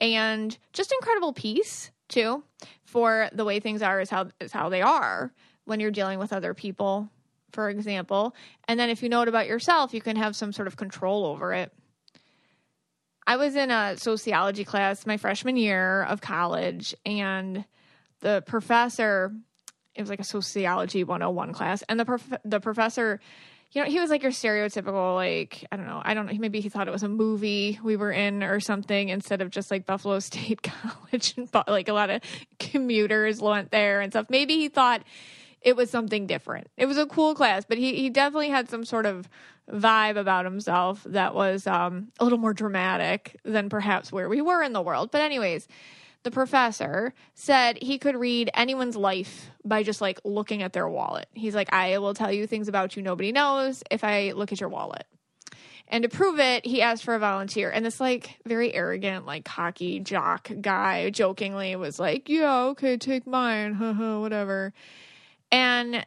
and 0.01 0.57
just 0.73 0.93
incredible 0.93 1.33
peace 1.33 1.91
too 2.09 2.43
for 2.85 3.29
the 3.33 3.45
way 3.45 3.61
things 3.61 3.83
are 3.83 4.01
is 4.01 4.09
how 4.11 4.29
is 4.41 4.53
how 4.53 4.69
they 4.69 4.83
are 4.83 5.33
when 5.65 5.81
you're 5.81 5.91
dealing 5.91 6.19
with 6.19 6.33
other 6.35 6.53
people, 6.55 7.09
for 7.53 7.69
example. 7.71 8.35
And 8.67 8.79
then 8.79 8.89
if 8.91 9.03
you 9.03 9.09
know 9.09 9.23
it 9.23 9.29
about 9.29 9.47
yourself, 9.47 9.93
you 9.95 10.01
can 10.03 10.17
have 10.17 10.37
some 10.37 10.53
sort 10.53 10.69
of 10.69 10.77
control 10.77 11.25
over 11.27 11.53
it. 11.55 11.73
I 13.29 13.37
was 13.37 13.57
in 13.57 13.71
a 13.71 13.95
sociology 13.99 14.65
class 14.65 15.05
my 15.05 15.19
freshman 15.19 15.59
year 15.59 16.03
of 16.05 16.23
college, 16.23 16.95
and 17.05 17.67
the 18.21 18.43
professor, 18.47 19.35
it 19.95 20.01
was 20.01 20.09
like 20.09 20.21
a 20.21 20.25
sociology 20.25 21.05
101 21.05 21.53
class, 21.53 21.83
and 21.91 22.01
the 22.01 22.07
prof- 22.07 22.39
the 22.47 22.59
professor, 22.59 23.21
you 23.73 23.83
know, 23.83 23.87
he 23.91 24.01
was 24.01 24.09
like 24.09 24.23
your 24.23 24.33
stereotypical, 24.33 25.15
like, 25.15 25.63
I 25.71 25.77
don't 25.77 25.85
know, 25.87 26.01
I 26.03 26.15
don't 26.15 26.25
know, 26.25 26.33
maybe 26.39 26.61
he 26.63 26.71
thought 26.71 26.89
it 26.89 26.91
was 26.91 27.03
a 27.03 27.09
movie 27.11 27.79
we 27.85 27.97
were 27.97 28.13
in 28.13 28.43
or 28.43 28.61
something 28.61 29.11
instead 29.11 29.43
of 29.43 29.51
just 29.51 29.71
like 29.71 29.85
Buffalo 29.85 30.19
State 30.21 30.63
College, 30.63 31.35
and 31.37 31.47
like 31.69 31.89
a 31.91 31.93
lot 31.93 32.09
of 32.09 32.23
commuters 32.59 33.43
went 33.43 33.71
there 33.71 34.01
and 34.01 34.11
stuff. 34.11 34.29
Maybe 34.31 34.55
he 34.55 34.71
thought, 34.71 35.03
it 35.61 35.75
was 35.75 35.91
something 35.91 36.29
different. 36.29 36.69
It 36.77 36.87
was 36.87 36.99
a 36.99 37.05
cool 37.07 37.35
class, 37.35 37.65
but 37.69 37.79
he, 37.79 37.97
he 37.97 38.11
definitely 38.11 38.51
had 38.51 38.71
some 38.71 38.85
sort 38.85 39.07
of 39.07 39.29
vibe 39.73 40.17
about 40.19 40.45
himself 40.45 41.03
that 41.05 41.35
was 41.35 41.67
um, 41.67 42.09
a 42.19 42.25
little 42.25 42.39
more 42.39 42.55
dramatic 42.55 43.37
than 43.45 43.69
perhaps 43.69 44.11
where 44.13 44.29
we 44.29 44.41
were 44.41 44.63
in 44.63 44.73
the 44.73 44.83
world. 44.83 45.11
But, 45.11 45.21
anyways, 45.23 45.69
the 46.23 46.31
professor 46.31 47.15
said 47.35 47.83
he 47.83 47.99
could 47.99 48.17
read 48.17 48.51
anyone's 48.55 48.97
life 48.97 49.51
by 49.65 49.83
just 49.83 50.01
like 50.01 50.21
looking 50.25 50.63
at 50.63 50.73
their 50.73 50.89
wallet. 50.89 51.27
He's 51.33 51.55
like, 51.55 51.73
I 51.73 51.99
will 51.99 52.15
tell 52.15 52.33
you 52.33 52.47
things 52.47 52.69
about 52.69 52.97
you 52.97 53.03
nobody 53.03 53.33
knows 53.33 53.83
if 53.91 54.05
I 54.05 54.33
look 54.33 54.53
at 54.53 54.61
your 54.61 54.69
wallet. 54.71 55.05
And 55.91 56.03
to 56.03 56.11
prove 56.11 56.39
it, 56.39 56.67
he 56.67 56.83
asked 56.83 57.03
for 57.03 57.15
a 57.15 57.19
volunteer. 57.19 57.71
And 57.71 57.85
this 57.85 57.99
like 57.99 58.39
very 58.45 58.75
arrogant, 58.75 59.25
like 59.25 59.47
cocky 59.47 60.01
jock 60.01 60.51
guy 60.61 61.09
jokingly 61.11 61.77
was 61.77 61.99
like, 61.99 62.29
Yeah, 62.29 62.65
okay, 62.69 62.97
take 62.99 63.27
mine, 63.27 63.75
whatever. 64.21 64.75
And 65.51 66.05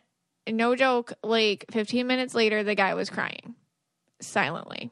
no 0.49 0.75
joke, 0.75 1.13
like 1.23 1.65
15 1.71 2.07
minutes 2.07 2.33
later, 2.33 2.63
the 2.63 2.75
guy 2.75 2.93
was 2.93 3.09
crying 3.09 3.55
silently 4.21 4.89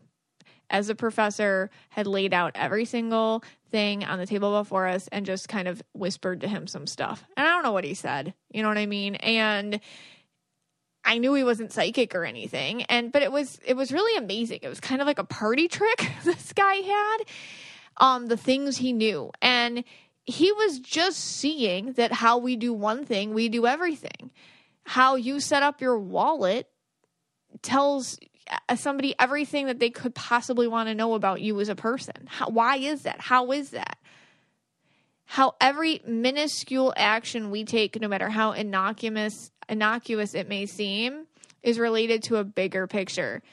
as 0.72 0.88
the 0.88 0.95
professor 0.95 1.70
had 1.89 2.06
laid 2.08 2.34
out 2.34 2.52
every 2.56 2.86
single 2.86 3.43
thing 3.72 4.04
on 4.04 4.20
the 4.20 4.26
table 4.28 4.58
before 4.60 4.88
us 4.88 5.08
and 5.12 5.26
just 5.26 5.50
kind 5.50 5.68
of 5.68 5.82
whispered 5.93 6.41
to 6.41 6.47
him 6.47 6.68
some 6.68 6.86
stuff. 6.86 7.26
And 7.36 7.45
I 7.47 7.50
don't 7.50 7.64
know 7.64 7.72
what 7.72 7.84
he 7.84 7.95
said. 7.95 8.34
You 8.52 8.62
know 8.62 8.70
what 8.70 8.78
I 8.78 8.86
mean? 8.86 9.16
And 9.16 9.80
I 11.04 11.18
knew 11.18 11.34
he 11.34 11.43
wasn't 11.43 11.74
psychic 11.74 12.14
or 12.14 12.24
anything. 12.24 12.84
And 12.84 13.12
but 13.12 13.24
it 13.24 13.32
was 13.32 13.60
it 13.66 13.76
was 13.76 13.91
really 13.91 14.16
amazing. 14.24 14.60
It 14.62 14.70
was 14.70 14.80
kind 14.80 15.02
of 15.02 15.08
like 15.08 15.20
a 15.20 15.24
party 15.24 15.68
trick 15.68 16.12
this 16.24 16.54
guy 16.54 16.76
had. 16.76 17.18
Um 17.97 18.28
the 18.28 18.38
things 18.38 18.78
he 18.78 18.93
knew. 18.93 19.32
And 19.41 19.84
he 20.26 20.52
was 20.52 20.80
just 20.80 21.20
seeing 21.20 21.93
that 21.93 22.12
how 22.12 22.38
we 22.38 22.56
do 22.56 22.74
one 22.74 23.06
thing, 23.06 23.34
we 23.34 23.50
do 23.50 23.66
everything 23.66 24.30
how 24.90 25.16
you 25.16 25.40
set 25.40 25.62
up 25.62 25.82
your 25.82 26.00
wallet 26.00 26.68
tells 27.62 28.18
uh, 28.68 28.76
somebody 28.76 29.14
everything 29.20 29.68
that 29.68 29.78
they 29.78 29.92
could 29.92 30.16
possibly 30.16 30.68
want 30.68 30.90
to 30.90 30.96
know 30.96 31.14
about 31.14 31.40
you 31.42 31.60
as 31.62 31.70
a 31.70 31.76
person. 31.76 32.16
How, 32.26 32.50
why 32.50 32.78
is 32.78 33.04
that? 33.04 33.22
How 33.22 33.52
is 33.52 33.70
that? 33.70 34.00
How 35.26 35.54
every 35.62 36.02
minuscule 36.08 36.92
action 36.98 37.52
we 37.52 37.66
take, 37.66 38.02
no 38.02 38.08
matter 38.08 38.30
how 38.30 38.54
innocuous 38.54 39.52
innocuous 39.70 40.34
it 40.34 40.50
may 40.50 40.66
seem, 40.66 41.28
is 41.62 41.78
related 41.78 42.24
to 42.24 42.38
a 42.38 42.44
bigger 42.44 42.88
picture, 42.88 43.44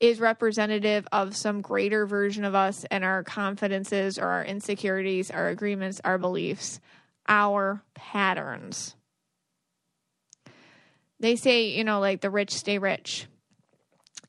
is 0.00 0.18
representative 0.18 1.06
of 1.12 1.36
some 1.36 1.60
greater 1.60 2.06
version 2.06 2.46
of 2.46 2.54
us 2.54 2.86
and 2.90 3.04
our 3.04 3.22
confidences 3.22 4.18
or 4.18 4.24
our 4.28 4.46
insecurities, 4.46 5.30
our 5.30 5.48
agreements, 5.48 6.00
our 6.06 6.16
beliefs, 6.16 6.80
our 7.28 7.82
patterns 7.92 8.95
they 11.20 11.36
say, 11.36 11.64
you 11.68 11.84
know, 11.84 12.00
like 12.00 12.20
the 12.20 12.30
rich 12.30 12.52
stay 12.54 12.78
rich. 12.78 13.26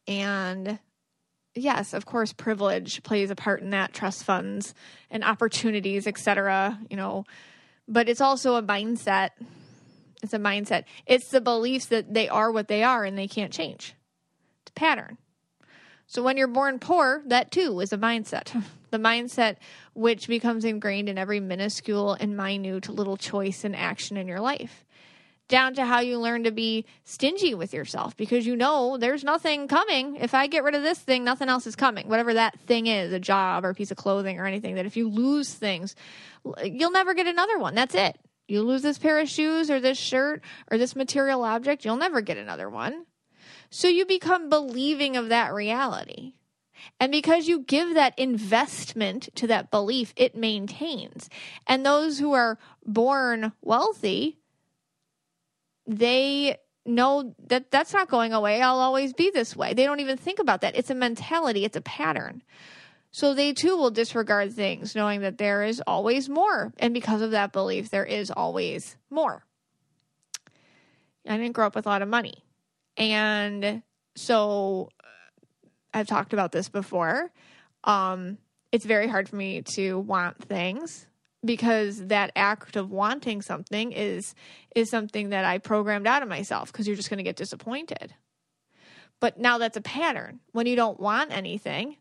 And 0.07 0.79
yes, 1.53 1.93
of 1.93 2.05
course, 2.05 2.31
privilege 2.33 3.03
plays 3.03 3.29
a 3.29 3.35
part 3.35 3.61
in 3.61 3.71
that, 3.71 3.93
trust 3.93 4.23
funds 4.23 4.73
and 5.11 5.23
opportunities, 5.23 6.07
etc. 6.07 6.79
you 6.89 6.97
know, 6.97 7.25
but 7.87 8.07
it's 8.09 8.21
also 8.21 8.55
a 8.55 8.63
mindset. 8.63 9.31
It's 10.23 10.33
a 10.33 10.39
mindset. 10.39 10.85
It's 11.05 11.29
the 11.29 11.41
beliefs 11.41 11.87
that 11.87 12.13
they 12.13 12.27
are 12.29 12.51
what 12.51 12.67
they 12.67 12.83
are 12.83 13.03
and 13.03 13.17
they 13.17 13.27
can't 13.27 13.51
change. 13.53 13.93
It's 14.63 14.71
a 14.75 14.79
pattern. 14.79 15.17
So 16.09 16.23
when 16.23 16.37
you're 16.37 16.47
born 16.47 16.79
poor, 16.79 17.21
that 17.27 17.51
too 17.51 17.79
is 17.79 17.91
a 17.93 17.97
mindset. 17.97 18.63
The 18.89 18.99
mindset 18.99 19.57
which 19.95 20.29
becomes 20.29 20.63
ingrained 20.63 21.09
in 21.09 21.17
every 21.17 21.41
minuscule 21.41 22.13
and 22.13 22.37
minute 22.37 22.87
little 22.87 23.17
choice 23.17 23.65
and 23.65 23.75
action 23.75 24.15
in 24.15 24.29
your 24.29 24.39
life 24.39 24.85
down 25.47 25.73
to 25.75 25.85
how 25.85 25.99
you 25.99 26.19
learn 26.19 26.43
to 26.43 26.51
be 26.51 26.85
stingy 27.03 27.53
with 27.53 27.73
yourself 27.73 28.15
because 28.17 28.45
you 28.45 28.55
know 28.55 28.97
there's 28.97 29.23
nothing 29.23 29.67
coming. 29.67 30.15
If 30.17 30.33
I 30.33 30.47
get 30.47 30.63
rid 30.63 30.75
of 30.75 30.83
this 30.83 30.99
thing, 30.99 31.23
nothing 31.23 31.49
else 31.49 31.65
is 31.67 31.75
coming. 31.75 32.07
Whatever 32.09 32.33
that 32.33 32.59
thing 32.61 32.87
is, 32.87 33.13
a 33.13 33.19
job 33.19 33.63
or 33.63 33.69
a 33.69 33.75
piece 33.75 33.91
of 33.91 33.97
clothing 33.97 34.39
or 34.39 34.45
anything, 34.45 34.75
that 34.75 34.85
if 34.85 34.97
you 34.97 35.09
lose 35.09 35.53
things, 35.53 35.95
you'll 36.63 36.91
never 36.91 37.13
get 37.13 37.27
another 37.27 37.57
one. 37.59 37.75
That's 37.75 37.95
it. 37.95 38.17
You 38.47 38.61
lose 38.61 38.81
this 38.81 38.97
pair 38.97 39.19
of 39.19 39.29
shoes 39.29 39.69
or 39.69 39.79
this 39.79 39.97
shirt 39.97 40.41
or 40.71 40.77
this 40.77 40.95
material 40.95 41.43
object, 41.43 41.85
you'll 41.85 41.97
never 41.97 42.21
get 42.21 42.37
another 42.37 42.69
one. 42.69 43.05
So 43.69 43.87
you 43.87 44.05
become 44.05 44.49
believing 44.49 45.17
of 45.17 45.29
that 45.29 45.53
reality. 45.53 46.33
And 46.99 47.11
because 47.11 47.47
you 47.47 47.59
give 47.63 47.95
that 47.95 48.17
investment 48.17 49.29
to 49.35 49.47
that 49.47 49.71
belief, 49.71 50.13
it 50.15 50.35
maintains. 50.35 51.29
And 51.65 51.85
those 51.85 52.19
who 52.19 52.31
are 52.33 52.57
born 52.85 53.51
wealthy 53.61 54.37
they 55.87 56.57
know 56.85 57.33
that 57.47 57.71
that's 57.71 57.93
not 57.93 58.09
going 58.09 58.33
away. 58.33 58.61
I'll 58.61 58.79
always 58.79 59.13
be 59.13 59.31
this 59.33 59.55
way. 59.55 59.73
They 59.73 59.85
don't 59.85 60.01
even 60.01 60.17
think 60.17 60.39
about 60.39 60.61
that. 60.61 60.75
It's 60.75 60.89
a 60.89 60.95
mentality, 60.95 61.65
it's 61.65 61.77
a 61.77 61.81
pattern. 61.81 62.43
So 63.11 63.33
they 63.33 63.53
too 63.53 63.77
will 63.77 63.89
disregard 63.89 64.53
things, 64.53 64.93
knowing 64.95 65.21
that 65.21 65.37
there 65.37 65.63
is 65.63 65.81
always 65.87 66.27
more. 66.29 66.73
And 66.77 66.93
because 66.93 67.21
of 67.21 67.31
that 67.31 67.53
belief, 67.53 67.89
there 67.89 68.05
is 68.05 68.29
always 68.29 68.97
more. 69.09 69.43
I 71.27 71.37
didn't 71.37 71.53
grow 71.53 71.67
up 71.67 71.75
with 71.75 71.87
a 71.87 71.89
lot 71.89 72.01
of 72.01 72.09
money. 72.09 72.43
And 72.97 73.81
so 74.15 74.89
uh, 75.13 75.97
I've 75.97 76.07
talked 76.07 76.33
about 76.33 76.51
this 76.51 76.69
before. 76.69 77.31
Um, 77.83 78.37
it's 78.71 78.85
very 78.85 79.07
hard 79.07 79.29
for 79.29 79.37
me 79.37 79.61
to 79.77 79.97
want 79.99 80.43
things 80.43 81.06
because 81.45 82.07
that 82.07 82.31
act 82.35 82.75
of 82.75 82.91
wanting 82.91 83.41
something 83.41 83.91
is 83.91 84.33
is 84.75 84.89
something 84.89 85.29
that 85.29 85.45
I 85.45 85.57
programmed 85.59 86.07
out 86.07 86.23
of 86.23 86.29
myself 86.29 86.71
because 86.71 86.87
you're 86.87 86.95
just 86.95 87.09
going 87.09 87.17
to 87.17 87.23
get 87.23 87.35
disappointed. 87.35 88.13
But 89.19 89.39
now 89.39 89.57
that's 89.57 89.77
a 89.77 89.81
pattern. 89.81 90.39
When 90.51 90.67
you 90.67 90.75
don't 90.75 90.99
want 90.99 91.31
anything, 91.31 91.97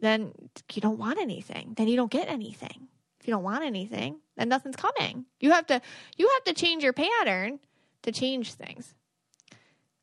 then 0.00 0.32
you 0.72 0.80
don't 0.82 0.98
want 0.98 1.18
anything. 1.18 1.74
Then 1.76 1.88
you 1.88 1.96
don't 1.96 2.10
get 2.10 2.28
anything. 2.28 2.88
If 3.20 3.26
you 3.28 3.32
don't 3.34 3.42
want 3.42 3.64
anything, 3.64 4.16
then 4.36 4.48
nothing's 4.48 4.76
coming. 4.76 5.24
You 5.40 5.52
have 5.52 5.66
to 5.68 5.80
you 6.16 6.28
have 6.34 6.44
to 6.44 6.54
change 6.60 6.82
your 6.82 6.94
pattern 6.94 7.58
to 8.02 8.12
change 8.12 8.54
things. 8.54 8.94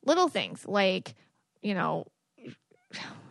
Little 0.04 0.28
things 0.28 0.66
like, 0.68 1.16
you 1.62 1.74
know, 1.74 2.06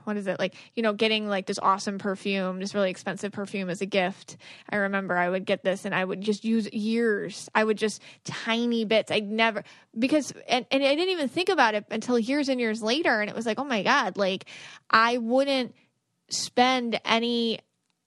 what 0.04 0.16
is 0.16 0.26
it 0.26 0.38
like 0.38 0.54
you 0.74 0.82
know 0.82 0.92
getting 0.92 1.26
like 1.28 1.46
this 1.46 1.58
awesome 1.58 1.98
perfume 1.98 2.60
this 2.60 2.74
really 2.74 2.90
expensive 2.90 3.32
perfume 3.32 3.68
as 3.68 3.80
a 3.80 3.86
gift 3.86 4.36
i 4.70 4.76
remember 4.76 5.16
i 5.16 5.28
would 5.28 5.44
get 5.44 5.62
this 5.64 5.84
and 5.84 5.94
i 5.94 6.04
would 6.04 6.20
just 6.20 6.44
use 6.44 6.70
years 6.72 7.48
i 7.54 7.64
would 7.64 7.78
just 7.78 8.00
tiny 8.24 8.84
bits 8.84 9.10
i'd 9.10 9.30
never 9.30 9.64
because 9.98 10.32
and, 10.48 10.66
and 10.70 10.84
i 10.84 10.94
didn't 10.94 11.10
even 11.12 11.28
think 11.28 11.48
about 11.48 11.74
it 11.74 11.84
until 11.90 12.18
years 12.18 12.48
and 12.48 12.60
years 12.60 12.82
later 12.82 13.20
and 13.20 13.28
it 13.30 13.36
was 13.36 13.46
like 13.46 13.58
oh 13.58 13.64
my 13.64 13.82
god 13.82 14.16
like 14.16 14.44
i 14.90 15.16
wouldn't 15.18 15.74
spend 16.28 17.00
any 17.04 17.58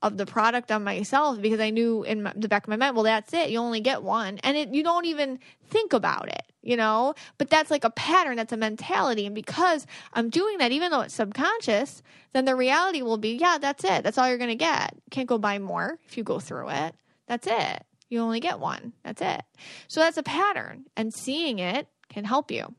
of 0.03 0.17
the 0.17 0.25
product 0.25 0.71
on 0.71 0.83
myself 0.83 1.41
because 1.41 1.59
I 1.59 1.71
knew 1.71 2.03
in 2.03 2.23
my, 2.23 2.33
the 2.35 2.47
back 2.47 2.63
of 2.65 2.69
my 2.69 2.75
mind, 2.75 2.95
well, 2.95 3.03
that's 3.03 3.33
it. 3.33 3.49
You 3.49 3.59
only 3.59 3.79
get 3.79 4.03
one, 4.03 4.37
and 4.43 4.55
it 4.55 4.69
you 4.73 4.83
don't 4.83 5.05
even 5.05 5.39
think 5.69 5.93
about 5.93 6.27
it, 6.27 6.43
you 6.61 6.77
know. 6.77 7.15
But 7.39 7.49
that's 7.49 7.71
like 7.71 7.83
a 7.83 7.89
pattern, 7.89 8.35
that's 8.37 8.53
a 8.53 8.57
mentality, 8.57 9.25
and 9.25 9.33
because 9.33 9.87
I'm 10.13 10.29
doing 10.29 10.59
that, 10.59 10.71
even 10.71 10.91
though 10.91 11.01
it's 11.01 11.15
subconscious, 11.15 12.03
then 12.33 12.45
the 12.45 12.55
reality 12.55 13.01
will 13.01 13.17
be, 13.17 13.33
yeah, 13.37 13.57
that's 13.59 13.83
it. 13.83 14.03
That's 14.03 14.17
all 14.19 14.27
you're 14.29 14.37
gonna 14.37 14.55
get. 14.55 14.95
Can't 15.11 15.27
go 15.27 15.39
buy 15.39 15.57
more 15.59 15.97
if 16.07 16.15
you 16.17 16.23
go 16.23 16.39
through 16.39 16.69
it. 16.69 16.95
That's 17.27 17.47
it. 17.47 17.83
You 18.09 18.19
only 18.19 18.39
get 18.39 18.59
one. 18.59 18.93
That's 19.03 19.21
it. 19.21 19.41
So 19.87 19.99
that's 20.01 20.17
a 20.17 20.23
pattern, 20.23 20.85
and 20.95 21.11
seeing 21.13 21.57
it 21.59 21.87
can 22.09 22.23
help 22.23 22.51
you. 22.51 22.73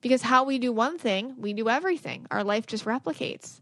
Because 0.00 0.22
how 0.22 0.44
we 0.44 0.58
do 0.60 0.72
one 0.72 0.96
thing, 0.96 1.34
we 1.38 1.52
do 1.52 1.68
everything. 1.68 2.26
Our 2.30 2.42
life 2.44 2.66
just 2.66 2.84
replicates. 2.86 3.60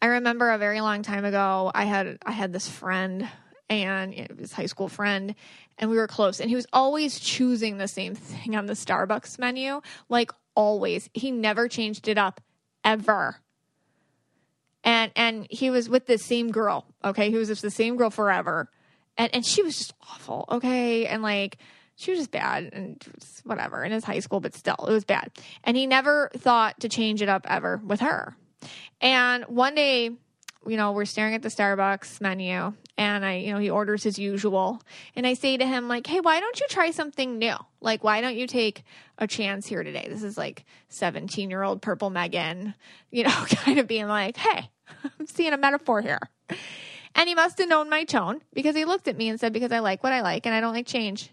I 0.00 0.06
remember 0.06 0.50
a 0.50 0.58
very 0.58 0.80
long 0.80 1.02
time 1.02 1.24
ago, 1.24 1.70
I 1.74 1.84
had 1.84 2.18
I 2.24 2.32
had 2.32 2.52
this 2.52 2.68
friend 2.68 3.28
and 3.68 4.14
you 4.14 4.22
know, 4.22 4.36
his 4.38 4.52
high 4.52 4.66
school 4.66 4.88
friend, 4.88 5.34
and 5.76 5.90
we 5.90 5.96
were 5.96 6.06
close. 6.06 6.40
And 6.40 6.48
he 6.48 6.56
was 6.56 6.66
always 6.72 7.18
choosing 7.18 7.78
the 7.78 7.88
same 7.88 8.14
thing 8.14 8.54
on 8.56 8.66
the 8.66 8.72
Starbucks 8.74 9.38
menu, 9.38 9.80
like 10.08 10.30
always. 10.54 11.10
He 11.14 11.30
never 11.30 11.68
changed 11.68 12.08
it 12.08 12.16
up 12.18 12.40
ever. 12.84 13.36
And 14.84 15.10
and 15.16 15.46
he 15.50 15.70
was 15.70 15.88
with 15.88 16.06
the 16.06 16.18
same 16.18 16.50
girl. 16.50 16.86
Okay, 17.04 17.30
he 17.30 17.36
was 17.36 17.48
with 17.48 17.60
the 17.60 17.70
same 17.70 17.96
girl 17.96 18.10
forever, 18.10 18.70
and 19.16 19.34
and 19.34 19.44
she 19.44 19.62
was 19.62 19.76
just 19.78 19.94
awful. 20.12 20.44
Okay, 20.50 21.06
and 21.06 21.22
like 21.22 21.58
she 21.96 22.12
was 22.12 22.20
just 22.20 22.30
bad 22.30 22.70
and 22.72 23.04
whatever 23.44 23.82
in 23.84 23.90
his 23.90 24.04
high 24.04 24.20
school, 24.20 24.38
but 24.38 24.54
still 24.54 24.86
it 24.86 24.92
was 24.92 25.04
bad. 25.04 25.32
And 25.64 25.76
he 25.76 25.86
never 25.88 26.30
thought 26.36 26.78
to 26.80 26.88
change 26.88 27.20
it 27.20 27.28
up 27.28 27.44
ever 27.50 27.78
with 27.84 27.98
her. 28.00 28.36
And 29.00 29.44
one 29.44 29.74
day, 29.74 30.04
you 30.66 30.76
know, 30.76 30.92
we're 30.92 31.04
staring 31.04 31.34
at 31.34 31.42
the 31.42 31.48
Starbucks 31.48 32.20
menu 32.20 32.72
and 32.96 33.24
I, 33.24 33.36
you 33.36 33.52
know, 33.52 33.60
he 33.60 33.70
orders 33.70 34.02
his 34.02 34.18
usual. 34.18 34.82
And 35.14 35.26
I 35.26 35.34
say 35.34 35.56
to 35.56 35.66
him, 35.66 35.86
like, 35.88 36.06
hey, 36.06 36.20
why 36.20 36.40
don't 36.40 36.58
you 36.60 36.66
try 36.68 36.90
something 36.90 37.38
new? 37.38 37.54
Like, 37.80 38.02
why 38.02 38.20
don't 38.20 38.34
you 38.34 38.46
take 38.46 38.82
a 39.18 39.26
chance 39.28 39.66
here 39.66 39.84
today? 39.84 40.06
This 40.10 40.22
is 40.24 40.36
like 40.36 40.64
17 40.88 41.48
year 41.48 41.62
old 41.62 41.80
purple 41.80 42.10
Megan, 42.10 42.74
you 43.10 43.24
know, 43.24 43.30
kind 43.48 43.78
of 43.78 43.86
being 43.86 44.08
like, 44.08 44.36
hey, 44.36 44.70
I'm 45.18 45.26
seeing 45.26 45.52
a 45.52 45.58
metaphor 45.58 46.00
here. 46.02 46.20
And 47.14 47.28
he 47.28 47.34
must 47.34 47.58
have 47.58 47.68
known 47.68 47.88
my 47.88 48.04
tone 48.04 48.40
because 48.52 48.76
he 48.76 48.84
looked 48.84 49.08
at 49.08 49.16
me 49.16 49.28
and 49.28 49.40
said, 49.40 49.52
because 49.52 49.72
I 49.72 49.78
like 49.80 50.02
what 50.04 50.12
I 50.12 50.20
like 50.20 50.46
and 50.46 50.54
I 50.54 50.60
don't 50.60 50.74
like 50.74 50.86
change. 50.86 51.30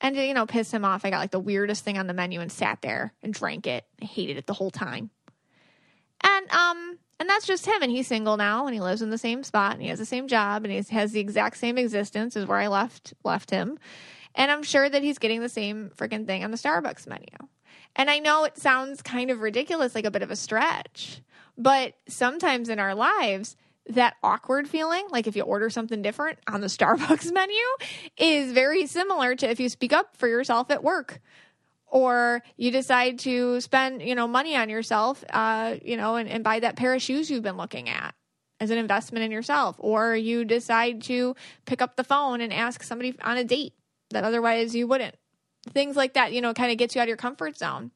And, 0.00 0.16
you 0.16 0.34
know, 0.34 0.44
pissed 0.46 0.72
him 0.74 0.84
off. 0.84 1.04
I 1.04 1.10
got 1.10 1.18
like 1.18 1.30
the 1.30 1.38
weirdest 1.40 1.82
thing 1.84 1.96
on 1.96 2.06
the 2.06 2.12
menu 2.14 2.40
and 2.40 2.52
sat 2.52 2.82
there 2.82 3.12
and 3.22 3.32
drank 3.32 3.66
it. 3.66 3.84
I 4.02 4.04
hated 4.04 4.36
it 4.36 4.46
the 4.46 4.52
whole 4.52 4.70
time. 4.72 5.10
And 6.24 6.50
um 6.52 6.98
and 7.20 7.28
that's 7.28 7.46
just 7.46 7.64
him 7.66 7.82
and 7.82 7.92
he's 7.92 8.06
single 8.06 8.36
now 8.36 8.66
and 8.66 8.74
he 8.74 8.80
lives 8.80 9.02
in 9.02 9.10
the 9.10 9.18
same 9.18 9.44
spot 9.44 9.72
and 9.74 9.82
he 9.82 9.88
has 9.88 9.98
the 9.98 10.04
same 10.04 10.26
job 10.26 10.64
and 10.64 10.72
he 10.72 10.82
has 10.94 11.12
the 11.12 11.20
exact 11.20 11.56
same 11.58 11.78
existence 11.78 12.36
as 12.36 12.46
where 12.46 12.58
I 12.58 12.66
left 12.66 13.14
left 13.24 13.50
him. 13.50 13.78
And 14.34 14.50
I'm 14.50 14.62
sure 14.64 14.88
that 14.88 15.02
he's 15.02 15.18
getting 15.18 15.40
the 15.40 15.48
same 15.48 15.90
freaking 15.96 16.26
thing 16.26 16.42
on 16.42 16.50
the 16.50 16.56
Starbucks 16.56 17.06
menu. 17.06 17.26
And 17.94 18.10
I 18.10 18.18
know 18.18 18.42
it 18.44 18.58
sounds 18.58 19.00
kind 19.02 19.30
of 19.30 19.40
ridiculous, 19.40 19.94
like 19.94 20.04
a 20.04 20.10
bit 20.10 20.22
of 20.22 20.30
a 20.32 20.36
stretch, 20.36 21.20
but 21.56 21.94
sometimes 22.08 22.68
in 22.68 22.80
our 22.80 22.94
lives, 22.96 23.54
that 23.88 24.16
awkward 24.22 24.66
feeling, 24.66 25.06
like 25.10 25.28
if 25.28 25.36
you 25.36 25.42
order 25.42 25.70
something 25.70 26.02
different 26.02 26.38
on 26.48 26.60
the 26.62 26.66
Starbucks 26.66 27.32
menu, 27.32 27.62
is 28.18 28.50
very 28.50 28.86
similar 28.86 29.36
to 29.36 29.48
if 29.48 29.60
you 29.60 29.68
speak 29.68 29.92
up 29.92 30.16
for 30.16 30.26
yourself 30.26 30.70
at 30.72 30.82
work 30.82 31.20
or 31.94 32.42
you 32.56 32.72
decide 32.72 33.20
to 33.20 33.60
spend 33.60 34.02
you 34.02 34.14
know 34.14 34.26
money 34.26 34.54
on 34.54 34.68
yourself 34.68 35.24
uh, 35.30 35.76
you 35.82 35.96
know 35.96 36.16
and, 36.16 36.28
and 36.28 36.44
buy 36.44 36.60
that 36.60 36.76
pair 36.76 36.92
of 36.92 37.00
shoes 37.00 37.30
you've 37.30 37.42
been 37.42 37.56
looking 37.56 37.88
at 37.88 38.14
as 38.60 38.70
an 38.70 38.76
investment 38.76 39.24
in 39.24 39.30
yourself 39.30 39.76
or 39.78 40.14
you 40.14 40.44
decide 40.44 41.00
to 41.00 41.34
pick 41.64 41.80
up 41.80 41.96
the 41.96 42.04
phone 42.04 42.40
and 42.42 42.52
ask 42.52 42.82
somebody 42.82 43.14
on 43.22 43.38
a 43.38 43.44
date 43.44 43.72
that 44.10 44.24
otherwise 44.24 44.74
you 44.74 44.86
wouldn't 44.86 45.14
things 45.70 45.96
like 45.96 46.14
that 46.14 46.32
you 46.32 46.40
know 46.42 46.52
kind 46.52 46.72
of 46.72 46.76
gets 46.76 46.94
you 46.94 47.00
out 47.00 47.04
of 47.04 47.08
your 47.08 47.16
comfort 47.16 47.56
zone 47.56 47.90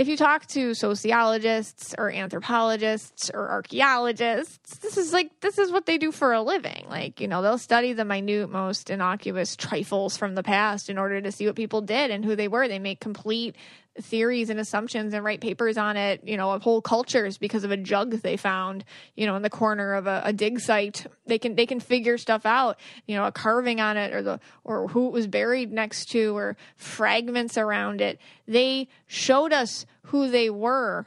if 0.00 0.08
you 0.08 0.16
talk 0.16 0.46
to 0.56 0.72
sociologists 0.72 1.94
or 1.98 2.10
anthropologists 2.10 3.30
or 3.34 3.50
archaeologists, 3.50 4.78
this 4.78 4.96
is 4.96 5.12
like 5.12 5.28
this 5.40 5.58
is 5.58 5.70
what 5.70 5.84
they 5.84 5.98
do 5.98 6.10
for 6.10 6.32
a 6.32 6.40
living. 6.40 6.86
Like, 6.88 7.20
you 7.20 7.28
know, 7.28 7.42
they'll 7.42 7.58
study 7.58 7.92
the 7.92 8.06
minute 8.06 8.48
most 8.48 8.88
innocuous 8.88 9.56
trifles 9.56 10.16
from 10.16 10.36
the 10.36 10.42
past 10.42 10.88
in 10.88 10.96
order 10.96 11.20
to 11.20 11.30
see 11.30 11.44
what 11.44 11.54
people 11.54 11.82
did 11.82 12.10
and 12.10 12.24
who 12.24 12.34
they 12.34 12.48
were. 12.48 12.66
They 12.66 12.78
make 12.78 13.00
complete 13.00 13.56
theories 14.00 14.50
and 14.50 14.60
assumptions 14.60 15.12
and 15.12 15.24
write 15.24 15.40
papers 15.40 15.76
on 15.76 15.96
it, 15.96 16.22
you 16.24 16.36
know, 16.36 16.52
of 16.52 16.62
whole 16.62 16.80
cultures 16.80 17.38
because 17.38 17.64
of 17.64 17.70
a 17.70 17.76
jug 17.76 18.12
they 18.12 18.36
found, 18.36 18.84
you 19.16 19.26
know, 19.26 19.34
in 19.34 19.42
the 19.42 19.50
corner 19.50 19.94
of 19.94 20.06
a, 20.06 20.22
a, 20.26 20.32
dig 20.32 20.60
site. 20.60 21.06
They 21.26 21.38
can 21.38 21.56
they 21.56 21.66
can 21.66 21.80
figure 21.80 22.16
stuff 22.16 22.46
out, 22.46 22.78
you 23.06 23.16
know, 23.16 23.24
a 23.24 23.32
carving 23.32 23.80
on 23.80 23.96
it 23.96 24.14
or 24.14 24.22
the 24.22 24.40
or 24.64 24.88
who 24.88 25.06
it 25.08 25.12
was 25.12 25.26
buried 25.26 25.72
next 25.72 26.06
to 26.10 26.36
or 26.36 26.56
fragments 26.76 27.58
around 27.58 28.00
it. 28.00 28.20
They 28.46 28.88
showed 29.06 29.52
us 29.52 29.86
who 30.04 30.30
they 30.30 30.50
were. 30.50 31.06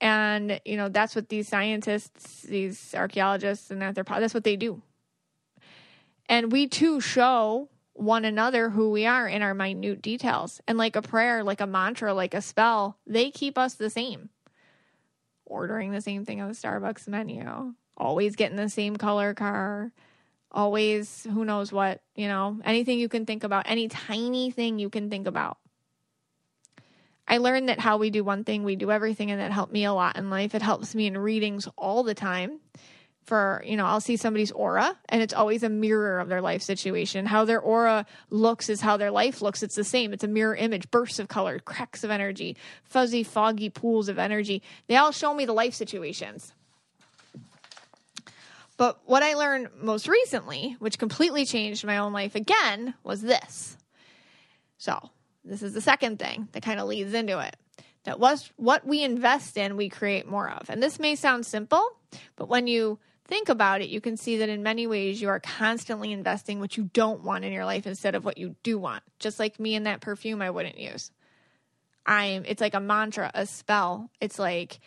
And, 0.00 0.60
you 0.66 0.76
know, 0.76 0.88
that's 0.90 1.14
what 1.16 1.30
these 1.30 1.48
scientists, 1.48 2.42
these 2.42 2.94
archaeologists 2.94 3.70
and 3.70 3.82
anthropologists, 3.82 4.34
that's 4.34 4.34
what 4.34 4.44
they 4.44 4.56
do. 4.56 4.82
And 6.28 6.50
we 6.52 6.66
too 6.66 7.00
show 7.00 7.70
one 7.98 8.24
another 8.24 8.70
who 8.70 8.90
we 8.90 9.06
are 9.06 9.26
in 9.26 9.42
our 9.42 9.54
minute 9.54 10.02
details. 10.02 10.60
And 10.66 10.78
like 10.78 10.96
a 10.96 11.02
prayer, 11.02 11.42
like 11.42 11.60
a 11.60 11.66
mantra, 11.66 12.12
like 12.14 12.34
a 12.34 12.42
spell, 12.42 12.98
they 13.06 13.30
keep 13.30 13.58
us 13.58 13.74
the 13.74 13.90
same. 13.90 14.28
Ordering 15.44 15.92
the 15.92 16.00
same 16.00 16.24
thing 16.24 16.40
on 16.40 16.48
the 16.48 16.54
Starbucks 16.54 17.06
menu, 17.08 17.74
always 17.96 18.36
getting 18.36 18.56
the 18.56 18.68
same 18.68 18.96
color 18.96 19.32
car, 19.32 19.92
always 20.50 21.26
who 21.32 21.44
knows 21.44 21.70
what, 21.72 22.02
you 22.16 22.26
know, 22.26 22.58
anything 22.64 22.98
you 22.98 23.08
can 23.08 23.26
think 23.26 23.44
about, 23.44 23.66
any 23.70 23.88
tiny 23.88 24.50
thing 24.50 24.78
you 24.78 24.90
can 24.90 25.08
think 25.08 25.26
about. 25.26 25.58
I 27.28 27.38
learned 27.38 27.68
that 27.68 27.80
how 27.80 27.96
we 27.96 28.10
do 28.10 28.22
one 28.24 28.44
thing, 28.44 28.62
we 28.64 28.76
do 28.76 28.90
everything, 28.90 29.30
and 29.30 29.40
that 29.40 29.52
helped 29.52 29.72
me 29.72 29.84
a 29.84 29.92
lot 29.92 30.16
in 30.16 30.30
life. 30.30 30.54
It 30.54 30.62
helps 30.62 30.94
me 30.94 31.06
in 31.06 31.18
readings 31.18 31.68
all 31.76 32.02
the 32.02 32.14
time 32.14 32.60
for 33.26 33.60
you 33.66 33.76
know 33.76 33.84
i'll 33.84 34.00
see 34.00 34.16
somebody's 34.16 34.52
aura 34.52 34.96
and 35.08 35.20
it's 35.20 35.34
always 35.34 35.62
a 35.62 35.68
mirror 35.68 36.20
of 36.20 36.28
their 36.28 36.40
life 36.40 36.62
situation 36.62 37.26
how 37.26 37.44
their 37.44 37.60
aura 37.60 38.06
looks 38.30 38.68
is 38.68 38.80
how 38.80 38.96
their 38.96 39.10
life 39.10 39.42
looks 39.42 39.62
it's 39.64 39.74
the 39.74 39.84
same 39.84 40.12
it's 40.12 40.24
a 40.24 40.28
mirror 40.28 40.54
image 40.54 40.90
bursts 40.90 41.18
of 41.18 41.26
color 41.28 41.58
cracks 41.58 42.04
of 42.04 42.10
energy 42.10 42.56
fuzzy 42.84 43.22
foggy 43.24 43.68
pools 43.68 44.08
of 44.08 44.18
energy 44.18 44.62
they 44.86 44.96
all 44.96 45.12
show 45.12 45.34
me 45.34 45.44
the 45.44 45.52
life 45.52 45.74
situations 45.74 46.52
but 48.76 49.00
what 49.06 49.22
i 49.24 49.34
learned 49.34 49.68
most 49.82 50.06
recently 50.08 50.76
which 50.78 50.98
completely 50.98 51.44
changed 51.44 51.84
my 51.84 51.98
own 51.98 52.12
life 52.12 52.36
again 52.36 52.94
was 53.02 53.20
this 53.22 53.76
so 54.78 55.10
this 55.44 55.62
is 55.62 55.74
the 55.74 55.80
second 55.80 56.18
thing 56.20 56.46
that 56.52 56.62
kind 56.62 56.78
of 56.78 56.86
leads 56.86 57.12
into 57.12 57.40
it 57.44 57.56
that 58.04 58.20
was 58.20 58.52
what 58.54 58.86
we 58.86 59.02
invest 59.02 59.56
in 59.56 59.76
we 59.76 59.88
create 59.88 60.28
more 60.28 60.48
of 60.48 60.70
and 60.70 60.80
this 60.80 61.00
may 61.00 61.16
sound 61.16 61.44
simple 61.44 61.84
but 62.36 62.48
when 62.48 62.68
you 62.68 63.00
think 63.26 63.48
about 63.48 63.80
it, 63.80 63.88
you 63.88 64.00
can 64.00 64.16
see 64.16 64.38
that 64.38 64.48
in 64.48 64.62
many 64.62 64.86
ways 64.86 65.20
you 65.20 65.28
are 65.28 65.40
constantly 65.40 66.12
investing 66.12 66.60
what 66.60 66.76
you 66.76 66.84
don't 66.92 67.24
want 67.24 67.44
in 67.44 67.52
your 67.52 67.64
life 67.64 67.86
instead 67.86 68.14
of 68.14 68.24
what 68.24 68.38
you 68.38 68.54
do 68.62 68.78
want. 68.78 69.02
Just 69.18 69.38
like 69.38 69.58
me 69.60 69.74
and 69.74 69.86
that 69.86 70.00
perfume 70.00 70.40
I 70.42 70.50
wouldn't 70.50 70.78
use. 70.78 71.10
I'm 72.04 72.44
it's 72.46 72.60
like 72.60 72.74
a 72.74 72.80
mantra, 72.80 73.30
a 73.34 73.46
spell. 73.46 74.10
It's 74.20 74.38
like 74.38 74.78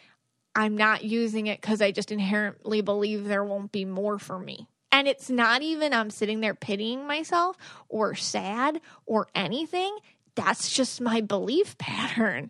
I'm 0.56 0.78
not 0.78 1.04
using 1.04 1.48
it 1.48 1.62
cuz 1.62 1.82
I 1.82 1.92
just 1.92 2.12
inherently 2.12 2.82
believe 2.82 3.26
there 3.26 3.44
won't 3.44 3.72
be 3.72 3.86
more 3.86 4.18
for 4.20 4.40
me. 4.40 4.68
And 4.92 5.08
it's 5.08 5.30
not 5.30 5.62
even 5.62 5.94
I'm 5.94 6.10
sitting 6.10 6.40
there 6.40 6.56
pitying 6.56 7.06
myself 7.06 7.58
or 7.90 8.16
sad 8.16 8.80
or 9.06 9.28
anything. 9.36 9.96
That's 10.36 10.72
just 10.72 11.02
my 11.02 11.22
belief 11.22 11.78
pattern 11.78 12.50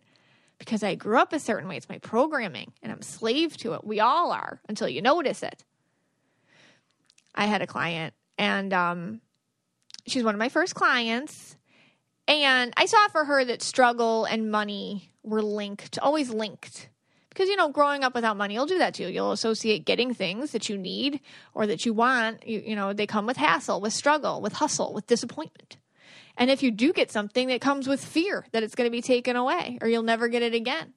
because 0.59 0.83
I 0.83 0.93
grew 0.95 1.17
up 1.17 1.33
a 1.33 1.39
certain 1.39 1.67
way. 1.67 1.77
It's 1.77 1.89
my 1.89 1.97
programming 1.97 2.71
and 2.81 2.91
I'm 2.91 3.01
slave 3.01 3.57
to 3.57 3.73
it. 3.73 3.83
We 3.83 3.99
all 3.99 4.31
are 4.31 4.61
until 4.69 4.87
you 4.87 5.01
notice 5.01 5.41
it. 5.43 5.63
I 7.39 7.45
had 7.45 7.61
a 7.61 7.67
client, 7.67 8.13
and 8.37 8.73
um, 8.73 9.21
she's 10.05 10.25
one 10.25 10.35
of 10.35 10.39
my 10.39 10.49
first 10.49 10.75
clients. 10.75 11.55
And 12.27 12.73
I 12.75 12.85
saw 12.85 13.07
for 13.07 13.23
her 13.23 13.45
that 13.45 13.61
struggle 13.61 14.25
and 14.25 14.51
money 14.51 15.13
were 15.23 15.41
linked, 15.41 15.97
always 15.99 16.31
linked. 16.31 16.89
Because, 17.29 17.47
you 17.47 17.55
know, 17.55 17.69
growing 17.69 18.03
up 18.03 18.13
without 18.13 18.35
money, 18.35 18.55
you'll 18.55 18.65
do 18.65 18.79
that 18.79 18.93
too. 18.93 19.07
You'll 19.07 19.31
associate 19.31 19.85
getting 19.85 20.13
things 20.13 20.51
that 20.51 20.67
you 20.67 20.75
need 20.77 21.21
or 21.53 21.65
that 21.67 21.85
you 21.85 21.93
want. 21.93 22.45
You, 22.45 22.61
you 22.63 22.75
know, 22.75 22.91
they 22.91 23.07
come 23.07 23.25
with 23.25 23.37
hassle, 23.37 23.79
with 23.79 23.93
struggle, 23.93 24.41
with 24.41 24.51
hustle, 24.53 24.93
with 24.93 25.07
disappointment. 25.07 25.77
And 26.35 26.51
if 26.51 26.61
you 26.61 26.71
do 26.71 26.91
get 26.91 27.09
something, 27.09 27.47
that 27.47 27.61
comes 27.61 27.87
with 27.87 28.03
fear 28.03 28.45
that 28.51 28.63
it's 28.63 28.75
going 28.75 28.87
to 28.87 28.91
be 28.91 29.01
taken 29.01 29.37
away 29.37 29.77
or 29.81 29.87
you'll 29.87 30.03
never 30.03 30.27
get 30.27 30.41
it 30.43 30.53
again. 30.53 30.93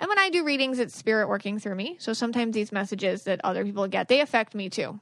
And 0.00 0.08
when 0.08 0.18
I 0.18 0.30
do 0.30 0.44
readings, 0.44 0.78
it's 0.78 0.96
spirit 0.96 1.28
working 1.28 1.58
through 1.58 1.76
me. 1.76 1.96
So 2.00 2.12
sometimes 2.12 2.54
these 2.54 2.72
messages 2.72 3.24
that 3.24 3.40
other 3.44 3.64
people 3.64 3.86
get, 3.86 4.08
they 4.08 4.20
affect 4.20 4.54
me 4.54 4.68
too. 4.68 4.98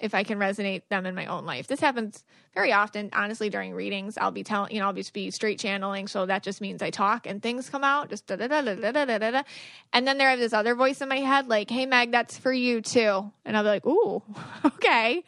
If 0.00 0.12
I 0.12 0.24
can 0.24 0.40
resonate 0.40 0.82
them 0.90 1.06
in 1.06 1.14
my 1.14 1.26
own 1.26 1.46
life, 1.46 1.68
this 1.68 1.78
happens 1.78 2.24
very 2.52 2.72
often. 2.72 3.10
Honestly, 3.12 3.48
during 3.48 3.72
readings, 3.72 4.18
I'll 4.18 4.32
be 4.32 4.42
telling, 4.42 4.74
you 4.74 4.80
know, 4.80 4.86
I'll 4.86 4.92
just 4.92 5.12
be 5.12 5.30
straight 5.30 5.60
channeling. 5.60 6.08
So 6.08 6.26
that 6.26 6.42
just 6.42 6.60
means 6.60 6.82
I 6.82 6.90
talk 6.90 7.28
and 7.28 7.40
things 7.40 7.70
come 7.70 7.84
out, 7.84 8.08
just 8.10 8.26
da 8.26 8.34
da 8.34 8.48
da 8.48 8.60
da 8.62 8.74
da 8.74 9.04
da 9.04 9.18
da 9.18 9.30
da. 9.30 9.42
And 9.92 10.04
then 10.04 10.18
there 10.18 10.26
I 10.26 10.32
have 10.32 10.40
this 10.40 10.52
other 10.52 10.74
voice 10.74 11.00
in 11.00 11.08
my 11.08 11.18
head, 11.20 11.46
like, 11.46 11.70
"Hey 11.70 11.86
Meg, 11.86 12.10
that's 12.10 12.36
for 12.36 12.52
you 12.52 12.80
too." 12.80 13.30
And 13.44 13.56
I'll 13.56 13.62
be 13.62 13.68
like, 13.68 13.86
"Ooh, 13.86 14.20
okay." 14.64 15.22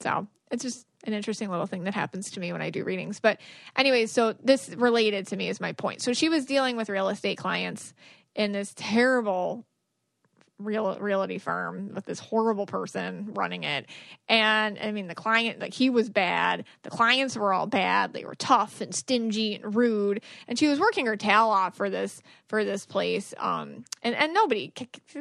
So 0.00 0.26
it's 0.50 0.64
just 0.64 0.88
an 1.04 1.12
interesting 1.12 1.48
little 1.48 1.66
thing 1.66 1.84
that 1.84 1.94
happens 1.94 2.32
to 2.32 2.40
me 2.40 2.50
when 2.52 2.62
I 2.62 2.70
do 2.70 2.82
readings. 2.82 3.20
But 3.20 3.40
anyways, 3.76 4.10
so 4.10 4.34
this 4.42 4.70
related 4.70 5.28
to 5.28 5.36
me 5.36 5.48
is 5.50 5.60
my 5.60 5.72
point. 5.72 6.02
So 6.02 6.12
she 6.14 6.28
was 6.28 6.46
dealing 6.46 6.76
with 6.76 6.88
real 6.88 7.10
estate 7.10 7.38
clients 7.38 7.94
in 8.34 8.52
this 8.52 8.72
terrible 8.76 9.64
real 10.60 10.96
realty 11.00 11.38
firm 11.38 11.90
with 11.94 12.04
this 12.04 12.20
horrible 12.20 12.64
person 12.64 13.26
running 13.34 13.64
it 13.64 13.86
and 14.28 14.78
i 14.80 14.92
mean 14.92 15.08
the 15.08 15.14
client 15.14 15.58
like 15.58 15.74
he 15.74 15.90
was 15.90 16.08
bad 16.08 16.64
the 16.82 16.90
clients 16.90 17.36
were 17.36 17.52
all 17.52 17.66
bad 17.66 18.12
they 18.12 18.24
were 18.24 18.36
tough 18.36 18.80
and 18.80 18.94
stingy 18.94 19.56
and 19.56 19.74
rude 19.74 20.22
and 20.46 20.56
she 20.56 20.68
was 20.68 20.78
working 20.78 21.06
her 21.06 21.16
tail 21.16 21.48
off 21.48 21.74
for 21.76 21.90
this 21.90 22.22
for 22.46 22.64
this 22.64 22.86
place 22.86 23.34
um 23.38 23.84
and 24.02 24.14
and 24.14 24.32
nobody 24.32 24.72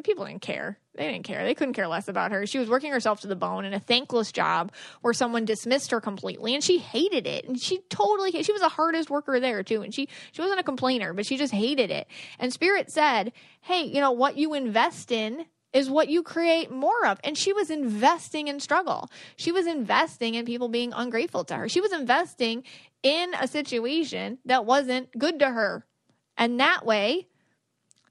people 0.03 0.23
didn't 0.25 0.43
care 0.43 0.77
they 0.95 1.05
didn't 1.11 1.23
care. 1.23 1.43
They 1.43 1.55
couldn't 1.55 1.73
care 1.73 1.87
less 1.87 2.07
about 2.07 2.31
her. 2.31 2.45
She 2.45 2.59
was 2.59 2.69
working 2.69 2.91
herself 2.91 3.21
to 3.21 3.27
the 3.27 3.35
bone 3.35 3.65
in 3.65 3.73
a 3.73 3.79
thankless 3.79 4.31
job 4.31 4.71
where 5.01 5.13
someone 5.13 5.45
dismissed 5.45 5.91
her 5.91 5.99
completely 5.99 6.53
and 6.53 6.63
she 6.63 6.77
hated 6.77 7.25
it. 7.25 7.45
And 7.47 7.59
she 7.59 7.79
totally 7.89 8.31
she 8.43 8.51
was 8.51 8.61
the 8.61 8.69
hardest 8.69 9.09
worker 9.09 9.39
there 9.39 9.63
too. 9.63 9.81
And 9.81 9.93
she 9.93 10.07
she 10.31 10.41
wasn't 10.41 10.59
a 10.59 10.63
complainer, 10.63 11.13
but 11.13 11.25
she 11.25 11.37
just 11.37 11.53
hated 11.53 11.89
it. 11.89 12.07
And 12.39 12.53
Spirit 12.53 12.91
said, 12.91 13.33
"Hey, 13.61 13.81
you 13.83 14.01
know 14.01 14.11
what 14.11 14.37
you 14.37 14.53
invest 14.53 15.11
in 15.11 15.45
is 15.73 15.89
what 15.89 16.07
you 16.09 16.21
create 16.21 16.69
more 16.69 17.03
of. 17.07 17.19
And 17.23 17.35
she 17.35 17.51
was 17.51 17.71
investing 17.71 18.47
in 18.47 18.59
struggle. 18.59 19.09
She 19.37 19.51
was 19.51 19.65
investing 19.65 20.35
in 20.35 20.45
people 20.45 20.69
being 20.69 20.93
ungrateful 20.93 21.45
to 21.45 21.55
her. 21.55 21.67
She 21.69 21.81
was 21.81 21.91
investing 21.91 22.63
in 23.01 23.33
a 23.39 23.47
situation 23.47 24.37
that 24.45 24.65
wasn't 24.65 25.09
good 25.17 25.39
to 25.39 25.49
her. 25.49 25.83
And 26.37 26.59
that 26.59 26.85
way, 26.85 27.27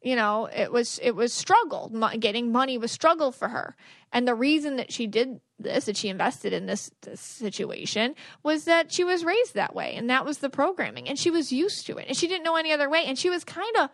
you 0.03 0.17
know 0.17 0.47
it 0.55 0.71
was 0.73 0.99
it 1.03 1.15
was 1.15 1.33
struggle 1.33 1.91
getting 2.19 2.53
money 2.53 2.77
was 2.77 2.93
struggle 2.93 3.33
for 3.33 3.49
her 3.49 3.77
and 4.13 4.27
the 4.27 4.35
reason 4.35 4.77
that 4.77 4.93
she 4.93 5.07
did 5.07 5.41
this 5.59 5.85
that 5.87 5.97
she 5.97 6.09
invested 6.09 6.53
in 6.53 6.67
this, 6.67 6.91
this 7.03 7.21
situation 7.21 8.15
was 8.43 8.65
that 8.65 8.93
she 8.93 9.05
was 9.05 9.25
raised 9.25 9.55
that 9.55 9.75
way 9.75 9.95
and 9.95 10.11
that 10.11 10.25
was 10.25 10.39
the 10.39 10.51
programming 10.51 11.09
and 11.09 11.19
she 11.19 11.31
was 11.31 11.53
used 11.53 11.87
to 11.87 11.97
it 11.97 12.07
and 12.09 12.17
she 12.17 12.27
didn't 12.29 12.45
know 12.45 12.57
any 12.57 12.73
other 12.73 12.89
way 12.91 13.05
and 13.07 13.19
she 13.19 13.31
was 13.31 13.45
kind 13.45 13.77
of 13.77 13.89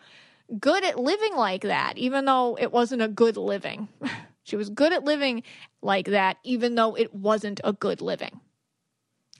good 0.58 0.82
at 0.84 0.98
living 0.98 1.34
like 1.36 1.62
that 1.62 1.96
even 1.98 2.24
though 2.24 2.56
it 2.58 2.72
wasn't 2.72 3.00
a 3.02 3.08
good 3.08 3.36
living 3.36 3.88
she 4.42 4.56
was 4.56 4.70
good 4.70 4.92
at 4.92 5.04
living 5.04 5.42
like 5.82 6.06
that 6.06 6.38
even 6.42 6.74
though 6.74 6.94
it 6.96 7.14
wasn't 7.14 7.60
a 7.64 7.72
good 7.72 8.00
living 8.00 8.40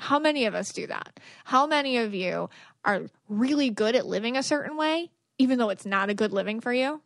how 0.01 0.19
many 0.19 0.45
of 0.45 0.55
us 0.55 0.73
do 0.73 0.87
that 0.87 1.19
how 1.45 1.67
many 1.67 1.97
of 1.97 2.15
you 2.15 2.49
are 2.85 3.03
really 3.29 3.71
good 3.71 3.97
at 3.97 4.07
living 4.07 4.37
a 4.37 4.43
certain 4.43 4.77
way 4.77 5.11
even 5.39 5.59
though 5.59 5.71
it's 5.71 5.87
not 5.87 6.11
a 6.11 6.15
good 6.15 6.33
living 6.33 6.61
for 6.61 6.73
you. 6.73 7.01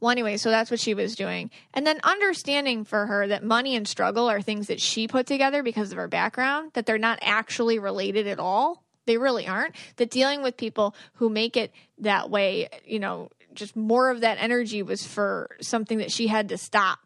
Well, 0.00 0.10
anyway, 0.10 0.36
so 0.36 0.50
that's 0.50 0.70
what 0.70 0.80
she 0.80 0.94
was 0.94 1.14
doing. 1.14 1.50
And 1.72 1.86
then 1.86 2.00
understanding 2.02 2.84
for 2.84 3.06
her 3.06 3.28
that 3.28 3.44
money 3.44 3.76
and 3.76 3.86
struggle 3.86 4.28
are 4.28 4.42
things 4.42 4.66
that 4.66 4.80
she 4.80 5.06
put 5.06 5.26
together 5.26 5.62
because 5.62 5.92
of 5.92 5.98
her 5.98 6.08
background, 6.08 6.72
that 6.74 6.86
they're 6.86 6.98
not 6.98 7.20
actually 7.22 7.78
related 7.78 8.26
at 8.26 8.40
all. 8.40 8.82
They 9.06 9.16
really 9.18 9.46
aren't. 9.46 9.74
That 9.96 10.10
dealing 10.10 10.42
with 10.42 10.56
people 10.56 10.94
who 11.14 11.28
make 11.28 11.56
it 11.56 11.72
that 11.98 12.30
way, 12.30 12.68
you 12.84 12.98
know, 12.98 13.30
just 13.54 13.76
more 13.76 14.10
of 14.10 14.22
that 14.22 14.38
energy 14.40 14.82
was 14.82 15.06
for 15.06 15.50
something 15.60 15.98
that 15.98 16.10
she 16.10 16.26
had 16.26 16.48
to 16.48 16.58
stop, 16.58 16.98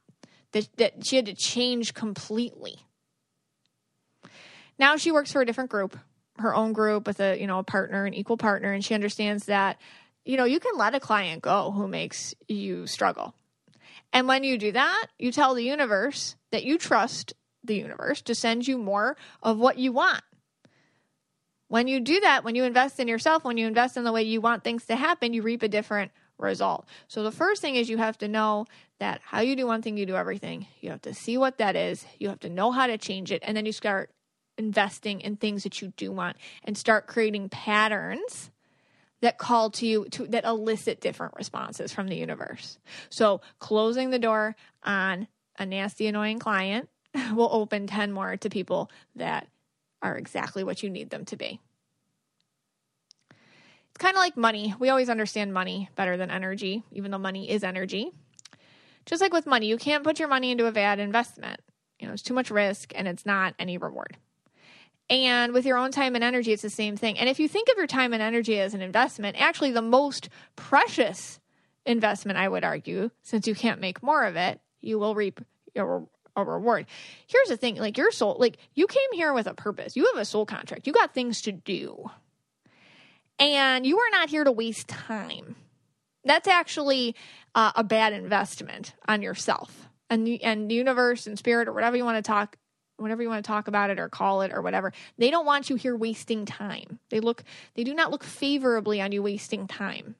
that, 0.52 0.68
that 0.76 1.06
she 1.06 1.16
had 1.16 1.26
to 1.26 1.34
change 1.34 1.92
completely. 1.92 2.76
Now 4.78 4.96
she 4.96 5.10
works 5.12 5.32
for 5.32 5.40
a 5.42 5.46
different 5.46 5.70
group 5.70 5.96
her 6.38 6.54
own 6.54 6.72
group 6.72 7.06
with 7.06 7.20
a 7.20 7.38
you 7.38 7.46
know 7.46 7.58
a 7.58 7.62
partner 7.62 8.04
an 8.04 8.14
equal 8.14 8.36
partner 8.36 8.72
and 8.72 8.84
she 8.84 8.94
understands 8.94 9.46
that 9.46 9.78
you 10.24 10.36
know 10.36 10.44
you 10.44 10.60
can 10.60 10.76
let 10.76 10.94
a 10.94 11.00
client 11.00 11.42
go 11.42 11.70
who 11.70 11.88
makes 11.88 12.34
you 12.48 12.86
struggle 12.86 13.34
and 14.12 14.28
when 14.28 14.44
you 14.44 14.58
do 14.58 14.72
that 14.72 15.06
you 15.18 15.32
tell 15.32 15.54
the 15.54 15.64
universe 15.64 16.36
that 16.50 16.64
you 16.64 16.78
trust 16.78 17.32
the 17.64 17.74
universe 17.76 18.22
to 18.22 18.34
send 18.34 18.66
you 18.66 18.78
more 18.78 19.16
of 19.42 19.58
what 19.58 19.78
you 19.78 19.92
want 19.92 20.22
when 21.68 21.88
you 21.88 22.00
do 22.00 22.20
that 22.20 22.44
when 22.44 22.54
you 22.54 22.64
invest 22.64 23.00
in 23.00 23.08
yourself 23.08 23.44
when 23.44 23.56
you 23.56 23.66
invest 23.66 23.96
in 23.96 24.04
the 24.04 24.12
way 24.12 24.22
you 24.22 24.40
want 24.40 24.62
things 24.62 24.84
to 24.86 24.96
happen 24.96 25.32
you 25.32 25.42
reap 25.42 25.62
a 25.62 25.68
different 25.68 26.12
result 26.38 26.86
so 27.08 27.22
the 27.22 27.32
first 27.32 27.62
thing 27.62 27.76
is 27.76 27.88
you 27.88 27.96
have 27.96 28.18
to 28.18 28.28
know 28.28 28.66
that 28.98 29.20
how 29.24 29.40
you 29.40 29.56
do 29.56 29.66
one 29.66 29.80
thing 29.80 29.96
you 29.96 30.04
do 30.04 30.16
everything 30.16 30.66
you 30.80 30.90
have 30.90 31.00
to 31.00 31.14
see 31.14 31.38
what 31.38 31.56
that 31.58 31.74
is 31.74 32.04
you 32.18 32.28
have 32.28 32.38
to 32.38 32.50
know 32.50 32.70
how 32.70 32.86
to 32.86 32.98
change 32.98 33.32
it 33.32 33.42
and 33.44 33.56
then 33.56 33.64
you 33.64 33.72
start 33.72 34.10
investing 34.58 35.20
in 35.20 35.36
things 35.36 35.62
that 35.62 35.80
you 35.80 35.92
do 35.96 36.10
want 36.12 36.36
and 36.64 36.76
start 36.76 37.06
creating 37.06 37.48
patterns 37.48 38.50
that 39.20 39.38
call 39.38 39.70
to 39.70 39.86
you 39.86 40.06
to 40.10 40.26
that 40.26 40.44
elicit 40.44 41.00
different 41.00 41.34
responses 41.36 41.92
from 41.92 42.06
the 42.08 42.16
universe. 42.16 42.78
So 43.10 43.40
closing 43.58 44.10
the 44.10 44.18
door 44.18 44.56
on 44.84 45.26
a 45.58 45.66
nasty 45.66 46.06
annoying 46.06 46.38
client 46.38 46.88
will 47.34 47.48
open 47.50 47.86
10 47.86 48.12
more 48.12 48.36
to 48.38 48.50
people 48.50 48.90
that 49.16 49.48
are 50.02 50.16
exactly 50.16 50.64
what 50.64 50.82
you 50.82 50.90
need 50.90 51.10
them 51.10 51.24
to 51.26 51.36
be. 51.36 51.60
It's 53.30 53.98
kind 54.04 54.14
of 54.14 54.20
like 54.20 54.36
money. 54.36 54.74
We 54.78 54.90
always 54.90 55.08
understand 55.08 55.54
money 55.54 55.88
better 55.96 56.18
than 56.18 56.30
energy, 56.30 56.82
even 56.92 57.10
though 57.10 57.16
money 57.18 57.50
is 57.50 57.64
energy. 57.64 58.10
Just 59.06 59.22
like 59.22 59.32
with 59.32 59.46
money, 59.46 59.66
you 59.66 59.78
can't 59.78 60.04
put 60.04 60.18
your 60.18 60.28
money 60.28 60.50
into 60.50 60.66
a 60.66 60.72
bad 60.72 60.98
investment. 60.98 61.60
You 61.98 62.06
know, 62.06 62.12
it's 62.12 62.22
too 62.22 62.34
much 62.34 62.50
risk 62.50 62.92
and 62.94 63.08
it's 63.08 63.24
not 63.24 63.54
any 63.58 63.78
reward. 63.78 64.18
And 65.08 65.52
with 65.52 65.64
your 65.64 65.78
own 65.78 65.92
time 65.92 66.14
and 66.14 66.24
energy, 66.24 66.52
it's 66.52 66.62
the 66.62 66.70
same 66.70 66.96
thing. 66.96 67.16
And 67.18 67.28
if 67.28 67.38
you 67.38 67.48
think 67.48 67.68
of 67.68 67.76
your 67.76 67.86
time 67.86 68.12
and 68.12 68.22
energy 68.22 68.58
as 68.58 68.74
an 68.74 68.80
investment, 68.82 69.40
actually, 69.40 69.70
the 69.70 69.82
most 69.82 70.28
precious 70.56 71.38
investment, 71.84 72.38
I 72.38 72.48
would 72.48 72.64
argue, 72.64 73.10
since 73.22 73.46
you 73.46 73.54
can't 73.54 73.80
make 73.80 74.02
more 74.02 74.24
of 74.24 74.34
it, 74.36 74.60
you 74.80 74.98
will 74.98 75.14
reap 75.14 75.40
your 75.74 76.08
a 76.38 76.44
reward. 76.44 76.84
Here's 77.26 77.48
the 77.48 77.56
thing 77.56 77.76
like 77.76 77.96
your 77.96 78.10
soul, 78.10 78.36
like 78.38 78.58
you 78.74 78.86
came 78.86 79.12
here 79.14 79.32
with 79.32 79.46
a 79.46 79.54
purpose. 79.54 79.96
You 79.96 80.04
have 80.12 80.20
a 80.20 80.24
soul 80.26 80.44
contract. 80.44 80.86
You 80.86 80.92
got 80.92 81.14
things 81.14 81.40
to 81.42 81.52
do. 81.52 82.10
And 83.38 83.86
you 83.86 83.96
are 83.96 84.10
not 84.10 84.28
here 84.28 84.44
to 84.44 84.52
waste 84.52 84.86
time. 84.86 85.56
That's 86.24 86.46
actually 86.46 87.14
uh, 87.54 87.72
a 87.74 87.82
bad 87.82 88.12
investment 88.12 88.94
on 89.08 89.22
yourself. 89.22 89.88
And 90.10 90.26
the, 90.26 90.42
and 90.42 90.70
the 90.70 90.74
universe 90.74 91.26
and 91.26 91.38
spirit 91.38 91.68
or 91.68 91.72
whatever 91.72 91.96
you 91.96 92.04
want 92.04 92.18
to 92.22 92.28
talk 92.28 92.58
whatever 92.98 93.22
you 93.22 93.28
want 93.28 93.44
to 93.44 93.48
talk 93.48 93.68
about 93.68 93.90
it 93.90 93.98
or 93.98 94.08
call 94.08 94.42
it 94.42 94.52
or 94.52 94.62
whatever. 94.62 94.92
They 95.18 95.30
don't 95.30 95.46
want 95.46 95.68
you 95.70 95.76
here 95.76 95.96
wasting 95.96 96.44
time. 96.46 96.98
They 97.10 97.20
look 97.20 97.42
they 97.74 97.84
do 97.84 97.94
not 97.94 98.10
look 98.10 98.24
favorably 98.24 99.00
on 99.00 99.12
you 99.12 99.22
wasting 99.22 99.66
time. 99.66 100.16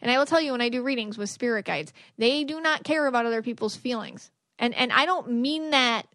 And 0.00 0.10
I 0.10 0.18
will 0.18 0.26
tell 0.26 0.40
you 0.40 0.52
when 0.52 0.60
I 0.60 0.68
do 0.70 0.82
readings 0.82 1.18
with 1.18 1.30
spirit 1.30 1.64
guides, 1.64 1.92
they 2.16 2.44
do 2.44 2.60
not 2.60 2.84
care 2.84 3.06
about 3.06 3.26
other 3.26 3.42
people's 3.42 3.76
feelings. 3.76 4.30
And 4.58 4.74
and 4.74 4.92
I 4.92 5.06
don't 5.06 5.30
mean 5.32 5.70
that 5.70 6.06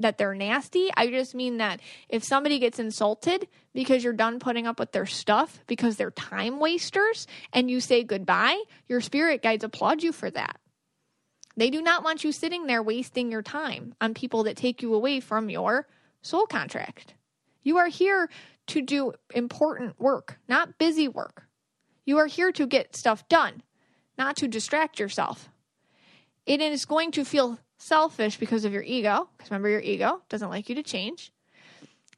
that 0.00 0.16
they're 0.16 0.34
nasty. 0.34 0.90
I 0.96 1.08
just 1.08 1.34
mean 1.34 1.56
that 1.56 1.80
if 2.08 2.22
somebody 2.22 2.60
gets 2.60 2.78
insulted 2.78 3.48
because 3.74 4.04
you're 4.04 4.12
done 4.12 4.38
putting 4.38 4.66
up 4.66 4.78
with 4.78 4.92
their 4.92 5.06
stuff 5.06 5.58
because 5.66 5.96
they're 5.96 6.12
time 6.12 6.60
wasters 6.60 7.26
and 7.52 7.68
you 7.68 7.80
say 7.80 8.04
goodbye, 8.04 8.62
your 8.86 9.00
spirit 9.00 9.42
guides 9.42 9.64
applaud 9.64 10.04
you 10.04 10.12
for 10.12 10.30
that. 10.30 10.60
They 11.58 11.70
do 11.70 11.82
not 11.82 12.04
want 12.04 12.22
you 12.22 12.30
sitting 12.30 12.66
there 12.68 12.84
wasting 12.84 13.32
your 13.32 13.42
time 13.42 13.96
on 14.00 14.14
people 14.14 14.44
that 14.44 14.56
take 14.56 14.80
you 14.80 14.94
away 14.94 15.18
from 15.18 15.50
your 15.50 15.88
soul 16.22 16.46
contract. 16.46 17.14
You 17.64 17.78
are 17.78 17.88
here 17.88 18.30
to 18.68 18.80
do 18.80 19.14
important 19.34 19.98
work, 19.98 20.38
not 20.48 20.78
busy 20.78 21.08
work. 21.08 21.48
You 22.04 22.16
are 22.18 22.26
here 22.28 22.52
to 22.52 22.64
get 22.68 22.94
stuff 22.94 23.26
done, 23.28 23.64
not 24.16 24.36
to 24.36 24.46
distract 24.46 25.00
yourself. 25.00 25.48
It 26.46 26.60
is 26.60 26.84
going 26.84 27.10
to 27.12 27.24
feel 27.24 27.58
selfish 27.76 28.36
because 28.36 28.64
of 28.64 28.72
your 28.72 28.84
ego, 28.84 29.28
because 29.36 29.50
remember, 29.50 29.68
your 29.68 29.80
ego 29.80 30.22
doesn't 30.28 30.50
like 30.50 30.68
you 30.68 30.76
to 30.76 30.84
change. 30.84 31.32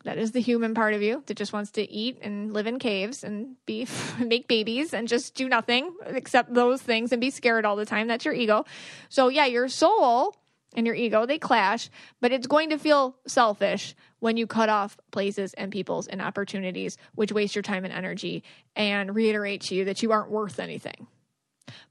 That 0.05 0.19
is 0.19 0.33
the 0.33 0.41
human 0.41 0.73
part 0.75 0.95
of 0.95 1.03
you 1.03 1.23
that 1.27 1.37
just 1.37 1.53
wants 1.53 1.73
to 1.73 1.83
eat 1.91 2.19
and 2.23 2.55
live 2.55 2.67
in 2.67 2.79
caves 2.79 3.23
and 3.23 3.57
be 3.67 3.87
make 4.19 4.49
babies 4.49 4.95
and 4.95 5.07
just 5.07 5.35
do 5.35 5.49
nothing 5.49 5.95
except 6.07 6.55
those 6.55 6.81
things 6.81 7.13
and 7.13 7.21
be 7.21 7.31
scared 7.31 7.65
all 7.67 7.77
the 7.77 7.85
time. 7.87 8.09
That's 8.09 8.25
your 8.25 8.35
ego. 8.35 8.65
So 9.11 9.29
yeah, 9.29 9.45
your 9.47 9.69
soul 9.69 10.35
and 10.75 10.87
your 10.87 10.95
ego, 10.97 11.27
they 11.27 11.39
clash, 11.39 11.91
but 12.21 12.33
it's 12.33 12.47
going 12.47 12.71
to 12.71 12.79
feel 12.79 13.17
selfish 13.27 13.95
when 14.21 14.37
you 14.37 14.47
cut 14.47 14.69
off 14.69 14.97
places 15.11 15.53
and 15.55 15.73
peoples 15.73 16.07
and 16.07 16.23
opportunities 16.23 16.97
which 17.15 17.33
waste 17.33 17.55
your 17.55 17.63
time 17.63 17.85
and 17.85 17.93
energy 17.93 18.43
and 18.77 19.15
reiterate 19.15 19.63
to 19.63 19.75
you 19.75 19.85
that 19.87 20.03
you 20.03 20.13
aren't 20.13 20.31
worth 20.31 20.59
anything. 20.61 21.09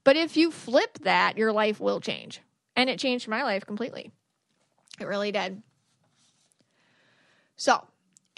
But 0.02 0.16
if 0.16 0.36
you 0.36 0.50
flip 0.50 0.98
that, 1.02 1.36
your 1.38 1.52
life 1.52 1.78
will 1.80 2.00
change. 2.00 2.40
And 2.74 2.88
it 2.90 2.98
changed 2.98 3.28
my 3.28 3.42
life 3.42 3.66
completely. 3.66 4.10
It 4.98 5.04
really 5.06 5.32
did. 5.32 5.62
So, 7.56 7.86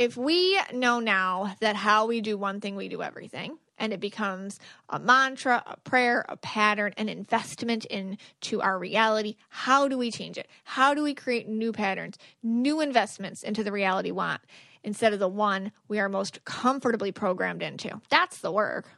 if 0.03 0.17
we 0.17 0.59
know 0.73 0.99
now 0.99 1.55
that 1.61 1.77
how 1.77 2.07
we 2.07 2.21
do 2.21 2.37
one 2.37 2.61
thing, 2.61 2.75
we 2.75 2.89
do 2.89 3.03
everything, 3.03 3.57
and 3.79 3.93
it 3.93 4.01
becomes 4.01 4.59
a 4.89 4.99
mantra, 4.99 5.63
a 5.65 5.77
prayer, 5.77 6.25
a 6.29 6.37
pattern, 6.37 6.93
an 6.97 7.09
investment 7.09 7.85
into 7.85 8.61
our 8.61 8.81
reality, 8.81 9.37
how 9.49 9.87
do 9.87 9.97
we 9.97 10.11
change 10.11 10.39
it? 10.39 10.49
How 10.65 10.93
do 10.93 11.05
we 11.05 11.15
create 11.15 11.47
new 11.47 11.71
patterns, 11.73 12.17
new 12.43 12.81
investments 12.81 13.45
into 13.45 13.63
the 13.63 13.71
reality 13.71 14.09
we 14.09 14.13
want 14.17 14.41
instead 14.83 15.13
of 15.13 15.21
the 15.21 15.29
one 15.29 15.71
we 15.87 16.01
are 16.01 16.09
most 16.09 16.45
comfortably 16.45 17.13
programmed 17.13 17.63
into? 17.63 18.01
That's 18.11 18.39
the 18.41 18.51
work. 18.51 18.89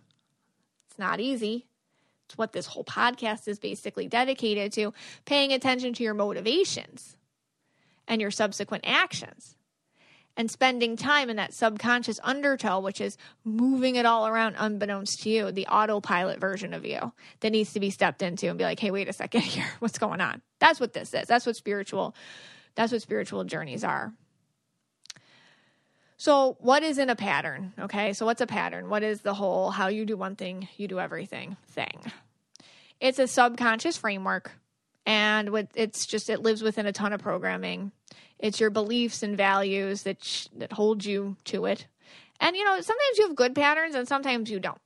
It's 0.89 0.99
not 0.99 1.21
easy. 1.21 1.67
It's 2.25 2.39
what 2.39 2.53
this 2.55 2.65
whole 2.65 2.85
podcast 2.85 3.47
is 3.47 3.59
basically 3.59 4.09
dedicated 4.09 4.73
to 4.73 4.95
paying 5.27 5.53
attention 5.53 5.93
to 5.95 6.03
your 6.03 6.15
motivations 6.15 7.19
and 8.09 8.23
your 8.23 8.31
subsequent 8.31 8.85
actions 8.87 9.55
and 10.37 10.51
spending 10.51 10.97
time 10.97 11.31
in 11.31 11.37
that 11.37 11.53
subconscious 11.53 12.19
undertow, 12.23 12.81
which 12.81 13.01
is 13.01 13.17
moving 13.45 13.97
it 13.97 14.07
all 14.07 14.27
around 14.27 14.57
unbeknownst 14.59 15.23
to 15.23 15.31
you, 15.31 15.53
the 15.53 15.67
autopilot 15.67 16.41
version 16.41 16.75
of 16.75 16.85
you 16.85 17.13
that 17.41 17.51
needs 17.51 17.73
to 17.73 17.81
be 17.81 17.91
stepped 17.91 18.23
into 18.23 18.49
and 18.49 18.59
be 18.59 18.65
like, 18.65 18.81
hey, 18.81 18.91
wait 18.91 19.09
a 19.09 19.13
second 19.13 19.41
here. 19.43 19.67
What's 19.79 19.99
going 19.99 20.21
on? 20.21 20.43
That's 20.59 20.81
what 20.81 20.93
this 20.93 21.15
is. 21.15 21.27
That's 21.29 21.47
what 21.47 21.57
spiritual, 21.57 22.15
that's 22.75 22.91
what 22.93 23.03
spiritual 23.03 23.45
journeys 23.45 23.85
are. 23.85 24.13
So, 26.17 26.57
what 26.61 26.83
is 26.85 26.99
in 26.99 27.11
a 27.11 27.17
pattern? 27.17 27.73
Okay, 27.79 28.13
so 28.13 28.25
what's 28.25 28.41
a 28.41 28.47
pattern? 28.47 28.89
What 28.89 29.03
is 29.03 29.21
the 29.23 29.35
whole 29.35 29.71
how 29.71 29.89
you 29.89 30.07
do 30.07 30.17
one 30.17 30.37
thing, 30.37 30.69
you 30.77 30.87
do 30.89 31.01
everything 31.01 31.57
thing? 31.69 32.01
It's 33.01 33.19
a 33.19 33.27
subconscious 33.27 33.97
framework 33.97 34.53
and 35.07 35.51
it's 35.75 36.07
just 36.07 36.31
it 36.31 36.41
lives 36.41 36.63
within 36.63 36.87
a 36.87 36.93
ton 36.93 37.13
of 37.13 37.21
programming. 37.21 37.93
It's 38.39 38.61
your 38.61 38.71
beliefs 38.71 39.23
and 39.23 39.37
values 39.37 40.03
that 40.03 40.23
sh- 40.25 40.49
that 40.57 40.73
hold 40.73 41.05
you 41.05 41.37
to 41.45 41.67
it. 41.67 41.87
And 42.41 42.57
you 42.57 42.65
know, 42.65 42.81
sometimes 42.81 43.19
you 43.19 43.27
have 43.27 43.37
good 43.37 43.55
patterns 43.55 43.95
and 43.95 44.09
sometimes 44.09 44.51
you 44.51 44.61
don't. 44.61 44.81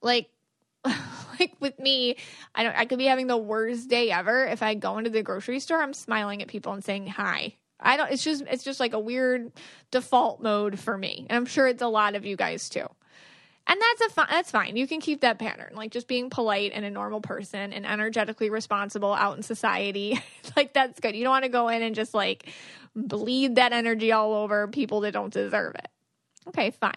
Like 0.00 0.30
like 0.84 1.54
with 1.60 1.78
me, 1.78 2.16
I 2.54 2.62
don't 2.62 2.76
I 2.76 2.84
could 2.86 2.98
be 2.98 3.06
having 3.06 3.26
the 3.26 3.36
worst 3.36 3.88
day 3.88 4.10
ever. 4.10 4.44
If 4.46 4.62
I 4.62 4.74
go 4.74 4.98
into 4.98 5.10
the 5.10 5.22
grocery 5.22 5.60
store, 5.60 5.82
I'm 5.82 5.94
smiling 5.94 6.40
at 6.42 6.48
people 6.48 6.72
and 6.72 6.84
saying 6.84 7.08
hi. 7.08 7.54
I 7.80 7.96
don't 7.96 8.10
it's 8.10 8.24
just 8.24 8.44
it's 8.48 8.64
just 8.64 8.80
like 8.80 8.94
a 8.94 8.98
weird 9.00 9.52
default 9.90 10.40
mode 10.40 10.78
for 10.78 10.96
me. 10.96 11.26
And 11.28 11.36
I'm 11.36 11.46
sure 11.46 11.66
it's 11.66 11.82
a 11.82 11.88
lot 11.88 12.14
of 12.14 12.24
you 12.24 12.36
guys 12.36 12.68
too. 12.68 12.86
And 13.68 13.80
that's 13.80 14.12
a 14.12 14.14
fi- 14.14 14.28
that's 14.30 14.50
fine. 14.50 14.76
You 14.76 14.86
can 14.86 15.00
keep 15.00 15.22
that 15.22 15.38
pattern, 15.38 15.72
like 15.74 15.90
just 15.90 16.06
being 16.06 16.30
polite 16.30 16.70
and 16.72 16.84
a 16.84 16.90
normal 16.90 17.20
person 17.20 17.72
and 17.72 17.84
energetically 17.84 18.48
responsible 18.48 19.12
out 19.12 19.36
in 19.36 19.42
society. 19.42 20.20
like 20.56 20.72
that's 20.72 21.00
good. 21.00 21.16
You 21.16 21.24
don't 21.24 21.32
want 21.32 21.44
to 21.44 21.48
go 21.50 21.68
in 21.68 21.82
and 21.82 21.94
just 21.94 22.14
like 22.14 22.48
bleed 22.94 23.56
that 23.56 23.72
energy 23.72 24.12
all 24.12 24.34
over 24.34 24.68
people 24.68 25.00
that 25.00 25.12
don't 25.12 25.32
deserve 25.32 25.74
it. 25.74 25.88
Okay, 26.48 26.70
fine. 26.70 26.94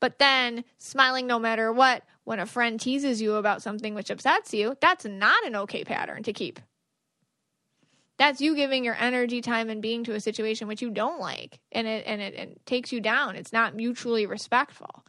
But 0.00 0.18
then 0.18 0.64
smiling 0.76 1.26
no 1.26 1.38
matter 1.38 1.72
what, 1.72 2.02
when 2.24 2.40
a 2.40 2.46
friend 2.46 2.78
teases 2.78 3.22
you 3.22 3.36
about 3.36 3.62
something 3.62 3.94
which 3.94 4.10
upsets 4.10 4.52
you, 4.52 4.76
that's 4.82 5.06
not 5.06 5.46
an 5.46 5.56
okay 5.56 5.82
pattern 5.82 6.22
to 6.24 6.34
keep. 6.34 6.60
That's 8.18 8.42
you 8.42 8.54
giving 8.54 8.84
your 8.84 8.96
energy, 9.00 9.40
time, 9.40 9.70
and 9.70 9.80
being 9.80 10.04
to 10.04 10.14
a 10.14 10.20
situation 10.20 10.68
which 10.68 10.82
you 10.82 10.90
don't 10.90 11.18
like, 11.20 11.58
and 11.72 11.86
it 11.88 12.04
and 12.06 12.20
it, 12.20 12.34
it 12.34 12.66
takes 12.66 12.92
you 12.92 13.00
down. 13.00 13.34
It's 13.34 13.52
not 13.54 13.74
mutually 13.74 14.26
respectful. 14.26 15.02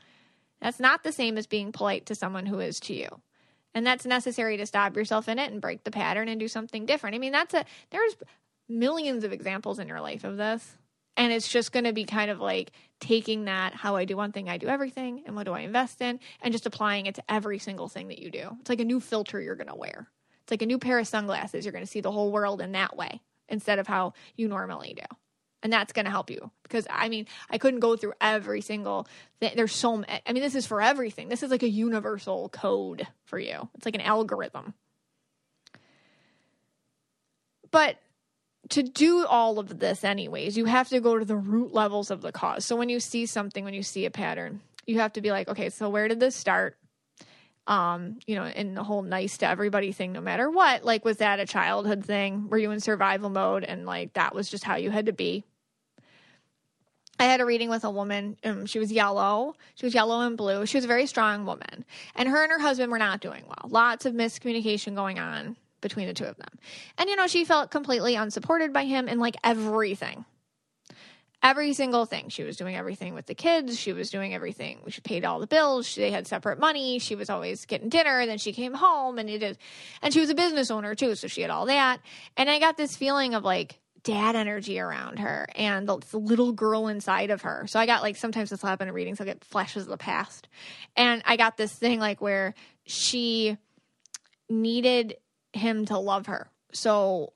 That's 0.64 0.80
not 0.80 1.03
the 1.03 1.11
same 1.11 1.38
as 1.38 1.45
being 1.45 1.74
polite 1.74 2.05
to 2.05 2.16
someone 2.16 2.45
who 2.45 2.59
is 2.61 2.80
to 2.82 2.93
you. 2.93 3.09
And 3.76 3.86
that's 3.86 4.05
necessary 4.05 4.55
to 4.57 4.66
stop 4.66 4.95
yourself 4.95 5.28
in 5.28 5.38
it 5.38 5.51
and 5.51 5.59
break 5.61 5.84
the 5.84 5.91
pattern 5.91 6.30
and 6.30 6.39
do 6.39 6.47
something 6.47 6.86
different. 6.86 7.18
I 7.18 7.20
mean, 7.20 7.34
that's 7.34 7.53
a, 7.53 7.66
there's 7.89 8.16
millions 8.70 9.26
of 9.26 9.34
examples 9.34 9.78
in 9.78 9.89
your 9.89 9.99
life 9.99 10.24
of 10.24 10.38
this. 10.38 10.78
And 11.18 11.34
it's 11.34 11.49
just 11.49 11.74
going 11.74 11.84
to 11.84 11.91
be 11.91 12.05
kind 12.05 12.32
of 12.32 12.39
like 12.39 12.72
taking 13.01 13.43
that 13.45 13.76
how 13.76 13.97
I 13.97 14.05
do 14.05 14.16
one 14.16 14.32
thing, 14.32 14.47
I 14.47 14.57
do 14.57 14.68
everything, 14.68 15.24
and 15.28 15.36
what 15.36 15.43
do 15.45 15.51
I 15.51 15.59
invest 15.59 15.99
in, 16.01 16.18
and 16.41 16.53
just 16.53 16.66
applying 16.66 17.07
it 17.07 17.16
to 17.16 17.24
every 17.32 17.59
single 17.59 17.89
thing 17.89 18.07
that 18.07 18.20
you 18.20 18.32
do. 18.32 18.55
It's 18.61 18.70
like 18.70 18.80
a 18.80 18.86
new 18.86 19.01
filter 19.01 19.41
you're 19.41 19.55
going 19.55 19.68
to 19.68 19.76
wear. 19.76 20.07
It's 20.43 20.51
like 20.51 20.61
a 20.61 20.66
new 20.66 20.80
pair 20.80 20.97
of 20.97 21.07
sunglasses. 21.09 21.66
You're 21.66 21.74
going 21.74 21.84
to 21.86 21.91
see 21.91 22.01
the 22.01 22.11
whole 22.11 22.32
world 22.32 22.61
in 22.61 22.72
that 22.72 22.95
way 22.95 23.20
instead 23.49 23.80
of 23.80 23.86
how 23.88 24.14
you 24.38 24.47
normally 24.47 24.93
do 24.95 25.18
and 25.64 25.72
that's 25.72 25.93
going 25.93 26.05
to 26.05 26.11
help 26.11 26.30
you 26.30 26.51
because 26.61 26.86
i 26.89 27.09
mean 27.09 27.26
i 27.49 27.57
couldn't 27.57 27.80
go 27.80 27.95
through 27.95 28.14
every 28.22 28.61
single 28.61 29.07
th- 29.39 29.55
there's 29.55 29.74
so 29.74 29.97
many 29.97 30.22
i 30.28 30.34
mean 30.34 30.43
this 30.43 30.55
is 30.55 30.68
for 30.68 30.82
everything 30.82 31.30
this 31.30 31.41
is 31.41 31.49
like 31.49 31.64
a 31.64 31.70
universal 31.70 32.49
code 32.49 33.07
for 33.26 33.39
you 33.39 33.68
it's 33.76 33.86
like 33.86 33.95
an 33.95 34.01
algorithm 34.01 34.74
but 37.72 37.95
to 38.70 38.84
do 38.84 39.26
all 39.26 39.57
of 39.57 39.80
this 39.80 40.03
anyways 40.03 40.57
you 40.57 40.66
have 40.66 40.89
to 40.89 40.99
go 40.99 41.18
to 41.18 41.26
the 41.26 41.36
root 41.36 41.74
levels 41.74 42.11
of 42.11 42.22
the 42.22 42.32
cause 42.32 42.66
so 42.66 42.76
when 42.76 42.89
you 42.89 42.99
see 42.99 43.26
something 43.26 43.64
when 43.64 43.74
you 43.74 43.84
see 43.84 44.05
a 44.05 44.11
pattern 44.11 44.61
you 44.86 44.99
have 44.99 45.14
to 45.14 45.22
be 45.22 45.32
like 45.32 45.47
okay 45.47 45.70
so 45.70 45.89
where 45.89 46.07
did 46.07 46.20
this 46.20 46.36
start 46.36 46.78
um, 47.66 48.18
you 48.28 48.36
know, 48.36 48.43
in 48.45 48.74
the 48.76 48.84
whole 48.84 49.03
nice 49.03 49.38
to 49.38 49.47
everybody 49.47 49.93
thing, 49.93 50.11
no 50.11 50.20
matter 50.20 50.51
what. 50.51 50.84
Like, 50.84 51.05
was 51.05 51.20
that 51.20 51.39
a 51.39 51.45
childhood 51.45 52.05
thing? 52.05 52.49
Were 52.49 52.57
you 52.57 52.72
in 52.72 52.82
survival 52.82 53.30
mode 53.30 53.64
and 53.64 53.86
like 53.86 54.11
that 54.16 54.36
was 54.36 54.49
just 54.49 54.66
how 54.66 54.76
you 54.76 54.91
had 54.91 55.05
to 55.05 55.14
be? 55.14 55.45
I 57.24 57.28
had 57.28 57.39
a 57.39 57.45
reading 57.45 57.69
with 57.69 57.86
a 57.86 57.89
woman. 57.89 58.36
Um, 58.43 58.65
she 58.65 58.80
was 58.80 58.91
yellow. 58.91 59.55
She 59.76 59.86
was 59.86 59.93
yellow 59.93 60.28
and 60.28 60.36
blue. 60.36 60.65
She 60.65 60.76
was 60.76 60.84
a 60.84 60.89
very 60.89 61.05
strong 61.05 61.45
woman. 61.45 61.86
And 62.17 62.28
her 62.28 62.43
and 62.43 62.51
her 62.51 62.59
husband 62.59 62.91
were 62.91 62.99
not 62.99 63.21
doing 63.21 63.43
well. 63.47 63.69
Lots 63.71 64.05
of 64.05 64.13
miscommunication 64.13 64.93
going 64.93 65.19
on 65.19 65.55
between 65.80 66.07
the 66.07 66.13
two 66.13 66.26
of 66.26 66.36
them. 66.36 66.49
And, 66.97 67.09
you 67.09 67.15
know, 67.15 67.28
she 67.28 67.45
felt 67.45 67.71
completely 67.71 68.15
unsupported 68.15 68.74
by 68.74 68.84
him 68.84 69.07
in 69.07 69.19
like 69.19 69.38
everything. 69.41 70.26
Every 71.41 71.71
single 71.71 72.03
thing. 72.05 72.28
She 72.28 72.43
was 72.43 72.57
doing 72.57 72.76
everything 72.76 73.13
with 73.13 73.28
the 73.28 73.36
kids. 73.36 73.80
She 73.80 73.93
was 73.93 74.09
doing 74.09 74.34
everything. 74.36 74.80
She 74.89 74.99
paid 74.99 75.24
all 75.24 75.39
the 75.39 75.47
bills. 75.47 75.88
She, 75.88 76.01
they 76.01 76.11
had 76.11 76.28
separate 76.28 76.59
money. 76.59 76.99
She 76.99 77.15
was 77.15 77.30
always 77.30 77.65
getting 77.65 77.88
dinner. 77.88 78.19
And 78.19 78.30
then 78.30 78.38
she 78.38 78.51
came 78.51 78.74
home 78.74 79.17
and 79.17 79.30
it 79.30 79.41
is. 79.41 79.57
And 80.01 80.13
she 80.13 80.19
was 80.19 80.30
a 80.30 80.36
business 80.36 80.69
owner 80.69 80.93
too. 80.93 81.15
So 81.15 81.28
she 81.28 81.39
had 81.41 81.49
all 81.51 81.67
that. 81.67 82.01
And 82.36 82.49
I 82.49 82.59
got 82.59 82.76
this 82.76 82.97
feeling 82.97 83.34
of 83.34 83.45
like, 83.45 83.80
dad 84.04 84.36
energy 84.36 84.80
around 84.80 85.20
her 85.20 85.47
and 85.56 85.88
the 85.88 85.97
little 86.18 86.51
girl 86.51 86.88
inside 86.88 87.30
of 87.30 87.43
her. 87.43 87.66
So 87.68 87.80
I 87.80 87.86
got 87.86 88.01
like 88.01 88.18
sometimes 88.18 88.49
this 88.49 88.62
will 88.62 88.70
happen 88.70 88.88
in 88.88 88.93
readings, 88.93 89.20
I'll 89.20 89.26
get 89.26 89.43
flashes 89.43 89.84
of 89.84 89.89
the 89.89 89.97
past. 89.97 90.47
And 90.95 91.22
I 91.26 91.38
got 91.38 91.58
this 91.58 91.74
thing 91.74 91.99
like 91.99 92.22
where 92.22 92.54
she 92.86 93.58
needed 94.49 95.16
him 95.54 95.86
to 95.86 95.97
love 95.97 96.26
her. 96.28 96.47
So 96.74 97.34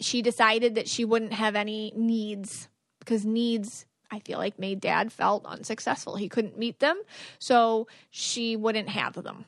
she 0.00 0.22
decided 0.22 0.74
that 0.74 0.88
she 0.88 1.04
wouldn't 1.04 1.32
have 1.34 1.54
any 1.54 1.92
needs 1.96 2.68
because 2.98 3.24
needs 3.24 3.86
I 4.10 4.20
feel 4.20 4.38
like 4.38 4.58
made 4.58 4.80
dad 4.80 5.12
felt 5.12 5.44
unsuccessful. 5.44 6.16
He 6.16 6.30
couldn't 6.30 6.58
meet 6.58 6.78
them, 6.78 6.98
so 7.38 7.88
she 8.10 8.56
wouldn't 8.56 8.88
have 8.88 9.12
them. 9.22 9.44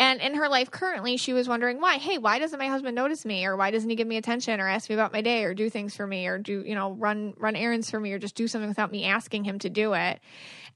And 0.00 0.20
in 0.20 0.34
her 0.34 0.48
life 0.48 0.70
currently, 0.70 1.16
she 1.16 1.32
was 1.32 1.48
wondering 1.48 1.80
why, 1.80 1.96
hey, 1.98 2.18
why 2.18 2.38
doesn't 2.38 2.58
my 2.60 2.68
husband 2.68 2.94
notice 2.94 3.24
me 3.24 3.44
or 3.44 3.56
why 3.56 3.72
doesn't 3.72 3.90
he 3.90 3.96
give 3.96 4.06
me 4.06 4.16
attention 4.16 4.60
or 4.60 4.68
ask 4.68 4.88
me 4.88 4.94
about 4.94 5.12
my 5.12 5.22
day 5.22 5.42
or 5.42 5.54
do 5.54 5.68
things 5.68 5.96
for 5.96 6.06
me 6.06 6.28
or 6.28 6.38
do, 6.38 6.62
you 6.64 6.76
know, 6.76 6.92
run 6.92 7.34
run 7.36 7.56
errands 7.56 7.90
for 7.90 7.98
me 7.98 8.12
or 8.12 8.18
just 8.20 8.36
do 8.36 8.46
something 8.46 8.68
without 8.68 8.92
me 8.92 9.06
asking 9.06 9.42
him 9.42 9.58
to 9.58 9.68
do 9.68 9.94
it. 9.94 10.20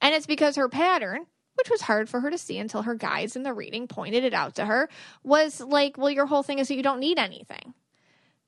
And 0.01 0.13
it's 0.15 0.27
because 0.27 0.57
her 0.57 0.69
pattern 0.69 1.27
which 1.57 1.69
was 1.69 1.83
hard 1.83 2.09
for 2.09 2.19
her 2.19 2.31
to 2.31 2.39
see 2.39 2.57
until 2.59 2.81
her 2.81 2.95
guides 2.95 3.37
in 3.37 3.43
the 3.43 3.53
reading 3.53 3.87
pointed 3.87 4.25
it 4.25 4.33
out 4.33 4.55
to 4.55 4.65
her, 4.65 4.89
was 5.23 5.61
like, 5.61 5.99
well, 5.99 6.09
your 6.09 6.25
whole 6.25 6.43
thing 6.43 6.59
is 6.59 6.67
that 6.69 6.77
you 6.77 6.83
don't 6.83 6.99
need 6.99 7.19
anything. 7.19 7.75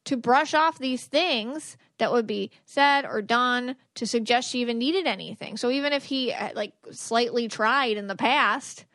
To 0.06 0.16
brush 0.16 0.54
off 0.54 0.78
these 0.78 1.04
things 1.04 1.76
that 1.98 2.10
would 2.12 2.26
be 2.26 2.50
said 2.64 3.04
or 3.04 3.20
done 3.20 3.76
to 3.96 4.06
suggest 4.06 4.48
she 4.48 4.60
even 4.62 4.78
needed 4.78 5.06
anything. 5.06 5.58
So 5.58 5.68
even 5.68 5.92
if 5.92 6.04
he 6.04 6.32
uh, 6.32 6.52
like 6.54 6.72
slightly 6.92 7.46
tried 7.46 7.98
in 7.98 8.06
the 8.06 8.16
past, 8.16 8.86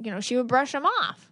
you 0.00 0.10
know, 0.10 0.20
she 0.20 0.36
would 0.36 0.46
brush 0.48 0.72
them 0.72 0.86
off. 0.86 1.30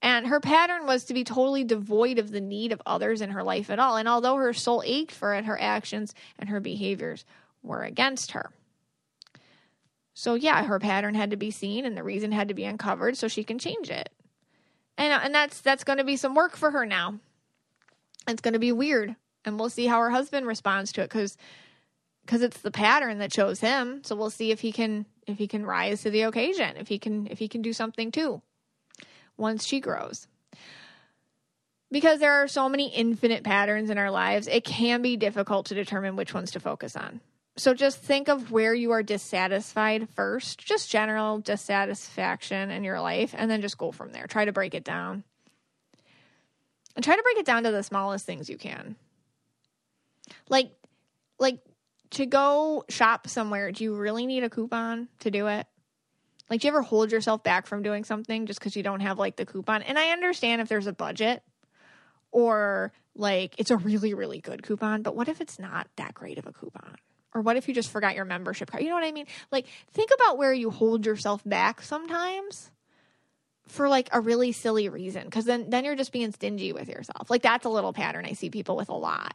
And 0.00 0.28
her 0.28 0.38
pattern 0.40 0.86
was 0.86 1.04
to 1.04 1.14
be 1.14 1.24
totally 1.24 1.64
devoid 1.64 2.18
of 2.18 2.30
the 2.30 2.40
need 2.40 2.72
of 2.72 2.80
others 2.86 3.20
in 3.20 3.30
her 3.30 3.42
life 3.42 3.68
at 3.68 3.80
all. 3.80 3.96
And 3.96 4.08
although 4.08 4.36
her 4.36 4.52
soul 4.52 4.82
ached 4.86 5.10
for 5.12 5.34
it, 5.34 5.44
her 5.44 5.60
actions 5.60 6.14
and 6.38 6.48
her 6.48 6.60
behaviors 6.60 7.24
were 7.62 7.82
against 7.82 8.32
her. 8.32 8.50
So, 10.14 10.34
yeah, 10.34 10.64
her 10.64 10.78
pattern 10.78 11.14
had 11.14 11.30
to 11.30 11.36
be 11.36 11.50
seen 11.50 11.84
and 11.84 11.96
the 11.96 12.02
reason 12.04 12.32
had 12.32 12.48
to 12.48 12.54
be 12.54 12.64
uncovered 12.64 13.16
so 13.16 13.28
she 13.28 13.44
can 13.44 13.58
change 13.58 13.90
it. 13.90 14.10
And, 14.96 15.12
and 15.12 15.34
that's, 15.34 15.60
that's 15.60 15.84
going 15.84 15.98
to 15.98 16.04
be 16.04 16.16
some 16.16 16.34
work 16.34 16.56
for 16.56 16.70
her 16.72 16.86
now. 16.86 17.18
It's 18.28 18.40
going 18.40 18.54
to 18.54 18.58
be 18.60 18.72
weird. 18.72 19.14
And 19.44 19.58
we'll 19.58 19.70
see 19.70 19.86
how 19.86 20.00
her 20.00 20.10
husband 20.10 20.46
responds 20.46 20.92
to 20.92 21.02
it 21.02 21.08
because 21.08 21.36
because 22.26 22.42
it's 22.42 22.60
the 22.60 22.70
pattern 22.70 23.18
that 23.20 23.32
chose 23.32 23.58
him. 23.58 24.02
So 24.04 24.14
we'll 24.14 24.28
see 24.28 24.50
if 24.50 24.60
he 24.60 24.70
can 24.70 25.06
if 25.28 25.38
he 25.38 25.46
can 25.46 25.64
rise 25.64 26.02
to 26.02 26.10
the 26.10 26.22
occasion, 26.22 26.76
if 26.76 26.88
he 26.88 26.98
can 26.98 27.26
if 27.30 27.38
he 27.38 27.48
can 27.48 27.62
do 27.62 27.72
something 27.72 28.10
too 28.10 28.40
once 29.36 29.64
she 29.64 29.80
grows. 29.80 30.26
Because 31.90 32.20
there 32.20 32.32
are 32.42 32.48
so 32.48 32.68
many 32.68 32.92
infinite 32.94 33.44
patterns 33.44 33.88
in 33.88 33.96
our 33.96 34.10
lives, 34.10 34.46
it 34.46 34.64
can 34.64 35.00
be 35.00 35.16
difficult 35.16 35.66
to 35.66 35.74
determine 35.74 36.16
which 36.16 36.34
ones 36.34 36.50
to 36.50 36.60
focus 36.60 36.96
on. 36.96 37.20
So 37.56 37.72
just 37.74 37.98
think 37.98 38.28
of 38.28 38.52
where 38.52 38.74
you 38.74 38.90
are 38.90 39.02
dissatisfied 39.02 40.08
first, 40.10 40.58
just 40.64 40.90
general 40.90 41.38
dissatisfaction 41.38 42.70
in 42.70 42.84
your 42.84 43.00
life, 43.00 43.34
and 43.36 43.50
then 43.50 43.62
just 43.62 43.78
go 43.78 43.90
from 43.90 44.12
there. 44.12 44.26
Try 44.26 44.44
to 44.44 44.52
break 44.52 44.74
it 44.74 44.84
down. 44.84 45.24
And 46.94 47.04
try 47.04 47.16
to 47.16 47.22
break 47.22 47.38
it 47.38 47.46
down 47.46 47.62
to 47.64 47.70
the 47.72 47.82
smallest 47.82 48.26
things 48.26 48.48
you 48.50 48.58
can. 48.58 48.96
Like 50.48 50.70
like 51.38 51.60
to 52.10 52.26
go 52.26 52.84
shop 52.88 53.28
somewhere, 53.28 53.72
do 53.72 53.84
you 53.84 53.94
really 53.94 54.26
need 54.26 54.44
a 54.44 54.50
coupon 54.50 55.08
to 55.20 55.30
do 55.30 55.46
it? 55.46 55.66
Like, 56.48 56.60
do 56.62 56.66
you 56.66 56.72
ever 56.72 56.82
hold 56.82 57.12
yourself 57.12 57.42
back 57.42 57.66
from 57.66 57.82
doing 57.82 58.04
something 58.04 58.46
just 58.46 58.58
because 58.58 58.74
you 58.74 58.82
don't 58.82 59.00
have 59.00 59.18
like 59.18 59.36
the 59.36 59.44
coupon? 59.44 59.82
And 59.82 59.98
I 59.98 60.10
understand 60.12 60.60
if 60.62 60.68
there's 60.68 60.86
a 60.86 60.92
budget 60.92 61.42
or 62.32 62.92
like 63.14 63.54
it's 63.58 63.70
a 63.70 63.76
really, 63.76 64.14
really 64.14 64.40
good 64.40 64.62
coupon, 64.62 65.02
but 65.02 65.14
what 65.14 65.28
if 65.28 65.40
it's 65.40 65.58
not 65.58 65.88
that 65.96 66.14
great 66.14 66.38
of 66.38 66.46
a 66.46 66.52
coupon? 66.52 66.96
Or 67.34 67.42
what 67.42 67.56
if 67.58 67.68
you 67.68 67.74
just 67.74 67.90
forgot 67.90 68.14
your 68.14 68.24
membership 68.24 68.70
card? 68.70 68.82
You 68.82 68.88
know 68.88 68.94
what 68.94 69.04
I 69.04 69.12
mean? 69.12 69.26
Like, 69.52 69.66
think 69.92 70.08
about 70.14 70.38
where 70.38 70.52
you 70.52 70.70
hold 70.70 71.04
yourself 71.04 71.42
back 71.44 71.82
sometimes 71.82 72.70
for 73.68 73.86
like 73.90 74.08
a 74.12 74.20
really 74.20 74.50
silly 74.52 74.88
reason 74.88 75.24
because 75.26 75.44
then 75.44 75.68
then 75.68 75.84
you're 75.84 75.94
just 75.94 76.10
being 76.10 76.32
stingy 76.32 76.72
with 76.72 76.88
yourself 76.88 77.28
like 77.28 77.42
that's 77.42 77.66
a 77.66 77.68
little 77.68 77.92
pattern 77.92 78.24
i 78.24 78.32
see 78.32 78.48
people 78.48 78.74
with 78.76 78.88
a 78.88 78.94
lot 78.94 79.34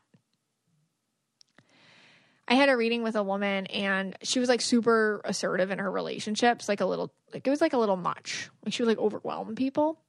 I 2.48 2.56
had 2.56 2.70
a 2.70 2.76
reading 2.76 3.04
with 3.04 3.16
a 3.16 3.24
woman 3.24 3.68
and 3.68 4.18
she 4.22 4.40
was 4.40 4.50
like 4.50 4.62
super 4.62 5.22
assertive 5.24 5.72
in 5.72 5.80
her 5.80 5.90
relationships, 5.90 6.68
like 6.68 6.82
a 6.82 6.86
little 6.86 7.14
like 7.34 7.48
it 7.48 7.50
was 7.50 7.62
like 7.62 7.74
a 7.74 7.78
little 7.78 7.96
much. 7.96 8.50
Like 8.66 8.74
she 8.74 8.84
would 8.84 8.90
like 8.90 8.98
overwhelm 9.00 9.56
people. 9.56 10.00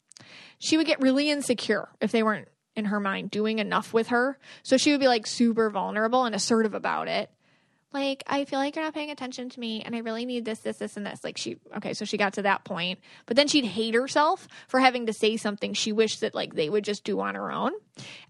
She 0.59 0.77
would 0.77 0.87
get 0.87 1.01
really 1.01 1.31
insecure 1.31 1.89
if 2.01 2.11
they 2.13 2.23
weren't 2.23 2.49
in 2.75 2.87
her 2.87 2.99
mind 2.99 3.31
doing 3.31 3.61
enough 3.61 3.93
with 3.93 4.09
her. 4.09 4.37
So 4.65 4.77
she 4.77 4.91
would 4.91 5.01
be 5.01 5.07
like 5.07 5.27
super 5.27 5.71
vulnerable 5.71 6.25
and 6.25 6.35
assertive 6.35 6.75
about 6.75 7.07
it. 7.09 7.31
Like, 7.93 8.25
I 8.27 8.45
feel 8.45 8.59
like 8.59 8.75
you're 8.75 8.85
not 8.85 8.93
paying 8.95 9.13
attention 9.13 9.51
to 9.51 9.61
me 9.61 9.83
and 9.83 9.95
I 9.95 10.01
really 10.01 10.27
need 10.27 10.45
this, 10.45 10.59
this, 10.59 10.79
this, 10.79 10.97
and 10.97 11.07
this. 11.07 11.23
Like 11.23 11.37
she 11.39 11.59
okay, 11.77 11.95
so 11.95 12.05
she 12.05 12.17
got 12.17 12.33
to 12.35 12.43
that 12.43 12.65
point. 12.65 12.99
But 13.27 13.37
then 13.37 13.47
she'd 13.47 13.65
hate 13.65 13.95
herself 13.95 14.49
for 14.67 14.81
having 14.81 15.07
to 15.07 15.13
say 15.13 15.37
something 15.37 15.73
she 15.73 15.93
wished 15.93 16.21
that 16.23 16.35
like 16.35 16.55
they 16.55 16.69
would 16.69 16.83
just 16.83 17.05
do 17.05 17.21
on 17.21 17.37
her 17.37 17.53
own. 17.53 17.71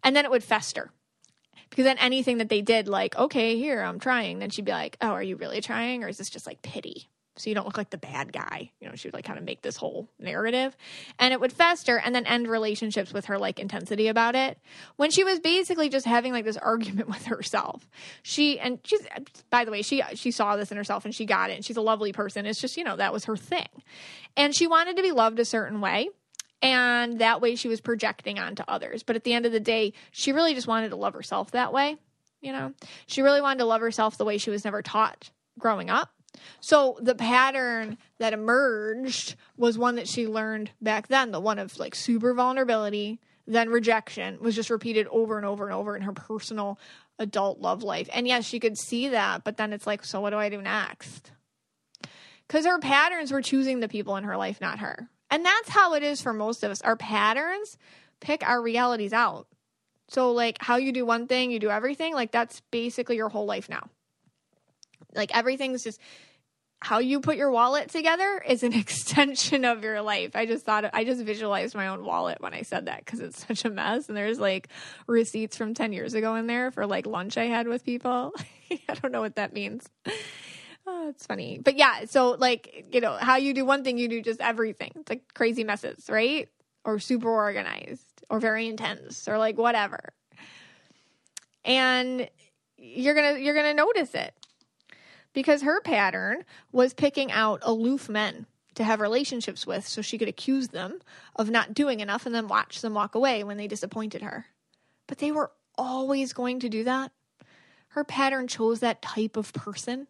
And 0.02 0.14
then 0.14 0.26
it 0.26 0.30
would 0.30 0.44
fester 0.44 0.90
because 1.74 1.86
then 1.86 1.98
anything 1.98 2.38
that 2.38 2.48
they 2.48 2.60
did, 2.60 2.86
like, 2.86 3.18
okay, 3.18 3.58
here, 3.58 3.82
I'm 3.82 3.98
trying, 3.98 4.38
then 4.38 4.48
she'd 4.50 4.64
be 4.64 4.70
like, 4.70 4.96
oh, 5.00 5.08
are 5.08 5.22
you 5.22 5.34
really 5.34 5.60
trying? 5.60 6.04
Or 6.04 6.08
is 6.08 6.16
this 6.16 6.30
just 6.30 6.46
like 6.46 6.62
pity? 6.62 7.08
So 7.34 7.50
you 7.50 7.56
don't 7.56 7.66
look 7.66 7.76
like 7.76 7.90
the 7.90 7.98
bad 7.98 8.32
guy. 8.32 8.70
You 8.80 8.88
know, 8.88 8.94
she 8.94 9.08
would 9.08 9.12
like 9.14 9.24
kind 9.24 9.40
of 9.40 9.44
make 9.44 9.60
this 9.60 9.76
whole 9.76 10.08
narrative. 10.20 10.76
And 11.18 11.34
it 11.34 11.40
would 11.40 11.52
fester 11.52 11.98
and 11.98 12.14
then 12.14 12.26
end 12.26 12.46
relationships 12.46 13.12
with 13.12 13.24
her 13.24 13.40
like 13.40 13.58
intensity 13.58 14.06
about 14.06 14.36
it. 14.36 14.56
When 14.94 15.10
she 15.10 15.24
was 15.24 15.40
basically 15.40 15.88
just 15.88 16.06
having 16.06 16.32
like 16.32 16.44
this 16.44 16.56
argument 16.56 17.08
with 17.08 17.24
herself. 17.26 17.90
She 18.22 18.60
and 18.60 18.78
she's 18.84 19.00
by 19.50 19.64
the 19.64 19.72
way, 19.72 19.82
she 19.82 20.00
she 20.14 20.30
saw 20.30 20.54
this 20.54 20.70
in 20.70 20.76
herself 20.76 21.04
and 21.04 21.12
she 21.12 21.26
got 21.26 21.50
it. 21.50 21.54
And 21.54 21.64
she's 21.64 21.76
a 21.76 21.80
lovely 21.82 22.12
person. 22.12 22.46
It's 22.46 22.60
just, 22.60 22.76
you 22.76 22.84
know, 22.84 22.94
that 22.94 23.12
was 23.12 23.24
her 23.24 23.36
thing. 23.36 23.66
And 24.36 24.54
she 24.54 24.68
wanted 24.68 24.94
to 24.94 25.02
be 25.02 25.10
loved 25.10 25.40
a 25.40 25.44
certain 25.44 25.80
way. 25.80 26.08
And 26.64 27.18
that 27.18 27.42
way 27.42 27.56
she 27.56 27.68
was 27.68 27.82
projecting 27.82 28.38
onto 28.38 28.62
others. 28.66 29.02
But 29.02 29.16
at 29.16 29.24
the 29.24 29.34
end 29.34 29.44
of 29.44 29.52
the 29.52 29.60
day, 29.60 29.92
she 30.12 30.32
really 30.32 30.54
just 30.54 30.66
wanted 30.66 30.88
to 30.88 30.96
love 30.96 31.12
herself 31.12 31.50
that 31.50 31.74
way. 31.74 31.98
You 32.40 32.52
know, 32.52 32.72
she 33.06 33.20
really 33.20 33.42
wanted 33.42 33.58
to 33.58 33.66
love 33.66 33.82
herself 33.82 34.16
the 34.16 34.24
way 34.24 34.38
she 34.38 34.48
was 34.48 34.64
never 34.64 34.80
taught 34.80 35.30
growing 35.58 35.90
up. 35.90 36.08
So 36.60 36.98
the 37.02 37.14
pattern 37.14 37.98
that 38.18 38.32
emerged 38.32 39.36
was 39.58 39.76
one 39.76 39.96
that 39.96 40.08
she 40.08 40.26
learned 40.26 40.70
back 40.80 41.08
then, 41.08 41.32
the 41.32 41.38
one 41.40 41.58
of 41.58 41.78
like 41.78 41.94
super 41.94 42.32
vulnerability, 42.32 43.20
then 43.46 43.68
rejection 43.68 44.38
was 44.40 44.54
just 44.56 44.70
repeated 44.70 45.06
over 45.08 45.36
and 45.36 45.44
over 45.44 45.66
and 45.66 45.74
over 45.74 45.94
in 45.96 46.00
her 46.02 46.12
personal 46.12 46.78
adult 47.18 47.58
love 47.60 47.82
life. 47.82 48.08
And 48.10 48.26
yes, 48.26 48.46
she 48.46 48.58
could 48.58 48.78
see 48.78 49.10
that, 49.10 49.44
but 49.44 49.58
then 49.58 49.74
it's 49.74 49.86
like, 49.86 50.02
so 50.02 50.18
what 50.18 50.30
do 50.30 50.38
I 50.38 50.48
do 50.48 50.62
next? 50.62 51.30
Because 52.48 52.64
her 52.64 52.78
patterns 52.78 53.30
were 53.32 53.42
choosing 53.42 53.80
the 53.80 53.88
people 53.88 54.16
in 54.16 54.24
her 54.24 54.38
life, 54.38 54.62
not 54.62 54.78
her. 54.78 55.10
And 55.34 55.44
that's 55.44 55.68
how 55.68 55.94
it 55.94 56.04
is 56.04 56.22
for 56.22 56.32
most 56.32 56.62
of 56.62 56.70
us. 56.70 56.80
Our 56.82 56.94
patterns 56.94 57.76
pick 58.20 58.48
our 58.48 58.62
realities 58.62 59.12
out. 59.12 59.48
So, 60.06 60.30
like, 60.30 60.58
how 60.60 60.76
you 60.76 60.92
do 60.92 61.04
one 61.04 61.26
thing, 61.26 61.50
you 61.50 61.58
do 61.58 61.70
everything. 61.70 62.14
Like, 62.14 62.30
that's 62.30 62.60
basically 62.70 63.16
your 63.16 63.28
whole 63.28 63.44
life 63.44 63.68
now. 63.68 63.88
Like, 65.12 65.36
everything's 65.36 65.82
just 65.82 66.00
how 66.78 67.00
you 67.00 67.18
put 67.18 67.36
your 67.36 67.50
wallet 67.50 67.88
together 67.90 68.40
is 68.46 68.62
an 68.62 68.74
extension 68.74 69.64
of 69.64 69.82
your 69.82 70.02
life. 70.02 70.36
I 70.36 70.46
just 70.46 70.64
thought, 70.64 70.88
I 70.94 71.02
just 71.04 71.20
visualized 71.24 71.74
my 71.74 71.88
own 71.88 72.04
wallet 72.04 72.40
when 72.40 72.54
I 72.54 72.62
said 72.62 72.86
that 72.86 73.04
because 73.04 73.18
it's 73.18 73.44
such 73.44 73.64
a 73.64 73.70
mess. 73.70 74.06
And 74.06 74.16
there's 74.16 74.38
like 74.38 74.68
receipts 75.08 75.56
from 75.56 75.74
10 75.74 75.92
years 75.92 76.14
ago 76.14 76.36
in 76.36 76.46
there 76.46 76.70
for 76.70 76.86
like 76.86 77.06
lunch 77.06 77.36
I 77.38 77.46
had 77.46 77.66
with 77.66 77.84
people. 77.84 78.30
I 78.88 78.94
don't 78.94 79.10
know 79.10 79.22
what 79.22 79.34
that 79.36 79.52
means. 79.54 79.88
Oh, 80.86 81.08
it's 81.08 81.26
funny. 81.26 81.58
But 81.62 81.76
yeah, 81.76 82.04
so 82.04 82.36
like, 82.38 82.86
you 82.92 83.00
know, 83.00 83.12
how 83.18 83.36
you 83.36 83.54
do 83.54 83.64
one 83.64 83.84
thing, 83.84 83.96
you 83.96 84.08
do 84.08 84.20
just 84.20 84.40
everything. 84.40 84.92
It's 84.96 85.10
like 85.10 85.32
crazy 85.32 85.64
messes, 85.64 86.10
right? 86.10 86.48
Or 86.84 86.98
super 86.98 87.30
organized 87.30 88.22
or 88.28 88.38
very 88.38 88.68
intense 88.68 89.26
or 89.26 89.38
like 89.38 89.56
whatever. 89.56 90.10
And 91.64 92.28
you're 92.76 93.14
going 93.14 93.36
to 93.36 93.40
you're 93.42 93.54
going 93.54 93.66
to 93.66 93.74
notice 93.74 94.14
it. 94.14 94.34
Because 95.32 95.62
her 95.62 95.80
pattern 95.80 96.44
was 96.70 96.94
picking 96.94 97.32
out 97.32 97.58
aloof 97.62 98.08
men 98.08 98.46
to 98.76 98.84
have 98.84 99.00
relationships 99.00 99.66
with 99.66 99.86
so 99.88 100.00
she 100.00 100.16
could 100.16 100.28
accuse 100.28 100.68
them 100.68 101.00
of 101.34 101.50
not 101.50 101.74
doing 101.74 101.98
enough 102.00 102.26
and 102.26 102.32
then 102.34 102.46
watch 102.46 102.82
them 102.82 102.94
walk 102.94 103.16
away 103.16 103.42
when 103.42 103.56
they 103.56 103.66
disappointed 103.66 104.22
her. 104.22 104.46
But 105.08 105.18
they 105.18 105.32
were 105.32 105.50
always 105.76 106.32
going 106.32 106.60
to 106.60 106.68
do 106.68 106.84
that. 106.84 107.10
Her 107.88 108.04
pattern 108.04 108.46
chose 108.46 108.78
that 108.80 109.02
type 109.02 109.36
of 109.36 109.52
person 109.52 110.06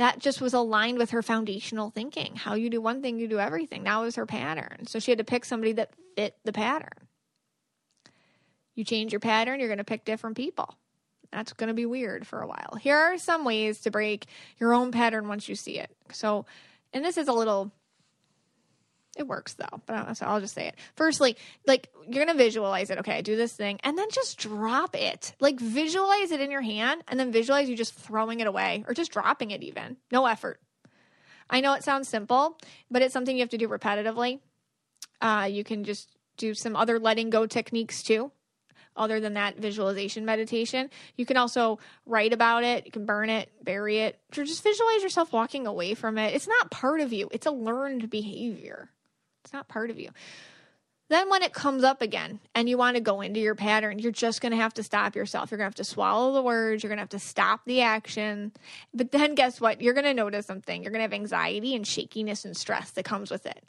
that 0.00 0.18
just 0.18 0.40
was 0.40 0.54
aligned 0.54 0.96
with 0.98 1.10
her 1.10 1.22
foundational 1.22 1.90
thinking. 1.90 2.34
How 2.34 2.54
you 2.54 2.70
do 2.70 2.80
one 2.80 3.02
thing, 3.02 3.18
you 3.18 3.28
do 3.28 3.38
everything. 3.38 3.84
That 3.84 3.98
was 3.98 4.16
her 4.16 4.24
pattern. 4.24 4.86
So 4.86 4.98
she 4.98 5.10
had 5.10 5.18
to 5.18 5.24
pick 5.24 5.44
somebody 5.44 5.72
that 5.72 5.90
fit 6.16 6.36
the 6.42 6.52
pattern. 6.54 7.06
You 8.74 8.82
change 8.84 9.12
your 9.12 9.20
pattern, 9.20 9.60
you're 9.60 9.68
going 9.68 9.76
to 9.76 9.84
pick 9.84 10.06
different 10.06 10.38
people. 10.38 10.74
That's 11.30 11.52
going 11.52 11.68
to 11.68 11.74
be 11.74 11.84
weird 11.84 12.26
for 12.26 12.40
a 12.40 12.46
while. 12.46 12.78
Here 12.80 12.96
are 12.96 13.18
some 13.18 13.44
ways 13.44 13.82
to 13.82 13.90
break 13.90 14.24
your 14.58 14.72
own 14.72 14.90
pattern 14.90 15.28
once 15.28 15.50
you 15.50 15.54
see 15.54 15.78
it. 15.78 15.94
So, 16.12 16.46
and 16.94 17.04
this 17.04 17.18
is 17.18 17.28
a 17.28 17.32
little 17.34 17.70
it 19.20 19.28
works 19.28 19.52
though, 19.52 19.82
but 19.84 19.94
know, 19.94 20.00
uh, 20.00 20.14
so 20.14 20.24
I'll 20.24 20.40
just 20.40 20.54
say 20.54 20.66
it. 20.66 20.76
Firstly, 20.96 21.36
like 21.66 21.90
you're 22.08 22.24
gonna 22.24 22.38
visualize 22.38 22.88
it. 22.88 22.98
Okay, 23.00 23.20
do 23.20 23.36
this 23.36 23.52
thing, 23.52 23.78
and 23.84 23.98
then 23.98 24.08
just 24.10 24.38
drop 24.38 24.96
it. 24.96 25.34
Like 25.40 25.60
visualize 25.60 26.30
it 26.30 26.40
in 26.40 26.50
your 26.50 26.62
hand, 26.62 27.02
and 27.06 27.20
then 27.20 27.30
visualize 27.30 27.68
you 27.68 27.76
just 27.76 27.92
throwing 27.94 28.40
it 28.40 28.46
away 28.46 28.82
or 28.88 28.94
just 28.94 29.12
dropping 29.12 29.50
it. 29.50 29.62
Even 29.62 29.98
no 30.10 30.24
effort. 30.24 30.58
I 31.50 31.60
know 31.60 31.74
it 31.74 31.84
sounds 31.84 32.08
simple, 32.08 32.56
but 32.90 33.02
it's 33.02 33.12
something 33.12 33.36
you 33.36 33.42
have 33.42 33.50
to 33.50 33.58
do 33.58 33.68
repetitively. 33.68 34.40
Uh, 35.20 35.46
you 35.50 35.64
can 35.64 35.84
just 35.84 36.08
do 36.38 36.54
some 36.54 36.74
other 36.74 36.98
letting 36.98 37.28
go 37.28 37.44
techniques 37.46 38.02
too 38.02 38.32
other 38.96 39.20
than 39.20 39.34
that 39.34 39.58
visualization 39.58 40.24
meditation. 40.24 40.88
You 41.16 41.26
can 41.26 41.36
also 41.36 41.78
write 42.06 42.32
about 42.32 42.64
it, 42.64 42.86
you 42.86 42.90
can 42.90 43.04
burn 43.04 43.28
it, 43.28 43.52
bury 43.62 43.98
it, 43.98 44.18
or 44.36 44.44
just 44.44 44.62
visualize 44.62 45.02
yourself 45.02 45.30
walking 45.32 45.66
away 45.66 45.92
from 45.94 46.16
it. 46.16 46.34
It's 46.34 46.48
not 46.48 46.70
part 46.70 47.00
of 47.02 47.12
you, 47.12 47.28
it's 47.30 47.44
a 47.46 47.50
learned 47.50 48.08
behavior. 48.08 48.88
It's 49.44 49.52
not 49.52 49.68
part 49.68 49.90
of 49.90 49.98
you. 49.98 50.10
Then, 51.08 51.28
when 51.28 51.42
it 51.42 51.52
comes 51.52 51.82
up 51.82 52.02
again 52.02 52.38
and 52.54 52.68
you 52.68 52.78
want 52.78 52.94
to 52.96 53.00
go 53.00 53.20
into 53.20 53.40
your 53.40 53.56
pattern, 53.56 53.98
you're 53.98 54.12
just 54.12 54.40
going 54.40 54.52
to 54.52 54.56
have 54.58 54.74
to 54.74 54.82
stop 54.84 55.16
yourself. 55.16 55.50
You're 55.50 55.58
going 55.58 55.64
to 55.66 55.70
have 55.70 55.84
to 55.86 55.92
swallow 55.92 56.32
the 56.32 56.42
words. 56.42 56.82
You're 56.82 56.88
going 56.88 56.98
to 56.98 57.02
have 57.02 57.08
to 57.10 57.18
stop 57.18 57.62
the 57.64 57.80
action. 57.80 58.52
But 58.94 59.10
then, 59.10 59.34
guess 59.34 59.60
what? 59.60 59.80
You're 59.80 59.94
going 59.94 60.04
to 60.04 60.14
notice 60.14 60.46
something. 60.46 60.82
You're 60.82 60.92
going 60.92 61.00
to 61.00 61.04
have 61.04 61.12
anxiety 61.12 61.74
and 61.74 61.84
shakiness 61.86 62.44
and 62.44 62.56
stress 62.56 62.92
that 62.92 63.04
comes 63.04 63.28
with 63.30 63.44
it. 63.46 63.62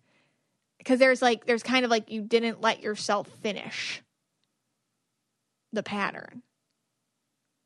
Because 0.78 1.00
there's 1.00 1.22
like, 1.22 1.46
there's 1.48 1.64
kind 1.64 1.84
of 1.84 1.90
like 1.92 2.12
you 2.12 2.22
didn't 2.22 2.62
let 2.62 2.82
yourself 2.84 3.28
finish 3.42 4.04
the 5.74 5.84
pattern. 5.84 6.44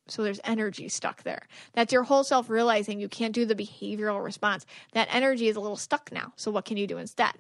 So 0.08 0.22
there's 0.24 0.40
energy 0.46 0.88
stuck 0.88 1.24
there. 1.24 1.48
That's 1.74 1.92
your 1.92 2.04
whole 2.04 2.24
self 2.24 2.50
realizing 2.50 3.00
you 3.00 3.10
can't 3.10 3.34
do 3.34 3.44
the 3.46 3.56
behavioral 3.56 4.24
response. 4.24 4.66
That 4.94 5.10
energy 5.12 5.50
is 5.50 5.56
a 5.58 5.62
little 5.62 5.76
stuck 5.76 6.14
now. 6.14 6.32
So, 6.38 6.50
what 6.50 6.64
can 6.64 6.78
you 6.78 6.88
do 6.88 6.98
instead? 6.98 7.34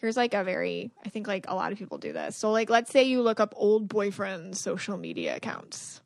here's 0.00 0.16
like 0.16 0.34
a 0.34 0.44
very 0.44 0.90
i 1.04 1.08
think 1.08 1.26
like 1.26 1.46
a 1.48 1.54
lot 1.54 1.72
of 1.72 1.78
people 1.78 1.98
do 1.98 2.12
this 2.12 2.36
so 2.36 2.50
like 2.50 2.70
let's 2.70 2.90
say 2.90 3.02
you 3.02 3.22
look 3.22 3.40
up 3.40 3.52
old 3.56 3.88
boyfriend 3.88 4.56
social 4.56 4.96
media 4.96 5.36
accounts 5.36 6.00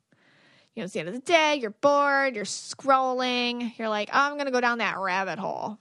you 0.73 0.81
know 0.81 0.85
it's 0.85 0.93
the 0.93 0.99
end 0.99 1.09
of 1.09 1.15
the 1.15 1.21
day 1.21 1.55
you're 1.55 1.69
bored 1.71 2.35
you're 2.35 2.45
scrolling 2.45 3.77
you're 3.77 3.89
like 3.89 4.09
oh, 4.13 4.19
i'm 4.31 4.37
gonna 4.37 4.51
go 4.51 4.61
down 4.61 4.77
that 4.79 4.97
rabbit 4.97 5.37
hole 5.37 5.77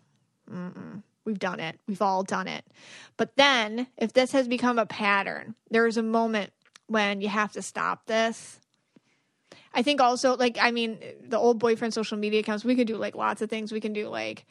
Mm-mm. 0.53 1.03
we've 1.25 1.39
done 1.39 1.61
it 1.61 1.79
we've 1.87 2.03
all 2.03 2.23
done 2.23 2.49
it 2.49 2.65
but 3.17 3.35
then 3.37 3.87
if 3.97 4.13
this 4.13 4.33
has 4.33 4.49
become 4.49 4.79
a 4.79 4.87
pattern 4.87 5.55
there's 5.71 5.97
a 5.97 6.03
moment 6.03 6.53
when 6.87 7.21
you 7.21 7.29
have 7.29 7.53
to 7.53 7.63
stop 7.63 8.07
this 8.07 8.59
i 9.73 9.83
think 9.83 10.01
also 10.01 10.37
like 10.37 10.59
i 10.61 10.73
mean 10.73 10.99
the 11.29 11.39
old 11.39 11.61
boyfriend 11.61 11.95
social 11.95 12.17
media 12.19 12.41
accounts 12.41 12.65
we 12.65 12.75
could 12.75 12.89
do 12.89 12.97
like 12.97 13.15
lots 13.15 13.41
of 13.41 13.49
things 13.49 13.71
we 13.71 13.81
can 13.81 13.93
do 13.93 14.09
like 14.09 14.45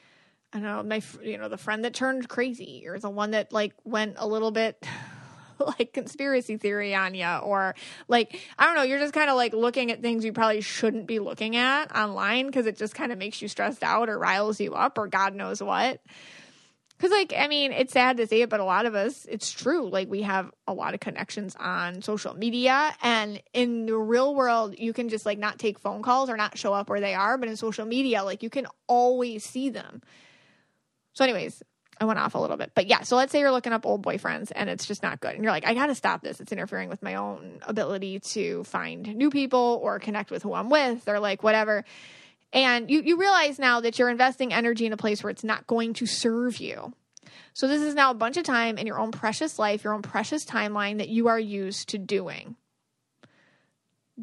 I 0.52 0.58
don't 0.58 0.64
know, 0.64 0.82
my, 0.84 1.02
you 1.24 1.38
know, 1.38 1.48
the 1.48 1.58
friend 1.58 1.86
that 1.86 1.94
turned 1.94 2.28
crazy 2.28 2.84
or 2.88 2.98
the 2.98 3.10
one 3.10 3.32
that 3.32 3.54
like 3.54 3.74
went 3.84 4.16
a 4.18 4.28
little 4.28 4.50
bit 4.50 4.84
like 5.60 5.94
conspiracy 5.94 6.58
theory 6.58 6.96
on 6.96 7.14
you 7.14 7.28
or 7.28 7.76
like, 8.08 8.40
I 8.58 8.66
don't 8.66 8.76
know, 8.76 8.82
you're 8.82 8.98
just 9.00 9.14
kind 9.14 9.30
of 9.30 9.36
like 9.36 9.54
looking 9.54 9.92
at 9.92 10.02
things 10.02 10.26
you 10.26 10.34
probably 10.34 10.62
shouldn't 10.62 11.06
be 11.06 11.20
looking 11.20 11.56
at 11.56 11.96
online 11.96 12.48
because 12.48 12.66
it 12.66 12.78
just 12.78 12.96
kind 12.96 13.12
of 13.12 13.20
makes 13.20 13.42
you 13.44 13.48
stressed 13.48 13.84
out 13.84 14.10
or 14.10 14.18
riles 14.18 14.60
you 14.60 14.74
up 14.74 14.98
or 14.98 15.06
God 15.08 15.36
knows 15.36 15.62
what. 15.62 16.02
Because, 16.98 17.12
like, 17.12 17.34
I 17.38 17.48
mean, 17.48 17.72
it's 17.72 17.94
sad 17.94 18.18
to 18.18 18.28
say 18.28 18.42
it, 18.42 18.50
but 18.50 18.60
a 18.60 18.66
lot 18.66 18.86
of 18.86 18.94
us, 18.94 19.26
it's 19.30 19.50
true. 19.54 19.88
Like, 19.90 20.10
we 20.10 20.24
have 20.24 20.52
a 20.68 20.74
lot 20.74 20.94
of 20.94 21.00
connections 21.00 21.56
on 21.58 22.02
social 22.02 22.34
media. 22.34 22.94
And 23.02 23.42
in 23.54 23.86
the 23.86 23.96
real 23.98 24.36
world, 24.36 24.76
you 24.78 24.92
can 24.92 25.08
just, 25.08 25.26
like, 25.26 25.40
not 25.40 25.60
take 25.60 25.80
phone 25.80 26.02
calls 26.02 26.30
or 26.30 26.36
not 26.36 26.58
show 26.58 26.74
up 26.74 26.90
where 26.90 27.00
they 27.00 27.14
are. 27.16 27.38
But 27.38 27.48
in 27.48 27.56
social 27.56 27.86
media, 27.86 28.26
like, 28.26 28.44
you 28.44 28.50
can 28.50 28.68
always 28.90 29.46
see 29.46 29.70
them. 29.70 30.02
So, 31.20 31.26
anyways, 31.26 31.62
I 32.00 32.06
went 32.06 32.18
off 32.18 32.34
a 32.36 32.38
little 32.40 32.56
bit. 32.56 32.72
But 32.74 32.88
yeah, 32.88 33.02
so 33.02 33.18
let's 33.18 33.34
say 33.34 33.40
you're 33.42 33.52
looking 33.52 33.74
up 33.74 33.86
old 33.86 34.02
boyfriends 34.02 34.54
and 34.56 34.70
it's 34.70 34.86
just 34.86 35.04
not 35.04 35.20
good. 35.20 35.36
And 35.36 35.44
you're 35.44 35.52
like, 35.52 35.68
I 35.68 35.74
got 35.74 35.88
to 35.88 35.96
stop 35.96 36.22
this. 36.22 36.40
It's 36.40 36.54
interfering 36.54 36.88
with 36.88 37.04
my 37.04 37.16
own 37.16 37.60
ability 37.64 38.22
to 38.36 38.64
find 38.64 39.06
new 39.18 39.30
people 39.30 39.82
or 39.84 40.00
connect 40.00 40.32
with 40.32 40.44
who 40.44 40.54
I'm 40.54 40.70
with 40.70 41.10
or 41.10 41.20
like 41.20 41.44
whatever. 41.44 41.84
And 42.54 42.90
you, 42.90 43.02
you 43.02 43.18
realize 43.18 43.60
now 43.60 43.82
that 43.82 44.00
you're 44.00 44.10
investing 44.10 44.54
energy 44.54 44.86
in 44.86 44.94
a 44.94 44.98
place 44.98 45.22
where 45.22 45.30
it's 45.30 45.44
not 45.44 45.68
going 45.68 45.94
to 45.96 46.06
serve 46.06 46.60
you. 46.62 46.94
So, 47.54 47.68
this 47.68 47.82
is 47.82 47.96
now 47.96 48.12
a 48.12 48.14
bunch 48.14 48.38
of 48.38 48.46
time 48.46 48.78
in 48.78 48.88
your 48.88 48.98
own 48.98 49.12
precious 49.12 49.60
life, 49.60 49.84
your 49.84 49.92
own 49.94 50.02
precious 50.04 50.46
timeline 50.46 51.00
that 51.00 51.10
you 51.10 51.28
are 51.28 51.38
used 51.38 51.90
to 51.90 51.98
doing. 51.98 52.56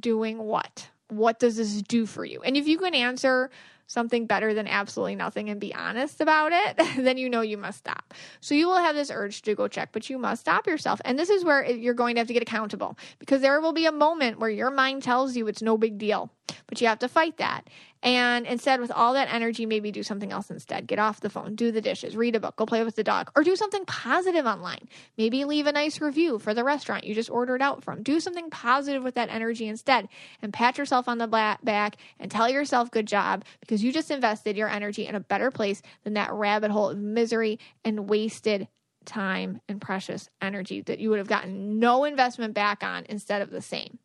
Doing 0.01 0.39
what? 0.39 0.89
What 1.09 1.39
does 1.41 1.57
this 1.57 1.83
do 1.83 2.07
for 2.07 2.25
you? 2.25 2.41
And 2.41 2.57
if 2.57 2.67
you 2.67 2.79
can 2.79 2.95
answer, 2.95 3.51
something 3.87 4.27
better 4.27 4.53
than 4.55 4.67
absolutely 4.67 5.15
nothing 5.17 5.49
and 5.49 5.61
be 5.61 5.75
honest 5.75 6.21
about 6.21 6.53
it, 6.53 6.77
then 6.97 7.17
you 7.19 7.31
know 7.31 7.41
you 7.41 7.57
must 7.57 7.79
stop. 7.79 8.15
So 8.41 8.55
you 8.55 8.67
will 8.67 8.79
have 8.79 8.95
this 8.97 9.11
urge 9.11 9.43
to 9.43 9.55
go 9.55 9.69
check, 9.69 9.91
but 9.93 10.11
you 10.11 10.19
must 10.19 10.41
stop 10.43 10.67
yourself. 10.67 11.01
And 11.05 11.19
this 11.19 11.31
is 11.31 11.45
where 11.45 11.65
you're 11.65 11.95
going 11.95 12.15
to 12.17 12.21
have 12.21 12.29
to 12.29 12.35
get 12.35 12.43
accountable 12.43 12.99
because 13.19 13.41
there 13.41 13.61
will 13.61 13.73
be 13.73 13.87
a 13.87 13.93
moment 13.93 14.39
where 14.39 14.51
your 14.51 14.71
mind 14.71 15.03
tells 15.03 15.37
you 15.37 15.47
it's 15.47 15.63
no 15.63 15.77
big 15.79 15.99
deal. 15.99 16.31
But 16.67 16.81
you 16.81 16.87
have 16.87 16.99
to 17.01 17.09
fight 17.09 17.37
that. 17.39 17.65
And 18.03 18.47
instead, 18.47 18.81
with 18.81 18.93
all 18.93 19.15
that 19.15 19.33
energy, 19.33 19.67
maybe 19.67 19.91
do 19.91 20.03
something 20.03 20.31
else 20.33 20.51
instead. 20.51 20.87
Get 20.87 20.99
off 20.99 21.21
the 21.21 21.31
phone, 21.31 21.55
do 21.55 21.73
the 21.73 21.81
dishes, 21.81 22.17
read 22.17 22.37
a 22.37 22.41
book, 22.41 22.57
go 22.57 22.67
play 22.67 22.85
with 22.85 22.95
the 22.95 23.03
dog, 23.03 23.31
or 23.35 23.43
do 23.43 23.57
something 23.57 23.85
positive 23.87 24.47
online. 24.47 24.89
Maybe 25.17 25.45
leave 25.45 25.67
a 25.67 25.73
nice 25.73 26.01
review 26.01 26.39
for 26.39 26.55
the 26.55 26.63
restaurant 26.65 27.05
you 27.05 27.15
just 27.15 27.31
ordered 27.31 27.63
out 27.63 27.83
from. 27.83 28.03
Do 28.03 28.21
something 28.21 28.49
positive 28.51 29.03
with 29.03 29.15
that 29.15 29.31
energy 29.31 29.67
instead 29.67 30.09
and 30.43 30.53
pat 30.53 30.79
yourself 30.79 31.09
on 31.09 31.19
the 31.19 31.27
back 31.27 31.97
and 32.21 32.31
tell 32.31 32.49
yourself 32.49 32.91
good 32.91 33.07
job 33.07 33.45
because 33.61 33.83
you 33.83 33.93
just 33.93 34.11
invested 34.11 34.57
your 34.57 34.69
energy 34.69 35.07
in 35.07 35.15
a 35.15 35.21
better 35.21 35.51
place 35.51 35.83
than 36.05 36.15
that 36.15 36.33
rabbit 36.33 36.71
hole 36.71 36.91
of 36.91 36.99
misery 36.99 37.59
and 37.85 38.09
wasted 38.09 38.69
time 39.05 39.61
and 39.69 39.81
precious 39.81 40.29
energy 40.43 40.81
that 40.81 40.99
you 40.99 41.11
would 41.11 41.19
have 41.21 41.29
gotten 41.29 41.79
no 41.79 42.05
investment 42.05 42.55
back 42.55 42.83
on 42.83 43.05
instead 43.09 43.41
of 43.41 43.51
the 43.51 43.63
same. 43.63 43.99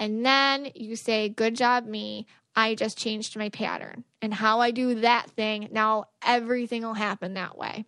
And 0.00 0.24
then 0.24 0.68
you 0.74 0.96
say, 0.96 1.28
Good 1.28 1.54
job, 1.54 1.84
me. 1.86 2.26
I 2.56 2.74
just 2.74 2.98
changed 2.98 3.36
my 3.36 3.50
pattern. 3.50 4.02
And 4.20 4.32
how 4.34 4.60
I 4.60 4.70
do 4.72 4.96
that 5.02 5.30
thing, 5.32 5.68
now 5.70 6.06
everything 6.22 6.82
will 6.82 6.94
happen 6.94 7.34
that 7.34 7.56
way. 7.56 7.84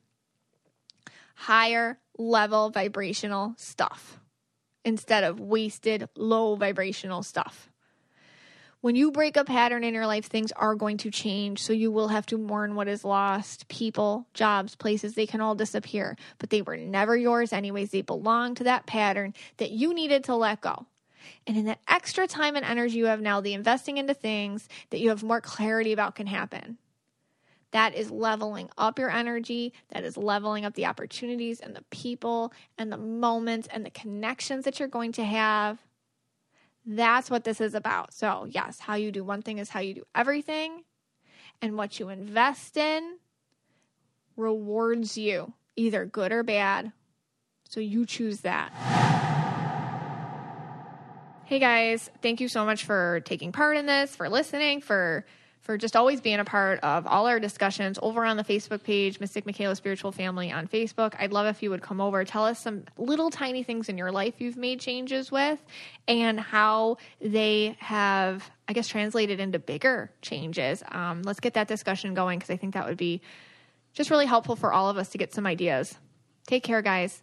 Higher 1.34 1.98
level 2.18 2.70
vibrational 2.70 3.54
stuff 3.56 4.20
instead 4.84 5.24
of 5.24 5.40
wasted 5.40 6.06
low 6.14 6.54
vibrational 6.54 7.22
stuff. 7.22 7.70
When 8.82 8.94
you 8.94 9.10
break 9.10 9.36
a 9.36 9.44
pattern 9.44 9.82
in 9.84 9.94
your 9.94 10.06
life, 10.06 10.26
things 10.26 10.52
are 10.52 10.74
going 10.74 10.98
to 10.98 11.10
change. 11.10 11.62
So 11.62 11.72
you 11.72 11.90
will 11.90 12.08
have 12.08 12.26
to 12.26 12.36
mourn 12.38 12.74
what 12.74 12.88
is 12.88 13.04
lost 13.04 13.68
people, 13.68 14.26
jobs, 14.34 14.74
places, 14.76 15.14
they 15.14 15.26
can 15.26 15.40
all 15.40 15.54
disappear. 15.54 16.16
But 16.38 16.50
they 16.50 16.60
were 16.62 16.76
never 16.76 17.16
yours, 17.16 17.52
anyways. 17.54 17.90
They 17.90 18.02
belong 18.02 18.54
to 18.56 18.64
that 18.64 18.86
pattern 18.86 19.32
that 19.56 19.70
you 19.70 19.94
needed 19.94 20.24
to 20.24 20.36
let 20.36 20.60
go. 20.60 20.84
And 21.46 21.56
in 21.56 21.64
that 21.66 21.80
extra 21.88 22.26
time 22.26 22.56
and 22.56 22.64
energy 22.64 22.98
you 22.98 23.06
have 23.06 23.20
now, 23.20 23.40
the 23.40 23.54
investing 23.54 23.98
into 23.98 24.14
things 24.14 24.68
that 24.90 25.00
you 25.00 25.10
have 25.10 25.22
more 25.22 25.40
clarity 25.40 25.92
about 25.92 26.14
can 26.14 26.26
happen. 26.26 26.78
That 27.72 27.94
is 27.94 28.10
leveling 28.10 28.68
up 28.76 28.98
your 28.98 29.10
energy. 29.10 29.72
That 29.90 30.04
is 30.04 30.16
leveling 30.16 30.64
up 30.64 30.74
the 30.74 30.86
opportunities 30.86 31.60
and 31.60 31.74
the 31.74 31.84
people 31.90 32.52
and 32.76 32.92
the 32.92 32.98
moments 32.98 33.66
and 33.72 33.84
the 33.84 33.90
connections 33.90 34.64
that 34.64 34.78
you're 34.78 34.88
going 34.88 35.12
to 35.12 35.24
have. 35.24 35.78
That's 36.84 37.30
what 37.30 37.44
this 37.44 37.60
is 37.60 37.74
about. 37.74 38.12
So, 38.12 38.46
yes, 38.48 38.80
how 38.80 38.96
you 38.96 39.12
do 39.12 39.24
one 39.24 39.40
thing 39.40 39.58
is 39.58 39.70
how 39.70 39.80
you 39.80 39.94
do 39.94 40.04
everything. 40.14 40.84
And 41.62 41.76
what 41.78 42.00
you 42.00 42.08
invest 42.08 42.76
in 42.76 43.18
rewards 44.36 45.16
you, 45.16 45.52
either 45.76 46.04
good 46.04 46.32
or 46.32 46.42
bad. 46.42 46.92
So, 47.70 47.78
you 47.80 48.04
choose 48.04 48.40
that 48.40 48.72
hey 51.52 51.58
guys, 51.58 52.08
thank 52.22 52.40
you 52.40 52.48
so 52.48 52.64
much 52.64 52.86
for 52.86 53.20
taking 53.26 53.52
part 53.52 53.76
in 53.76 53.84
this, 53.84 54.16
for 54.16 54.30
listening, 54.30 54.80
for 54.80 55.26
for 55.60 55.76
just 55.76 55.96
always 55.96 56.18
being 56.22 56.38
a 56.40 56.46
part 56.46 56.80
of 56.80 57.06
all 57.06 57.26
our 57.28 57.38
discussions 57.38 57.98
over 58.00 58.24
on 58.24 58.38
the 58.38 58.42
Facebook 58.42 58.82
page, 58.82 59.20
Mystic 59.20 59.44
Michaela 59.44 59.76
Spiritual 59.76 60.12
Family 60.12 60.50
on 60.50 60.66
Facebook. 60.66 61.12
I'd 61.18 61.30
love 61.30 61.44
if 61.46 61.62
you 61.62 61.68
would 61.68 61.82
come 61.82 62.00
over, 62.00 62.24
tell 62.24 62.46
us 62.46 62.58
some 62.58 62.84
little 62.96 63.28
tiny 63.28 63.62
things 63.64 63.90
in 63.90 63.98
your 63.98 64.10
life 64.10 64.36
you've 64.38 64.56
made 64.56 64.80
changes 64.80 65.30
with 65.30 65.62
and 66.08 66.40
how 66.40 66.96
they 67.20 67.76
have, 67.80 68.50
I 68.66 68.72
guess, 68.72 68.88
translated 68.88 69.38
into 69.38 69.58
bigger 69.58 70.10
changes. 70.22 70.82
Um, 70.90 71.20
let's 71.22 71.38
get 71.40 71.52
that 71.52 71.68
discussion 71.68 72.14
going 72.14 72.38
because 72.38 72.48
I 72.50 72.56
think 72.56 72.72
that 72.72 72.86
would 72.88 72.98
be 72.98 73.20
just 73.92 74.08
really 74.08 74.26
helpful 74.26 74.56
for 74.56 74.72
all 74.72 74.88
of 74.88 74.96
us 74.96 75.10
to 75.10 75.18
get 75.18 75.34
some 75.34 75.46
ideas. 75.46 75.94
Take 76.46 76.62
care, 76.62 76.80
guys. 76.80 77.22